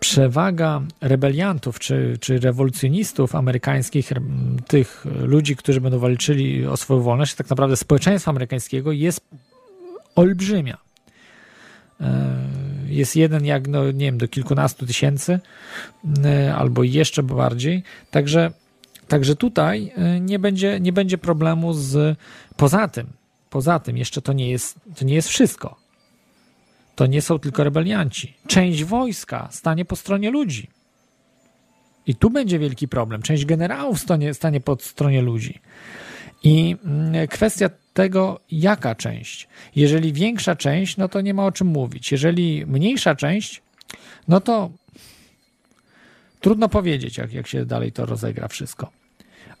przewaga 0.00 0.82
rebeliantów 1.00 1.78
czy, 1.78 2.18
czy 2.20 2.38
rewolucjonistów 2.38 3.34
amerykańskich, 3.34 4.12
m, 4.12 4.56
tych 4.66 5.04
ludzi, 5.20 5.56
którzy 5.56 5.80
będą 5.80 5.98
walczyli 5.98 6.66
o 6.66 6.76
swoją 6.76 7.00
wolność, 7.00 7.34
tak 7.34 7.50
naprawdę 7.50 7.76
społeczeństwa 7.76 8.30
amerykańskiego 8.30 8.92
jest 8.92 9.20
olbrzymia. 10.16 10.78
E, 12.00 12.40
Jest 12.86 13.16
jeden 13.16 13.44
jak, 13.44 13.68
no, 13.68 13.84
nie 13.90 14.06
wiem, 14.06 14.18
do 14.18 14.28
kilkunastu 14.28 14.86
tysięcy, 14.86 15.40
e, 16.24 16.54
albo 16.54 16.82
jeszcze 16.82 17.22
bardziej. 17.22 17.82
Także, 18.10 18.50
także 19.08 19.36
tutaj 19.36 19.92
e, 19.96 20.20
nie 20.20 20.38
będzie, 20.38 20.80
nie 20.80 20.92
będzie 20.92 21.18
problemu 21.18 21.72
z. 21.72 22.18
Poza 22.56 22.88
tym, 22.88 23.06
poza 23.50 23.78
tym, 23.78 23.96
jeszcze 23.96 24.22
to 24.22 24.32
nie 24.32 24.50
jest, 24.50 24.80
to 24.96 25.04
nie 25.04 25.14
jest 25.14 25.28
wszystko 25.28 25.79
to 27.00 27.06
nie 27.06 27.22
są 27.22 27.38
tylko 27.38 27.64
rebelianci. 27.64 28.34
Część 28.46 28.84
wojska 28.84 29.48
stanie 29.50 29.84
po 29.84 29.96
stronie 29.96 30.30
ludzi. 30.30 30.68
I 32.06 32.14
tu 32.14 32.30
będzie 32.30 32.58
wielki 32.58 32.88
problem. 32.88 33.22
Część 33.22 33.44
generałów 33.44 34.00
stanie, 34.00 34.34
stanie 34.34 34.60
po 34.60 34.76
stronie 34.80 35.22
ludzi. 35.22 35.60
I 36.42 36.76
mm, 36.84 37.28
kwestia 37.28 37.70
tego, 37.92 38.40
jaka 38.50 38.94
część. 38.94 39.48
Jeżeli 39.76 40.12
większa 40.12 40.56
część, 40.56 40.96
no 40.96 41.08
to 41.08 41.20
nie 41.20 41.34
ma 41.34 41.46
o 41.46 41.52
czym 41.52 41.66
mówić. 41.66 42.12
Jeżeli 42.12 42.66
mniejsza 42.66 43.14
część, 43.14 43.62
no 44.28 44.40
to 44.40 44.70
trudno 46.40 46.68
powiedzieć, 46.68 47.18
jak, 47.18 47.32
jak 47.32 47.46
się 47.46 47.66
dalej 47.66 47.92
to 47.92 48.06
rozegra 48.06 48.48
wszystko. 48.48 48.90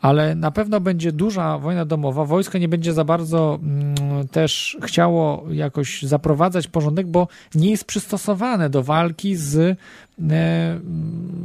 Ale 0.00 0.34
na 0.34 0.50
pewno 0.50 0.80
będzie 0.80 1.12
duża 1.12 1.58
wojna 1.58 1.84
domowa. 1.84 2.24
Wojsko 2.24 2.58
nie 2.58 2.68
będzie 2.68 2.92
za 2.92 3.04
bardzo 3.04 3.58
mm, 3.62 4.28
też 4.28 4.76
chciało 4.82 5.44
jakoś 5.50 6.02
zaprowadzać 6.02 6.66
porządek, 6.66 7.06
bo 7.06 7.28
nie 7.54 7.70
jest 7.70 7.84
przystosowane 7.84 8.70
do 8.70 8.82
walki 8.82 9.36
z, 9.36 9.56
e, 9.56 10.80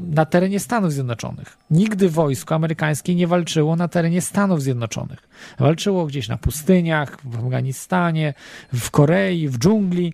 na 0.09 0.25
terenie 0.25 0.59
Stanów 0.59 0.93
Zjednoczonych. 0.93 1.57
Nigdy 1.71 2.09
wojsko 2.09 2.55
amerykańskie 2.55 3.15
nie 3.15 3.27
walczyło 3.27 3.75
na 3.75 3.87
terenie 3.87 4.21
Stanów 4.21 4.61
Zjednoczonych. 4.61 5.29
Walczyło 5.59 6.05
gdzieś 6.05 6.27
na 6.27 6.37
pustyniach, 6.37 7.17
w 7.23 7.35
Afganistanie, 7.35 8.33
w 8.73 8.91
Korei, 8.91 9.47
w 9.47 9.57
dżungli, 9.57 10.13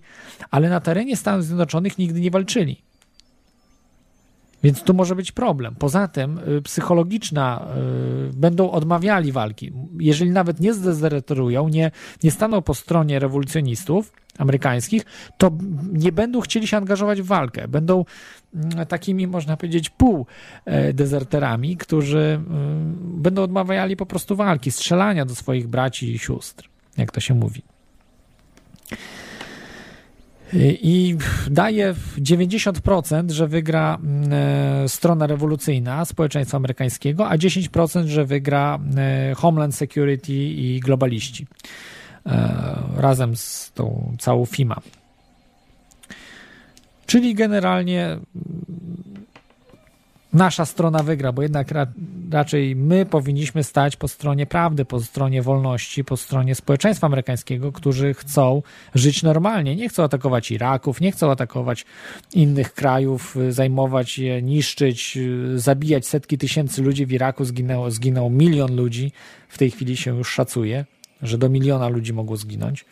ale 0.50 0.68
na 0.68 0.80
terenie 0.80 1.16
Stanów 1.16 1.44
Zjednoczonych 1.44 1.98
nigdy 1.98 2.20
nie 2.20 2.30
walczyli. 2.30 2.82
Więc 4.62 4.82
tu 4.82 4.94
może 4.94 5.16
być 5.16 5.32
problem. 5.32 5.74
Poza 5.74 6.08
tym 6.08 6.38
y, 6.38 6.62
psychologiczna 6.62 7.68
y, 8.30 8.36
będą 8.36 8.70
odmawiali 8.70 9.32
walki. 9.32 9.72
Jeżeli 10.00 10.30
nawet 10.30 10.60
nie 10.60 10.74
zdezerterują, 10.74 11.68
nie, 11.68 11.90
nie 12.22 12.30
staną 12.30 12.62
po 12.62 12.74
stronie 12.74 13.18
rewolucjonistów 13.18 14.12
amerykańskich, 14.38 15.04
to 15.38 15.50
nie 15.92 16.12
będą 16.12 16.40
chcieli 16.40 16.66
się 16.66 16.76
angażować 16.76 17.22
w 17.22 17.26
walkę. 17.26 17.68
Będą 17.68 18.04
mm, 18.54 18.86
takimi, 18.86 19.26
można 19.26 19.56
powiedzieć, 19.56 19.90
pół 19.90 20.26
dezerterami, 20.94 21.76
którzy 21.76 22.40
y, 22.40 23.18
będą 23.20 23.42
odmawiali 23.42 23.96
po 23.96 24.06
prostu 24.06 24.36
walki, 24.36 24.72
strzelania 24.72 25.24
do 25.24 25.34
swoich 25.34 25.68
braci 25.68 26.14
i 26.14 26.18
sióstr, 26.18 26.68
jak 26.96 27.12
to 27.12 27.20
się 27.20 27.34
mówi 27.34 27.62
i 30.82 31.16
daje 31.50 31.94
90%, 32.18 33.30
że 33.30 33.48
wygra 33.48 33.98
e, 34.30 34.88
strona 34.88 35.26
rewolucyjna 35.26 36.04
społeczeństwa 36.04 36.56
amerykańskiego, 36.56 37.28
a 37.28 37.36
10%, 37.36 38.06
że 38.06 38.24
wygra 38.24 38.78
e, 38.96 39.34
Homeland 39.34 39.74
Security 39.74 40.32
i 40.32 40.80
globaliści 40.80 41.46
e, 42.26 42.78
razem 42.96 43.36
z 43.36 43.72
tą 43.74 44.16
całą 44.18 44.46
FIMA. 44.46 44.80
Czyli 47.06 47.34
generalnie 47.34 48.18
nasza 50.32 50.66
strona 50.66 51.02
wygra, 51.02 51.32
bo 51.32 51.42
jednak 51.42 51.70
ra 51.70 51.86
raczej 52.30 52.76
my 52.76 53.06
powinniśmy 53.06 53.64
stać 53.64 53.96
po 53.96 54.08
stronie 54.08 54.46
prawdy, 54.46 54.84
po 54.84 55.00
stronie 55.00 55.42
wolności, 55.42 56.04
po 56.04 56.16
stronie 56.16 56.54
społeczeństwa 56.54 57.06
amerykańskiego, 57.06 57.72
którzy 57.72 58.14
chcą 58.14 58.62
żyć 58.94 59.22
normalnie. 59.22 59.76
Nie 59.76 59.88
chcą 59.88 60.02
atakować 60.02 60.50
Iraków, 60.50 61.00
nie 61.00 61.12
chcą 61.12 61.30
atakować 61.30 61.84
innych 62.34 62.74
krajów, 62.74 63.36
zajmować 63.50 64.18
je, 64.18 64.42
niszczyć, 64.42 65.18
zabijać 65.54 66.06
setki 66.06 66.38
tysięcy 66.38 66.82
ludzi. 66.82 67.06
W 67.06 67.12
Iraku 67.12 67.44
zginęło, 67.44 67.90
zginął 67.90 68.30
milion 68.30 68.76
ludzi. 68.76 69.12
W 69.48 69.58
tej 69.58 69.70
chwili 69.70 69.96
się 69.96 70.16
już 70.16 70.32
szacuje, 70.32 70.84
że 71.22 71.38
do 71.38 71.48
miliona 71.48 71.88
ludzi 71.88 72.12
mogło 72.12 72.36
zginąć. 72.36 72.84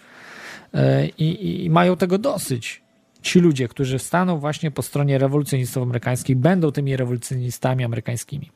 E, 0.74 1.06
I, 1.06 1.64
i 1.64 1.70
mają 1.70 1.96
tego 1.96 2.18
dosyć 2.18 2.82
ci 3.22 3.40
ludzie, 3.40 3.68
którzy 3.68 3.98
staną 3.98 4.38
właśnie 4.38 4.70
po 4.70 4.82
stronie 4.82 5.18
rewolucjonistów 5.18 5.82
amerykańskich, 5.82 6.36
będą 6.36 6.72
tymi 6.72 6.96
rewolucjonistami 6.96 7.84
amerykańskimi. 7.84 8.50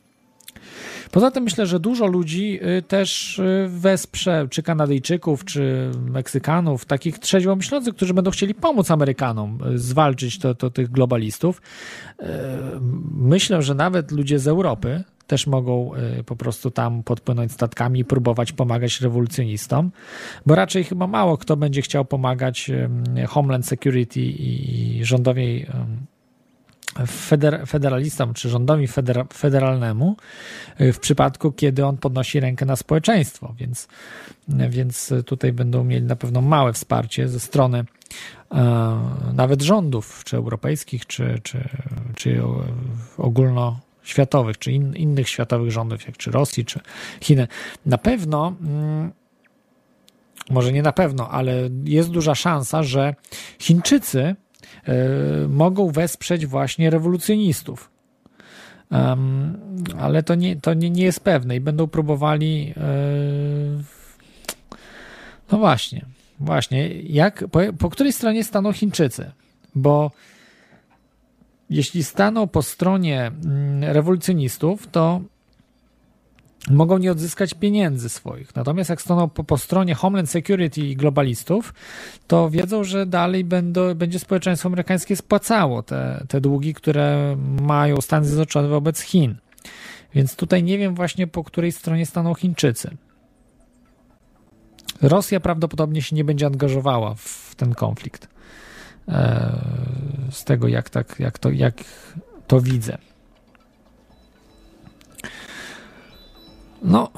Poza 1.11 1.31
tym 1.31 1.45
myślę, 1.45 1.67
że 1.67 1.81
dużo 1.81 2.07
ludzi 2.07 2.61
y, 2.79 2.83
też 2.83 3.39
y, 3.39 3.67
wesprze, 3.69 4.47
czy 4.51 4.63
Kanadyjczyków, 4.63 5.45
czy 5.45 5.91
Meksykanów, 6.01 6.85
takich 6.85 7.19
trzeźwomyślących, 7.19 7.95
którzy 7.95 8.15
będą 8.15 8.31
chcieli 8.31 8.55
pomóc 8.55 8.91
Amerykanom 8.91 9.59
y, 9.75 9.79
zwalczyć 9.79 10.39
to, 10.39 10.55
to 10.55 10.71
tych 10.71 10.91
globalistów. 10.91 11.63
Myślę, 13.11 13.63
że 13.63 13.75
nawet 13.75 14.13
ludzie 14.13 14.39
z 14.39 14.49
Europy 14.49 15.05
też 15.27 15.47
mogą 15.47 15.91
po 16.27 16.37
prostu 16.37 16.71
tam 16.71 17.03
podpłynąć 17.03 17.53
statkami 17.53 18.01
i 18.01 18.05
próbować 18.05 18.53
pomagać 18.53 19.01
rewolucjonistom, 19.01 19.91
bo 20.47 20.55
raczej 20.55 20.85
chyba 20.85 21.07
mało 21.07 21.39
kto 21.39 21.57
będzie 21.57 21.83
chciał 21.83 22.05
pomagać 22.05 22.71
Homeland 23.29 23.67
Security 23.67 24.21
i 24.21 25.01
rządowi 25.05 25.67
feder, 27.07 27.63
federalistom 27.67 28.35
czy 28.35 28.49
rządowi 28.49 28.87
feder, 28.87 29.25
federalnemu 29.33 30.17
y, 30.81 30.93
w 30.93 31.01
przypadku, 31.01 31.53
kiedy 31.53 31.87
on 31.87 31.97
podnosi 31.97 32.41
rękę 32.41 32.67
na 32.67 32.77
społeczeństwo, 32.77 33.55
więc, 33.59 33.89
więc 34.49 35.13
tutaj 35.27 35.53
będą 35.53 35.85
mieli 35.85 36.07
na 36.07 36.17
pewno 36.17 36.41
małe 36.41 36.73
wsparcie 36.73 37.29
ze 37.29 37.41
strony 37.41 37.85
e, 38.55 39.01
nawet 39.33 39.63
rządów, 39.63 40.23
czy 40.25 40.37
europejskich, 40.37 41.07
czy, 41.07 41.41
czy, 41.43 41.69
czy 42.15 42.43
ogólnoświatowych, 44.05 44.59
czy 44.59 44.73
in, 44.73 44.97
innych 44.97 45.29
światowych 45.29 45.71
rządów, 45.71 46.07
jak 46.07 46.17
czy 46.17 46.31
Rosji, 46.31 46.65
czy 46.65 46.81
Chin. 47.21 47.47
Na 47.87 47.99
pewno 47.99 48.55
mm, 48.61 49.13
może 50.51 50.73
nie 50.73 50.83
na 50.83 50.93
pewno, 50.93 51.31
ale 51.31 51.69
jest 51.85 52.11
duża 52.11 52.35
szansa, 52.35 52.83
że 52.83 53.15
Chińczycy 53.59 54.37
E, 54.85 55.49
mogą 55.49 55.91
wesprzeć 55.91 56.47
właśnie 56.47 56.91
rewolucjonistów. 56.91 57.91
Um, 58.91 59.59
ale 59.99 60.23
to, 60.23 60.35
nie, 60.35 60.57
to 60.57 60.75
nie, 60.75 60.91
nie 60.91 61.05
jest 61.05 61.21
pewne 61.21 61.57
i 61.57 61.61
będą 61.61 61.87
próbowali. 61.87 62.75
E, 62.77 62.83
no 65.53 65.59
właśnie, 65.59 66.05
właśnie. 66.41 66.89
Jak, 67.03 67.45
po, 67.51 67.61
po 67.79 67.91
której 67.91 68.13
stronie 68.13 68.45
staną 68.45 68.73
Chińczycy? 68.73 69.31
Bo 69.75 70.11
jeśli 71.71 72.05
staną 72.05 72.47
po 72.47 72.63
stronie 72.63 73.33
mm, 73.45 73.85
rewolucjonistów, 73.85 74.87
to 74.87 75.21
mogą 76.71 76.99
nie 76.99 77.13
odzyskać 77.13 77.55
pieniędzy 77.55 78.09
swoich. 78.09 78.57
Natomiast 78.57 78.91
jak 78.91 79.03
staną 79.03 79.29
po, 79.29 79.45
po 79.45 79.59
stronie 79.59 79.95
Homeland 79.95 80.31
Security 80.31 80.81
i 80.81 80.97
globalistów, 80.97 81.75
to 82.27 82.51
wiedzą, 82.51 82.85
że 82.85 83.07
dalej 83.07 83.45
będą, 83.45 83.95
będzie 83.95 84.19
społeczeństwo 84.19 84.67
amerykańskie 84.67 85.17
spłacało 85.17 85.83
te, 85.83 86.25
te 86.29 86.41
długi, 86.41 86.75
które 86.75 87.37
mają 87.63 88.01
Stany 88.01 88.27
Zjednoczone 88.27 88.69
wobec 88.69 89.01
Chin. 89.01 89.35
Więc 90.15 90.37
tutaj 90.37 90.63
nie 90.63 90.79
wiem 90.79 90.95
właśnie 90.95 91.27
po 91.27 91.45
której 91.45 91.73
stronie 91.73 92.07
staną 92.07 92.35
Chińczycy. 92.35 92.97
Rosja 95.03 95.41
prawdopodobnie 95.41 96.03
się 96.03 96.17
nie 96.17 96.25
będzie 96.25 96.47
angażowała 96.47 97.15
w 97.15 97.55
ten 97.57 97.75
konflikt. 97.75 98.34
E, 99.09 99.59
z 100.31 100.45
tego, 100.45 100.69
jak, 100.69 100.91
tak, 100.91 101.17
jak, 101.19 101.39
to, 101.39 101.51
jak 101.51 101.75
to 102.47 102.61
widzę. 102.61 102.99
No, 106.83 107.11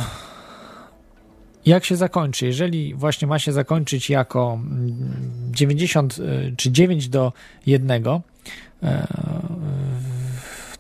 jak 1.67 1.85
się 1.85 1.97
zakończy? 1.97 2.47
Jeżeli 2.47 2.95
właśnie 2.95 3.29
ma 3.29 3.39
się 3.39 3.53
zakończyć 3.53 4.11
jako 4.11 4.59
90 5.51 6.19
e, 6.19 6.57
czy 6.57 6.71
9 6.71 7.09
do 7.09 7.33
1, 7.67 8.07
e, 8.83 9.07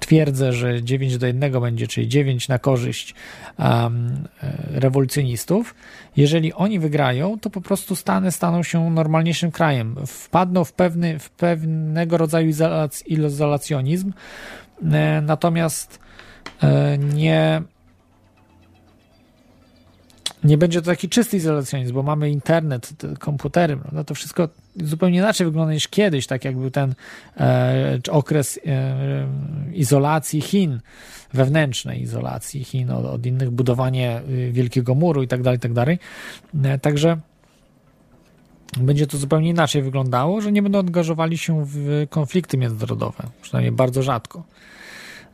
twierdzę, 0.06 0.52
że 0.52 0.82
9 0.82 1.18
do 1.18 1.26
1 1.26 1.60
będzie, 1.60 1.86
czyli 1.86 2.08
9 2.08 2.48
na 2.48 2.58
korzyść 2.58 3.14
um, 3.58 4.28
rewolucjonistów. 4.70 5.74
Jeżeli 6.16 6.52
oni 6.52 6.78
wygrają, 6.78 7.38
to 7.38 7.50
po 7.50 7.60
prostu 7.60 7.96
Stany 7.96 8.32
staną 8.32 8.62
się 8.62 8.90
normalniejszym 8.90 9.50
krajem. 9.50 9.96
Wpadną 10.06 10.64
w, 10.64 10.72
pewny, 10.72 11.18
w 11.18 11.30
pewnego 11.30 12.16
rodzaju 12.16 12.48
izolac, 12.48 13.02
izolacjonizm, 13.06 14.12
natomiast 15.22 15.98
nie 17.14 17.62
nie 20.44 20.58
będzie 20.58 20.80
to 20.82 20.86
taki 20.86 21.08
czysty 21.08 21.36
izolacjonizm, 21.36 21.94
bo 21.94 22.02
mamy 22.02 22.30
internet, 22.30 22.90
komputery, 23.18 23.78
no 23.92 24.04
to 24.04 24.14
wszystko 24.14 24.48
zupełnie 24.76 25.18
inaczej 25.18 25.46
wygląda 25.46 25.72
niż 25.72 25.88
kiedyś, 25.88 26.26
tak 26.26 26.44
jak 26.44 26.56
był 26.56 26.70
ten 26.70 26.94
e, 27.36 27.98
okres 28.10 28.60
e, 28.66 28.96
izolacji 29.72 30.40
Chin, 30.40 30.80
wewnętrznej 31.32 32.02
izolacji 32.02 32.64
Chin 32.64 32.90
od, 32.90 33.04
od, 33.04 33.26
innych, 33.26 33.50
budowanie 33.50 34.20
y, 34.28 34.52
wielkiego 34.52 34.94
muru 34.94 35.22
i 35.22 35.28
tak 35.28 35.42
dalej, 35.42 35.58
tak 35.58 35.72
dalej. 35.72 35.98
E, 36.64 36.78
także 36.78 37.18
będzie 38.76 39.06
to 39.06 39.18
zupełnie 39.18 39.50
inaczej 39.50 39.82
wyglądało, 39.82 40.40
że 40.40 40.52
nie 40.52 40.62
będą 40.62 40.78
angażowali 40.78 41.38
się 41.38 41.64
w 41.66 42.06
konflikty 42.10 42.58
międzynarodowe, 42.58 43.24
przynajmniej 43.42 43.72
bardzo 43.72 44.02
rzadko. 44.02 44.44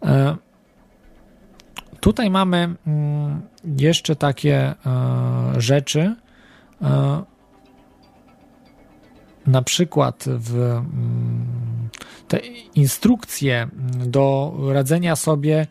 E, 0.03 0.37
Tutaj 2.03 2.31
mamy 2.31 2.75
mm, 2.87 3.43
jeszcze 3.79 4.17
takie 4.17 4.57
e, 4.57 4.75
rzeczy, 5.57 6.15
e, 6.83 7.23
na 9.47 9.63
przykład 9.63 10.25
w 10.27 10.55
mm, 10.57 11.89
te 12.29 12.39
instrukcje 12.75 13.69
do 14.07 14.55
radzenia 14.73 15.17
sobie 15.17 15.67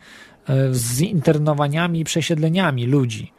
e, 0.48 0.74
z 0.74 1.00
internowaniami 1.00 2.00
i 2.00 2.04
przesiedleniami 2.04 2.86
ludzi. 2.86 3.32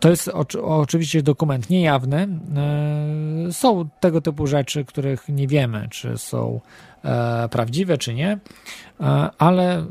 To 0.00 0.10
jest 0.10 0.28
oczy- 0.28 0.62
oczywiście 0.62 1.22
dokument 1.22 1.70
niejawny. 1.70 2.28
E, 3.48 3.52
Są 3.52 3.88
tego 4.00 4.20
typu 4.20 4.46
rzeczy, 4.46 4.84
których 4.84 5.28
nie 5.28 5.46
wiemy, 5.48 5.88
czy 5.90 6.18
są 6.18 6.60
e, 7.04 7.48
prawdziwe, 7.48 7.98
czy 7.98 8.14
nie, 8.14 8.38
E, 9.00 9.30
ale 9.38 9.86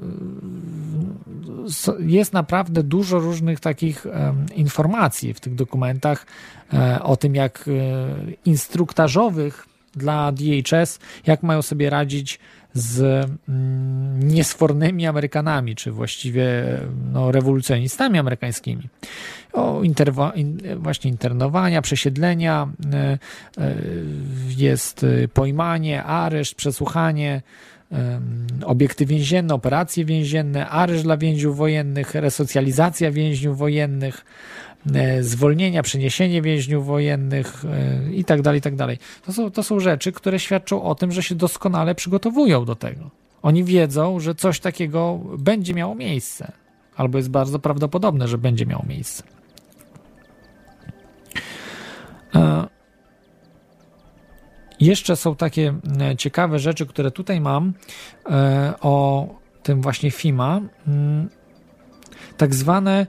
jest 2.00 2.34
naprawdę 2.34 2.84
dużo 2.84 3.20
różnych 3.20 3.60
takich 3.60 4.06
informacji 4.56 5.34
w 5.34 5.40
tych 5.40 5.56
dokumentach 5.56 6.26
o 7.02 7.18
tym, 7.18 7.36
jak 7.36 7.70
instruktażowych 8.46 9.66
dla 9.96 10.32
DHS, 10.32 11.00
jak 11.26 11.44
mają 11.44 11.62
sobie 11.62 11.90
radzić 11.90 12.40
z 12.74 13.02
mm, 13.50 14.20
niesfornymi 14.24 15.08
Amerykanami, 15.08 15.76
czy 15.76 15.92
właściwie 15.92 16.48
no, 17.14 17.32
rewolucjonistami 17.32 18.20
amerykańskimi. 18.20 18.90
O 19.54 19.82
interwa- 19.84 20.36
in, 20.36 20.58
właśnie 20.78 21.12
internowania, 21.12 21.82
przesiedlenia, 21.82 22.68
e, 22.94 23.18
e, 23.58 23.76
jest 24.58 25.04
e, 25.04 25.28
pojmanie, 25.28 26.04
areszt, 26.04 26.56
przesłuchanie, 26.56 27.42
obiekty 28.66 29.06
więzienne, 29.06 29.54
operacje 29.54 30.06
więzienne, 30.06 30.70
areszt 30.70 31.04
dla 31.04 31.18
więźniów 31.18 31.58
wojennych, 31.58 32.16
resocjalizacja 32.16 33.12
więźniów 33.12 33.58
wojennych, 33.58 34.26
zwolnienia, 35.22 35.84
przeniesienie 35.84 36.42
więźniów 36.42 36.86
wojennych 36.86 37.64
i 38.14 38.24
tak 38.24 38.42
dalej, 38.42 38.60
i 38.60 38.62
tak 38.62 38.76
dalej. 38.76 38.98
To 39.26 39.34
są, 39.34 39.52
to 39.52 39.64
są 39.64 39.80
rzeczy, 39.80 40.12
które 40.12 40.40
świadczą 40.40 40.84
o 40.84 40.96
tym, 40.96 41.12
że 41.12 41.24
się 41.24 41.36
doskonale 41.36 41.96
przygotowują 41.96 42.66
do 42.66 42.76
tego. 42.76 43.10
Oni 43.42 43.64
wiedzą, 43.64 44.20
że 44.20 44.36
coś 44.36 44.60
takiego 44.60 45.20
będzie 45.38 45.74
miało 45.74 45.96
miejsce, 45.96 46.52
albo 46.96 47.18
jest 47.18 47.30
bardzo 47.30 47.60
prawdopodobne, 47.60 48.28
że 48.28 48.38
będzie 48.38 48.66
miało 48.66 48.86
miejsce. 48.88 49.24
E, 52.36 52.68
Jeszcze 54.80 55.16
są 55.16 55.36
takie 55.36 55.74
e, 56.02 56.16
ciekawe 56.16 56.60
rzeczy, 56.60 56.86
które 56.86 57.12
tutaj 57.12 57.42
mam 57.42 57.74
e, 58.30 58.74
o 58.82 59.28
tym 59.64 59.82
właśnie 59.82 60.12
FIMA. 60.12 60.62
Mm, 60.88 61.30
Tak 62.38 62.56
zwane 62.56 63.08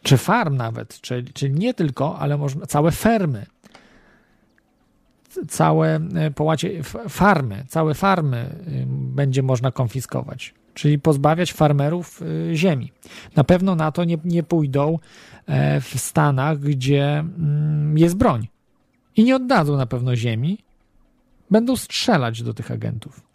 Czy 0.04 0.18
farm 0.18 0.56
nawet, 0.56 1.02
czyli, 1.02 1.34
czyli 1.34 1.54
nie 1.54 1.74
tylko, 1.74 2.20
ale 2.20 2.38
można, 2.38 2.66
całe 2.66 2.92
fermy. 2.92 3.46
Całe 5.48 5.96
e, 5.96 6.32
połacie, 6.32 6.84
farmy, 7.10 7.66
całe 7.68 7.94
farmy 7.94 8.56
y, 8.68 8.86
będzie 8.90 9.44
można 9.44 9.72
konfiskować, 9.72 10.54
czyli 10.74 11.00
pozbawiać 11.00 11.54
farmerów 11.54 12.22
y, 12.22 12.52
ziemi. 12.56 12.92
Na 13.36 13.44
pewno 13.44 13.76
na 13.76 13.92
to 13.92 14.04
nie, 14.04 14.18
nie 14.26 14.44
pójdą 14.44 15.00
e, 15.46 15.82
w 15.82 16.00
Stanach, 16.00 16.60
gdzie 16.60 17.20
mm, 17.20 17.98
jest 17.98 18.16
broń. 18.16 18.48
I 19.16 19.24
nie 19.24 19.36
oddadzą 19.36 19.78
na 19.78 19.86
pewno 19.86 20.16
ziemi, 20.16 20.58
będą 21.52 21.76
strzelać 21.76 22.44
do 22.44 22.54
tych 22.54 22.72
agentów. 22.72 23.29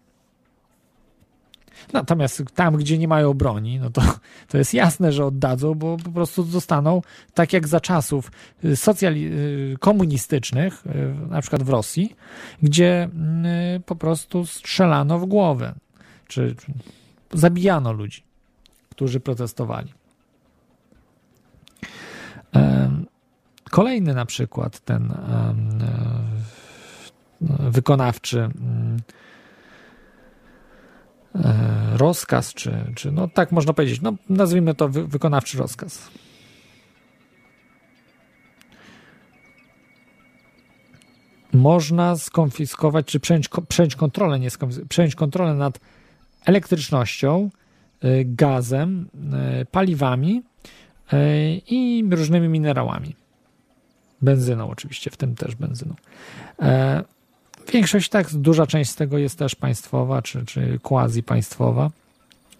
Natomiast 1.93 2.43
tam, 2.55 2.77
gdzie 2.77 2.99
nie 2.99 3.09
mają 3.09 3.35
broni, 3.35 3.79
no 3.79 3.91
to, 3.91 4.03
to 4.49 4.59
jest 4.59 4.75
jasne, 4.75 5.13
że 5.13 5.27
oddadzą, 5.27 5.75
bo 5.75 5.97
po 5.97 6.11
prostu 6.11 6.43
zostaną, 6.43 7.03
tak 7.35 7.53
jak 7.53 7.69
za 7.69 7.81
czasów 7.81 8.31
y, 8.65 8.77
socjali- 8.77 9.33
y, 9.33 9.77
komunistycznych, 9.81 10.87
y, 10.87 11.15
na 11.31 11.41
przykład 11.41 11.63
w 11.63 11.69
Rosji, 11.69 12.17
gdzie 12.63 13.09
po 13.87 13.97
prostu 13.97 14.47
strzelano 14.47 15.19
w 15.19 15.27
głowę, 15.27 15.75
czy, 16.29 16.55
czy 16.55 16.73
zabijano 17.33 17.93
ludzi, 17.93 18.23
którzy 18.91 19.21
protestowali. 19.21 19.93
Kolejny 23.71 24.15
na 24.15 24.27
przykład 24.27 24.81
ten 24.81 25.15
wykonawczy 27.71 28.39
mm, 28.41 28.97
rozkaz, 31.97 32.55
czy, 32.55 32.93
czy 32.94 33.12
no 33.12 33.28
tak 33.28 33.52
można 33.52 33.73
powiedzieć, 33.73 34.01
no 34.01 34.15
nazwijmy 34.28 34.74
to 34.74 34.89
wy, 34.89 35.06
wykonawczy 35.06 35.59
rozkaz. 35.59 36.11
Można 41.52 42.16
skonfiskować, 42.16 43.06
czy 43.06 43.20
przejąć, 43.20 43.48
przejąć 43.69 43.97
kontrolę, 43.97 44.40
nie 44.40 44.48
przejąć 44.89 45.15
kontrolę 45.15 45.55
nad 45.55 45.81
elektrycznością, 46.44 47.51
y, 48.05 48.24
gazem, 48.24 49.09
y, 49.61 49.66
paliwami 49.66 50.43
i 51.66 52.05
różnymi 52.11 52.48
minerałami. 52.48 53.16
Benzyną 54.23 54.70
oczywiście, 54.70 55.11
w 55.11 55.16
tym 55.16 55.35
też 55.35 55.55
benzyną. 55.55 55.94
Większość 57.73 58.09
tak, 58.09 58.35
duża 58.35 58.66
część 58.66 58.91
z 58.91 58.97
tego 58.97 59.19
jest 59.19 59.39
też 59.39 59.55
państwowa, 59.55 60.23
czy, 60.23 60.47
czy 60.47 60.78
quasi 60.82 61.23
państwowa, 61.23 61.91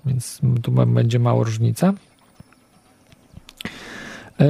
więc 0.07 0.41
tu 0.63 0.73
będzie 0.73 1.19
mała 1.19 1.45
różnica. 1.45 1.93
E, 4.41 4.47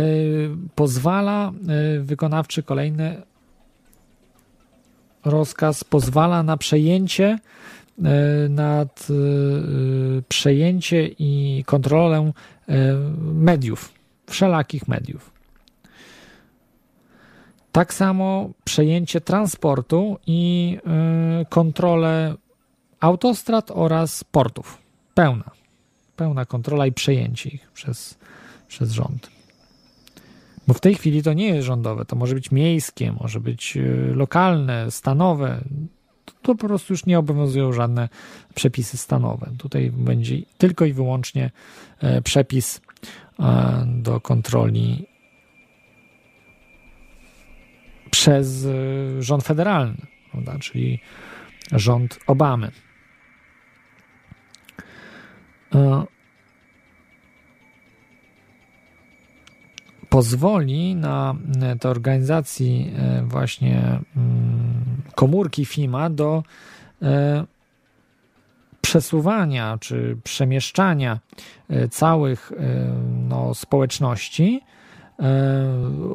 Pozwala 0.75 1.53
e, 1.69 2.01
wykonawczy 2.01 2.63
kolejny 2.63 3.23
rozkaz, 5.25 5.85
pozwala 5.85 6.43
na 6.43 6.57
przejęcie 6.57 7.39
e, 8.05 8.49
nad 8.49 9.09
przejęcie 10.29 11.09
i 11.19 11.63
kontrolę 11.67 12.33
mediów, 13.35 13.93
wszelakich 14.27 14.89
mediów. 14.89 15.34
Tak 17.75 17.95
samo 17.95 18.51
przejęcie 18.65 19.21
transportu 19.21 20.19
i 20.27 20.79
y, 21.43 21.47
kontrolę 21.47 22.35
autostrad 23.01 23.71
oraz 23.75 24.25
portów. 24.25 24.79
Pełna. 25.15 25.51
Pełna 26.17 26.45
kontrola 26.45 26.87
i 26.87 26.93
przejęcie 26.93 27.51
ich 27.51 27.71
przez, 27.73 28.19
przez 28.69 28.91
rząd. 28.91 29.31
Bo 30.67 30.75
w 30.75 30.81
tej 30.81 30.95
chwili 30.95 31.23
to 31.23 31.33
nie 31.33 31.49
jest 31.49 31.67
rządowe, 31.67 32.05
to 32.05 32.17
może 32.17 32.35
być 32.35 32.51
miejskie, 32.51 33.13
może 33.13 33.41
być 33.41 33.77
y, 33.77 34.13
lokalne, 34.15 34.91
stanowe. 34.91 35.61
To, 36.25 36.33
to 36.43 36.55
po 36.55 36.67
prostu 36.67 36.93
już 36.93 37.07
nie 37.07 37.19
obowiązują 37.19 37.73
żadne 37.73 38.09
przepisy 38.55 38.97
stanowe. 38.97 39.51
Tutaj 39.59 39.91
będzie 39.91 40.37
tylko 40.59 40.85
i 40.85 40.93
wyłącznie 40.93 41.51
e, 42.01 42.23
przepis 42.23 42.81
do 43.87 44.21
kontroli 44.21 45.07
przez 48.15 48.65
y, 48.65 49.23
rząd 49.23 49.45
federalny, 49.45 50.07
prawda? 50.31 50.59
czyli 50.59 51.01
rząd 51.73 52.19
Obamy. 52.27 52.71
E, 55.75 56.05
pozwoli 60.09 60.95
na 60.95 61.35
e, 61.63 61.77
te 61.77 61.89
organizacji 61.89 62.93
e, 62.99 63.23
właśnie 63.23 64.01
mm, 64.17 65.03
komórki 65.15 65.65
FIMA 65.65 66.11
do 66.11 66.43
przesuwania 68.81 69.79
czy 69.81 70.17
przemieszczania 70.25 71.19
całych 71.91 72.53
no, 73.29 73.55
społeczności, 73.55 74.61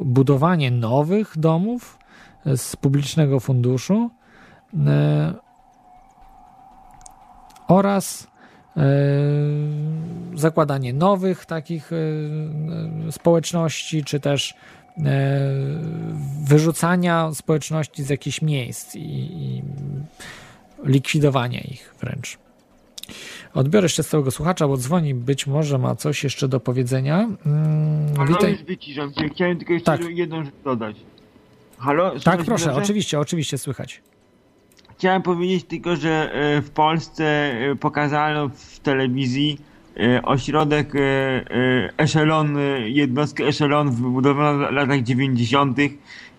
budowanie 0.02 0.70
nowych 0.70 1.38
domów 1.38 1.98
e, 2.46 2.56
z 2.56 2.76
publicznego 2.76 3.40
funduszu 3.40 4.10
e, 4.86 5.34
oraz 7.68 8.26
e, 8.76 8.80
zakładanie 10.34 10.92
nowych 10.92 11.46
takich 11.46 11.92
e, 11.92 11.96
e, 11.96 13.12
społeczności, 13.12 14.04
czy 14.04 14.20
też 14.20 14.54
e, 14.54 15.02
wyrzucania 16.44 17.30
społeczności 17.34 18.02
z 18.02 18.08
jakichś 18.08 18.42
miejsc 18.42 18.96
i 18.96 19.62
likwidowania 20.84 21.60
ich 21.60 21.94
wręcz. 22.00 22.38
Odbiorę 23.54 23.84
jeszcze 23.84 24.02
stałego 24.02 24.30
słuchacza, 24.30 24.68
bo 24.68 24.76
dzwoni, 24.76 25.14
być 25.14 25.46
może 25.46 25.78
ma 25.78 25.94
coś 25.96 26.24
jeszcze 26.24 26.48
do 26.48 26.60
powiedzenia. 26.60 27.28
Mm, 27.46 28.16
Halo, 28.16 28.28
witaj. 28.28 28.52
już 28.52 28.62
wyciszam 28.62 29.12
się. 29.14 29.28
Chciałem 29.28 29.58
tylko 29.58 29.72
jeszcze 29.72 29.98
Tak. 29.98 30.00
jedną 30.10 30.44
rzecz 30.44 30.54
dodać. 30.64 30.96
Halo? 31.78 32.12
Tak, 32.24 32.44
proszę, 32.44 32.66
dobrze? 32.66 32.82
oczywiście, 32.82 33.20
oczywiście 33.20 33.58
słychać. 33.58 34.02
Chciałem 34.98 35.22
powiedzieć 35.22 35.64
tylko, 35.64 35.96
że 35.96 36.32
e, 36.32 36.62
w 36.62 36.70
Polsce 36.70 37.24
e, 37.24 37.76
pokazano 37.76 38.48
w 38.48 38.80
telewizji 38.80 39.58
e, 39.96 40.22
ośrodek 40.22 40.92
Echelon, 41.96 42.56
jednostkę 42.84 43.44
Echelon 43.44 43.90
wybudowano 43.90 44.68
w 44.68 44.72
latach 44.72 45.02
90. 45.02 45.78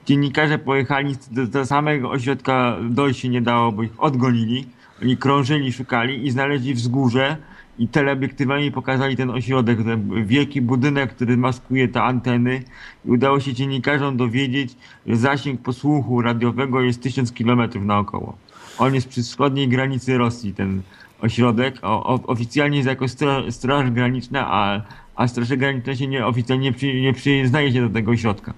Dziennikarze 0.05 0.57
pojechali 0.57 1.15
do, 1.31 1.47
do 1.47 1.65
samego 1.65 2.09
ośrodka, 2.09 2.77
dojść 2.89 3.19
się 3.19 3.29
nie 3.29 3.41
dało, 3.41 3.71
bo 3.71 3.83
ich 3.83 4.03
odgonili. 4.03 4.65
Oni 5.01 5.17
krążyli, 5.17 5.73
szukali 5.73 6.27
i 6.27 6.31
znaleźli 6.31 6.73
wzgórze 6.73 7.37
i 7.79 7.87
teleobiektywami 7.87 8.71
pokazali 8.71 9.15
ten 9.15 9.29
ośrodek, 9.29 9.83
ten 9.83 10.25
wielki 10.25 10.61
budynek, 10.61 11.15
który 11.15 11.37
maskuje 11.37 11.87
te 11.87 12.03
anteny 12.03 12.63
i 13.05 13.09
udało 13.11 13.39
się 13.39 13.53
dziennikarzom 13.53 14.17
dowiedzieć, 14.17 14.75
że 15.07 15.15
zasięg 15.15 15.61
posłuchu 15.61 16.21
radiowego 16.21 16.81
jest 16.81 17.01
1000 17.01 17.31
km 17.31 17.61
naokoło. 17.85 18.37
On 18.77 18.95
jest 18.95 19.09
przy 19.09 19.21
wschodniej 19.21 19.67
granicy 19.67 20.17
Rosji, 20.17 20.53
ten 20.53 20.81
ośrodek. 21.21 21.79
O, 21.81 22.03
o, 22.03 22.19
oficjalnie 22.27 22.77
jest 22.77 22.89
jako 22.89 23.07
stra, 23.07 23.51
straż 23.51 23.91
graniczna, 23.91 24.47
a, 24.47 24.81
a 25.15 25.27
straże 25.27 25.57
graniczne 25.57 25.95
się 25.97 26.07
nie, 26.07 26.25
oficjalnie 26.25 26.63
nie, 26.63 26.73
przy, 26.73 27.01
nie 27.01 27.13
przyznaje 27.13 27.71
się 27.71 27.81
do 27.81 27.89
tego 27.89 28.11
ośrodka. 28.11 28.53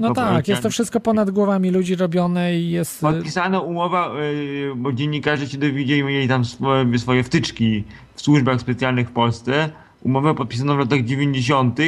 No 0.00 0.14
tak, 0.14 0.48
jest 0.48 0.62
to 0.62 0.70
wszystko 0.70 1.00
ponad 1.00 1.30
głowami 1.30 1.70
ludzi 1.70 1.96
robione 1.96 2.56
i 2.56 2.70
jest... 2.70 3.00
Podpisano 3.00 3.60
umowa, 3.60 4.12
yy, 4.32 4.74
bo 4.76 4.92
dziennikarze 4.92 5.48
się 5.48 5.58
dowiedzieli, 5.58 6.04
mieli 6.04 6.28
tam 6.28 6.44
swoje, 6.44 6.98
swoje 6.98 7.22
wtyczki 7.22 7.84
w 8.14 8.22
służbach 8.22 8.60
specjalnych 8.60 9.08
w 9.08 9.12
Polsce. 9.12 9.70
Umowę 10.02 10.34
podpisano 10.34 10.74
w 10.74 10.78
latach 10.78 11.04
90. 11.04 11.78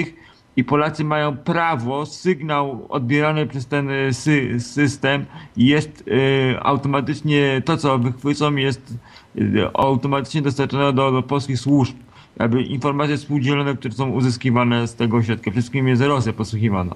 i 0.56 0.64
Polacy 0.64 1.04
mają 1.04 1.36
prawo, 1.36 2.06
sygnał 2.06 2.86
odbierany 2.88 3.46
przez 3.46 3.66
ten 3.66 3.90
y, 3.90 4.14
sy, 4.14 4.60
system 4.60 5.26
jest 5.56 6.04
y, 6.08 6.60
automatycznie, 6.60 7.62
to 7.64 7.76
co 7.76 7.98
wychwycą 7.98 8.56
jest 8.56 8.94
y, 9.38 9.68
automatycznie 9.74 10.42
dostarczone 10.42 10.92
do, 10.92 11.12
do 11.12 11.22
polskich 11.22 11.58
służb. 11.58 11.96
Jakby 12.38 12.62
informacje 12.62 13.16
współdzielone, 13.16 13.76
które 13.76 13.94
są 13.94 14.10
uzyskiwane 14.10 14.88
z 14.88 14.94
tego 14.94 15.16
ośrodka. 15.16 15.50
Wszystkim 15.50 15.88
jest 15.88 16.02
Rosja 16.02 16.32
posłuchiwana. 16.32 16.94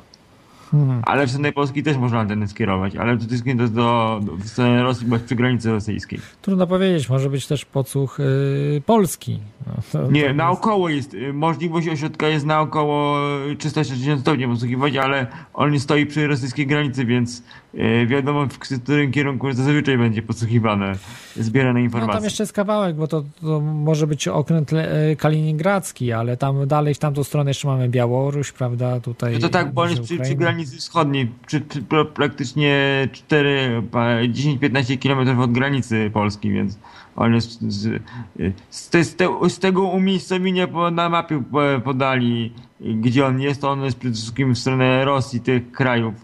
Mhm. 0.75 1.03
Ale 1.07 1.27
w 1.27 1.31
stronę 1.31 1.53
Polski 1.53 1.83
też 1.83 1.97
można 1.97 2.21
anteny 2.21 2.49
skierować, 2.49 2.97
ale 2.97 3.17
przede 3.17 3.29
wszystkim 3.29 3.57
to 3.57 3.63
jest 3.63 3.75
do, 3.75 4.21
do 4.23 4.33
w 4.37 4.49
stronę 4.49 4.83
Rosji, 4.83 5.07
bo 5.07 5.15
jest 5.17 5.27
przy 5.27 5.35
granicy 5.37 5.71
rosyjskiej. 5.71 6.19
Trudno 6.43 6.67
powiedzieć, 6.67 7.09
może 7.09 7.31
być 7.31 7.47
też 7.47 7.65
podsłuch 7.65 8.21
y, 8.21 8.83
polski. 8.87 9.39
No, 9.67 9.73
to, 9.93 10.11
Nie, 10.11 10.21
to 10.21 10.27
jest- 10.27 10.37
naokoło 10.37 10.89
jest, 10.89 11.15
y, 11.15 11.33
możliwość 11.33 11.89
ośrodka 11.89 12.29
jest 12.29 12.47
naokoło 12.47 13.19
360 13.59 14.21
stopni 14.21 14.47
posłuchiwać, 14.49 14.97
ale 14.97 15.27
on 15.55 15.81
stoi 15.81 16.07
przy 16.07 16.27
rosyjskiej 16.27 16.67
granicy, 16.67 17.05
więc 17.05 17.43
y, 17.75 18.07
wiadomo 18.07 18.47
w 18.47 18.59
którym 18.59 19.13
kierunku 19.13 19.53
zazwyczaj 19.53 19.99
będzie 19.99 20.23
podsłuchiwane 20.23 20.93
zbierane 21.37 21.73
No 21.73 21.85
informacje. 21.85 22.15
tam 22.15 22.25
jeszcze 22.25 22.43
jest 22.43 22.53
kawałek, 22.53 22.97
bo 22.97 23.07
to, 23.07 23.25
to 23.41 23.61
może 23.61 24.07
być 24.07 24.29
okręt 24.29 24.73
le- 24.73 25.11
y, 25.11 25.17
kaliningradzki, 25.17 26.13
ale 26.13 26.37
tam 26.37 26.67
dalej 26.67 26.95
w 26.95 26.99
tamtą 26.99 27.25
stronę 27.25 27.51
jeszcze 27.51 27.69
mamy 27.69 27.89
Białoruś, 27.89 28.53
prawda, 28.53 29.01
tutaj... 29.01 29.33
No 29.33 29.39
to 29.41 29.49
tak, 29.49 29.73
bo 29.73 29.83
on 29.83 29.91
jest 29.91 30.03
przy, 30.03 30.15
przy 30.19 30.33
Ukraina. 30.33 30.41
Granicy 30.55 30.77
wschodniej, 30.77 31.29
przy, 31.47 31.61
pra- 31.61 32.05
praktycznie 32.07 33.09
4, 33.13 33.83
pa- 33.91 34.23
10-15 34.29 34.99
km 34.99 35.41
od 35.41 35.53
granicy 35.53 36.11
Polski, 36.13 36.51
więc 36.51 36.79
on 37.17 37.35
jest 37.35 37.61
z, 37.63 38.03
z, 38.31 38.55
z, 38.71 38.89
te, 38.91 39.05
z 39.51 39.59
tego 39.59 39.83
umiejscowienia 39.83 40.67
po- 40.67 40.91
na 40.91 41.09
mapie 41.09 41.43
po- 41.53 41.81
podali, 41.85 42.53
gdzie 42.81 43.27
on 43.27 43.41
jest, 43.41 43.65
on 43.65 43.83
jest 43.85 43.99
przede 43.99 44.15
wszystkim 44.15 44.55
w 44.55 44.59
stronę 44.59 45.05
Rosji, 45.05 45.41
tych 45.41 45.73
krajów 45.73 46.15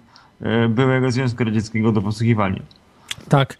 e, 0.40 0.68
byłego 0.68 1.10
Związku 1.10 1.44
Radzieckiego 1.44 1.92
do 1.92 2.02
posłuchiwania. 2.02 2.62
Tak. 3.28 3.56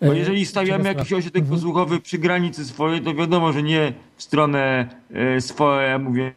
Bo 0.00 0.12
Y, 0.12 0.18
jeżeli 0.18 0.46
stawiamy 0.46 0.84
jakiś 0.84 1.12
ośrodek 1.12 1.42
Mhm. 1.42 1.56
posłuchowy 1.60 2.00
przy 2.00 2.18
granicy 2.18 2.64
swojej, 2.64 3.00
to 3.00 3.14
wiadomo, 3.14 3.52
że 3.52 3.62
nie 3.62 3.92
w 4.16 4.22
stronę 4.22 4.88
e, 5.14 5.40
swoje, 5.40 5.98
mówię, 5.98 6.32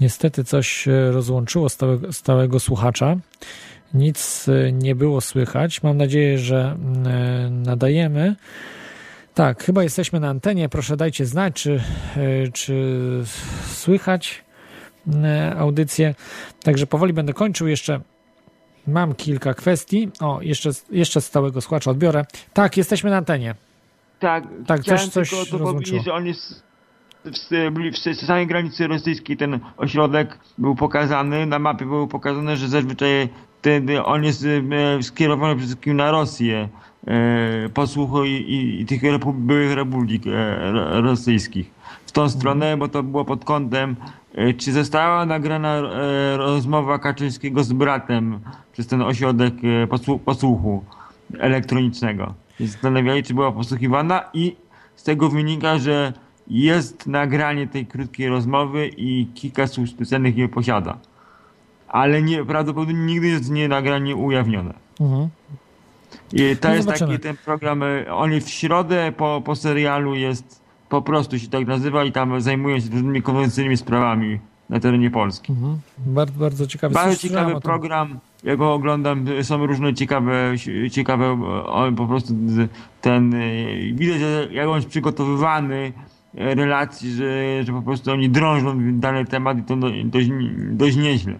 Niestety 0.00 0.44
coś 0.44 0.88
e, 0.88 1.10
rozłączyło 1.10 1.68
stałego, 1.68 2.12
stałego 2.12 2.60
słuchacza. 2.60 3.16
Nic 3.94 4.48
e, 4.48 4.72
nie 4.72 4.94
było 4.94 5.20
słychać. 5.20 5.82
Mam 5.82 5.96
nadzieję, 5.96 6.38
że 6.38 6.76
e, 7.06 7.50
nadajemy. 7.50 8.36
Tak, 9.34 9.64
chyba 9.64 9.82
jesteśmy 9.82 10.20
na 10.20 10.28
antenie. 10.28 10.68
Proszę 10.68 10.96
dajcie 10.96 11.26
znać, 11.26 11.54
czy, 11.54 11.80
czy 12.52 13.02
słychać 13.72 14.44
audycję. 15.58 16.14
Także 16.62 16.86
powoli 16.86 17.12
będę 17.12 17.32
kończył. 17.32 17.68
Jeszcze 17.68 18.00
mam 18.86 19.14
kilka 19.14 19.54
kwestii. 19.54 20.10
O, 20.20 20.38
jeszcze, 20.42 20.70
jeszcze 20.90 21.20
stałego 21.20 21.60
słuchacza 21.60 21.90
odbiorę. 21.90 22.24
Tak, 22.52 22.76
jesteśmy 22.76 23.10
na 23.10 23.16
antenie. 23.16 23.54
Tak, 24.18 24.44
Tak, 24.66 24.84
coś- 24.84 25.08
coś 25.08 25.30
tylko 25.50 25.80
że 26.04 26.12
on 26.14 26.26
jest 26.26 26.62
w, 27.26 28.16
w, 28.16 28.26
samej 28.26 28.46
granicy 28.46 28.86
rosyjskiej, 28.86 29.36
ten 29.36 29.60
ośrodek 29.76 30.38
był 30.58 30.74
pokazany, 30.74 31.46
na 31.46 31.58
mapie 31.58 31.84
było 31.84 32.06
pokazane, 32.06 32.56
że 32.56 32.68
zazwyczaj 32.68 33.28
ten, 33.62 33.88
on 34.04 34.24
jest 34.24 34.44
e, 34.44 35.02
skierowany 35.02 35.54
przede 35.54 35.66
wszystkim 35.66 35.96
na 35.96 36.10
Rosję, 36.10 36.68
e, 37.06 37.68
posłuchu 37.68 38.24
i, 38.24 38.30
i, 38.30 38.80
i 38.80 38.86
tych 38.86 39.02
repu, 39.02 39.32
byłych 39.32 39.74
republik 39.74 40.22
e, 40.26 40.72
ro- 40.72 41.00
rosyjskich. 41.00 41.70
W 42.06 42.12
tą 42.12 42.28
stronę, 42.28 42.76
bo 42.76 42.88
to 42.88 43.02
było 43.02 43.24
pod 43.24 43.44
kątem, 43.44 43.96
czy 44.58 44.72
została 44.72 45.26
nagrana 45.26 45.80
rozmowa 46.36 46.98
Kaczyńskiego 46.98 47.64
z 47.64 47.72
bratem 47.72 48.40
przez 48.72 48.86
ten 48.86 49.02
ośrodek 49.02 49.54
posłu, 49.88 50.18
posłuchu 50.18 50.84
elektronicznego. 51.38 52.34
Zastanawiali, 52.60 53.22
czy 53.22 53.34
była 53.34 53.52
posłuchiwana 53.52 54.24
i 54.34 54.56
z 54.96 55.02
tego 55.02 55.28
wynika, 55.28 55.78
że 55.78 56.12
jest 56.48 57.06
nagranie 57.06 57.66
tej 57.66 57.86
krótkiej 57.86 58.28
rozmowy 58.28 58.90
i 58.96 59.26
kilka 59.34 59.66
służb 59.66 59.94
specjalnych 59.94 60.36
je 60.36 60.48
posiada. 60.48 60.98
Ale 61.88 62.22
nie, 62.22 62.44
prawdopodobnie 62.44 63.06
nigdy 63.06 63.26
jest 63.26 63.50
nie 63.50 63.68
nagranie 63.68 64.16
ujawnione. 64.16 64.74
Mhm. 65.00 65.28
I 66.32 66.56
to 66.56 66.68
No 66.68 66.74
jest 66.74 66.86
zobaczymy. 66.86 67.12
taki 67.12 67.22
ten 67.22 67.36
program, 67.36 67.82
e, 67.82 68.14
on 68.14 68.40
w 68.40 68.48
środę 68.48 69.12
po, 69.16 69.42
po 69.44 69.56
serialu 69.56 70.14
jest, 70.14 70.62
po 70.88 71.02
prostu 71.02 71.38
się 71.38 71.48
tak 71.48 71.66
nazywa 71.66 72.04
i 72.04 72.12
tam 72.12 72.40
zajmuje 72.40 72.80
się 72.80 72.90
różnymi 72.90 73.22
konwencyjnymi 73.22 73.76
sprawami 73.76 74.38
na 74.70 74.80
terenie 74.80 75.10
Polski. 75.10 75.52
Mhm. 75.52 75.78
Bardzo, 75.98 76.38
bardzo 76.40 76.66
ciekawy 76.66 76.94
Bardzo 76.94 77.16
ciekawy 77.28 77.60
program, 77.60 78.18
ja 78.44 78.56
go 78.56 78.74
oglądam, 78.74 79.26
są 79.42 79.66
różne 79.66 79.94
ciekawe, 79.94 80.54
ciekawe, 80.90 81.32
on 81.66 81.96
po 81.96 82.06
prostu 82.06 82.34
ten, 83.00 83.34
widać, 83.92 84.20
jak 84.50 84.68
on 84.68 84.76
jest 84.76 84.88
przygotowywany, 84.88 85.92
relacji, 86.36 87.10
że, 87.12 87.64
że 87.64 87.72
po 87.72 87.82
prostu 87.82 88.10
oni 88.12 88.30
drążą 88.30 88.78
dany 89.00 89.24
temat 89.24 89.58
i 89.58 89.62
to 89.62 89.76
do- 89.76 89.90
dość, 90.04 90.28
dość 90.70 90.96
nieźle. 90.96 91.34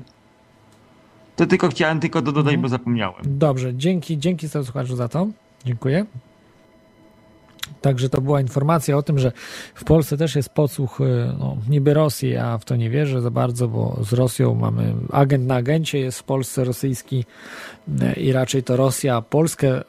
To 1.37 1.47
tylko 1.47 1.69
chciałem 1.69 2.01
tylko 2.01 2.23
to 2.23 2.33
dodać, 2.33 2.55
Mhm. 2.55 2.63
bo 2.63 2.69
zapomniałem. 2.69 3.23
Dobrze, 3.25 3.75
dzięki, 3.75 4.19
dzięki 4.19 4.49
słuchaczu 4.49 4.97
za 4.97 5.09
to. 5.09 5.27
Dziękuję. 5.65 6.07
Także 7.81 8.09
to 8.09 8.21
była 8.21 8.41
informacja 8.41 8.97
o 8.97 9.03
tym, 9.03 9.19
że 9.19 9.33
w 9.75 9.85
Polsce 9.85 10.17
też 10.17 10.37
jest 10.37 10.49
podsłuch 10.49 11.01
y, 11.01 11.05
no, 11.39 11.57
niby 11.69 11.95
Rosji, 11.95 12.31
ja 12.31 12.59
w 12.59 12.65
to 12.65 12.77
nie 12.77 12.91
wierzę 12.91 13.21
za 13.21 13.31
bardzo, 13.31 13.69
bo 13.69 13.99
z 14.03 14.13
Rosją 14.13 14.55
mamy 14.55 14.95
agent 15.13 15.47
na 15.47 15.55
agencie, 15.55 15.99
jest 15.99 16.19
w 16.19 16.23
Polsce 16.23 16.65
rosyjski 16.65 17.25
y, 17.89 18.21
i 18.21 18.33
raczej 18.33 18.63
to 18.63 18.77
Rosja 18.77 19.23
Polskę 19.23 19.81
y, 19.81 19.85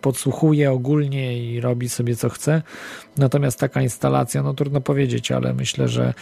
podsłuchuje 0.00 0.72
ogólnie 0.72 1.52
i 1.52 1.60
robi 1.60 1.88
sobie 1.88 2.16
co 2.16 2.28
chce. 2.28 2.62
Natomiast 3.16 3.58
taka 3.58 3.82
instalacja, 3.82 4.42
no 4.42 4.54
trudno 4.54 4.80
powiedzieć, 4.80 5.32
ale 5.32 5.54
myślę, 5.54 5.88
że 5.88 6.14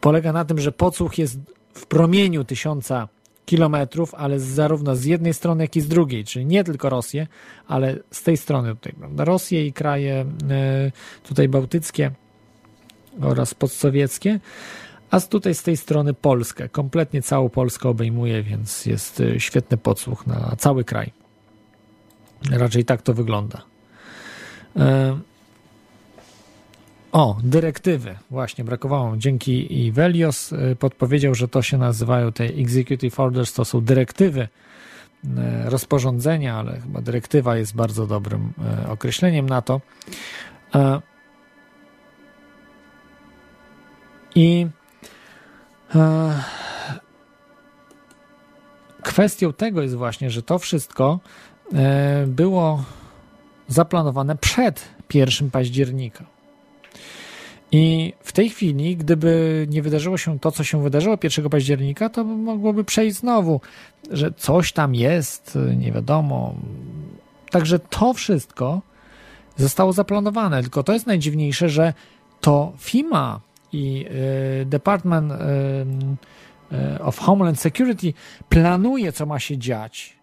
polega 0.00 0.32
na 0.32 0.44
tym, 0.44 0.60
że 0.60 0.72
podsłuch 0.72 1.18
jest 1.18 1.38
w 1.74 1.86
promieniu 1.86 2.44
tysiąca 2.44 3.08
kilometrów, 3.46 4.14
ale 4.14 4.40
zarówno 4.40 4.96
z 4.96 5.04
jednej 5.04 5.34
strony, 5.34 5.64
jak 5.64 5.76
i 5.76 5.80
z 5.80 5.88
drugiej, 5.88 6.24
czyli 6.24 6.46
nie 6.46 6.64
tylko 6.64 6.90
Rosję, 6.90 7.26
ale 7.68 7.98
z 8.10 8.22
tej 8.22 8.36
strony 8.36 8.74
tutaj, 8.74 8.92
prawda? 8.98 9.24
Rosję 9.24 9.66
i 9.66 9.72
kraje 9.72 10.22
y, 10.22 11.26
tutaj 11.28 11.48
bałtyckie 11.48 12.10
oraz 13.20 13.54
postsowieckie, 13.54 14.40
a 15.10 15.20
tutaj 15.20 15.54
z 15.54 15.62
tej 15.62 15.76
strony 15.76 16.14
Polskę. 16.14 16.68
Kompletnie 16.68 17.22
całą 17.22 17.48
Polskę 17.48 17.88
obejmuje, 17.88 18.42
więc 18.42 18.86
jest 18.86 19.20
y, 19.20 19.40
świetny 19.40 19.76
podsłuch 19.76 20.26
na 20.26 20.56
cały 20.58 20.84
kraj. 20.84 21.12
Raczej 22.50 22.84
tak 22.84 23.02
to 23.02 23.14
wygląda. 23.14 23.62
O, 27.16 27.36
dyrektywy. 27.42 28.16
Właśnie, 28.30 28.64
brakowało. 28.64 29.16
Dzięki 29.16 29.84
Ivelios 29.86 30.52
y, 30.52 30.76
podpowiedział, 30.78 31.34
że 31.34 31.48
to 31.48 31.62
się 31.62 31.78
nazywają 31.78 32.32
te 32.32 32.44
executive 32.44 33.20
orders, 33.20 33.52
to 33.52 33.64
są 33.64 33.80
dyrektywy, 33.80 34.40
y, 34.40 34.48
rozporządzenia, 35.64 36.56
ale 36.56 36.80
chyba 36.80 37.00
dyrektywa 37.00 37.56
jest 37.56 37.76
bardzo 37.76 38.06
dobrym 38.06 38.52
y, 38.84 38.88
określeniem 38.90 39.48
na 39.48 39.62
to. 39.62 39.80
E, 40.74 41.00
I 44.34 44.66
e, 45.94 46.42
kwestią 49.02 49.52
tego 49.52 49.82
jest 49.82 49.94
właśnie, 49.94 50.30
że 50.30 50.42
to 50.42 50.58
wszystko 50.58 51.20
było 52.26 52.84
zaplanowane 53.68 54.36
przed 54.36 54.88
1 55.14 55.50
października. 55.50 56.35
I 57.76 58.12
w 58.20 58.32
tej 58.32 58.50
chwili, 58.50 58.96
gdyby 58.96 59.66
nie 59.70 59.82
wydarzyło 59.82 60.18
się 60.18 60.38
to, 60.38 60.52
co 60.52 60.64
się 60.64 60.82
wydarzyło 60.82 61.18
1 61.22 61.50
października, 61.50 62.08
to 62.08 62.24
mogłoby 62.24 62.84
przejść 62.84 63.16
znowu, 63.16 63.60
że 64.10 64.32
coś 64.32 64.72
tam 64.72 64.94
jest, 64.94 65.58
nie 65.76 65.92
wiadomo. 65.92 66.54
Także 67.50 67.78
to 67.78 68.14
wszystko 68.14 68.80
zostało 69.56 69.92
zaplanowane. 69.92 70.62
Tylko 70.62 70.82
to 70.82 70.92
jest 70.92 71.06
najdziwniejsze, 71.06 71.68
że 71.68 71.94
to 72.40 72.72
FIMA 72.78 73.40
i 73.72 74.06
y, 74.62 74.66
Department 74.66 75.32
y, 75.32 75.34
y, 76.76 77.02
of 77.02 77.18
Homeland 77.18 77.60
Security 77.60 78.12
planuje, 78.48 79.12
co 79.12 79.26
ma 79.26 79.38
się 79.38 79.58
dziać 79.58 80.16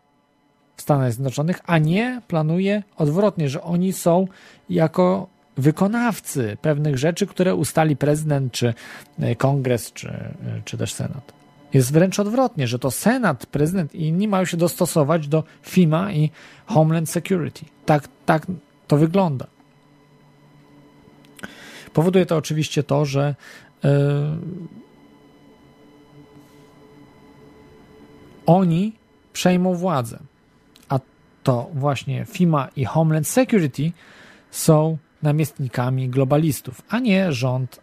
w 0.75 0.81
Stanach 0.81 1.13
Zjednoczonych, 1.13 1.61
a 1.65 1.77
nie 1.77 2.21
planuje 2.27 2.83
odwrotnie, 2.97 3.49
że 3.49 3.63
oni 3.63 3.93
są 3.93 4.27
jako 4.69 5.33
wykonawcy 5.57 6.57
pewnych 6.61 6.97
rzeczy, 6.97 7.27
które 7.27 7.55
ustali 7.55 7.95
prezydent, 7.95 8.53
czy 8.53 8.73
e, 9.19 9.35
kongres, 9.35 9.93
czy, 9.93 10.09
e, 10.09 10.61
czy 10.65 10.77
też 10.77 10.93
senat. 10.93 11.33
Jest 11.73 11.93
wręcz 11.93 12.19
odwrotnie, 12.19 12.67
że 12.67 12.79
to 12.79 12.91
senat, 12.91 13.45
prezydent 13.45 13.95
i 13.95 14.07
inni 14.07 14.27
mają 14.27 14.45
się 14.45 14.57
dostosować 14.57 15.27
do 15.27 15.43
FIMA 15.61 16.11
i 16.11 16.31
Homeland 16.65 17.09
Security. 17.09 17.65
Tak, 17.85 18.07
tak 18.25 18.47
to 18.87 18.97
wygląda. 18.97 19.47
Powoduje 21.93 22.25
to 22.25 22.37
oczywiście 22.37 22.83
to, 22.83 23.05
że 23.05 23.35
yy, 23.83 23.89
oni 28.45 28.93
przejmą 29.33 29.75
władzę. 29.75 30.19
A 30.89 30.99
to 31.43 31.69
właśnie 31.73 32.25
FIMA 32.25 32.67
i 32.75 32.85
Homeland 32.85 33.27
Security 33.27 33.91
są 34.51 34.97
namiestnikami 35.23 36.09
globalistów, 36.09 36.81
a 36.89 36.99
nie 36.99 37.33
rząd, 37.33 37.81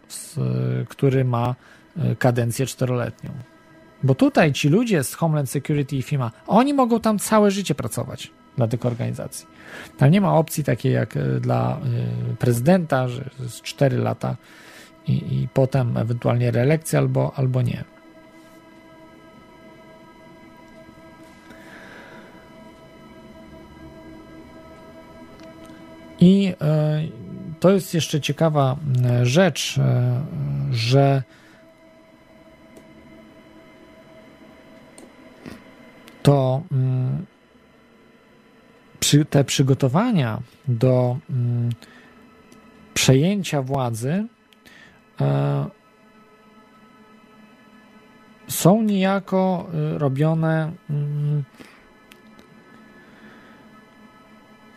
który 0.89 1.25
ma 1.25 1.55
e, 1.97 2.15
kadencję 2.15 2.65
czteroletnią. 2.65 3.31
Bo 4.03 4.15
tutaj 4.15 4.53
ci 4.53 4.69
ludzie 4.69 5.03
z 5.03 5.13
Homeland 5.13 5.49
Security 5.49 5.95
i 5.95 6.01
FIMA, 6.01 6.31
oni 6.47 6.73
mogą 6.73 6.99
tam 6.99 7.19
całe 7.19 7.51
życie 7.51 7.75
pracować 7.75 8.31
dla 8.57 8.67
tych 8.67 8.85
organizacji. 8.85 9.47
Tam 9.97 10.11
nie 10.11 10.21
ma 10.21 10.37
opcji 10.37 10.63
takiej 10.63 10.93
jak 10.93 11.17
e, 11.17 11.39
dla 11.39 11.79
e, 12.31 12.35
prezydenta, 12.35 13.07
że 13.07 13.29
jest 13.39 13.61
4 13.61 13.97
lata 13.97 14.37
i, 15.07 15.13
i 15.13 15.47
potem 15.53 15.97
ewentualnie 15.97 16.51
reelekcja 16.51 16.99
albo, 16.99 17.31
albo 17.35 17.61
nie. 17.61 17.83
I 26.19 26.53
to 27.61 27.69
jest 27.71 27.93
jeszcze 27.93 28.21
ciekawa 28.21 28.75
e, 29.05 29.25
rzecz, 29.25 29.77
e, 29.77 30.23
że 30.71 31.23
to 36.23 36.61
te 39.29 39.43
przygotowania 39.43 40.39
do 40.67 41.17
przejęcia 42.93 43.61
władzy 43.61 44.25
e, 45.21 45.65
są 48.47 48.81
niejako 48.81 49.69
robione 49.97 50.71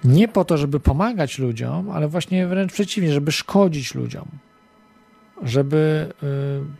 nie 0.04 0.28
po 0.28 0.44
to, 0.44 0.56
żeby 0.56 0.80
pomagać 0.80 1.38
ludziom, 1.38 1.90
ale 1.90 2.08
właśnie 2.08 2.46
wręcz 2.46 2.72
przeciwnie, 2.72 3.12
żeby 3.12 3.32
szkodzić 3.32 3.94
ludziom, 3.94 4.26
żeby 5.42 6.12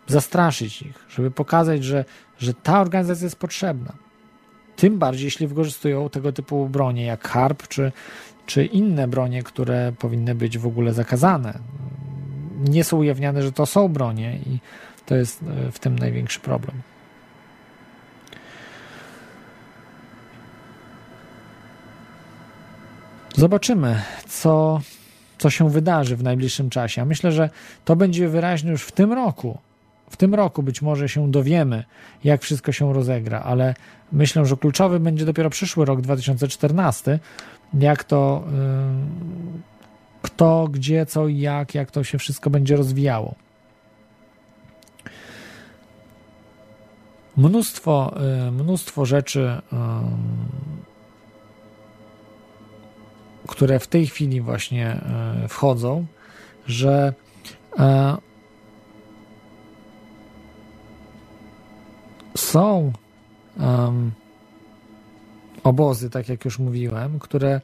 y, 0.08 0.12
zastraszyć 0.12 0.82
ich, 0.82 1.06
żeby 1.08 1.30
pokazać, 1.30 1.84
że, 1.84 2.04
że 2.38 2.54
ta 2.54 2.80
organizacja 2.80 3.24
jest 3.24 3.36
potrzebna. 3.36 3.92
Tym 4.76 4.98
bardziej, 4.98 5.24
jeśli 5.24 5.46
wykorzystują 5.46 6.08
tego 6.08 6.32
typu 6.32 6.68
bronie, 6.68 7.04
jak 7.04 7.28
harp 7.28 7.68
czy, 7.68 7.92
czy 8.46 8.64
inne 8.64 9.08
bronie, 9.08 9.42
które 9.42 9.92
powinny 9.98 10.34
być 10.34 10.58
w 10.58 10.66
ogóle 10.66 10.92
zakazane. 10.92 11.58
Nie 12.68 12.84
są 12.84 12.96
ujawniane, 12.96 13.42
że 13.42 13.52
to 13.52 13.66
są 13.66 13.88
bronie, 13.88 14.38
i 14.46 14.58
to 15.06 15.16
jest 15.16 15.42
y, 15.42 15.72
w 15.72 15.78
tym 15.78 15.98
największy 15.98 16.40
problem. 16.40 16.93
Zobaczymy, 23.36 24.02
co, 24.28 24.80
co 25.38 25.50
się 25.50 25.70
wydarzy 25.70 26.16
w 26.16 26.22
najbliższym 26.22 26.70
czasie. 26.70 27.04
myślę, 27.04 27.32
że 27.32 27.50
to 27.84 27.96
będzie 27.96 28.28
wyraźne 28.28 28.70
już 28.70 28.82
w 28.82 28.92
tym 28.92 29.12
roku. 29.12 29.58
W 30.10 30.16
tym 30.16 30.34
roku 30.34 30.62
być 30.62 30.82
może 30.82 31.08
się 31.08 31.30
dowiemy, 31.30 31.84
jak 32.24 32.42
wszystko 32.42 32.72
się 32.72 32.92
rozegra, 32.92 33.40
ale 33.40 33.74
myślę, 34.12 34.46
że 34.46 34.56
kluczowy 34.56 35.00
będzie 35.00 35.24
dopiero 35.24 35.50
przyszły 35.50 35.84
rok 35.84 36.00
2014, 36.00 37.18
jak 37.74 38.04
to, 38.04 38.44
yy, 38.46 39.60
kto, 40.22 40.68
gdzie, 40.70 41.06
co 41.06 41.28
i 41.28 41.38
jak, 41.38 41.74
jak 41.74 41.90
to 41.90 42.04
się 42.04 42.18
wszystko 42.18 42.50
będzie 42.50 42.76
rozwijało. 42.76 43.34
Mnóstwo, 47.36 48.14
yy, 48.44 48.50
mnóstwo 48.50 49.04
rzeczy. 49.04 49.60
Które 53.48 53.78
w 53.78 53.86
tej 53.86 54.06
chwili 54.06 54.40
właśnie 54.40 54.86
e, 54.86 55.48
wchodzą, 55.48 56.06
że 56.66 57.12
e, 57.78 58.16
są 62.36 62.92
obozy, 65.64 66.10
tak 66.10 66.28
jak 66.28 66.44
już 66.44 66.58
mówiłem, 66.58 67.18
które 67.18 67.60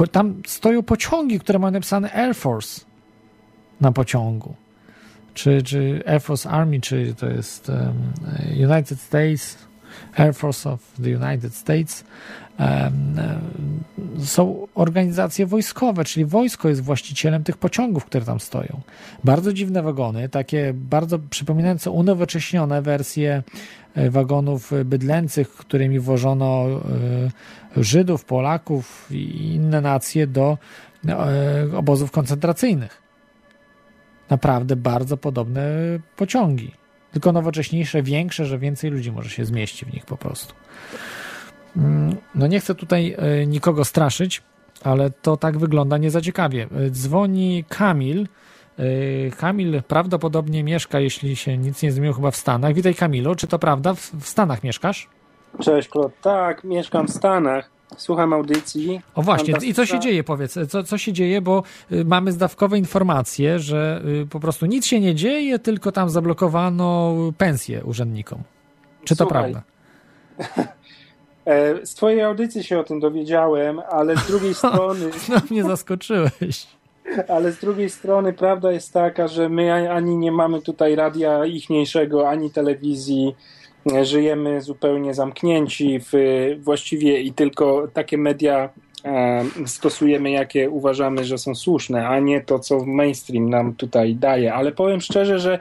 e, 0.00 0.06
tam 0.06 0.42
stoją 0.46 0.82
pociągi, 0.82 1.40
które 1.40 1.58
mają 1.58 1.72
napisane 1.72 2.12
Air 2.12 2.34
Force 2.34 2.80
na 3.80 3.92
pociągu. 3.92 4.54
Czy, 5.34 5.62
czy 5.62 6.02
Air 6.06 6.22
Force 6.22 6.50
Army, 6.50 6.80
czy 6.80 7.14
to 7.14 7.26
jest 7.26 7.72
United 8.56 9.00
States 9.00 9.58
Air 10.16 10.32
Force 10.32 10.66
of 10.66 10.80
the 10.98 11.10
United 11.10 11.54
States. 11.54 12.04
E, 12.60 12.90
Są 14.24 14.66
organizacje 14.74 15.46
wojskowe, 15.46 16.04
czyli 16.04 16.26
wojsko 16.26 16.68
jest 16.68 16.80
właścicielem 16.80 17.44
tych 17.44 17.56
pociągów, 17.56 18.04
które 18.04 18.24
tam 18.24 18.40
stoją. 18.40 18.80
Bardzo 19.24 19.52
dziwne 19.52 19.82
wagony, 19.82 20.28
takie 20.28 20.72
bardzo 20.74 21.18
przypominające 21.18 21.90
unowocześnione 21.90 22.82
wersje 22.82 23.42
e, 23.94 24.10
wagonów 24.10 24.72
bydlęcych, 24.84 25.50
którymi 25.50 26.00
wożono 26.00 26.66
e, 27.76 27.84
Żydów, 27.84 28.24
Polaków 28.24 29.08
i 29.10 29.54
inne 29.54 29.80
nacje 29.80 30.26
do 30.26 30.58
obozów 31.76 32.10
koncentracyjnych. 32.10 33.02
Naprawdę 34.30 34.76
bardzo 34.76 35.16
podobne 35.16 35.62
pociągi. 36.16 36.70
Tylko 37.12 37.32
nowocześniejsze, 37.32 38.02
większe, 38.02 38.46
że 38.46 38.58
więcej 38.58 38.90
ludzi 38.90 39.12
może 39.12 39.30
się 39.30 39.44
zmieści 39.44 39.84
w 39.84 39.92
nich 39.92 40.06
po 40.06 40.16
prostu. 40.16 40.54
Mm, 41.76 42.16
No 42.34 42.46
nie 42.46 42.60
chcę 42.60 42.74
tutaj 42.74 43.14
e, 43.18 43.46
nikogo 43.46 43.84
straszyć, 43.84 44.42
ale 44.84 45.10
to 45.10 45.36
tak 45.36 45.58
wygląda 45.58 45.98
niezaciekawie. 45.98 46.68
E, 46.86 46.90
Dzwoni 46.90 47.64
Kamil. 47.68 48.28
E, 48.78 49.30
Kamil 49.30 49.82
prawdopodobnie 49.88 50.64
mieszka, 50.64 51.00
jeśli 51.00 51.36
się 51.36 51.58
nic 51.58 51.82
nie 51.82 51.92
zmieniło, 51.92 52.14
chyba 52.14 52.30
w 52.30 52.36
Stanach. 52.36 52.74
Witaj 52.74 52.94
Kamilu, 52.94 53.34
czy 53.34 53.46
to 53.46 53.58
prawda? 53.58 53.94
W, 53.94 54.28
Stanach 54.28 54.62
mieszkasz? 54.62 55.08
Cześć, 55.60 55.88
Klot. 55.88 56.12
Tak, 56.22 56.64
mieszkam 56.64 57.06
w 57.06 57.10
Stanach. 57.10 57.70
Słucham 57.96 58.32
audycji. 58.32 59.00
O 59.14 59.22
właśnie, 59.22 59.54
i 59.62 59.74
co 59.74 59.86
się 59.86 60.00
dzieje, 60.00 60.24
powiedz, 60.24 60.58
co, 60.68 60.82
co 60.82 60.98
się 60.98 61.12
dzieje, 61.12 61.40
bo 61.40 61.62
mamy 62.04 62.32
zdawkowe 62.32 62.78
informacje, 62.78 63.58
że 63.58 64.02
po 64.30 64.40
prostu 64.40 64.66
nic 64.66 64.86
się 64.86 65.00
nie 65.00 65.14
dzieje, 65.14 65.58
tylko 65.58 65.92
tam 65.92 66.10
zablokowano 66.10 67.14
pensje 67.38 67.84
urzędnikom. 67.84 68.42
Czy 69.04 69.16
to 69.16 69.24
Słuchaj, 69.24 69.52
prawda? 69.52 69.62
E, 71.46 71.86
Z 71.86 71.94
twojej 71.94 72.22
audycji 72.22 72.64
się 72.64 72.78
o 72.78 72.84
tym 72.84 73.00
dowiedziałem, 73.00 73.80
ale 73.90 74.16
z 74.16 74.26
drugiej 74.26 74.54
strony, 74.64 75.10
No 75.28 75.36
mnie 75.50 75.64
zaskoczyłeś. 75.64 76.66
ale 77.34 77.52
z 77.52 77.58
drugiej 77.58 77.90
strony 77.90 78.32
prawda 78.32 78.72
jest 78.72 78.92
taka, 78.92 79.28
że 79.28 79.48
my 79.48 79.90
ani 79.90 80.16
nie 80.16 80.32
mamy 80.32 80.62
tutaj 80.62 80.94
radia 80.94 81.46
ichniejszego, 81.46 82.28
ani 82.28 82.50
telewizji. 82.50 83.34
E, 83.92 84.04
Żyjemy 84.04 84.60
zupełnie 84.62 85.14
zamknięci 85.14 86.00
w 86.12 86.12
właściwie 86.62 87.20
i 87.20 87.32
tylko 87.32 87.88
takie 87.92 88.18
media 88.18 88.68
e, 89.04 89.44
stosujemy, 89.66 90.30
jakie 90.30 90.70
uważamy, 90.70 91.24
że 91.24 91.38
są 91.38 91.54
słuszne, 91.54 92.08
a 92.08 92.18
nie 92.20 92.40
to, 92.40 92.58
co 92.58 92.84
mainstream 92.84 93.50
nam 93.50 93.74
tutaj 93.74 94.14
daje. 94.14 94.54
Ale 94.54 94.72
powiem 94.72 95.00
szczerze, 95.00 95.38
że 95.38 95.58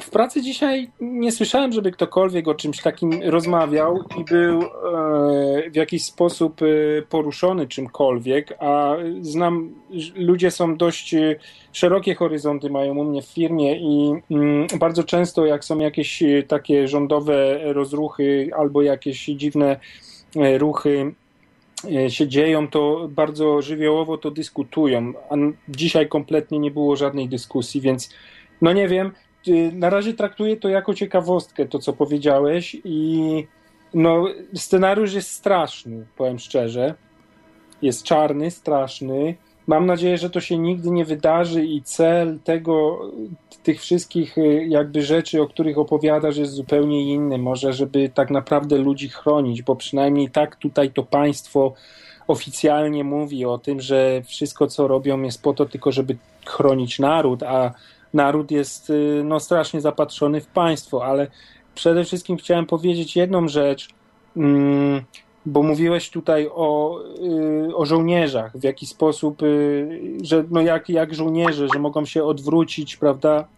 w 0.00 0.10
pracy 0.10 0.42
dzisiaj 0.42 0.90
nie 1.00 1.32
słyszałem, 1.32 1.72
żeby 1.72 1.90
ktokolwiek 1.90 2.48
o 2.48 2.54
czymś 2.54 2.82
takim 2.82 3.22
rozmawiał 3.22 4.04
i 4.20 4.24
był 4.24 4.62
e, 4.62 5.70
w 5.70 5.76
jakiś 5.76 6.04
sposób 6.04 6.60
e, 6.62 6.66
poruszony 7.02 7.66
czymkolwiek, 7.66 8.54
a 8.58 8.96
znam, 9.20 9.74
ludzie 10.14 10.50
są 10.50 10.76
dość 10.76 11.14
e, 11.14 11.36
szerokie 11.72 12.14
horyzonty 12.14 12.70
mają 12.70 12.94
u 12.94 13.04
mnie 13.04 13.22
w 13.22 13.26
firmie 13.26 13.76
i 13.80 14.14
mm, 14.30 14.66
bardzo 14.78 15.04
często 15.04 15.46
jak 15.46 15.64
są 15.64 15.78
jakieś 15.78 16.22
e, 16.22 16.42
takie 16.42 16.88
rządowe 16.88 17.58
rozruchy 17.72 18.50
albo 18.58 18.82
jakieś 18.82 19.24
dziwne 19.24 19.80
e, 20.36 20.58
ruchy 20.58 21.14
się 22.08 22.28
dzieją, 22.28 22.68
to 22.68 23.08
bardzo 23.10 23.62
żywiołowo 23.62 24.18
to 24.18 24.30
dyskutują. 24.30 25.12
A 25.30 25.34
dzisiaj 25.68 26.08
kompletnie 26.08 26.58
nie 26.58 26.70
było 26.70 26.96
żadnej 26.96 27.28
dyskusji, 27.28 27.80
więc 27.80 28.10
no 28.62 28.72
nie 28.72 28.88
wiem. 28.88 29.12
Y, 29.48 29.72
Na 29.74 29.90
razie 29.90 30.14
traktuję 30.14 30.56
to 30.56 30.68
jako 30.68 30.94
ciekawostkę, 30.94 31.66
to 31.66 31.78
co 31.78 31.92
powiedziałeś 31.92 32.76
i 32.84 33.46
no 33.94 34.24
scenariusz 34.54 35.14
jest 35.14 35.30
straszny, 35.30 36.06
powiem 36.16 36.38
szczerze. 36.38 36.94
Jest 37.82 38.02
czarny, 38.02 38.50
straszny. 38.50 39.36
Mam 39.66 39.86
nadzieję, 39.86 40.18
że 40.18 40.30
to 40.30 40.40
się 40.40 40.58
nigdy 40.58 40.90
nie 40.90 41.04
wydarzy 41.04 41.64
i 41.64 41.82
cel 41.82 42.38
tego, 42.44 43.00
tych 43.62 43.80
wszystkich 43.80 44.38
y, 44.38 44.66
jakby 44.68 45.02
rzeczy, 45.02 45.42
o 45.42 45.46
których 45.46 45.78
opowiadasz 45.78 46.36
jest 46.36 46.52
zupełnie 46.52 47.14
inny. 47.14 47.38
Może, 47.38 47.72
żeby 47.72 48.10
tak 48.14 48.30
naprawdę 48.30 48.78
ludzi 48.78 49.08
chronić, 49.08 49.62
bo 49.62 49.76
przynajmniej 49.76 50.30
tak 50.30 50.56
tutaj 50.56 50.90
to 50.90 51.02
państwo 51.02 51.74
oficjalnie 52.26 53.04
mówi 53.04 53.44
o 53.44 53.58
tym, 53.58 53.80
że 53.80 54.22
wszystko 54.26 54.66
co 54.66 54.88
robią 54.88 55.22
jest 55.22 55.42
po 55.42 55.52
to 55.52 55.66
tylko, 55.66 55.92
żeby 55.92 56.16
chronić 56.46 56.98
naród, 56.98 57.42
a 57.42 57.74
naród 58.16 58.50
jest 58.50 58.90
y, 58.90 59.22
no, 59.24 59.40
strasznie 59.40 59.80
zapatrzony 59.80 60.40
w 60.40 60.46
państwo, 60.46 61.04
ale 61.04 61.26
przede 61.74 62.04
wszystkim 62.04 62.36
chciałem 62.36 62.66
powiedzieć 62.66 63.16
jedną 63.16 63.48
rzecz, 63.48 63.88
mm, 64.36 65.02
bo 65.46 65.62
mówiłeś 65.62 66.10
tutaj 66.10 66.48
o, 66.54 67.00
y, 67.70 67.76
o 67.76 67.86
żołnierzach, 67.86 68.58
w 68.58 68.64
jaki 68.64 68.86
sposób, 68.86 69.42
y, 69.42 70.18
że 70.22 70.44
no 70.50 70.60
jak, 70.60 70.88
jak 70.88 71.14
żołnierze, 71.14 71.68
że 71.74 71.78
mogą 71.78 72.04
się 72.04 72.24
odwrócić, 72.24 72.96
prawda? 72.96 73.48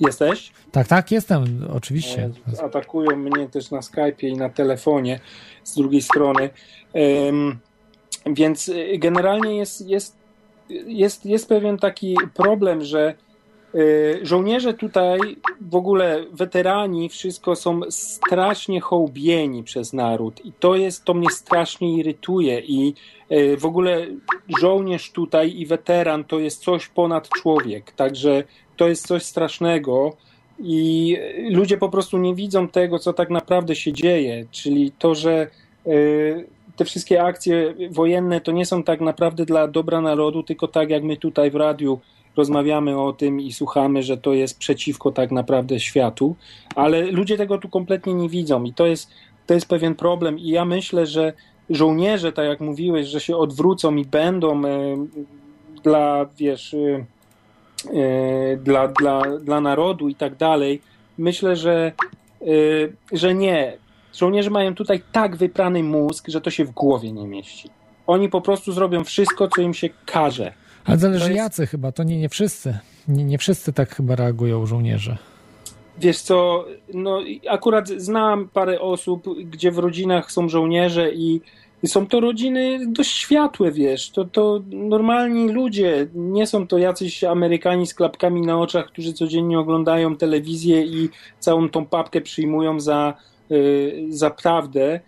Jesteś? 0.00 0.52
Tak, 0.72 0.88
tak, 0.88 1.10
jestem, 1.10 1.68
oczywiście. 1.76 2.30
Atakują 2.62 3.16
mnie 3.16 3.48
też 3.48 3.70
na 3.70 3.80
Skype'ie 3.80 4.28
i 4.28 4.36
na 4.36 4.48
telefonie 4.48 5.20
z 5.64 5.74
drugiej 5.74 6.02
strony. 6.02 6.50
Więc 8.26 8.70
generalnie 8.98 9.56
jest, 9.56 9.88
jest, 9.88 10.16
jest, 10.86 11.26
jest 11.26 11.48
pewien 11.48 11.78
taki 11.78 12.16
problem, 12.34 12.84
że 12.84 13.14
żołnierze 14.22 14.74
tutaj, 14.74 15.18
w 15.60 15.76
ogóle 15.76 16.24
weterani, 16.32 17.08
wszystko 17.08 17.56
są 17.56 17.80
strasznie 17.90 18.80
hołbieni 18.80 19.62
przez 19.64 19.92
naród 19.92 20.44
i 20.44 20.52
to 20.52 20.76
jest, 20.76 21.04
to 21.04 21.14
mnie 21.14 21.30
strasznie 21.30 21.96
irytuje 21.96 22.60
i 22.60 22.94
y, 23.32 23.56
w 23.56 23.66
ogóle 23.66 24.06
żołnierz 24.60 25.12
tutaj 25.12 25.56
i 25.56 25.66
weteran 25.66 26.24
to 26.24 26.38
jest 26.38 26.64
coś 26.64 26.88
ponad 26.88 27.28
człowiek, 27.28 27.92
także 27.92 28.44
to 28.76 28.88
jest 28.88 29.06
coś 29.06 29.22
strasznego 29.22 30.16
i 30.58 31.16
ludzie 31.50 31.78
po 31.78 31.88
prostu 31.88 32.18
nie 32.18 32.34
widzą 32.34 32.68
tego, 32.68 32.98
co 32.98 33.12
tak 33.12 33.30
naprawdę 33.30 33.76
się 33.76 33.92
dzieje, 33.92 34.46
czyli 34.50 34.92
to, 34.98 35.14
że 35.14 35.46
y, 35.86 36.46
te 36.76 36.84
wszystkie 36.84 37.22
akcje 37.22 37.74
wojenne 37.90 38.40
to 38.40 38.52
nie 38.52 38.66
są 38.66 38.82
tak 38.82 39.00
naprawdę 39.00 39.44
dla 39.44 39.68
dobra 39.68 40.00
narodu, 40.00 40.42
tylko 40.42 40.68
tak 40.68 40.90
jak 40.90 41.02
my 41.02 41.16
tutaj 41.16 41.50
w 41.50 41.54
radiu 41.54 42.00
rozmawiamy 42.36 43.00
o 43.00 43.12
tym 43.12 43.40
i 43.40 43.52
słuchamy, 43.52 44.02
że 44.02 44.16
to 44.16 44.32
jest 44.32 44.58
przeciwko 44.58 45.12
tak 45.12 45.30
naprawdę 45.30 45.80
światu, 45.80 46.36
ale 46.74 47.02
ludzie 47.02 47.36
tego 47.36 47.58
tu 47.58 47.68
kompletnie 47.68 48.14
nie 48.14 48.28
widzą 48.28 48.64
i 48.64 48.72
to 48.72 48.86
jest, 48.86 49.10
to 49.46 49.54
jest 49.54 49.66
pewien 49.66 49.94
problem 49.94 50.38
i 50.38 50.48
ja 50.48 50.64
myślę, 50.64 51.06
że 51.06 51.32
żołnierze, 51.70 52.32
tak 52.32 52.46
jak 52.46 52.60
mówiłeś, 52.60 53.06
że 53.06 53.20
się 53.20 53.36
odwrócą 53.36 53.96
i 53.96 54.04
będą 54.04 54.64
y, 54.64 54.68
dla, 55.82 56.26
wiesz, 56.38 56.74
y, 56.74 57.06
y, 57.86 58.58
dla, 58.62 58.88
dla, 58.88 59.22
dla 59.38 59.60
narodu 59.60 60.08
i 60.08 60.14
tak 60.14 60.36
dalej, 60.36 60.80
myślę, 61.18 61.56
że, 61.56 61.92
że 63.12 63.34
nie. 63.34 63.76
Żołnierze 64.12 64.50
mają 64.50 64.74
tutaj 64.74 65.02
tak 65.12 65.36
wyprany 65.36 65.82
mózg, 65.82 66.28
że 66.28 66.40
to 66.40 66.50
się 66.50 66.64
w 66.64 66.70
głowie 66.70 67.12
nie 67.12 67.26
mieści. 67.26 67.70
Oni 68.06 68.28
po 68.28 68.40
prostu 68.40 68.72
zrobią 68.72 69.04
wszystko, 69.04 69.48
co 69.48 69.62
im 69.62 69.74
się 69.74 69.88
każe. 70.06 70.52
Ale 70.84 70.98
zależy 70.98 71.24
jest- 71.24 71.36
jacy 71.36 71.66
chyba, 71.66 71.92
to 71.92 72.02
nie, 72.02 72.18
nie 72.18 72.28
wszyscy. 72.28 72.78
Nie, 73.08 73.24
nie 73.24 73.38
wszyscy 73.38 73.72
tak 73.72 73.94
chyba 73.96 74.16
reagują 74.16 74.66
żołnierze. 74.66 75.16
Wiesz 75.98 76.18
co, 76.18 76.64
no 76.94 77.20
akurat 77.50 77.88
znam 77.88 78.48
parę 78.48 78.80
osób, 78.80 79.24
gdzie 79.44 79.70
w 79.70 79.78
rodzinach 79.78 80.32
są 80.32 80.48
żołnierze 80.48 81.12
i 81.12 81.40
są 81.86 82.06
to 82.06 82.20
rodziny 82.20 82.78
dość 82.86 83.10
światłe, 83.10 83.72
wiesz, 83.72 84.10
to, 84.10 84.24
to 84.24 84.60
normalni 84.70 85.48
ludzie, 85.48 86.06
nie 86.14 86.46
są 86.46 86.66
to 86.66 86.78
jacyś 86.78 87.24
Amerykanie 87.24 87.86
z 87.86 87.94
klapkami 87.94 88.40
na 88.40 88.58
oczach, 88.60 88.86
którzy 88.86 89.12
codziennie 89.12 89.58
oglądają 89.58 90.16
telewizję 90.16 90.82
i 90.82 91.08
całą 91.38 91.68
tą 91.68 91.86
papkę 91.86 92.20
przyjmują 92.20 92.80
za, 92.80 93.14
y, 93.50 94.06
za 94.08 94.30
prawdę, 94.30 95.00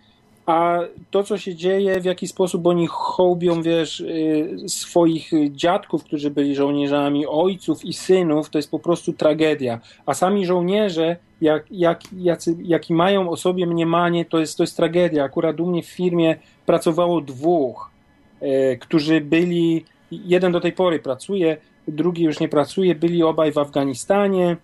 a 0.45 0.79
to, 1.11 1.23
co 1.23 1.37
się 1.37 1.55
dzieje, 1.55 2.01
w 2.01 2.05
jaki 2.05 2.27
sposób 2.27 2.67
oni 2.67 2.87
hołbią, 2.89 3.61
wiesz, 3.61 3.99
y, 3.99 4.55
swoich 4.67 5.31
dziadków, 5.51 6.03
którzy 6.03 6.31
byli 6.31 6.55
żołnierzami, 6.55 7.27
ojców 7.27 7.85
i 7.85 7.93
synów, 7.93 8.49
to 8.49 8.57
jest 8.57 8.71
po 8.71 8.79
prostu 8.79 9.13
tragedia. 9.13 9.79
A 10.05 10.13
sami 10.13 10.45
żołnierze, 10.45 11.17
jak, 11.41 11.71
jak, 11.71 12.01
jacy, 12.17 12.55
jaki 12.63 12.93
mają 12.93 13.29
o 13.29 13.37
sobie 13.37 13.67
mniemanie, 13.67 14.25
to 14.25 14.39
jest, 14.39 14.57
to 14.57 14.63
jest 14.63 14.77
tragedia. 14.77 15.23
Akurat 15.23 15.59
u 15.59 15.67
mnie 15.67 15.83
w 15.83 15.89
firmie 15.89 16.35
pracowało 16.65 17.21
dwóch, 17.21 17.91
e, 18.41 18.77
którzy 18.77 19.21
byli, 19.21 19.85
jeden 20.11 20.51
do 20.51 20.61
tej 20.61 20.71
pory 20.71 20.99
pracuje, 20.99 21.57
drugi 21.87 22.23
już 22.23 22.39
nie 22.39 22.49
pracuje, 22.49 22.95
byli 22.95 23.23
obaj 23.23 23.51
w 23.51 23.57
Afganistanie 23.57 24.57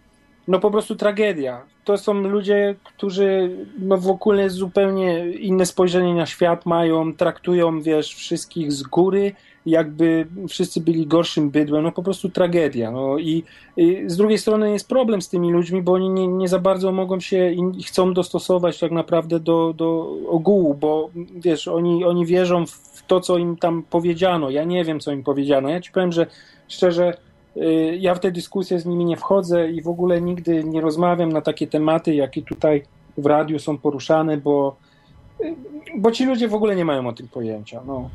no 0.47 0.59
po 0.59 0.71
prostu 0.71 0.95
tragedia. 0.95 1.61
To 1.91 1.97
są 1.97 2.13
ludzie, 2.13 2.75
którzy 2.83 3.49
no 3.79 3.97
w 3.97 4.07
ogóle 4.07 4.49
zupełnie 4.49 5.29
inne 5.29 5.65
spojrzenie 5.65 6.13
na 6.13 6.25
świat 6.25 6.65
mają, 6.65 7.13
traktują, 7.13 7.81
wiesz, 7.81 8.15
wszystkich 8.15 8.71
z 8.71 8.83
góry, 8.83 9.33
jakby 9.65 10.27
wszyscy 10.49 10.81
byli 10.81 11.07
gorszym 11.07 11.49
bydłem, 11.49 11.83
no 11.83 11.91
po 11.91 12.03
prostu 12.03 12.29
tragedia. 12.29 12.91
No 12.91 13.17
i, 13.17 13.43
i 13.77 14.03
z 14.07 14.17
drugiej 14.17 14.37
strony 14.37 14.71
jest 14.71 14.89
problem 14.89 15.21
z 15.21 15.29
tymi 15.29 15.51
ludźmi, 15.51 15.81
bo 15.81 15.93
oni 15.93 16.09
nie, 16.09 16.27
nie 16.27 16.47
za 16.47 16.59
bardzo 16.59 16.91
mogą 16.91 17.19
się 17.19 17.51
i 17.51 17.83
chcą 17.83 18.13
dostosować 18.13 18.79
tak 18.79 18.91
naprawdę 18.91 19.39
do, 19.39 19.73
do 19.73 20.17
ogółu, 20.27 20.73
bo 20.73 21.09
wiesz, 21.35 21.67
oni, 21.67 22.05
oni 22.05 22.25
wierzą 22.25 22.65
w 22.65 23.03
to, 23.07 23.19
co 23.19 23.37
im 23.37 23.57
tam 23.57 23.83
powiedziano. 23.89 24.49
Ja 24.49 24.63
nie 24.63 24.85
wiem, 24.85 24.99
co 24.99 25.11
im 25.11 25.23
powiedziano. 25.23 25.69
Ja 25.69 25.81
ci 25.81 25.91
powiem, 25.91 26.11
że 26.11 26.25
szczerze, 26.67 27.13
ja 27.99 28.15
w 28.15 28.19
te 28.19 28.31
dyskusje 28.31 28.79
z 28.79 28.85
nimi 28.85 29.05
nie 29.05 29.17
wchodzę 29.17 29.71
i 29.71 29.81
w 29.81 29.87
ogóle 29.87 30.21
nigdy 30.21 30.63
nie 30.63 30.81
rozmawiam 30.81 31.31
na 31.31 31.41
takie 31.41 31.67
tematy, 31.67 32.15
jakie 32.15 32.41
tutaj 32.41 32.83
w 33.17 33.25
radiu 33.25 33.59
są 33.59 33.77
poruszane, 33.77 34.37
bo, 34.37 34.75
y, 35.41 35.55
bo 35.97 36.11
ci 36.11 36.25
ludzie 36.25 36.47
w 36.47 36.53
ogóle 36.53 36.75
nie 36.75 36.85
mają 36.85 37.07
o 37.07 37.13
tym 37.13 37.27
pojęcia. 37.27 37.81
No. 37.85 38.09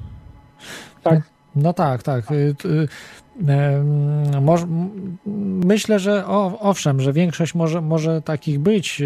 Tak. 1.02 1.20
No 1.56 1.72
tak, 1.72 2.02
tak. 2.02 2.24
Y, 3.40 4.36
y, 4.36 5.16
Myślę, 5.66 5.98
że 5.98 6.26
owszem, 6.60 7.00
że 7.00 7.12
większość 7.12 7.54
może, 7.54 7.80
może 7.80 8.22
takich 8.22 8.58
być 8.58 9.02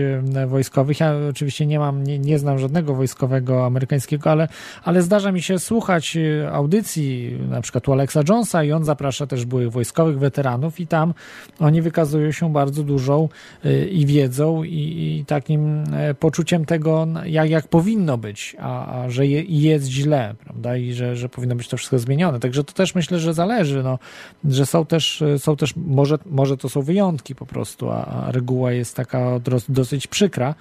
wojskowych. 0.47 1.01
Ja 1.01 1.15
oczywiście 1.31 1.67
nie 1.67 1.79
mam, 1.79 2.05
nie, 2.05 2.19
nie 2.19 2.39
znam 2.39 2.59
żadnego 2.59 2.95
wojskowego 2.95 3.67
amerykańskiego, 3.67 4.31
ale, 4.31 4.49
ale 4.85 5.03
zdarza 5.03 5.33
mi 5.33 5.43
się 5.43 5.59
słuchać 5.59 6.17
e, 6.17 6.53
audycji, 6.53 7.39
na 7.51 7.61
przykład 7.61 7.89
u 7.89 7.93
Alexa 7.93 8.21
Jonesa 8.29 8.65
i 8.65 8.73
on 8.73 8.85
zaprasza 8.85 9.27
też 9.27 9.45
byłych 9.45 9.71
wojskowych 9.71 10.19
weteranów 10.19 10.81
i 10.81 10.87
tam 10.87 11.15
oni 11.61 11.83
wykazują 11.83 12.33
się 12.33 12.53
bardzo 12.53 12.83
dużą 12.83 13.29
e, 13.65 13.85
i 13.85 14.07
wiedzą 14.07 14.63
i, 14.63 15.19
i 15.19 15.25
takim 15.25 15.85
e, 15.93 16.15
poczuciem 16.15 16.65
tego, 16.65 17.07
jak, 17.25 17.51
jak 17.51 17.69
powinno 17.69 18.19
być, 18.19 18.57
a, 18.59 19.03
a 19.03 19.11
że 19.11 19.27
je, 19.27 19.43
jest 19.43 19.87
źle, 19.87 20.35
prawda, 20.45 20.77
i 20.77 20.93
że, 20.93 21.17
że 21.17 21.29
powinno 21.29 21.57
być 21.57 21.69
to 21.69 21.77
wszystko 21.77 21.99
zmienione. 21.99 22.41
Także 22.41 22.65
to 22.65 22.73
też 22.73 22.95
myślę, 22.95 23.19
że 23.19 23.35
zależy, 23.35 23.83
no, 23.83 23.99
że 24.45 24.67
są 24.67 24.87
też, 24.87 25.25
są 25.39 25.57
też 25.57 25.77
może, 25.77 26.19
może 26.27 26.57
to 26.57 26.69
są 26.69 26.83
wyjątki 26.83 27.35
po 27.35 27.47
prostu, 27.47 27.91
a, 27.91 28.27
reguła 28.29 28.73
jest 28.73 28.97
taka 28.97 29.41
dosyć 29.69 30.07
przykra. 30.07 30.55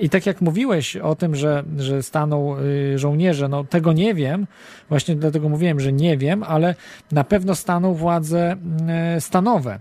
I 0.00 0.10
tak 0.10 0.26
jak 0.26 0.40
mówiłeś 0.40 0.96
o 0.96 1.14
tym, 1.14 1.36
że, 1.36 1.64
że 1.76 2.02
staną 2.02 2.56
y, 2.58 2.98
żołnierze, 2.98 3.48
no 3.48 3.64
tego 3.64 3.92
nie 3.92 4.14
wiem, 4.14 4.46
właśnie 4.88 5.16
dlatego 5.16 5.48
mówiłem, 5.48 5.80
że 5.80 5.92
nie 5.92 6.16
wiem, 6.16 6.42
ale 6.42 6.74
na 7.12 7.24
pewno 7.24 7.54
staną 7.54 7.94
władze 7.94 8.56
y, 9.16 9.20
stanowe 9.20 9.80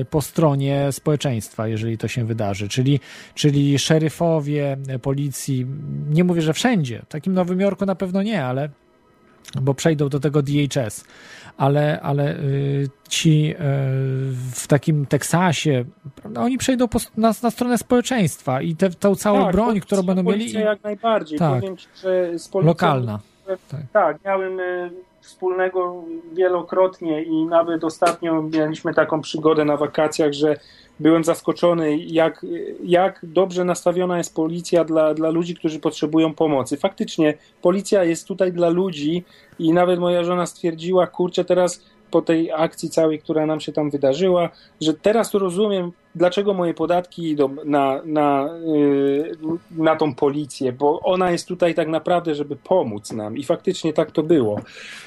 y, 0.00 0.04
po 0.04 0.22
stronie 0.22 0.92
społeczeństwa, 0.92 1.68
jeżeli 1.68 1.98
to 1.98 2.08
się 2.08 2.24
wydarzy, 2.24 2.68
czyli, 2.68 3.00
czyli 3.34 3.78
szeryfowie 3.78 4.76
policji, 5.02 5.66
nie 6.10 6.24
mówię, 6.24 6.42
że 6.42 6.52
wszędzie, 6.52 7.02
w 7.06 7.08
takim 7.08 7.34
Nowym 7.34 7.60
Jorku 7.60 7.86
na 7.86 7.94
pewno 7.94 8.22
nie, 8.22 8.44
ale 8.44 8.68
bo 9.60 9.74
przejdą 9.74 10.08
do 10.08 10.20
tego 10.20 10.42
DHS, 10.42 11.04
ale, 11.56 12.00
ale 12.02 12.36
y, 12.38 12.88
ci 13.08 13.54
y, 13.54 13.56
w 14.52 14.66
takim 14.68 15.06
Teksasie, 15.06 15.84
prawda, 16.16 16.40
oni 16.40 16.58
przejdą 16.58 16.88
po, 16.88 16.98
na, 17.16 17.32
na 17.42 17.50
stronę 17.50 17.78
społeczeństwa 17.78 18.62
i 18.62 18.76
tę 18.76 18.90
tą 18.90 19.14
całą 19.14 19.44
Tak, 19.44 19.52
broń, 19.52 19.66
policja- 19.66 19.86
którą 19.86 20.02
będą 20.02 20.22
mieli, 20.22 20.52
jak 20.52 20.84
najbardziej. 20.84 21.38
Tak. 21.38 21.60
Powiem 21.60 21.76
ci, 21.76 21.86
że 22.02 22.38
z 22.38 22.48
policją 22.48 22.68
lokalna. 22.68 23.20
Tak, 23.46 23.80
tak 23.92 24.24
miałem 24.24 24.60
y, 24.60 24.90
wspólnego 25.20 26.04
wielokrotnie 26.34 27.22
i 27.22 27.44
nawet 27.46 27.84
ostatnio 27.84 28.42
mieliśmy 28.42 28.94
taką 28.94 29.20
przygodę 29.20 29.64
na 29.64 29.76
wakacjach, 29.76 30.32
że 30.32 30.56
byłem 31.02 31.24
zaskoczony, 31.24 31.98
jak, 31.98 32.46
jak 32.84 33.20
dobrze 33.22 33.64
nastawiona 33.64 34.18
jest 34.18 34.34
policja 34.34 34.84
dla, 34.84 35.14
dla 35.14 35.30
ludzi, 35.30 35.54
którzy 35.54 35.80
potrzebują 35.80 36.34
pomocy. 36.34 36.76
Faktycznie 36.76 37.34
policja 37.62 38.04
jest 38.04 38.28
tutaj 38.28 38.52
dla 38.52 38.68
ludzi 38.68 39.24
i 39.58 39.72
nawet 39.72 40.00
moja 40.00 40.24
żona 40.24 40.46
stwierdziła, 40.46 41.06
kurczę, 41.06 41.44
teraz 41.44 41.84
po 42.10 42.22
tej 42.22 42.52
akcji 42.52 42.90
całej, 42.90 43.18
która 43.18 43.46
nam 43.46 43.60
się 43.60 43.72
tam 43.72 43.90
wydarzyła, 43.90 44.48
że 44.80 44.94
teraz 44.94 45.34
rozumiem, 45.34 45.92
dlaczego 46.14 46.54
moje 46.54 46.74
podatki 46.74 47.30
idą 47.30 47.56
na, 47.64 48.00
na, 48.04 48.48
yy, 48.66 49.36
na 49.70 49.96
tą 49.96 50.14
policję, 50.14 50.72
bo 50.72 51.00
ona 51.00 51.30
jest 51.30 51.48
tutaj 51.48 51.74
tak 51.74 51.88
naprawdę, 51.88 52.34
żeby 52.34 52.56
pomóc 52.56 53.12
nam. 53.12 53.36
I 53.36 53.44
faktycznie 53.44 53.92
tak 53.92 54.10
to 54.10 54.22
było. 54.22 54.60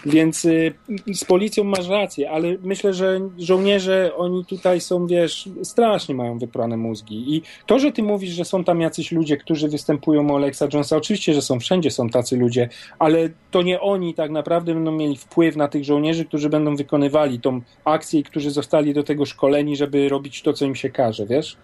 Więc 0.06 0.44
yy, 0.44 0.74
z 1.14 1.26
policją 1.26 1.64
masz 1.64 1.88
rację, 1.88 2.32
ale 2.32 2.48
myślę, 2.64 2.94
że 2.94 3.20
żołnierze, 3.38 4.12
oni 4.18 4.46
tutaj 4.46 4.82
są, 4.82 5.08
wiesz, 5.08 5.50
strasznie 5.64 6.16
mają 6.16 6.40
wyprane 6.40 6.78
mózgi. 6.78 7.36
I 7.36 7.42
to, 7.66 7.80
że 7.80 7.92
ty 7.92 8.04
mówisz, 8.04 8.32
że 8.32 8.46
są 8.46 8.64
tam 8.64 8.82
jacyś 8.82 9.12
ludzie, 9.12 9.38
którzy 9.38 9.68
występują 9.68 10.32
o 10.32 10.36
Alexa 10.36 10.68
Jonesa, 10.74 10.98
oczywiście, 10.98 11.34
że 11.34 11.42
są, 11.42 11.60
wszędzie 11.60 11.92
są 11.92 12.10
tacy 12.10 12.38
ludzie, 12.38 12.70
ale 13.00 13.30
to 13.52 13.62
nie 13.62 13.82
oni 13.82 14.14
tak 14.14 14.32
naprawdę 14.32 14.74
będą 14.74 14.92
mieli 14.92 15.18
wpływ 15.18 15.56
na 15.56 15.68
tych 15.68 15.84
żołnierzy, 15.84 16.26
którzy 16.26 16.50
będą 16.50 16.76
wykonywali 16.76 17.40
tą 17.40 17.62
akcję 17.86 18.20
i 18.20 18.24
którzy 18.24 18.52
zostali 18.52 18.94
do 18.94 19.04
tego 19.04 19.26
szkoleni, 19.26 19.76
żeby 19.76 20.10
robić 20.10 20.42
to, 20.42 20.54
co 20.54 20.66
im 20.66 20.76
się 20.76 20.90
każe, 20.96 21.26
wiesz? 21.26 21.58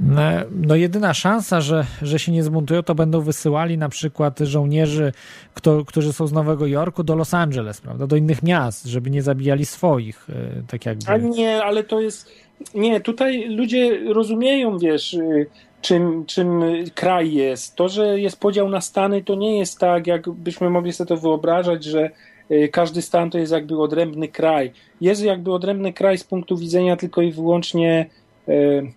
No, 0.00 0.22
no 0.50 0.76
jedyna 0.76 1.14
szansa, 1.14 1.60
że, 1.60 1.86
że 2.02 2.18
się 2.18 2.32
nie 2.32 2.42
zbuntują, 2.42 2.82
to 2.82 2.94
będą 2.94 3.20
wysyłali 3.20 3.78
na 3.78 3.88
przykład 3.88 4.38
żołnierzy, 4.38 5.12
kto, 5.54 5.84
którzy 5.84 6.12
są 6.12 6.26
z 6.26 6.32
Nowego 6.32 6.66
Jorku 6.66 7.02
do 7.02 7.14
Los 7.14 7.34
Angeles, 7.34 7.80
prawda, 7.80 8.06
do 8.06 8.16
innych 8.16 8.42
miast, 8.42 8.86
żeby 8.86 9.10
nie 9.10 9.22
zabijali 9.22 9.66
swoich, 9.66 10.30
y, 10.30 10.62
tak 10.68 10.86
jakby. 10.86 11.10
A 11.10 11.16
nie, 11.16 11.64
ale 11.64 11.84
to 11.84 12.00
jest. 12.00 12.30
Nie, 12.74 13.00
tutaj 13.00 13.48
ludzie 13.48 14.12
rozumieją, 14.12 14.78
wiesz, 14.78 15.14
y, 15.14 15.46
czym, 15.80 16.26
czym 16.26 16.62
kraj 16.94 17.32
jest. 17.32 17.76
To, 17.76 17.88
że 17.88 18.20
jest 18.20 18.40
podział 18.40 18.68
na 18.68 18.80
stany, 18.80 19.22
to 19.22 19.34
nie 19.34 19.58
jest 19.58 19.78
tak, 19.78 20.06
jakbyśmy 20.06 20.70
mogli 20.70 20.92
sobie 20.92 21.08
to 21.08 21.16
wyobrażać, 21.16 21.84
że 21.84 22.10
y, 22.50 22.68
każdy 22.72 23.02
stan 23.02 23.30
to 23.30 23.38
jest 23.38 23.52
jakby 23.52 23.82
odrębny 23.82 24.28
kraj. 24.28 24.72
Jest 25.00 25.22
jakby 25.22 25.52
odrębny 25.52 25.92
kraj 25.92 26.18
z 26.18 26.24
punktu 26.24 26.56
widzenia 26.56 26.96
tylko 26.96 27.22
i 27.22 27.32
wyłącznie, 27.32 28.06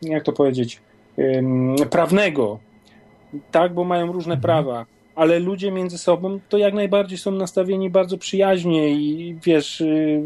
jak 0.02 0.23
to 0.23 0.34
powiedzieć, 0.34 0.82
ym, 1.19 1.76
prawnego. 1.90 2.60
Tak, 3.52 3.73
bo 3.73 3.84
mają 3.84 4.11
różne 4.11 4.38
prawa. 4.38 4.86
Ale 5.15 5.40
ludzie 5.40 5.72
między 5.72 5.98
sobą 5.98 6.40
to 6.49 6.57
jak 6.57 6.73
najbardziej 6.73 7.18
są 7.18 7.32
nastawieni 7.32 7.90
bardzo 7.90 8.18
przyjaźnie 8.18 8.90
i 8.90 9.36
wiesz, 9.44 9.82
y, 9.82 10.22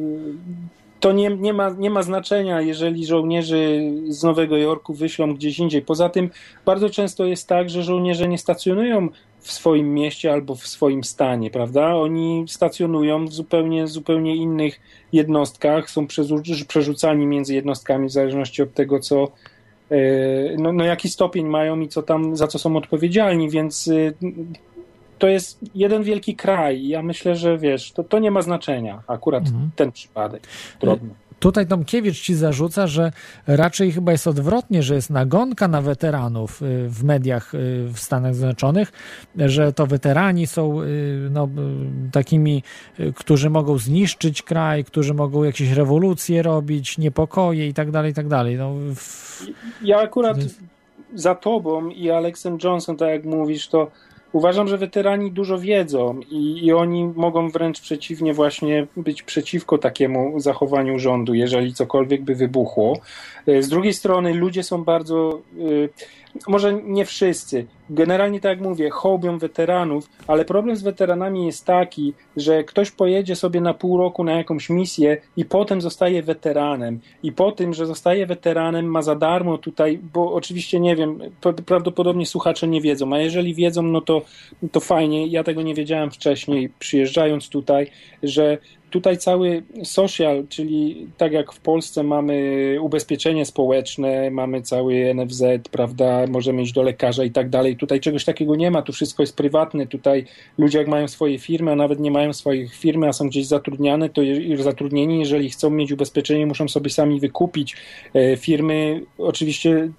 to 1.00 1.12
nie, 1.12 1.30
nie, 1.30 1.54
ma, 1.54 1.70
nie 1.70 1.90
ma 1.90 2.04
znaczenia, 2.04 2.62
jeżeli 2.62 3.06
żołnierzy 3.06 3.92
z 4.08 4.24
Nowego 4.24 4.58
Jorku 4.58 4.94
wyślą 4.94 5.34
gdzieś 5.34 5.60
indziej. 5.60 5.82
Poza 5.82 6.10
tym 6.10 6.30
bardzo 6.66 6.90
często 6.90 7.26
jest 7.26 7.48
tak, 7.48 7.70
że 7.70 7.84
żołnierze 7.84 8.28
nie 8.28 8.38
stacjonują 8.38 9.10
w 9.40 9.52
swoim 9.52 9.94
mieście 9.94 10.34
albo 10.34 10.56
w 10.56 10.68
swoim 10.68 11.04
stanie, 11.04 11.52
prawda? 11.52 11.96
Oni 11.96 12.46
stacjonują 12.48 13.26
w 13.26 13.34
zupełnie, 13.34 13.88
zupełnie 13.88 14.36
innych 14.36 14.80
jednostkach, 15.14 15.90
są 15.90 16.06
przerzu- 16.06 16.66
przerzucani 16.68 17.28
między 17.28 17.56
jednostkami 17.56 18.08
w 18.08 18.12
zależności 18.12 18.64
od 18.64 18.74
tego, 18.74 19.00
co, 19.00 19.28
e, 19.92 19.98
no, 20.58 20.74
no 20.74 20.84
jaki 20.84 21.10
stopień 21.10 21.48
mają 21.48 21.80
i 21.80 21.88
co 21.88 22.04
tam, 22.04 22.36
za 22.36 22.48
co 22.48 22.60
są 22.60 22.76
odpowiedzialni, 22.78 23.50
więc 23.50 23.88
y, 23.88 24.14
to 25.18 25.28
jest 25.28 25.60
jeden 25.76 26.04
wielki 26.04 26.36
kraj. 26.36 26.88
Ja 26.88 27.02
myślę, 27.02 27.36
że 27.36 27.58
wiesz, 27.58 27.92
to, 27.92 28.04
to 28.04 28.20
nie 28.20 28.32
ma 28.32 28.42
znaczenia 28.42 29.04
akurat 29.08 29.48
Mhm. 29.48 29.70
ten 29.76 29.92
przypadek. 29.92 30.48
Drobny. 30.82 31.10
Tutaj 31.40 31.68
Tomkiewicz 31.68 32.22
ci 32.22 32.36
zarzuca, 32.36 32.88
że 32.88 33.12
raczej 33.48 33.92
chyba 33.92 34.12
jest 34.12 34.28
odwrotnie, 34.28 34.84
że 34.84 34.96
jest 34.96 35.10
nagonka 35.10 35.68
na 35.68 35.82
weteranów 35.82 36.62
y, 36.62 36.90
w 36.90 37.04
mediach 37.04 37.56
y, 37.56 37.88
w 37.94 38.00
Stanach 38.00 38.36
Zjednoczonych, 38.36 38.92
że 39.38 39.74
to 39.74 39.88
weterani 39.88 40.48
są 40.48 40.82
y, 40.82 41.28
no, 41.32 41.50
takimi, 42.12 42.64
którzy 43.16 43.50
mogą 43.50 43.78
zniszczyć 43.78 44.42
kraj, 44.42 44.84
którzy 44.84 45.14
mogą 45.14 45.44
jakieś 45.44 45.72
rewolucje 45.72 46.44
robić, 46.44 46.98
niepokoje 46.98 47.68
i 47.68 47.74
tak 47.74 47.92
dalej, 47.92 48.12
i 48.12 48.14
tak 48.14 48.28
dalej. 48.28 48.58
No, 48.58 48.74
w... 48.96 49.44
Ja 49.82 50.00
akurat 50.00 50.38
za 51.14 51.36
tobą 51.36 51.90
i 51.90 52.12
Alexem 52.12 52.58
Johnson, 52.64 52.98
tak 52.98 53.10
jak 53.10 53.26
mówisz, 53.26 53.68
to 53.68 53.92
uważam, 54.36 54.68
że 54.68 54.78
weterani 54.78 55.32
dużo 55.32 55.60
wiedzą 55.60 56.20
i, 56.30 56.66
i 56.66 56.74
oni 56.74 57.06
mogą 57.16 57.50
wręcz 57.50 57.82
przeciwnie 57.82 58.34
właśnie 58.34 58.88
być 58.98 59.24
przeciwko 59.24 59.78
takiemu 59.78 60.40
zachowaniu 60.40 61.00
rządu, 61.00 61.34
jeżeli 61.34 61.74
cokolwiek 61.74 62.24
by 62.24 62.36
wybuchło. 62.36 63.00
E, 63.48 63.62
Z 63.62 63.70
drugiej 63.70 63.94
strony 63.94 64.34
ludzie 64.34 64.64
są 64.64 64.84
bardzo, 64.84 65.42
y, 65.60 65.90
może 66.48 66.74
nie 66.84 67.06
wszyscy, 67.06 67.66
generalnie 67.90 68.40
tak 68.40 68.50
jak 68.50 68.68
mówię, 68.68 68.90
hołbią 68.90 69.38
weteranów, 69.38 70.10
ale 70.28 70.46
problem 70.46 70.76
z 70.76 70.84
weteranami 70.84 71.46
jest 71.46 71.66
taki, 71.66 72.14
że 72.38 72.64
ktoś 72.64 72.92
pojedzie 72.92 73.36
sobie 73.36 73.62
na 73.62 73.74
pół 73.74 73.98
roku 73.98 74.24
na 74.24 74.34
jakąś 74.34 74.70
misję 74.70 75.18
i 75.38 75.46
potem 75.46 75.82
zostaje 75.82 76.24
weteranem. 76.24 77.00
I 77.24 77.32
po 77.32 77.52
tym, 77.52 77.74
że 77.74 77.86
zostaje 77.86 78.26
weteranem, 78.26 78.86
ma 78.86 79.02
za 79.02 79.16
darmo 79.16 79.58
tutaj, 79.58 80.00
bo 80.14 80.34
oczywiście 80.34 80.80
nie 80.80 80.96
wiem, 80.96 81.20
pra- 81.42 81.62
prawdopodobnie 81.62 82.26
słuchacze 82.26 82.68
nie 82.68 82.82
wiedzą, 82.82 83.14
a 83.14 83.20
jeżeli 83.20 83.54
wiedzą, 83.54 83.82
no 83.82 84.02
to, 84.02 84.22
to 84.72 84.80
fajnie. 84.80 85.28
Ja 85.28 85.44
tego 85.44 85.62
nie 85.62 85.74
wiedziałem 85.74 86.12
wcześniej, 86.12 86.70
przyjeżdżając 86.80 87.50
tutaj, 87.50 87.92
że 88.24 88.58
tutaj 88.90 89.18
cały 89.18 89.64
social, 89.84 90.48
czyli 90.50 91.08
tak 91.18 91.32
jak 91.32 91.54
w 91.54 91.60
Polsce 91.60 92.04
mamy 92.04 92.78
ubezpieczenie 92.82 93.46
społeczne, 93.46 94.32
mamy 94.32 94.62
cały 94.62 95.14
NFZ, 95.16 95.44
prawda, 95.72 96.28
możemy 96.28 96.62
iść 96.62 96.74
do 96.74 96.84
lekarza 96.84 97.24
i 97.24 97.32
tak 97.32 97.50
dalej. 97.50 97.78
Tutaj 97.78 98.00
czegoś 98.00 98.26
takiego 98.26 98.56
nie 98.56 98.72
ma, 98.72 98.82
tu 98.82 98.94
wszystko 98.94 99.24
jest 99.24 99.36
prywatne. 99.36 99.88
Tutaj 99.88 100.26
ludzie 100.58 100.78
jak 100.78 100.88
mają 100.88 101.08
swoje 101.08 101.40
firmy, 101.40 101.72
a 101.72 101.76
nawet 101.76 102.00
nie 102.00 102.12
mają 102.12 102.34
swoich 102.34 102.76
firmy, 102.76 103.08
a 103.08 103.14
są 103.14 103.28
gdzieś 103.28 103.46
zatrudniane, 103.46 104.10
to 104.10 104.22
zatrudnieni, 104.60 105.20
jeżeli 105.20 105.50
chcą 105.50 105.70
mieć 105.70 105.92
ubezpieczenie, 105.92 106.46
muszą 106.46 106.68
sobie 106.68 106.90
sami 106.90 107.20
wykupić. 107.20 107.76
E, 108.14 108.38
Firmy 108.38 109.02
oczywiście 109.18 109.90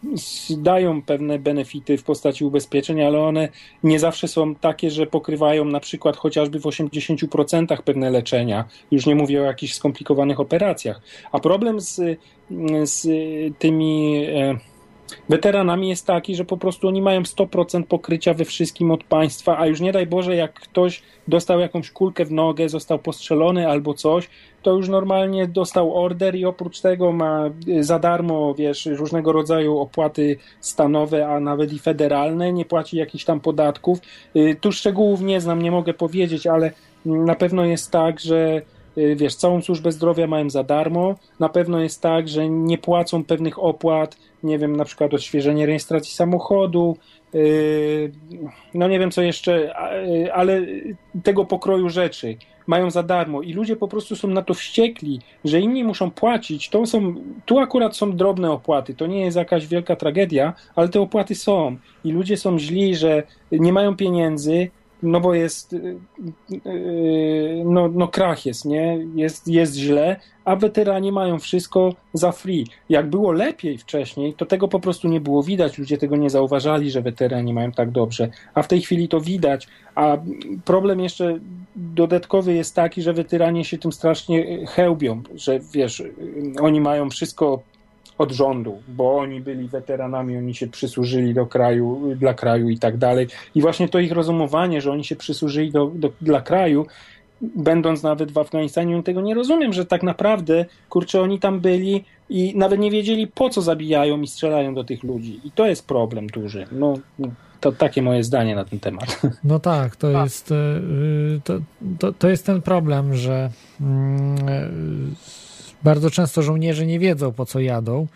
dają 0.50 1.02
pewne 1.02 1.38
benefity 1.38 1.98
w 1.98 2.04
postaci 2.04 2.44
ubezpieczeń, 2.44 3.02
ale 3.02 3.20
one 3.20 3.48
nie 3.82 3.98
zawsze 3.98 4.28
są 4.28 4.54
takie, 4.54 4.90
że 4.90 5.06
pokrywają 5.06 5.64
na 5.64 5.80
przykład 5.80 6.16
chociażby 6.16 6.60
w 6.60 6.62
80% 6.62 7.82
pewne 7.82 8.10
leczenia. 8.10 8.64
Już 8.90 9.06
nie 9.06 9.14
mówię 9.14 9.42
o 9.42 9.44
jakichś 9.44 9.74
skomplikowanych 9.74 10.40
operacjach. 10.40 11.00
A 11.32 11.40
problem 11.40 11.80
z, 11.80 12.00
z 12.84 13.08
tymi 13.58 14.24
e, 14.24 14.58
weteranami 15.28 15.88
jest 15.88 16.06
taki, 16.06 16.36
że 16.36 16.44
po 16.44 16.56
prostu 16.56 16.88
oni 16.88 17.02
mają 17.02 17.22
100% 17.22 17.82
pokrycia 17.82 18.34
we 18.34 18.44
wszystkim 18.44 18.90
od 18.90 19.04
państwa, 19.04 19.58
a 19.58 19.66
już 19.66 19.80
nie 19.80 19.92
daj 19.92 20.06
Boże, 20.06 20.36
jak 20.36 20.54
ktoś 20.54 21.02
dostał 21.28 21.60
jakąś 21.60 21.90
kulkę 21.90 22.24
w 22.24 22.32
nogę, 22.32 22.68
został 22.68 22.98
postrzelony 22.98 23.68
albo 23.68 23.94
coś, 23.94 24.28
to 24.62 24.72
już 24.72 24.88
normalnie 24.88 25.46
dostał 25.46 26.04
order 26.04 26.34
i 26.34 26.44
oprócz 26.44 26.80
tego 26.80 27.12
ma 27.12 27.50
y, 27.68 27.84
za 27.84 27.98
darmo, 27.98 28.54
wiesz, 28.54 28.86
różnego 28.86 29.32
rodzaju 29.32 29.78
opłaty 29.78 30.36
stanowe, 30.60 31.28
a 31.28 31.40
nawet 31.40 31.72
i 31.72 31.78
federalne, 31.78 32.52
nie 32.52 32.64
płaci 32.64 32.96
jakichś 32.96 33.24
tam 33.24 33.40
podatków. 33.40 33.98
Y, 34.36 34.56
Tu 34.60 34.72
szczegółów 34.72 35.20
nie 35.20 35.40
znam, 35.40 35.62
nie 35.62 35.70
mogę 35.70 35.94
powiedzieć, 35.94 36.46
ale 36.46 36.72
na 37.04 37.34
pewno 37.34 37.64
jest 37.64 37.90
tak, 37.90 38.20
że 38.20 38.62
wiesz, 39.16 39.34
całą 39.34 39.62
służbę 39.62 39.92
zdrowia 39.92 40.26
mają 40.26 40.50
za 40.50 40.64
darmo. 40.64 41.14
Na 41.40 41.48
pewno 41.48 41.80
jest 41.80 42.02
tak, 42.02 42.28
że 42.28 42.48
nie 42.48 42.78
płacą 42.78 43.24
pewnych 43.24 43.62
opłat, 43.62 44.16
nie 44.42 44.58
wiem, 44.58 44.76
na 44.76 44.84
przykład 44.84 45.14
odświeżenie 45.14 45.66
rejestracji 45.66 46.14
samochodu, 46.14 46.96
yy, 47.32 48.12
no 48.74 48.88
nie 48.88 48.98
wiem 48.98 49.10
co 49.10 49.22
jeszcze, 49.22 49.74
yy, 50.06 50.34
ale 50.34 50.62
tego 51.22 51.44
pokroju 51.44 51.88
rzeczy 51.88 52.36
mają 52.66 52.90
za 52.90 53.02
darmo 53.02 53.42
i 53.42 53.52
ludzie 53.52 53.76
po 53.76 53.88
prostu 53.88 54.16
są 54.16 54.28
na 54.28 54.42
to 54.42 54.54
wściekli, 54.54 55.20
że 55.44 55.60
inni 55.60 55.84
muszą 55.84 56.10
płacić. 56.10 56.68
To 56.68 56.86
są, 56.86 57.14
tu 57.44 57.58
akurat 57.58 57.96
są 57.96 58.16
drobne 58.16 58.50
opłaty, 58.50 58.94
to 58.94 59.06
nie 59.06 59.20
jest 59.20 59.36
jakaś 59.36 59.66
wielka 59.66 59.96
tragedia, 59.96 60.52
ale 60.74 60.88
te 60.88 61.00
opłaty 61.00 61.34
są 61.34 61.76
i 62.04 62.12
ludzie 62.12 62.36
są 62.36 62.58
źli, 62.58 62.96
że 62.96 63.22
nie 63.52 63.72
mają 63.72 63.96
pieniędzy, 63.96 64.70
no 65.02 65.20
bo 65.20 65.34
jest, 65.34 65.72
yy, 65.72 65.98
yy, 66.64 67.62
no, 67.64 67.88
no 67.88 68.08
krach 68.08 68.46
jest, 68.46 68.64
nie? 68.64 68.98
Jest, 69.14 69.48
jest 69.48 69.74
źle, 69.74 70.16
a 70.44 70.56
weterani 70.56 71.12
mają 71.12 71.38
wszystko 71.38 71.94
za 72.12 72.32
free. 72.32 72.66
Jak 72.88 73.10
było 73.10 73.32
lepiej 73.32 73.78
wcześniej, 73.78 74.34
to 74.34 74.46
tego 74.46 74.68
po 74.68 74.80
prostu 74.80 75.08
nie 75.08 75.20
było 75.20 75.42
widać, 75.42 75.78
ludzie 75.78 75.98
tego 75.98 76.16
nie 76.16 76.30
zauważali, 76.30 76.90
że 76.90 77.02
weterani 77.02 77.54
mają 77.54 77.72
tak 77.72 77.90
dobrze, 77.90 78.28
a 78.54 78.62
w 78.62 78.68
tej 78.68 78.80
chwili 78.80 79.08
to 79.08 79.20
widać, 79.20 79.68
a 79.94 80.16
problem 80.64 81.00
jeszcze 81.00 81.38
dodatkowy 81.76 82.54
jest 82.54 82.74
taki, 82.74 83.02
że 83.02 83.12
weteranie 83.12 83.64
się 83.64 83.78
tym 83.78 83.92
strasznie 83.92 84.66
chełbią, 84.66 85.22
że 85.34 85.60
wiesz, 85.72 86.02
oni 86.60 86.80
mają 86.80 87.10
wszystko 87.10 87.62
od 88.18 88.32
rządu, 88.32 88.82
bo 88.88 89.16
oni 89.16 89.40
byli 89.40 89.68
weteranami, 89.68 90.36
oni 90.36 90.54
się 90.54 90.66
przysłużyli 90.66 91.34
do 91.34 91.46
kraju, 91.46 92.14
dla 92.16 92.34
kraju 92.34 92.68
i 92.68 92.78
tak 92.78 92.96
dalej. 92.96 93.26
I 93.54 93.60
właśnie 93.60 93.88
to 93.88 93.98
ich 93.98 94.12
rozumowanie, 94.12 94.80
że 94.80 94.92
oni 94.92 95.04
się 95.04 95.16
przysłużyli 95.16 95.72
do, 95.72 95.86
do, 95.94 96.10
dla 96.20 96.40
kraju, 96.40 96.86
będąc 97.40 98.02
nawet 98.02 98.32
w 98.32 98.38
Afganistanie, 98.38 98.94
oni 98.94 99.02
tego 99.02 99.20
nie 99.20 99.34
rozumiem, 99.34 99.72
że 99.72 99.86
tak 99.86 100.02
naprawdę, 100.02 100.64
kurczę, 100.88 101.20
oni 101.20 101.40
tam 101.40 101.60
byli 101.60 102.04
i 102.30 102.52
nawet 102.56 102.80
nie 102.80 102.90
wiedzieli, 102.90 103.26
po 103.26 103.50
co 103.50 103.62
zabijają 103.62 104.20
i 104.20 104.26
strzelają 104.26 104.74
do 104.74 104.84
tych 104.84 105.02
ludzi. 105.02 105.40
I 105.44 105.50
to 105.50 105.66
jest 105.66 105.86
problem 105.86 106.26
duży. 106.26 106.66
No, 106.72 106.94
to 107.60 107.72
takie 107.72 108.02
moje 108.02 108.24
zdanie 108.24 108.54
na 108.54 108.64
ten 108.64 108.80
temat. 108.80 109.22
No 109.44 109.58
tak, 109.58 109.96
to 109.96 110.10
jest, 110.10 110.50
y, 110.50 111.40
to, 111.44 111.58
to, 111.98 112.12
to 112.12 112.28
jest 112.28 112.46
ten 112.46 112.62
problem, 112.62 113.14
że 113.14 113.50
mm, 113.80 114.48
y, 114.48 115.45
bardzo 115.84 116.10
często 116.10 116.42
żołnierze 116.42 116.86
nie 116.86 116.98
wiedzą, 116.98 117.32
po 117.32 117.46
co 117.46 117.60
jadą. 117.60 118.06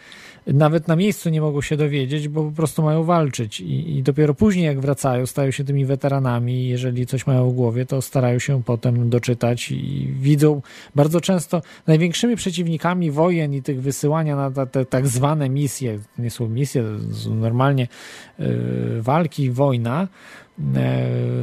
Nawet 0.47 0.89
na 0.89 0.97
miejscu 0.97 1.31
nie 1.31 1.41
mogą 1.41 1.61
się 1.61 1.77
dowiedzieć, 1.77 2.29
bo 2.29 2.45
po 2.45 2.51
prostu 2.51 2.83
mają 2.83 3.05
walczyć. 3.05 3.61
I, 3.61 3.97
I 3.97 4.03
dopiero 4.03 4.35
później, 4.35 4.65
jak 4.65 4.81
wracają, 4.81 5.27
stają 5.27 5.51
się 5.51 5.65
tymi 5.65 5.85
weteranami. 5.85 6.69
Jeżeli 6.69 7.07
coś 7.07 7.27
mają 7.27 7.51
w 7.51 7.55
głowie, 7.55 7.87
to 7.87 8.03
starają 8.03 8.39
się 8.39 8.63
potem 8.63 9.11
doczytać 9.11 9.71
i 9.71 10.09
widzą 10.21 10.63
bardzo 10.95 11.21
często 11.21 11.63
największymi 11.87 12.37
przeciwnikami 12.37 13.11
wojen 13.11 13.55
i 13.55 13.63
tych 13.63 13.83
wysyłania 13.83 14.37
na 14.37 14.67
te, 14.67 14.85
tak 14.85 15.07
zwane 15.07 15.49
misje, 15.49 15.99
nie 16.19 16.31
są 16.31 16.49
misje, 16.49 16.85
normalnie 17.31 17.89
y, 18.41 18.47
walki, 19.03 19.51
wojna, 19.51 20.09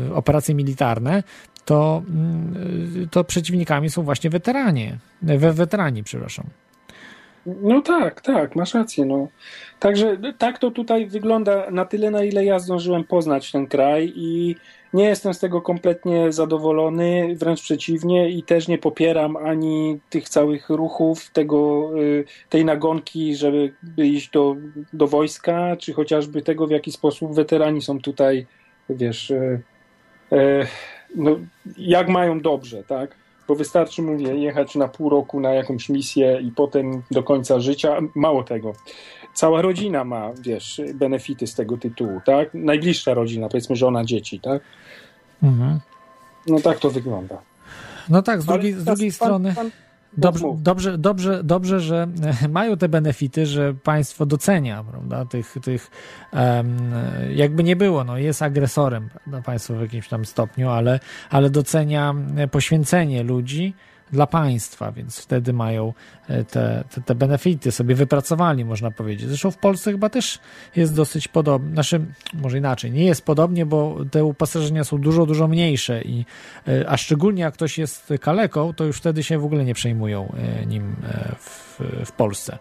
y, 0.09 0.13
operacje 0.13 0.55
militarne, 0.55 1.23
to, 1.67 2.03
mm, 2.09 3.07
to 3.11 3.23
przeciwnikami 3.23 3.89
są 3.89 4.03
właśnie 4.03 4.29
weteranie, 4.29 4.97
we, 5.21 5.53
weterani, 5.53 6.03
przepraszam. 6.03 6.45
No 7.45 7.81
tak, 7.81 8.21
tak, 8.21 8.55
masz 8.55 8.73
rację. 8.73 9.05
No. 9.05 9.27
Także 9.79 10.17
tak 10.37 10.59
to 10.59 10.71
tutaj 10.71 11.05
wygląda 11.05 11.71
na 11.71 11.85
tyle, 11.85 12.11
na 12.11 12.23
ile 12.23 12.45
ja 12.45 12.59
zdążyłem 12.59 13.03
poznać 13.03 13.51
ten 13.51 13.67
kraj 13.67 14.13
i 14.15 14.55
nie 14.93 15.03
jestem 15.03 15.33
z 15.33 15.39
tego 15.39 15.61
kompletnie 15.61 16.31
zadowolony, 16.31 17.35
wręcz 17.35 17.61
przeciwnie 17.61 18.29
i 18.29 18.43
też 18.43 18.67
nie 18.67 18.77
popieram 18.77 19.37
ani 19.37 19.99
tych 20.09 20.29
całych 20.29 20.69
ruchów, 20.69 21.29
tego, 21.29 21.91
y, 22.01 22.25
tej 22.49 22.65
nagonki, 22.65 23.35
żeby 23.35 23.73
iść 23.97 24.29
do, 24.29 24.55
do 24.93 25.07
wojska, 25.07 25.75
czy 25.79 25.93
chociażby 25.93 26.41
tego, 26.41 26.67
w 26.67 26.71
jaki 26.71 26.91
sposób 26.91 27.35
weterani 27.35 27.81
są 27.81 28.01
tutaj, 28.01 28.45
wiesz, 28.89 29.29
y, 29.29 29.61
no, 31.17 31.39
jak 31.77 32.09
mają 32.09 32.39
dobrze, 32.39 32.83
tak? 32.83 33.15
bo 33.47 33.55
wystarczy, 33.55 34.01
mówię, 34.01 34.35
jechać 34.35 34.75
na 34.75 34.87
pół 34.87 35.09
roku 35.09 35.39
na 35.39 35.53
jakąś 35.53 35.89
misję 35.89 36.39
i 36.41 36.51
potem 36.51 37.03
do 37.11 37.23
końca 37.23 37.59
życia. 37.59 37.97
Mało 38.15 38.43
tego. 38.43 38.73
Cała 39.33 39.61
rodzina 39.61 40.03
ma, 40.03 40.31
wiesz, 40.41 40.81
benefity 40.93 41.47
z 41.47 41.55
tego 41.55 41.77
tytułu, 41.77 42.21
tak? 42.25 42.49
Najbliższa 42.53 43.13
rodzina, 43.13 43.49
powiedzmy 43.49 43.75
żona, 43.75 44.05
dzieci, 44.05 44.39
tak? 44.39 44.61
Mhm. 45.43 45.79
No 46.47 46.59
tak 46.59 46.79
to 46.79 46.89
wygląda. 46.89 47.37
No 48.09 48.21
tak, 48.21 48.41
z 48.41 48.45
drugiej, 48.45 48.73
z 48.73 48.83
drugiej 48.83 49.09
pan- 49.09 49.15
strony. 49.15 49.53
pan- 49.55 49.71
Dobrze, 50.17 50.45
dobrze, 50.57 50.97
dobrze, 50.97 51.43
dobrze, 51.43 51.79
że 51.79 52.07
mają 52.49 52.77
te 52.77 52.89
benefity, 52.89 53.45
że 53.45 53.73
państwo 53.73 54.25
docenia, 54.25 54.83
prawda, 54.83 55.25
tych, 55.25 55.55
tych 55.61 55.91
jakby 57.35 57.63
nie 57.63 57.75
było, 57.75 58.03
no 58.03 58.17
jest 58.17 58.41
agresorem, 58.41 59.09
prawda, 59.09 59.41
państwo 59.41 59.75
w 59.75 59.81
jakimś 59.81 60.07
tam 60.07 60.25
stopniu, 60.25 60.69
ale, 60.69 60.99
ale 61.29 61.49
docenia 61.49 62.15
poświęcenie 62.51 63.23
ludzi 63.23 63.73
dla 64.11 64.27
państwa, 64.27 64.91
więc 64.91 65.19
wtedy 65.19 65.53
mają 65.53 65.93
e, 66.27 66.43
te, 66.43 66.83
te, 66.95 67.01
te 67.01 67.15
benefity 67.15 67.71
sobie 67.71 67.95
wypracowali, 67.95 68.65
można 68.65 68.91
powiedzieć. 68.91 69.27
Zresztą 69.27 69.51
w 69.51 69.57
Polsce 69.57 69.91
chyba 69.91 70.09
też 70.09 70.39
jest 70.75 70.95
dosyć 70.95 71.27
podobnie, 71.27 71.73
znaczy, 71.73 72.01
może 72.33 72.57
inaczej, 72.57 72.91
nie 72.91 73.05
jest 73.05 73.25
podobnie, 73.25 73.65
bo 73.65 73.97
te 74.11 74.25
uposażenia 74.25 74.83
są 74.83 74.97
dużo, 74.97 75.25
dużo 75.25 75.47
mniejsze 75.47 76.01
i 76.01 76.25
e, 76.67 76.89
a 76.89 76.97
szczególnie 76.97 77.41
jak 77.41 77.53
ktoś 77.53 77.77
jest 77.77 78.13
kaleką, 78.21 78.73
to 78.73 78.83
już 78.83 78.97
wtedy 78.97 79.23
się 79.23 79.39
w 79.39 79.45
ogóle 79.45 79.65
nie 79.65 79.73
przejmują 79.73 80.33
e, 80.61 80.65
nim 80.65 80.95
w, 81.39 81.81
w 82.05 82.11
Polsce. 82.11 82.57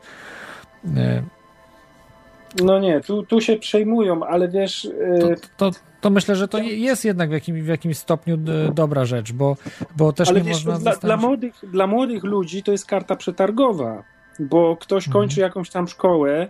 No 2.62 2.78
nie, 2.78 3.01
tu, 3.01 3.23
tu 3.23 3.40
się 3.40 3.56
przejmują, 3.56 4.24
ale 4.24 4.48
wiesz, 4.48 4.89
To, 5.56 5.70
to, 5.70 5.78
to 6.07 6.11
myślę, 6.11 6.37
że 6.37 6.49
to 6.49 6.59
jest 6.59 7.05
jednak 7.05 7.28
w, 7.28 7.33
jakim, 7.33 7.62
w 7.62 7.66
jakimś 7.66 7.99
stopniu 7.99 8.35
e, 8.35 8.73
dobra 8.73 9.05
rzecz, 9.05 9.33
bo, 9.33 9.57
bo 9.97 10.12
też 10.12 10.28
ale 10.28 10.41
nie 10.41 10.49
wiesz, 10.49 10.65
można 10.65 10.81
dla, 10.81 10.97
dla, 10.97 11.16
młodych, 11.16 11.55
dla 11.73 11.87
młodych 11.87 12.24
ludzi 12.24 12.62
to 12.62 12.73
jest 12.73 12.87
karta 12.87 13.16
przetargowa, 13.16 14.03
bo 14.41 14.77
ktoś 14.77 15.07
Mhm. 15.07 15.12
kończy 15.23 15.41
jakąś 15.41 15.70
tam 15.70 15.89
szkołę 15.89 16.49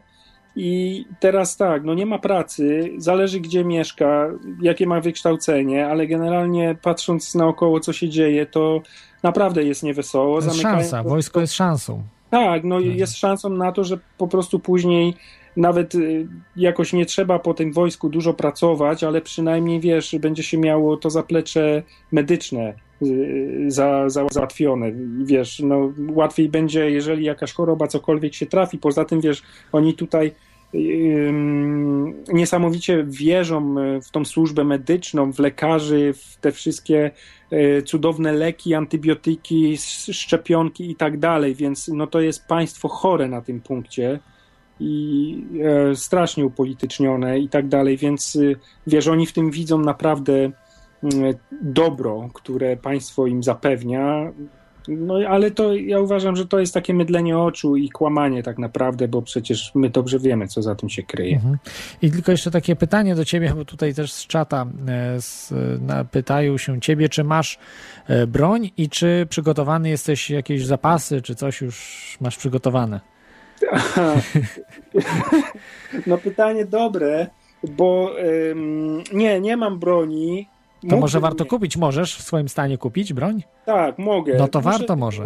i 0.56 1.04
teraz 1.20 1.56
tak, 1.56 1.84
no 1.84 1.94
nie 1.94 2.06
ma 2.06 2.18
pracy, 2.18 2.90
zależy 2.96 3.40
gdzie 3.40 3.64
mieszka, 3.64 4.28
jakie 4.62 4.86
ma 4.86 5.00
wykształcenie, 5.00 5.86
ale 5.86 6.06
generalnie 6.06 6.76
patrząc 6.82 7.34
naokoło, 7.34 7.80
co 7.80 7.92
się 7.92 8.08
dzieje, 8.08 8.46
to 8.46 8.80
naprawdę 9.22 9.64
jest 9.64 9.82
niewesoło. 9.82 10.40
To 10.40 10.46
jest 10.46 10.60
szansa, 10.60 11.02
wojsko 11.02 11.40
jest 11.40 11.52
szansą. 11.52 12.02
Tak, 12.30 12.64
no 12.64 12.76
Mhm. 12.76 12.96
jest 12.96 13.16
szansą 13.16 13.48
na 13.50 13.72
to, 13.72 13.84
że 13.84 13.98
po 14.18 14.28
prostu 14.28 14.58
później 14.58 15.14
nawet 15.56 15.94
y, 15.94 16.26
jakoś 16.56 16.92
nie 16.92 17.06
trzeba 17.06 17.38
po 17.38 17.54
tym 17.54 17.72
wojsku 17.72 18.08
dużo 18.08 18.34
pracować, 18.34 19.04
ale 19.04 19.20
przynajmniej 19.20 19.80
wiesz, 19.80 20.16
będzie 20.20 20.42
się 20.42 20.58
miało 20.58 20.96
to 20.96 21.10
zaplecze 21.10 21.82
medyczne 22.12 22.74
y, 23.02 23.64
za, 23.68 24.08
za, 24.08 24.26
załatwione. 24.32 24.92
Wiesz, 25.24 25.60
no 25.60 25.92
łatwiej 26.08 26.48
będzie, 26.48 26.90
jeżeli 26.90 27.24
jakaś 27.24 27.52
choroba, 27.52 27.86
cokolwiek 27.86 28.34
się 28.34 28.46
trafi. 28.46 28.78
Poza 28.78 29.04
tym, 29.04 29.20
wiesz, 29.20 29.42
oni 29.72 29.94
tutaj 29.94 30.32
ym, 30.74 32.24
niesamowicie 32.32 33.04
wierzą 33.08 33.78
y, 33.78 34.00
w 34.00 34.10
tą 34.10 34.24
służbę 34.24 34.64
medyczną, 34.64 35.32
w 35.32 35.38
lekarzy, 35.38 36.12
w 36.12 36.36
te 36.36 36.52
wszystkie 36.52 37.10
y, 37.52 37.82
cudowne 37.82 38.32
leki, 38.32 38.74
antybiotyki, 38.74 39.72
sz- 39.72 40.16
szczepionki 40.16 40.90
i 40.90 40.96
tak 40.96 41.18
dalej, 41.18 41.54
więc 41.54 41.88
no 41.88 42.06
to 42.06 42.20
jest 42.20 42.46
państwo 42.46 42.88
chore 42.88 43.28
na 43.28 43.40
tym 43.40 43.60
punkcie 43.60 44.18
i 44.80 45.44
e, 45.90 45.96
strasznie 45.96 46.46
upolitycznione 46.46 47.38
i 47.38 47.48
tak 47.48 47.68
dalej, 47.68 47.96
więc 47.96 48.36
y, 48.36 48.56
wiesz, 48.86 49.08
oni 49.08 49.26
w 49.26 49.32
tym 49.32 49.50
widzą 49.50 49.78
naprawdę 49.78 50.32
mm, 50.32 51.34
dobro, 51.62 52.28
które 52.34 52.76
państwo 52.76 53.26
im 53.26 53.42
zapewnia. 53.42 54.32
No 54.88 55.14
ale 55.28 55.50
to 55.50 55.74
ja 55.74 56.00
uważam, 56.00 56.36
że 56.36 56.46
to 56.46 56.58
jest 56.58 56.74
takie 56.74 56.94
mydlenie 56.94 57.38
oczu 57.38 57.76
i 57.76 57.90
kłamanie 57.90 58.42
tak 58.42 58.58
naprawdę, 58.58 59.08
bo 59.08 59.22
przecież 59.22 59.72
my 59.74 59.90
dobrze 59.90 60.18
wiemy, 60.18 60.48
co 60.48 60.62
za 60.62 60.74
tym 60.74 60.88
się 60.88 61.02
kryje. 61.02 61.36
Mhm. 61.36 61.58
I 62.02 62.10
tylko 62.10 62.32
jeszcze 62.32 62.50
takie 62.50 62.76
pytanie 62.76 63.14
do 63.14 63.24
ciebie, 63.24 63.52
bo 63.56 63.64
tutaj 63.64 63.94
też 63.94 64.12
z 64.12 64.26
czata 64.26 64.66
e, 64.88 65.20
z, 65.20 65.52
na, 65.80 66.04
pytają 66.04 66.58
się 66.58 66.80
ciebie, 66.80 67.08
czy 67.08 67.24
masz 67.24 67.58
e, 68.06 68.26
broń 68.26 68.70
i 68.76 68.88
czy 68.88 69.26
przygotowany 69.30 69.88
jesteś 69.88 70.30
jakieś 70.30 70.66
zapasy, 70.66 71.22
czy 71.22 71.34
coś 71.34 71.60
już 71.60 72.18
masz 72.20 72.36
przygotowane? 72.36 73.15
No 76.06 76.18
pytanie 76.18 76.64
dobre, 76.64 77.26
bo 77.68 78.10
ym, 78.50 79.02
nie, 79.12 79.40
nie 79.40 79.56
mam 79.56 79.78
broni. 79.78 80.48
To 80.80 80.86
Mógłbym 80.86 81.00
może 81.00 81.20
warto 81.20 81.44
kupić, 81.44 81.76
możesz 81.76 82.16
w 82.16 82.22
swoim 82.22 82.48
stanie 82.48 82.78
kupić 82.78 83.12
broń? 83.12 83.42
Tak, 83.66 83.98
mogę. 83.98 84.34
No 84.38 84.48
to 84.48 84.58
Muszę 84.58 84.70
warto 84.70 84.96
może. 84.96 85.24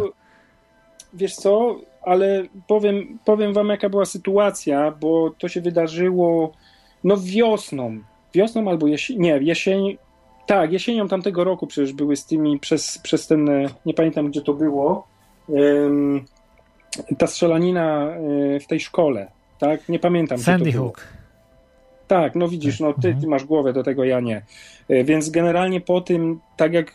Wiesz 1.13 1.35
co, 1.35 1.75
ale 2.01 2.43
powiem, 2.67 3.19
powiem 3.25 3.53
wam 3.53 3.69
jaka 3.69 3.89
była 3.89 4.05
sytuacja, 4.05 4.91
bo 4.91 5.31
to 5.37 5.47
się 5.47 5.61
wydarzyło 5.61 6.51
no 7.03 7.17
wiosną. 7.17 7.99
Wiosną 8.33 8.69
albo 8.69 8.87
jesień, 8.87 9.19
nie, 9.19 9.37
jesień, 9.41 9.97
tak, 10.45 10.71
jesienią 10.71 11.07
tamtego 11.07 11.43
roku 11.43 11.67
przecież 11.67 11.93
były 11.93 12.15
z 12.15 12.25
tymi, 12.25 12.59
przez, 12.59 12.97
przez 12.97 13.27
ten, 13.27 13.49
nie 13.85 13.93
pamiętam 13.93 14.27
gdzie 14.27 14.41
to 14.41 14.53
było, 14.53 15.07
ta 17.17 17.27
strzelanina 17.27 18.07
e, 18.55 18.59
w 18.59 18.67
tej 18.67 18.79
szkole, 18.79 19.27
tak, 19.59 19.89
nie 19.89 19.99
pamiętam 19.99 20.37
Sandy. 20.37 20.71
Hook. 20.71 21.07
Tak, 22.07 22.35
no 22.35 22.47
widzisz, 22.47 22.79
no 22.79 22.93
ty, 22.93 23.15
ty 23.21 23.27
masz 23.27 23.43
głowę 23.45 23.73
do 23.73 23.83
tego, 23.83 24.03
ja 24.03 24.19
nie. 24.19 24.41
E, 24.89 25.03
Więc 25.03 25.29
generalnie 25.29 25.81
po 25.81 26.01
tym, 26.01 26.39
tak 26.57 26.73
jak 26.73 26.93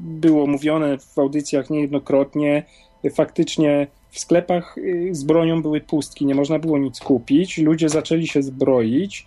było 0.00 0.46
mówione 0.46 0.98
w 0.98 1.18
audycjach 1.18 1.70
niejednokrotnie, 1.70 2.62
e, 3.04 3.10
faktycznie 3.10 3.86
w 4.10 4.18
sklepach 4.18 4.76
z 5.10 5.24
bronią 5.24 5.62
były 5.62 5.80
pustki, 5.80 6.26
nie 6.26 6.34
można 6.34 6.58
było 6.58 6.78
nic 6.78 7.00
kupić, 7.00 7.58
ludzie 7.58 7.88
zaczęli 7.88 8.26
się 8.26 8.42
zbroić 8.42 9.26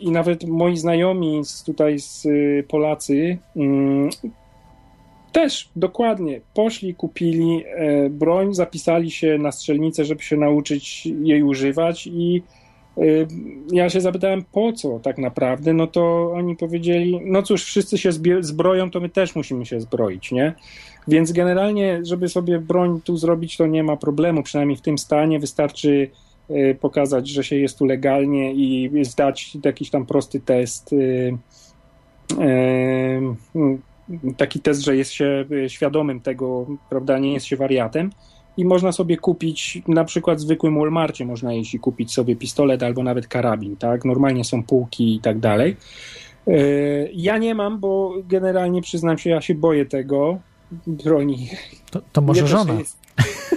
i 0.00 0.10
nawet 0.10 0.44
moi 0.44 0.76
znajomi 0.76 1.44
z, 1.44 1.62
tutaj 1.62 1.98
z 1.98 2.26
Polacy 2.68 3.38
też 5.34 5.68
dokładnie 5.76 6.40
poszli, 6.54 6.94
kupili 6.94 7.64
e, 7.66 8.10
broń, 8.10 8.54
zapisali 8.54 9.10
się 9.10 9.38
na 9.38 9.52
strzelnicę, 9.52 10.04
żeby 10.04 10.22
się 10.22 10.36
nauczyć 10.36 11.06
jej 11.06 11.42
używać 11.42 12.06
i 12.06 12.42
Y, 12.98 13.26
Ja 13.72 13.90
się 13.90 14.00
zapytałem, 14.00 14.44
po 14.52 14.72
co 14.72 15.00
tak 15.00 15.18
naprawdę? 15.18 15.72
No 15.72 15.86
to 15.86 16.32
oni 16.32 16.56
powiedzieli, 16.56 17.20
no 17.24 17.42
cóż, 17.42 17.64
wszyscy 17.64 17.98
się 17.98 18.10
zbroją, 18.40 18.90
to 18.90 19.00
my 19.00 19.08
też 19.08 19.34
musimy 19.34 19.66
się 19.66 19.80
zbroić, 19.80 20.32
nie? 20.32 20.54
Więc 21.08 21.32
generalnie, 21.32 22.00
żeby 22.02 22.28
sobie 22.28 22.58
broń 22.58 23.00
tu 23.04 23.16
zrobić, 23.16 23.56
to 23.56 23.66
nie 23.66 23.82
ma 23.82 23.96
problemu, 23.96 24.42
przynajmniej 24.42 24.76
w 24.76 24.80
tym 24.80 24.98
stanie 24.98 25.40
wystarczy 25.40 26.10
y, 26.50 26.76
pokazać, 26.80 27.28
że 27.28 27.44
się 27.44 27.56
jest 27.56 27.78
tu 27.78 27.84
legalnie 27.84 28.52
i 28.52 28.90
zdać 29.04 29.56
jakiś 29.64 29.90
tam 29.90 30.06
prosty 30.06 30.40
test, 30.40 30.94
taki 34.36 34.60
test, 34.60 34.84
że 34.84 34.96
jest 34.96 35.12
się 35.12 35.44
y, 35.52 35.70
świadomym 35.70 36.20
tego, 36.20 36.66
prawda, 36.90 37.18
nie 37.18 37.32
jest 37.32 37.46
się 37.46 37.56
wariatem 37.56 38.10
i 38.56 38.64
można 38.64 38.92
sobie 38.92 39.16
kupić, 39.16 39.82
na 39.88 40.04
przykład 40.04 40.38
w 40.38 40.40
zwykłym 40.40 40.78
Walmarcie 40.78 41.26
można 41.26 41.54
iść 41.54 41.74
i 41.74 41.78
kupić 41.78 42.12
sobie 42.12 42.36
pistolet 42.36 42.82
albo 42.82 43.02
nawet 43.02 43.28
karabin, 43.28 43.76
tak? 43.76 44.04
Normalnie 44.04 44.44
są 44.44 44.62
półki 44.62 45.14
i 45.14 45.20
tak 45.20 45.38
dalej. 45.38 45.76
E, 46.46 46.56
Ja 47.12 47.38
nie 47.38 47.54
mam, 47.54 47.80
bo 47.80 48.14
generalnie 48.28 48.82
przyznam 48.82 49.18
się, 49.18 49.30
ja 49.30 49.40
się 49.40 49.54
boję 49.54 49.86
tego 49.86 50.38
broni. 50.86 51.48
To, 51.90 52.00
to 52.12 52.20
może 52.20 52.42
nie 52.42 52.48
żona. 52.48 52.72
To, 52.72 52.78
jest, 52.78 52.98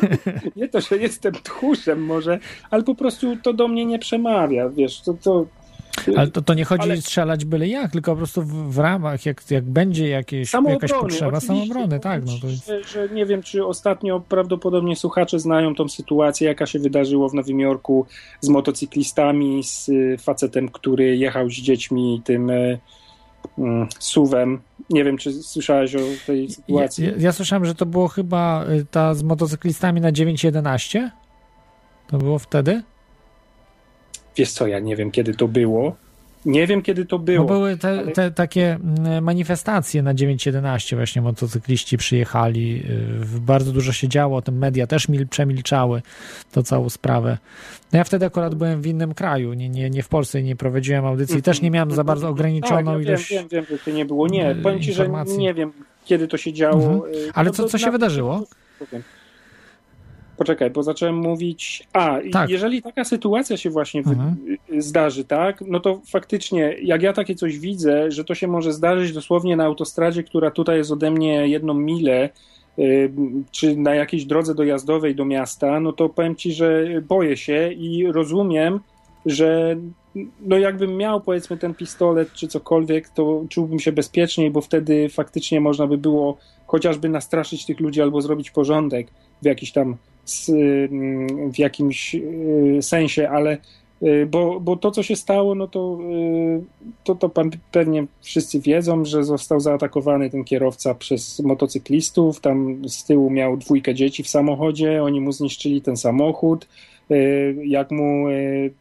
nie 0.55 0.67
to, 0.67 0.81
że 0.81 0.97
jestem 0.97 1.33
tchórzem 1.33 2.05
może, 2.05 2.39
ale 2.69 2.83
po 2.83 2.95
prostu 2.95 3.37
to 3.37 3.53
do 3.53 3.67
mnie 3.67 3.85
nie 3.85 3.99
przemawia, 3.99 4.69
wiesz, 4.69 5.01
to, 5.01 5.13
to 5.13 5.45
Ale 6.17 6.27
to, 6.27 6.41
to 6.41 6.53
nie 6.53 6.65
chodzi 6.65 6.83
Ale- 6.83 7.01
strzelać 7.01 7.45
byle 7.45 7.67
jak, 7.67 7.91
tylko 7.91 8.11
po 8.11 8.17
prostu 8.17 8.41
w, 8.43 8.73
w 8.73 8.77
ramach, 8.77 9.25
jak, 9.25 9.51
jak 9.51 9.63
będzie 9.63 10.07
jakieś, 10.09 10.53
jakaś 10.67 10.91
potrzeba 10.91 11.39
samoobrony, 11.39 11.99
tak. 11.99 12.25
No 12.25 12.31
to 12.41 12.47
jest... 12.47 12.67
że, 12.67 12.83
że 12.83 13.09
nie 13.09 13.25
wiem, 13.25 13.43
czy 13.43 13.65
ostatnio 13.65 14.19
prawdopodobnie 14.19 14.95
słuchacze 14.95 15.39
znają 15.39 15.75
tą 15.75 15.89
sytuację, 15.89 16.47
jaka 16.47 16.65
się 16.65 16.79
wydarzyło 16.79 17.29
w 17.29 17.33
Nowym 17.33 17.59
Jorku 17.59 18.05
z 18.41 18.49
motocyklistami, 18.49 19.63
z 19.63 19.89
y, 19.89 20.17
facetem, 20.19 20.69
który 20.69 21.17
jechał 21.17 21.49
z 21.49 21.53
dziećmi 21.53 22.21
tym 22.25 22.49
y, 22.49 22.79
mm, 23.57 23.87
suwem. 23.99 24.61
Nie 24.89 25.03
wiem, 25.03 25.17
czy 25.17 25.33
słyszałeś 25.33 25.95
o 25.95 25.99
tej 26.27 26.43
Ja, 26.43 26.49
sytuacji. 26.49 27.05
ja, 27.05 27.11
ja 27.19 27.31
słyszałem, 27.31 27.65
że 27.65 27.75
to 27.75 27.85
było 27.85 28.07
chyba 28.07 28.65
y, 28.69 28.85
ta 28.91 29.13
z 29.13 29.23
motocyklistami 29.23 30.01
na 30.01 30.11
911. 30.11 31.11
To 32.07 32.17
było 32.17 32.39
wtedy? 32.39 32.83
Wiesz 34.37 34.51
co, 34.51 34.67
ja 34.67 34.79
nie 34.79 34.95
wiem, 34.95 35.11
kiedy 35.11 35.33
to 35.33 35.47
było. 35.47 35.95
Nie 36.45 36.67
wiem, 36.67 36.81
kiedy 36.81 37.05
to 37.05 37.19
było. 37.19 37.45
były 37.45 37.77
te, 37.77 37.87
ale- 37.89 38.11
te 38.11 38.31
takie 38.31 38.73
mm, 38.99 39.23
manifestacje 39.23 40.03
na 40.03 40.13
911, 40.13 40.95
właśnie 40.95 41.21
motocykliści 41.21 41.97
przyjechali, 41.97 42.83
y, 43.35 43.39
bardzo 43.39 43.71
dużo 43.71 43.91
się 43.91 44.07
działo, 44.07 44.37
o 44.37 44.41
tym 44.41 44.57
media 44.57 44.87
też 44.87 45.09
mil, 45.09 45.27
przemilczały 45.27 46.01
to 46.51 46.63
całą 46.63 46.89
sprawę. 46.89 47.37
No 47.93 47.97
ja 47.97 48.03
wtedy 48.03 48.25
akurat 48.25 48.55
byłem 48.55 48.81
w 48.81 48.87
innym 48.87 49.13
kraju, 49.13 49.53
nie, 49.53 49.69
nie, 49.69 49.89
nie 49.89 50.03
w 50.03 50.07
Polsce, 50.07 50.43
nie 50.43 50.55
prowadziłem 50.55 51.05
audycji, 51.05 51.41
też 51.41 51.61
nie 51.61 51.71
miałem 51.71 51.91
za 51.91 52.03
bardzo 52.03 52.29
ograniczoną 52.29 52.91
tak, 52.93 53.03
ja 53.03 53.09
ilość... 53.09 53.31
Wiem, 53.31 53.47
wiem, 53.51 53.65
wiem, 53.69 53.77
że 53.79 53.85
to 53.85 53.91
nie 53.91 54.05
było. 54.05 54.27
Nie, 54.27 54.51
y, 54.51 54.55
powiem 54.55 54.79
ci, 54.79 54.93
że 54.93 55.03
informacji. 55.03 55.37
nie 55.37 55.53
wiem, 55.53 55.71
kiedy 56.05 56.27
to 56.27 56.37
się 56.37 56.53
działo. 56.53 56.83
Mhm. 56.83 57.13
Y, 57.13 57.31
Ale 57.33 57.47
no 57.47 57.53
co, 57.53 57.69
co 57.69 57.77
się 57.77 57.85
na- 57.85 57.91
wydarzyło? 57.91 58.43
Powiem. 58.79 59.03
Poczekaj, 60.37 60.69
bo 60.69 60.83
zacząłem 60.83 61.15
mówić. 61.15 61.87
A, 61.93 62.17
Tak. 62.31 62.49
jeżeli 62.49 62.81
taka 62.81 63.03
sytuacja 63.03 63.57
się 63.57 63.69
właśnie 63.69 63.99
Mhm. 63.99 64.35
zdarzy, 64.77 65.23
tak, 65.23 65.63
no 65.67 65.79
to 65.79 66.01
faktycznie, 66.11 66.75
jak 66.83 67.01
ja 67.01 67.13
takie 67.13 67.35
coś 67.35 67.59
widzę, 67.59 68.11
że 68.11 68.23
to 68.23 68.35
się 68.35 68.47
może 68.47 68.73
zdarzyć 68.73 69.13
dosłownie 69.13 69.55
na 69.55 69.65
autostradzie, 69.65 70.23
która 70.23 70.51
tutaj 70.51 70.77
jest 70.77 70.91
ode 70.91 71.11
mnie 71.11 71.47
jedną 71.47 71.73
milę, 71.73 72.29
czy 73.51 73.75
na 73.77 73.95
jakiejś 73.95 74.25
drodze 74.25 74.55
dojazdowej 74.55 75.15
do 75.15 75.25
miasta, 75.25 75.79
no 75.79 75.93
to 75.93 76.09
powiem 76.09 76.35
ci, 76.35 76.51
że 76.53 76.85
boję 77.07 77.37
się 77.37 77.71
i 77.71 78.11
rozumiem, 78.11 78.79
że 79.25 79.75
no 80.41 80.57
jakbym 80.57 80.97
miał 80.97 81.21
powiedzmy 81.21 81.57
ten 81.57 81.73
pistolet 81.73 82.33
czy 82.33 82.47
cokolwiek, 82.47 83.09
to 83.09 83.45
czułbym 83.49 83.79
się 83.79 83.91
bezpieczniej, 83.91 84.51
bo 84.51 84.61
wtedy 84.61 85.09
faktycznie 85.09 85.61
można 85.61 85.87
by 85.87 85.97
było 85.97 86.37
chociażby 86.67 87.09
nastraszyć 87.09 87.65
tych 87.65 87.79
ludzi 87.79 88.01
albo 88.01 88.21
zrobić 88.21 88.51
porządek 88.51 89.07
w 89.41 89.45
jakiś 89.45 89.71
tam 89.71 89.95
mm, 90.49 91.51
w 91.51 91.59
jakimś 91.59 92.15
y, 92.15 92.79
sensie, 92.81 93.29
ale 93.29 93.57
y, 94.03 94.27
bo, 94.31 94.59
bo 94.59 94.75
to, 94.75 94.91
co 94.91 95.03
się 95.03 95.15
stało, 95.15 95.55
no 95.55 95.67
to, 95.67 95.99
y, 96.01 96.63
to, 97.03 97.15
to 97.15 97.31
pewnie 97.71 98.05
wszyscy 98.21 98.59
wiedzą, 98.59 99.05
że 99.05 99.23
został 99.23 99.59
zaatakowany 99.59 100.29
ten 100.29 100.43
kierowca 100.43 100.95
przez 100.95 101.39
motocyklistów. 101.39 102.39
Tam 102.39 102.89
z 102.89 103.03
tyłu 103.03 103.29
miał 103.29 103.57
dwójkę 103.57 103.95
dzieci 103.95 104.23
w 104.23 104.27
samochodzie, 104.27 105.03
oni 105.03 105.21
mu 105.21 105.31
zniszczyli 105.31 105.81
ten 105.81 105.97
samochód. 105.97 106.67
Y, 107.11 107.55
Jak 107.65 107.91
mu 107.91 108.29
y, 108.29 108.71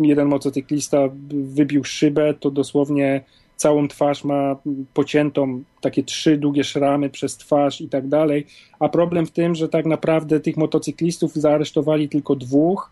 jeden 0.00 0.28
motocyklista 0.28 1.08
wybił 1.30 1.84
szybę, 1.84 2.34
to 2.40 2.50
dosłownie 2.50 3.20
całą 3.56 3.88
twarz 3.88 4.24
ma 4.24 4.56
pociętą, 4.94 5.62
takie 5.80 6.02
trzy 6.02 6.36
długie 6.36 6.64
szramy 6.64 7.10
przez 7.10 7.36
twarz 7.36 7.80
i 7.80 7.88
tak 7.88 8.08
dalej. 8.08 8.46
A 8.78 8.88
problem 8.88 9.26
w 9.26 9.30
tym, 9.30 9.54
że 9.54 9.68
tak 9.68 9.86
naprawdę 9.86 10.40
tych 10.40 10.56
motocyklistów 10.56 11.34
zaaresztowali 11.34 12.08
tylko 12.08 12.36
dwóch. 12.36 12.90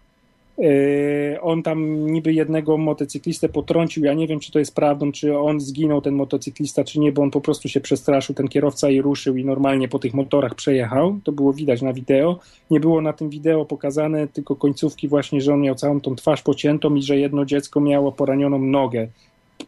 Yy, 0.59 1.41
On 1.41 1.63
tam 1.63 2.07
niby 2.07 2.33
jednego 2.33 2.79
motocyklistę 2.79 3.49
potrącił. 3.49 4.05
Ja 4.05 4.15
nie 4.15 4.27
wiem, 4.27 4.41
czy 4.41 4.53
to 4.53 4.59
jest 4.59 4.75
prawdą, 4.75 5.13
czy 5.13 5.39
on 5.39 5.61
zginął, 5.61 6.01
ten 6.01 6.15
motocyklista, 6.15 6.85
czy 6.85 7.01
nie, 7.01 7.13
bo 7.13 7.23
on 7.23 7.31
po 7.31 7.41
prostu 7.41 7.69
się 7.69 7.81
przestraszył, 7.81 8.35
ten 8.35 8.49
kierowca 8.49 8.91
i 8.91 9.01
ruszył 9.01 9.37
i 9.37 9.45
normalnie 9.45 9.89
po 9.89 9.99
tych 9.99 10.15
motorach 10.15 10.55
przejechał. 10.55 11.19
To 11.25 11.33
było 11.33 11.53
widać 11.53 11.83
na 11.83 11.93
wideo. 11.93 12.39
Nie 12.71 12.81
było 12.81 13.01
na 13.01 13.13
tym 13.13 13.31
wideo 13.31 13.65
pokazane 13.65 14.29
tylko 14.29 14.57
końcówki 14.57 15.09
właśnie, 15.09 15.41
że 15.41 15.55
on 15.55 15.61
miał 15.61 15.75
całą 15.75 16.01
tą 16.01 16.17
twarz 16.17 16.43
pociętą 16.43 16.95
i 16.95 17.03
że 17.03 17.19
jedno 17.19 17.45
dziecko 17.45 17.81
miało 17.81 18.13
poranioną 18.13 18.59
nogę 18.59 19.09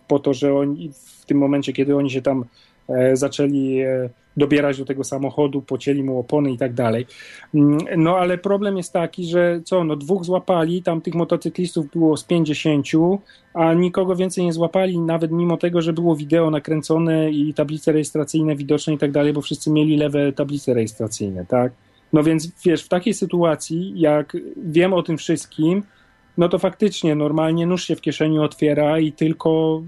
po 0.09 0.19
to, 0.19 0.35
że 0.35 0.55
oni 0.55 0.91
w 0.93 1.27
tym 1.27 1.39
momencie, 1.39 1.73
kiedy 1.73 1.97
oni 1.97 2.11
się 2.11 2.23
tam 2.23 2.41
e, 2.41 2.45
zaczęli 3.15 3.81
e, 3.81 4.09
dobierać 4.37 4.79
do 4.79 4.85
tego 4.85 5.05
samochodu, 5.05 5.63
pocięli 5.63 6.03
mu 6.03 6.19
opony 6.19 6.53
i 6.53 6.59
tak 6.59 6.75
dalej. 6.75 7.07
Mm, 7.55 7.79
No 7.97 8.17
ale 8.17 8.39
problem 8.39 8.77
jest 8.77 8.93
taki, 8.93 9.25
że 9.25 9.61
co, 9.65 9.85
no 9.85 9.97
dwóch 9.97 10.25
złapali, 10.25 10.83
tam 10.83 11.01
tych 11.01 11.15
motocyklistów 11.15 11.91
było 11.91 12.17
z 12.17 12.25
50, 12.25 12.87
a 13.55 13.75
nikogo 13.75 14.17
więcej 14.17 14.45
nie 14.45 14.53
złapali, 14.53 14.99
nawet 14.99 15.33
mimo 15.33 15.57
tego, 15.57 15.83
że 15.83 15.93
było 15.93 16.17
wideo 16.17 16.51
nakręcone 16.51 17.31
i 17.31 17.55
tablice 17.55 17.93
rejestracyjne 17.93 18.57
widoczne 18.57 18.95
i 18.95 18.99
tak 18.99 19.13
dalej, 19.13 19.33
bo 19.33 19.41
wszyscy 19.41 19.71
mieli 19.71 19.97
lewe 19.97 20.33
tablice 20.33 20.75
rejestracyjne, 20.75 21.47
tak? 21.47 21.73
No 22.13 22.23
więc 22.23 22.53
wiesz, 22.65 22.85
w 22.85 22.89
takiej 22.89 23.15
sytuacji, 23.15 23.93
jak 23.97 24.37
wiem 24.57 24.93
o 24.93 25.03
tym 25.03 25.19
wszystkim, 25.19 25.83
no 26.39 26.49
to 26.49 26.59
faktycznie 26.59 27.15
normalnie 27.15 27.67
nóż 27.67 27.85
się 27.85 27.97
w 27.97 28.01
kieszeni 28.01 28.39
otwiera 28.39 28.99
i 28.99 29.13
tylko, 29.13 29.83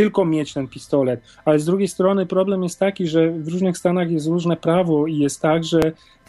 tylko 0.00 0.24
mieć 0.24 0.52
ten 0.52 0.68
pistolet. 0.68 1.20
Ale 1.44 1.58
z 1.58 1.64
drugiej 1.64 1.88
strony 1.88 2.26
problem 2.26 2.62
jest 2.62 2.78
taki, 2.78 3.06
że 3.06 3.30
w 3.30 3.48
różnych 3.48 3.78
stanach 3.78 4.10
jest 4.10 4.26
różne 4.26 4.56
prawo 4.56 5.06
i 5.06 5.18
jest 5.18 5.42
tak, 5.42 5.64
że 5.64 5.80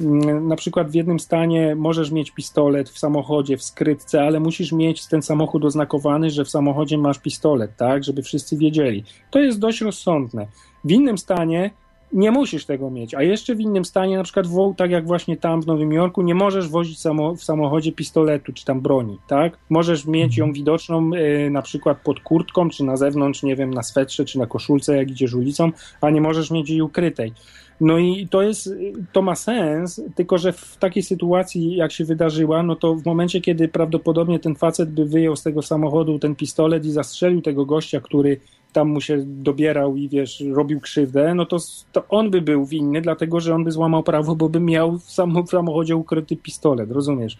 mm, 0.01 0.47
na 0.47 0.55
przykład 0.55 0.91
w 0.91 0.95
jednym 0.95 1.19
stanie 1.19 1.75
możesz 1.75 2.11
mieć 2.11 2.31
pistolet 2.31 2.89
w 2.89 2.99
samochodzie, 2.99 3.57
w 3.57 3.63
skrytce, 3.63 4.23
ale 4.23 4.39
musisz 4.39 4.71
mieć 4.71 5.07
ten 5.07 5.21
samochód 5.21 5.65
oznakowany, 5.65 6.29
że 6.29 6.45
w 6.45 6.49
samochodzie 6.49 6.97
masz 6.97 7.19
pistolet, 7.19 7.71
tak, 7.77 8.03
żeby 8.03 8.21
wszyscy 8.21 8.57
wiedzieli. 8.57 9.03
To 9.29 9.39
jest 9.39 9.59
dość 9.59 9.81
rozsądne. 9.81 10.47
W 10.83 10.91
innym 10.91 11.17
stanie 11.17 11.71
nie 12.13 12.31
musisz 12.31 12.65
tego 12.65 12.89
mieć, 12.89 13.15
a 13.15 13.23
jeszcze 13.23 13.55
w 13.55 13.59
innym 13.59 13.85
stanie, 13.85 14.17
na 14.17 14.23
przykład 14.23 14.47
w, 14.47 14.73
tak 14.77 14.91
jak 14.91 15.07
właśnie 15.07 15.37
tam 15.37 15.61
w 15.61 15.67
Nowym 15.67 15.93
Jorku, 15.93 16.21
nie 16.21 16.35
możesz 16.35 16.69
wozić 16.69 16.99
samo, 16.99 17.35
w 17.35 17.43
samochodzie 17.43 17.91
pistoletu 17.91 18.53
czy 18.53 18.65
tam 18.65 18.81
broni, 18.81 19.17
tak? 19.27 19.57
Możesz 19.69 20.05
mieć 20.05 20.37
ją 20.37 20.53
widoczną 20.53 21.11
y, 21.13 21.49
na 21.49 21.61
przykład 21.61 21.97
pod 22.03 22.19
kurtką, 22.19 22.69
czy 22.69 22.83
na 22.83 22.97
zewnątrz, 22.97 23.43
nie 23.43 23.55
wiem, 23.55 23.73
na 23.73 23.83
swetrze, 23.83 24.25
czy 24.25 24.39
na 24.39 24.45
koszulce, 24.45 24.97
jak 24.97 25.11
idziesz 25.11 25.33
ulicą, 25.33 25.71
a 26.01 26.09
nie 26.09 26.21
możesz 26.21 26.51
mieć 26.51 26.69
jej 26.69 26.81
ukrytej. 26.81 27.33
No 27.81 27.97
i 27.97 28.27
to 28.27 28.41
jest, 28.41 28.69
to 29.11 29.21
ma 29.21 29.35
sens, 29.35 30.01
tylko 30.15 30.37
że 30.37 30.53
w 30.53 30.77
takiej 30.77 31.03
sytuacji, 31.03 31.75
jak 31.75 31.91
się 31.91 32.05
wydarzyła, 32.05 32.63
no 32.63 32.75
to 32.75 32.95
w 32.95 33.05
momencie, 33.05 33.41
kiedy 33.41 33.67
prawdopodobnie 33.67 34.39
ten 34.39 34.55
facet 34.55 34.91
by 34.91 35.05
wyjął 35.05 35.35
z 35.35 35.43
tego 35.43 35.61
samochodu 35.61 36.19
ten 36.19 36.35
pistolet 36.35 36.85
i 36.85 36.91
zastrzelił 36.91 37.41
tego 37.41 37.65
gościa, 37.65 38.01
który 38.01 38.39
tam 38.73 38.89
mu 38.89 39.01
się 39.01 39.23
dobierał 39.25 39.95
i 39.95 40.09
wiesz, 40.09 40.43
robił 40.53 40.79
krzywdę, 40.79 41.35
no 41.35 41.45
to, 41.45 41.57
to 41.91 42.03
on 42.09 42.31
by 42.31 42.41
był 42.41 42.65
winny, 42.65 43.01
dlatego 43.01 43.39
że 43.39 43.55
on 43.55 43.63
by 43.63 43.71
złamał 43.71 44.03
prawo, 44.03 44.35
bo 44.35 44.49
by 44.49 44.59
miał 44.59 44.97
w, 44.97 45.11
sam, 45.11 45.45
w 45.45 45.49
samochodzie 45.49 45.95
ukryty 45.95 46.37
pistolet, 46.37 46.91
rozumiesz? 46.91 47.37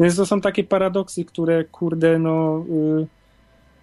Więc 0.00 0.16
to 0.16 0.26
są 0.26 0.40
takie 0.40 0.64
paradoksy, 0.64 1.24
które 1.24 1.64
kurde, 1.64 2.18
no, 2.18 2.64
y, 3.00 3.06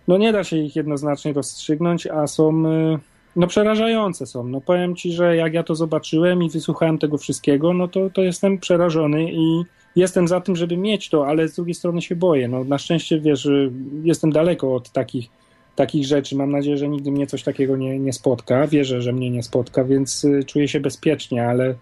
no 0.08 0.18
nie 0.18 0.32
da 0.32 0.44
się 0.44 0.58
ich 0.58 0.76
jednoznacznie 0.76 1.34
rozstrzygnąć, 1.34 2.08
a 2.08 2.28
są 2.28 2.66
y, 2.66 3.00
no 3.36 3.48
przerażające 3.48 4.26
są. 4.26 4.44
No 4.48 4.62
powiem 4.62 4.96
ci, 4.96 5.12
że 5.12 5.36
jak 5.36 5.54
ja 5.54 5.64
to 5.64 5.76
zobaczyłem 5.76 6.44
i 6.44 6.50
wysłuchałem 6.50 6.98
tego 6.98 7.18
wszystkiego, 7.18 7.74
no 7.74 7.88
to, 7.88 8.10
to 8.10 8.22
jestem 8.22 8.58
przerażony 8.58 9.34
i 9.34 9.64
jestem 9.96 10.28
za 10.28 10.42
tym, 10.42 10.56
żeby 10.56 10.78
mieć 10.78 11.10
to, 11.10 11.28
ale 11.28 11.48
z 11.48 11.56
drugiej 11.56 11.74
strony 11.74 12.02
się 12.02 12.16
boję. 12.16 12.48
No 12.48 12.64
na 12.64 12.78
szczęście, 12.78 13.20
wiesz, 13.20 13.46
y, 13.46 13.72
jestem 14.04 14.32
daleko 14.32 14.76
od 14.76 14.90
takich, 14.90 15.30
takich 15.76 16.06
rzeczy. 16.06 16.36
Mam 16.36 16.52
nadzieję, 16.52 16.78
że 16.78 16.88
nigdy 16.88 17.12
mnie 17.12 17.28
coś 17.28 17.44
takiego 17.44 17.78
nie, 17.78 18.00
nie 18.00 18.14
spotka. 18.14 18.68
Wierzę, 18.68 19.02
że 19.02 19.14
mnie 19.14 19.30
nie 19.30 19.44
spotka, 19.44 19.84
więc 19.84 20.24
y, 20.24 20.44
czuję 20.44 20.68
się 20.68 20.80
bezpiecznie, 20.80 21.48
ale, 21.48 21.76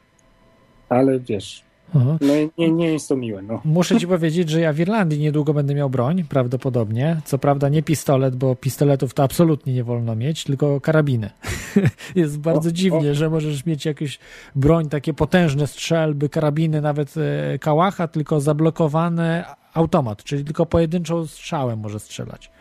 ale 0.90 1.20
wiesz, 1.20 1.64
Aha. 1.96 2.18
no 2.22 2.34
nie, 2.58 2.72
nie 2.72 2.94
jest 2.94 3.10
to 3.10 3.16
miłe. 3.16 3.42
No. 3.42 3.62
Muszę 3.66 4.00
ci 4.00 4.08
powiedzieć, 4.08 4.50
że 4.50 4.62
ja 4.62 4.74
w 4.74 4.80
Irlandii 4.80 5.20
niedługo 5.20 5.54
będę 5.54 5.76
miał 5.76 5.90
broń, 5.90 6.24
prawdopodobnie. 6.30 7.22
Co 7.26 7.38
prawda 7.38 7.70
nie 7.70 7.84
pistolet, 7.84 8.36
bo 8.36 8.56
pistoletów 8.56 9.14
to 9.14 9.24
absolutnie 9.24 9.74
nie 9.74 9.84
wolno 9.84 10.16
mieć, 10.16 10.44
tylko 10.44 10.82
karabiny. 10.82 11.30
Jest 12.16 12.40
bardzo 12.40 12.70
O, 12.70 12.72
dziwnie, 12.72 13.16
że 13.16 13.30
możesz 13.30 13.66
mieć 13.66 13.86
jakąś 13.86 14.20
broń, 14.56 14.90
takie 14.90 15.14
potężne 15.14 15.68
strzelby, 15.68 16.30
karabiny, 16.30 16.82
nawet 16.82 17.14
e, 17.18 17.60
kałacha, 17.60 18.08
tylko 18.08 18.42
zablokowany 18.42 19.44
automat, 19.78 20.24
czyli 20.24 20.46
tylko 20.46 20.66
pojedynczą 20.66 21.28
strzałem 21.28 21.80
może 21.80 22.00
strzelać. 22.00 22.52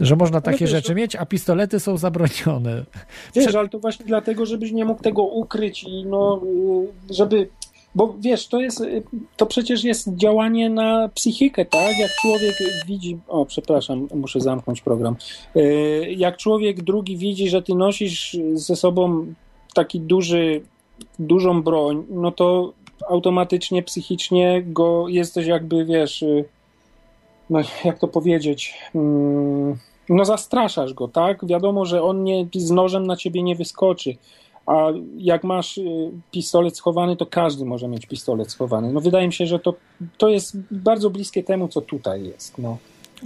Że 0.00 0.16
można 0.16 0.40
takie 0.40 0.58
wiesz, 0.58 0.70
rzeczy 0.70 0.94
mieć, 0.94 1.16
a 1.16 1.26
pistolety 1.26 1.80
są 1.80 1.96
zabronione. 1.96 2.84
Wiesz, 3.34 3.54
ale 3.54 3.68
to 3.68 3.78
właśnie 3.78 4.06
dlatego, 4.06 4.46
żebyś 4.46 4.72
nie 4.72 4.84
mógł 4.84 5.02
tego 5.02 5.22
ukryć 5.22 5.84
i 5.84 6.06
no, 6.06 6.40
żeby. 7.10 7.48
Bo 7.96 8.14
wiesz, 8.20 8.48
to 8.48 8.60
jest, 8.60 8.84
to 9.36 9.46
przecież 9.46 9.84
jest 9.84 10.16
działanie 10.16 10.70
na 10.70 11.08
psychikę, 11.08 11.64
tak? 11.64 11.98
Jak 11.98 12.10
człowiek 12.22 12.54
widzi, 12.86 13.18
o 13.28 13.46
przepraszam, 13.46 14.08
muszę 14.14 14.40
zamknąć 14.40 14.80
program. 14.80 15.16
Y, 15.56 16.14
Jak 16.16 16.36
człowiek 16.36 16.82
drugi 16.82 17.16
widzi, 17.16 17.48
że 17.48 17.62
ty 17.62 17.74
nosisz 17.74 18.36
ze 18.54 18.76
sobą 18.76 19.26
taki 19.74 20.00
duży, 20.00 20.60
dużą 21.18 21.62
broń, 21.62 22.04
no 22.10 22.32
to 22.32 22.72
automatycznie, 23.08 23.82
psychicznie 23.82 24.62
go 24.66 25.08
jesteś 25.08 25.46
jakby, 25.46 25.84
wiesz, 25.84 26.22
y, 26.22 26.44
no 27.50 27.60
jak 27.84 27.98
to 27.98 28.08
powiedzieć, 28.08 28.74
mm, 28.94 29.78
no 30.08 30.24
zastraszasz 30.24 30.94
go, 30.94 31.08
tak? 31.08 31.46
Wiadomo, 31.46 31.84
że 31.84 32.02
on 32.02 32.24
nie, 32.24 32.46
z 32.54 32.70
nożem 32.70 33.06
na 33.06 33.16
ciebie 33.16 33.42
nie 33.42 33.56
wyskoczy, 33.56 34.16
a 34.66 34.86
jak 35.16 35.44
masz 35.44 35.78
y, 35.78 36.10
pistolet 36.30 36.76
schowany, 36.76 37.16
to 37.16 37.26
każdy 37.26 37.64
może 37.64 37.88
mieć 37.88 38.06
pistolet 38.06 38.50
schowany. 38.50 38.92
No 38.92 39.00
wydaje 39.00 39.26
mi 39.26 39.32
się, 39.32 39.46
że 39.46 39.58
to, 39.58 39.74
to 40.18 40.28
jest 40.28 40.56
bardzo 40.70 41.10
bliskie 41.10 41.42
temu, 41.42 41.68
co 41.68 41.80
tutaj 41.80 42.24
jest, 42.24 42.58
no. 42.58 42.78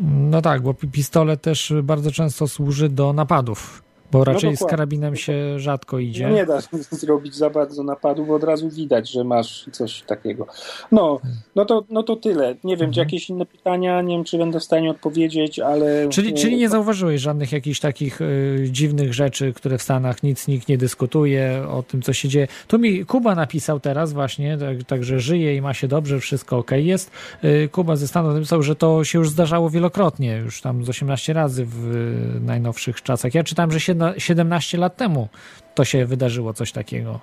No 0.03 0.43
tak, 0.43 0.63
bo 0.63 0.75
pi- 0.75 0.89
pistolet 0.89 1.43
też 1.43 1.73
bardzo 1.83 2.11
często 2.11 2.49
służy 2.49 2.89
do 2.89 3.13
napadów, 3.13 3.83
bo 4.13 4.25
raczej 4.25 4.57
z 4.57 4.59
dokładnie. 4.59 4.71
karabinem 4.71 5.17
się 5.17 5.59
rzadko 5.59 5.99
idzie. 5.99 6.29
No 6.29 6.35
nie 6.35 6.47
da 6.47 6.61
się 6.61 6.69
zrobić 6.91 7.35
za 7.35 7.51
bardzo 7.51 7.83
napadu, 7.83 8.27
bo 8.27 8.35
od 8.35 8.45
razu 8.45 8.71
widać, 8.71 9.11
że 9.11 9.25
masz 9.25 9.67
coś 9.73 10.03
takiego. 10.03 10.47
No, 10.93 11.21
no 11.57 11.65
to, 11.65 11.85
no 11.91 12.03
to 12.03 12.17
tyle. 12.17 12.55
Nie 12.65 12.77
wiem, 12.77 12.93
czy 12.93 13.01
jakieś 13.01 13.31
inne 13.31 13.47
pytania, 13.47 14.03
nie 14.03 14.15
wiem, 14.17 14.25
czy 14.25 14.39
będę 14.39 14.61
w 14.61 14.65
stanie 14.65 14.91
odpowiedzieć, 14.91 15.59
ale... 15.59 16.09
Czyli, 16.09 16.35
czyli 16.35 16.57
nie 16.57 16.69
zauważyłeś 16.79 17.21
żadnych 17.21 17.53
jakichś 17.53 17.81
takich 17.81 18.21
y, 18.21 18.69
dziwnych 18.71 19.15
rzeczy, 19.15 19.53
które 19.53 19.79
w 19.79 19.83
Stanach 19.83 20.23
nic 20.23 20.49
nikt 20.49 20.69
nie 20.69 20.79
dyskutuje 20.79 21.65
o 21.71 21.83
tym, 21.83 22.03
co 22.03 22.13
się 22.13 22.29
dzieje. 22.29 22.49
Tu 22.69 22.79
mi 22.79 23.05
Kuba 23.05 23.35
napisał 23.35 23.81
teraz 23.81 24.13
właśnie, 24.13 24.59
tak, 24.59 24.85
także 24.85 25.21
żyje 25.21 25.57
i 25.57 25.61
ma 25.61 25.75
się 25.75 25.89
dobrze, 25.89 26.21
wszystko 26.21 26.59
ok 26.59 26.71
jest. 26.71 27.11
Y, 27.45 27.69
Kuba 27.73 27.97
ze 27.97 28.09
Stanów 28.09 28.35
napisał, 28.35 28.63
że 28.63 28.77
to 28.77 29.05
się 29.05 29.19
już 29.19 29.31
zdarzało 29.31 29.71
wielokrotnie, 29.71 30.37
już 30.37 30.61
tam 30.61 30.85
z 30.85 30.89
18 30.89 31.33
razy 31.33 31.65
w 31.65 31.95
y, 32.37 32.41
najnowszych 32.41 33.03
czasach. 33.03 33.35
Ja 33.35 33.45
czytałem, 33.45 33.73
że 33.73 33.81
siedna- 33.81 33.98
17 34.19 34.79
lat 34.79 34.97
temu 34.97 35.29
to 35.75 35.85
się 35.85 36.07
wydarzyło 36.07 36.53
coś 36.53 36.73
takiego. 36.73 37.21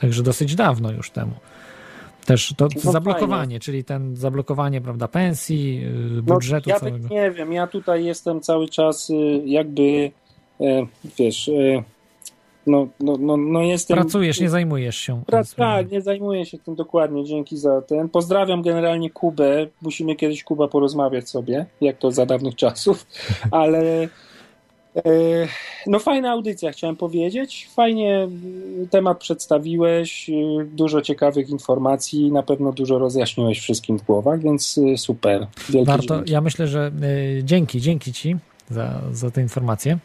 Także 0.00 0.22
dosyć 0.22 0.54
dawno 0.54 0.92
już 0.92 1.10
temu. 1.10 1.32
Też 2.26 2.54
to 2.56 2.68
No 2.84 2.92
zablokowanie, 2.92 3.60
czyli 3.60 3.84
ten 3.84 4.16
zablokowanie, 4.16 4.80
prawda, 4.80 5.08
pensji, 5.08 5.84
y, 5.84 5.90
No, 6.16 6.22
budżetu 6.22 6.70
ja 6.70 6.80
całego. 6.80 6.98
tak 6.98 7.10
nie 7.10 7.30
wiem, 7.30 7.52
ja 7.52 7.66
tutaj 7.66 8.04
jestem 8.04 8.40
cały 8.40 8.68
czas 8.68 9.10
y, 9.10 9.14
jakby, 9.44 10.10
e, 10.60 10.86
wiesz, 11.18 11.48
e, 11.48 11.82
no, 12.66 12.88
no, 13.00 13.16
no, 13.20 13.36
no 13.36 13.62
jestem... 13.62 13.96
Pracujesz, 13.96 14.40
nie 14.40 14.48
zajmujesz 14.50 14.96
się. 14.96 15.22
Pra, 15.26 15.38
tym 15.38 15.46
sprawą. 15.46 15.82
tak, 15.82 15.92
nie 15.92 16.02
zajmuję 16.02 16.46
się 16.46 16.58
tym 16.58 16.74
dokładnie, 16.74 17.24
dzięki 17.24 17.56
za 17.56 17.82
ten. 17.82 18.08
Pozdrawiam 18.08 18.62
generalnie 18.62 19.10
Kubę, 19.10 19.66
musimy 19.82 20.16
kiedyś 20.16 20.44
Kuba 20.44 20.68
porozmawiać 20.68 21.28
sobie, 21.28 21.66
jak 21.80 21.98
to 21.98 22.10
za 22.10 22.26
dawnych 22.26 22.54
czasów, 22.54 23.06
ale 23.50 24.08
no 25.86 25.98
fajna 25.98 26.30
audycja, 26.30 26.72
chciałem 26.72 26.96
powiedzieć. 26.96 27.68
Fajnie 27.74 28.28
y, 28.82 28.88
temat 28.90 29.18
przedstawiłeś, 29.18 30.28
y, 30.30 30.32
dużo 30.72 31.02
ciekawych 31.02 31.50
informacji, 31.50 32.32
na 32.32 32.42
pewno 32.42 32.72
dużo 32.72 32.98
rozjaśniłeś 32.98 33.60
wszystkim 33.60 33.98
w 33.98 34.02
głowach, 34.02 34.42
więc 34.42 34.78
y, 34.78 34.98
super. 34.98 35.46
Wielkie 35.68 35.86
Warto, 35.92 36.16
dzięki. 36.16 36.32
ja 36.32 36.40
myślę, 36.40 36.66
że 36.66 36.90
y, 37.38 37.44
dzięki, 37.44 37.80
dzięki 37.80 38.12
Ci 38.12 38.36
za, 38.70 39.00
za 39.12 39.30
tę 39.30 39.42
informację. 39.42 39.98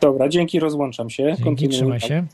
Dobra, 0.00 0.28
dzięki, 0.28 0.60
rozłączam 0.60 1.10
się. 1.10 1.22
Dzięki, 1.24 1.42
Kontynuuj. 1.42 1.76
trzymaj 1.76 2.00
się. 2.00 2.26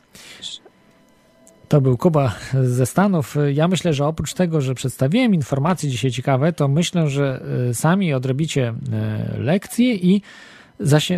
To 1.68 1.80
był 1.80 1.96
Kuba 1.96 2.34
ze 2.64 2.86
Stanów. 2.86 3.36
Ja 3.52 3.68
myślę, 3.68 3.92
że 3.92 4.06
oprócz 4.06 4.34
tego, 4.34 4.60
że 4.60 4.74
przedstawiłem 4.74 5.34
informacje 5.34 5.90
dzisiaj 5.90 6.10
ciekawe, 6.10 6.52
to 6.52 6.68
myślę, 6.68 7.08
że 7.08 7.40
sami 7.72 8.14
odrobicie 8.14 8.74
lekcje 9.38 9.94
i 9.94 10.22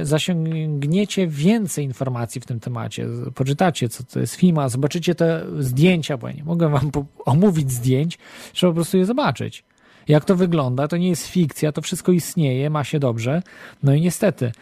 zasięgniecie 0.03 1.27
więcej 1.27 1.85
informacji 1.85 2.41
w 2.41 2.47
tym 2.47 2.61
temacie. 2.61 3.07
Poczytacie, 3.35 3.89
co 3.89 4.05
to 4.05 4.21
jest 4.21 4.35
FIMA, 4.35 4.69
zobaczycie 4.69 5.15
te 5.15 5.45
zdjęcia, 5.59 6.17
bo 6.17 6.29
ja 6.29 6.35
nie 6.35 6.45
mogę 6.45 6.69
wam 6.69 6.91
omówić 7.25 7.73
zdjęć, 7.73 8.19
trzeba 8.53 8.71
po 8.73 8.75
prostu 8.75 8.99
je 8.99 9.07
zobaczyć. 9.07 9.65
Jak 10.09 10.25
to 10.25 10.37
wygląda, 10.37 10.89
to 10.89 10.97
nie 10.97 11.09
jest 11.09 11.27
fikcja, 11.27 11.73
to 11.73 11.83
wszystko 11.83 12.13
istnieje, 12.13 12.71
ma 12.71 12.85
się 12.85 12.99
dobrze. 12.99 13.43
No 13.83 13.95
i 13.95 14.01
niestety. 14.01 14.53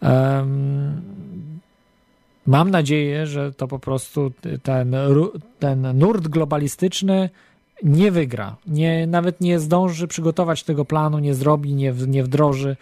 em, 0.00 1.02
Mam 2.46 2.70
nadzieję, 2.70 3.26
że 3.26 3.52
to 3.52 3.68
po 3.68 3.78
prostu 3.78 4.32
ten, 4.62 4.96
ten 5.58 5.98
nurt 5.98 6.28
globalistyczny 6.28 7.30
nie 7.82 8.10
wygra. 8.10 8.56
Nie, 8.66 9.06
nawet 9.06 9.40
nie 9.40 9.58
zdąży 9.58 10.08
przygotować 10.08 10.62
tego 10.62 10.84
planu, 10.84 11.18
nie 11.18 11.34
zrobi, 11.34 11.74
nie, 11.74 11.92
nie 11.92 12.24
wdroży 12.24 12.76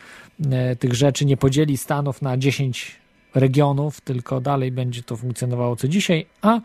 e, 0.51 0.77
tych 0.77 0.94
rzeczy, 0.94 1.24
nie 1.24 1.36
podzieli 1.36 1.77
Stanów 1.77 2.22
na 2.22 2.36
10 2.36 3.01
regionów, 3.35 4.01
tylko 4.01 4.40
dalej 4.40 4.72
będzie 4.72 5.02
to 5.02 5.16
funkcjonowało 5.16 5.77
co 5.77 5.89
dzisiaj, 5.89 6.27
a 6.43 6.60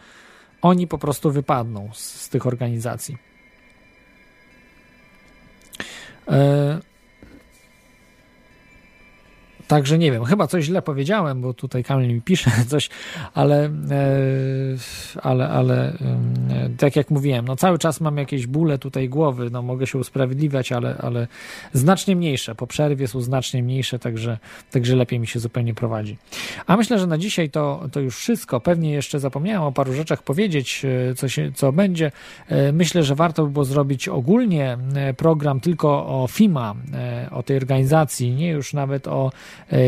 oni 0.62 0.88
po 0.88 0.98
prostu 0.98 1.32
wypadną 1.32 1.90
z, 1.94 2.22
z 2.22 2.30
tych 2.30 2.48
organizacji. 2.48 3.18
E, 6.28 6.80
Także 9.68 9.98
nie 9.98 10.12
wiem, 10.12 10.26
chyba 10.26 10.48
coś 10.48 10.66
źle 10.66 10.82
powiedziałem, 10.82 11.42
bo 11.42 11.54
tutaj 11.54 11.84
Kamil 11.84 12.14
mi 12.14 12.22
pisze 12.22 12.52
coś, 12.68 12.90
ale, 13.34 13.66
e, 13.66 13.70
ale, 15.22 15.50
ale 15.50 15.90
e, 15.90 16.70
tak 16.78 16.96
jak 16.96 17.10
mówiłem, 17.10 17.46
no 17.46 17.56
cały 17.56 17.78
czas 17.78 18.02
mam 18.02 18.18
jakieś 18.18 18.48
bóle 18.48 18.78
tutaj 18.78 19.10
głowy, 19.10 19.50
no 19.50 19.62
mogę 19.62 19.88
się 19.88 19.98
usprawiedliwiać, 19.98 20.72
ale, 20.72 20.98
ale 20.98 21.28
znacznie 21.74 22.16
mniejsze, 22.16 22.56
po 22.56 22.68
przerwie 22.68 23.08
są 23.08 23.22
znacznie 23.22 23.64
mniejsze, 23.64 24.00
także, 24.00 24.38
także 24.72 24.96
lepiej 24.96 25.20
mi 25.20 25.28
się 25.28 25.40
zupełnie 25.40 25.74
prowadzi. 25.74 26.18
A 26.68 26.78
myślę, 26.78 27.00
że 27.00 27.08
na 27.08 27.18
dzisiaj 27.18 27.50
to, 27.50 27.88
to 27.92 28.00
już 28.00 28.18
wszystko. 28.18 28.60
Pewnie 28.60 28.92
jeszcze 28.92 29.20
zapomniałem 29.20 29.62
o 29.62 29.72
paru 29.72 29.94
rzeczach 29.94 30.24
powiedzieć, 30.24 30.86
e, 30.86 31.16
co, 31.16 31.30
się, 31.30 31.52
co 31.56 31.72
będzie. 31.72 32.12
Myślę, 32.74 33.04
że 33.04 33.16
warto 33.16 33.44
by 33.44 33.50
było 33.52 33.66
zrobić 33.66 34.08
ogólnie 34.08 34.78
program 35.18 35.60
tylko 35.60 35.90
o 35.90 36.28
FIMA, 36.28 36.76
o 37.32 37.44
tej 37.44 37.58
organizacji, 37.58 38.32
nie 38.32 38.50
już 38.50 38.74
nawet 38.74 39.08
o 39.08 39.32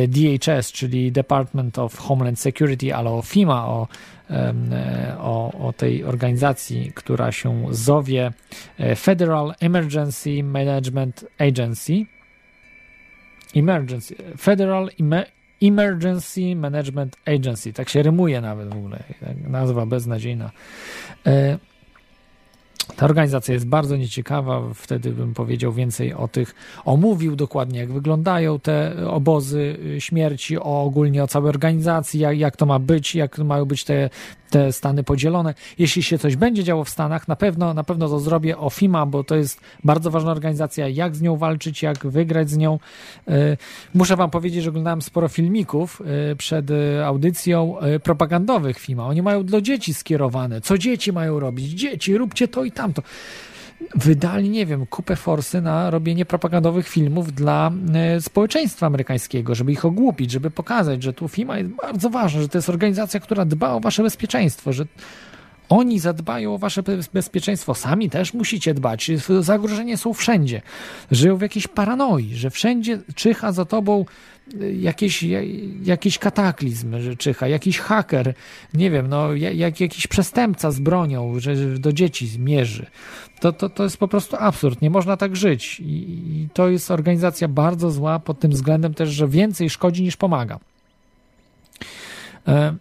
DHS, 0.07 0.72
czyli 0.72 1.11
Department 1.11 1.80
of 1.80 1.98
Homeland 1.98 2.39
Security, 2.39 2.95
ale 2.95 3.10
o 3.10 3.22
FIMA, 3.22 3.68
o, 3.68 3.88
o, 5.18 5.68
o 5.68 5.73
tej 5.73 6.03
organizacji, 6.03 6.91
która 6.95 7.31
się 7.31 7.65
zowie 7.72 8.31
Federal 8.95 9.53
Emergency 9.60 10.44
Management 10.44 11.26
Agency. 11.39 12.06
Emergency, 13.56 14.15
Federal 14.38 14.89
Emergency 15.61 16.56
Management 16.56 17.18
Agency, 17.26 17.73
tak 17.73 17.89
się 17.89 18.03
rymuje 18.03 18.41
nawet 18.41 18.69
w 18.69 18.77
ogóle, 18.77 19.03
nazwa 19.48 19.85
beznadziejna. 19.85 20.52
Ta 22.97 23.05
organizacja 23.05 23.53
jest 23.53 23.67
bardzo 23.67 23.97
nieciekawa, 23.97 24.61
wtedy 24.73 25.11
bym 25.11 25.33
powiedział 25.33 25.73
więcej 25.73 26.13
o 26.13 26.27
tych, 26.27 26.55
omówił 26.85 27.35
dokładnie, 27.35 27.79
jak 27.79 27.91
wyglądają 27.91 28.59
te 28.59 28.95
obozy 29.09 29.77
śmierci, 29.99 30.57
o 30.59 30.83
ogólnie 30.83 31.23
o 31.23 31.27
całej 31.27 31.49
organizacji, 31.49 32.19
jak, 32.19 32.37
jak 32.37 32.57
to 32.57 32.65
ma 32.65 32.79
być, 32.79 33.15
jak 33.15 33.37
mają 33.37 33.65
być 33.65 33.83
te, 33.83 34.09
te 34.49 34.73
Stany 34.73 35.03
podzielone. 35.03 35.53
Jeśli 35.79 36.03
się 36.03 36.17
coś 36.17 36.35
będzie 36.35 36.63
działo 36.63 36.83
w 36.83 36.89
Stanach, 36.89 37.27
na 37.27 37.35
pewno, 37.35 37.73
na 37.73 37.83
pewno 37.83 38.09
to 38.09 38.19
zrobię 38.19 38.57
o 38.57 38.69
FIMA, 38.69 39.05
bo 39.05 39.23
to 39.23 39.35
jest 39.35 39.61
bardzo 39.83 40.11
ważna 40.11 40.31
organizacja, 40.31 40.87
jak 40.87 41.15
z 41.15 41.21
nią 41.21 41.37
walczyć, 41.37 41.83
jak 41.83 42.07
wygrać 42.07 42.49
z 42.49 42.57
nią. 42.57 42.79
Muszę 43.93 44.15
wam 44.15 44.29
powiedzieć, 44.29 44.63
że 44.63 44.69
oglądałem 44.69 45.01
sporo 45.01 45.27
filmików 45.27 46.01
przed 46.37 46.67
audycją 47.05 47.75
propagandowych 48.03 48.79
FIMA. 48.79 49.07
Oni 49.07 49.21
mają 49.21 49.45
dla 49.45 49.61
dzieci 49.61 49.93
skierowane. 49.93 50.61
Co 50.61 50.77
dzieci 50.77 51.13
mają 51.13 51.39
robić? 51.39 51.71
Dzieci, 51.71 52.17
róbcie 52.17 52.47
to 52.47 52.63
i 52.63 52.71
tamto. 52.71 53.01
Wydali, 53.95 54.49
nie 54.49 54.65
wiem, 54.65 54.85
kupę 54.85 55.15
forsy 55.15 55.61
na 55.61 55.89
robienie 55.89 56.25
propagandowych 56.25 56.87
filmów 56.87 57.33
dla 57.33 57.71
społeczeństwa 58.19 58.85
amerykańskiego, 58.85 59.55
żeby 59.55 59.71
ich 59.71 59.85
ogłupić, 59.85 60.31
żeby 60.31 60.51
pokazać, 60.51 61.03
że 61.03 61.13
tu 61.13 61.27
FIMA 61.27 61.57
jest 61.57 61.69
bardzo 61.69 62.09
ważna, 62.09 62.41
że 62.41 62.49
to 62.49 62.57
jest 62.57 62.69
organizacja, 62.69 63.19
która 63.19 63.45
dba 63.45 63.73
o 63.73 63.79
wasze 63.79 64.03
bezpieczeństwo, 64.03 64.73
że 64.73 64.85
oni 65.69 65.99
zadbają 65.99 66.53
o 66.53 66.57
wasze 66.57 66.83
bezpieczeństwo, 67.13 67.75
sami 67.75 68.09
też 68.09 68.33
musicie 68.33 68.73
dbać. 68.73 69.11
Zagrożenia 69.39 69.97
są 69.97 70.13
wszędzie. 70.13 70.61
Żyją 71.11 71.37
w 71.37 71.41
jakiejś 71.41 71.67
paranoi, 71.67 72.35
że 72.35 72.49
wszędzie 72.49 72.99
czyha 73.15 73.51
za 73.51 73.65
tobą 73.65 74.05
jakiś, 74.79 75.25
jakiś 75.83 76.19
kataklizm, 76.19 76.99
że 76.99 77.15
czyha, 77.15 77.47
jakiś 77.47 77.79
haker, 77.79 78.33
nie 78.73 78.91
wiem, 78.91 79.07
no, 79.07 79.33
jak, 79.33 79.79
jakiś 79.79 80.07
przestępca 80.07 80.71
z 80.71 80.79
bronią, 80.79 81.39
że 81.39 81.55
do 81.55 81.93
dzieci 81.93 82.39
mierzy. 82.39 82.85
To, 83.39 83.53
to, 83.53 83.69
to 83.69 83.84
jest 83.84 83.97
po 83.97 84.07
prostu 84.07 84.35
absurd. 84.39 84.81
Nie 84.81 84.89
można 84.89 85.18
tak 85.18 85.35
żyć. 85.35 85.80
I, 85.80 85.84
I 85.85 86.49
to 86.53 86.69
jest 86.69 86.91
organizacja 86.91 87.47
bardzo 87.47 87.91
zła 87.91 88.19
pod 88.19 88.39
tym 88.39 88.51
względem 88.51 88.93
też, 88.93 89.09
że 89.09 89.27
więcej 89.27 89.69
szkodzi 89.69 90.03
niż 90.03 90.18
pomaga. 90.18 90.59
E 92.47 92.76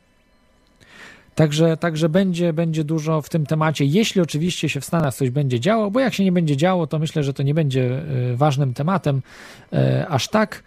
Także, 1.36 1.76
także 1.76 2.08
będzie, 2.08 2.52
będzie 2.52 2.84
dużo 2.84 3.22
w 3.22 3.28
tym 3.28 3.46
temacie, 3.46 3.84
jeśli 3.84 4.20
oczywiście 4.20 4.68
się 4.68 4.80
w 4.80 4.84
Stanach 4.84 5.14
coś 5.14 5.30
będzie 5.30 5.60
działo, 5.60 5.90
bo 5.90 6.00
jak 6.00 6.14
się 6.14 6.24
nie 6.24 6.32
będzie 6.32 6.56
działo, 6.56 6.86
to 6.86 6.98
myślę, 6.98 7.22
że 7.22 7.34
to 7.34 7.42
nie 7.42 7.54
będzie 7.54 8.02
ważnym 8.34 8.74
tematem 8.74 9.22
aż 10.08 10.28
tak. 10.28 10.62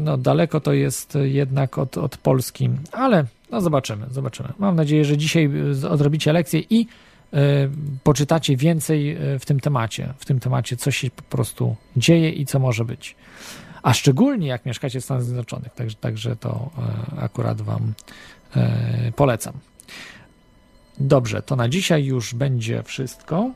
No, 0.00 0.16
daleko 0.16 0.60
to 0.60 0.72
jest 0.72 1.18
jednak 1.22 1.78
od, 1.78 1.98
od 1.98 2.16
Polski, 2.16 2.70
ale 2.92 3.24
no 3.50 3.60
zobaczymy, 3.60 4.06
zobaczymy. 4.10 4.48
Mam 4.58 4.76
nadzieję, 4.76 5.04
że 5.04 5.16
dzisiaj 5.16 5.50
odrobicie 5.90 6.32
lekcję 6.32 6.62
i 6.70 6.86
poczytacie 8.02 8.56
więcej 8.56 9.16
w 9.40 9.46
tym 9.46 9.60
temacie, 9.60 10.14
w 10.18 10.24
tym 10.24 10.40
temacie, 10.40 10.76
co 10.76 10.90
się 10.90 11.10
po 11.10 11.22
prostu 11.22 11.76
dzieje 11.96 12.30
i 12.30 12.46
co 12.46 12.58
może 12.58 12.84
być. 12.84 13.16
A 13.82 13.94
szczególnie 13.94 14.48
jak 14.48 14.66
mieszkacie 14.66 15.00
w 15.00 15.04
Stanach 15.04 15.22
Zjednoczonych, 15.22 15.74
także, 15.74 15.96
także 15.96 16.36
to 16.36 16.70
akurat 17.18 17.62
Wam 17.62 17.94
polecam. 19.16 19.54
Dobrze, 21.00 21.42
to 21.42 21.56
na 21.56 21.68
dzisiaj 21.68 22.04
już 22.04 22.34
będzie 22.34 22.82
wszystko. 22.82 23.50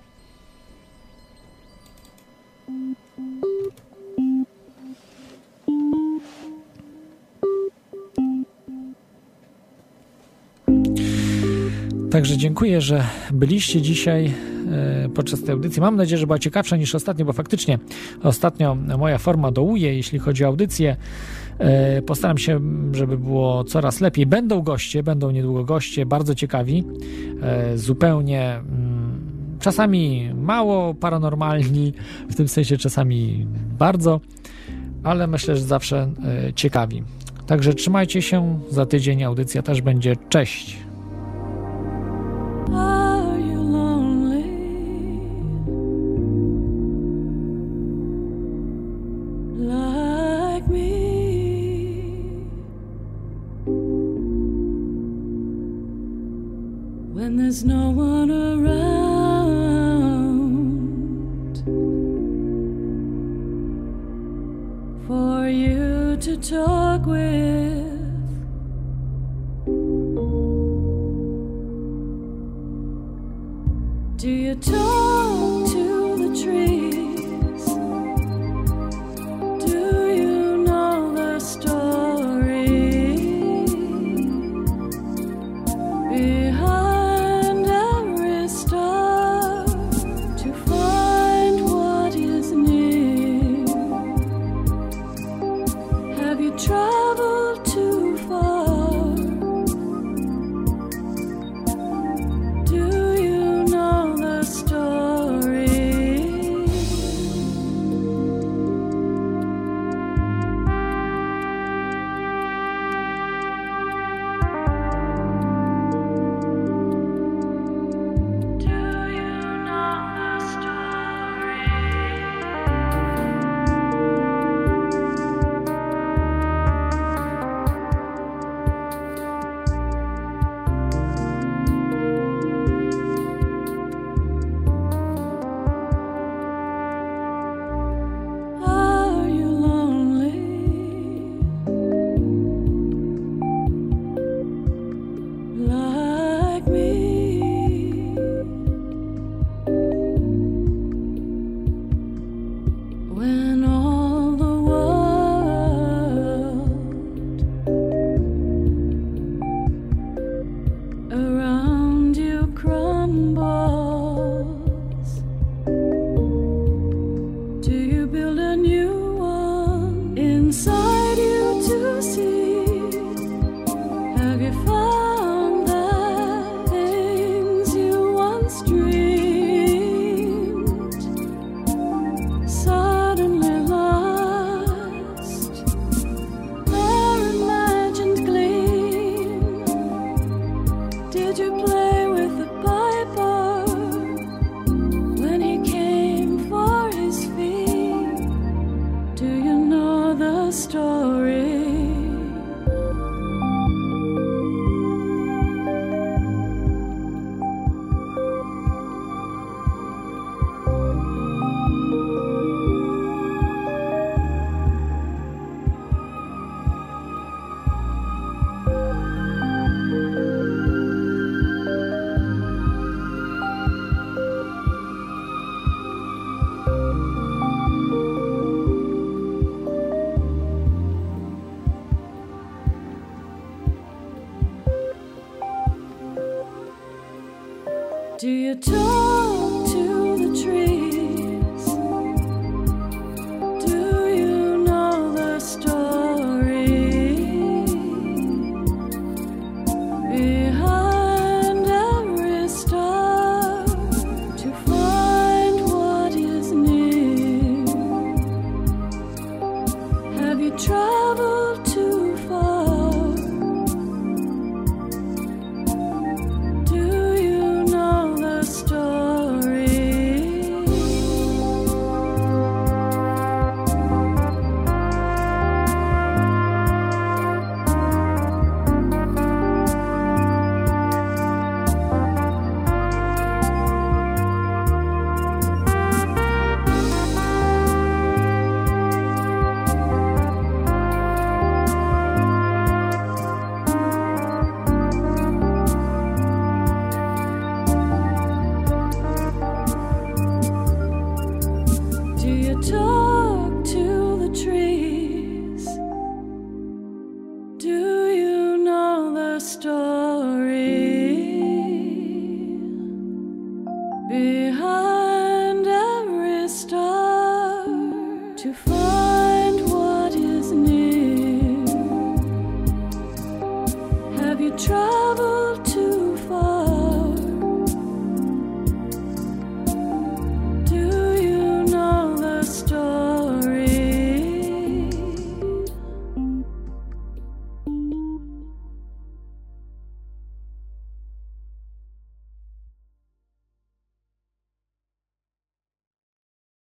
Także 12.12 12.36
dziękuję, 12.36 12.81
że 12.81 13.05
byliście 13.32 13.82
dzisiaj 13.82 14.32
podczas 15.15 15.42
tej 15.42 15.52
audycji. 15.52 15.82
Mam 15.82 15.97
nadzieję, 15.97 16.18
że 16.18 16.26
była 16.26 16.39
ciekawsza 16.39 16.76
niż 16.76 16.94
ostatnio, 16.94 17.24
bo 17.24 17.32
faktycznie 17.32 17.78
ostatnio 18.23 18.74
moja 18.74 19.18
forma 19.18 19.52
dołuje, 19.52 19.97
jeśli 19.97 20.18
chodzi 20.18 20.44
o 20.44 20.47
audycję. 20.47 20.97
Postaram 22.07 22.39
się, 22.39 22.60
żeby 22.92 23.18
było 23.18 23.65
coraz 23.65 24.00
lepiej. 24.00 24.26
Będą 24.26 24.62
goście, 24.62 25.02
będą 25.02 25.31
niedługo 25.31 25.65
goście, 25.65 26.07
bardzo 26.07 26.34
ciekawi, 26.34 26.84
zupełnie 27.74 28.60
czasami 29.60 30.31
mało 30.34 30.94
paranormalni, 30.94 31.92
w 32.31 32.34
tym 32.34 32.49
sensie 32.49 32.76
czasami 32.76 33.47
bardzo, 33.78 34.20
ale 35.02 35.26
myślę, 35.26 35.57
że 35.57 35.62
zawsze 35.62 36.10
ciekawi. 36.55 37.02
Także 37.47 37.74
trzymajcie 37.74 38.23
się, 38.23 38.60
za 38.70 38.86
tydzień 38.86 39.23
audycja 39.23 39.62
też 39.62 39.82
będzie. 39.82 40.16
Cześć! 40.28 40.91
I. 42.75 43.01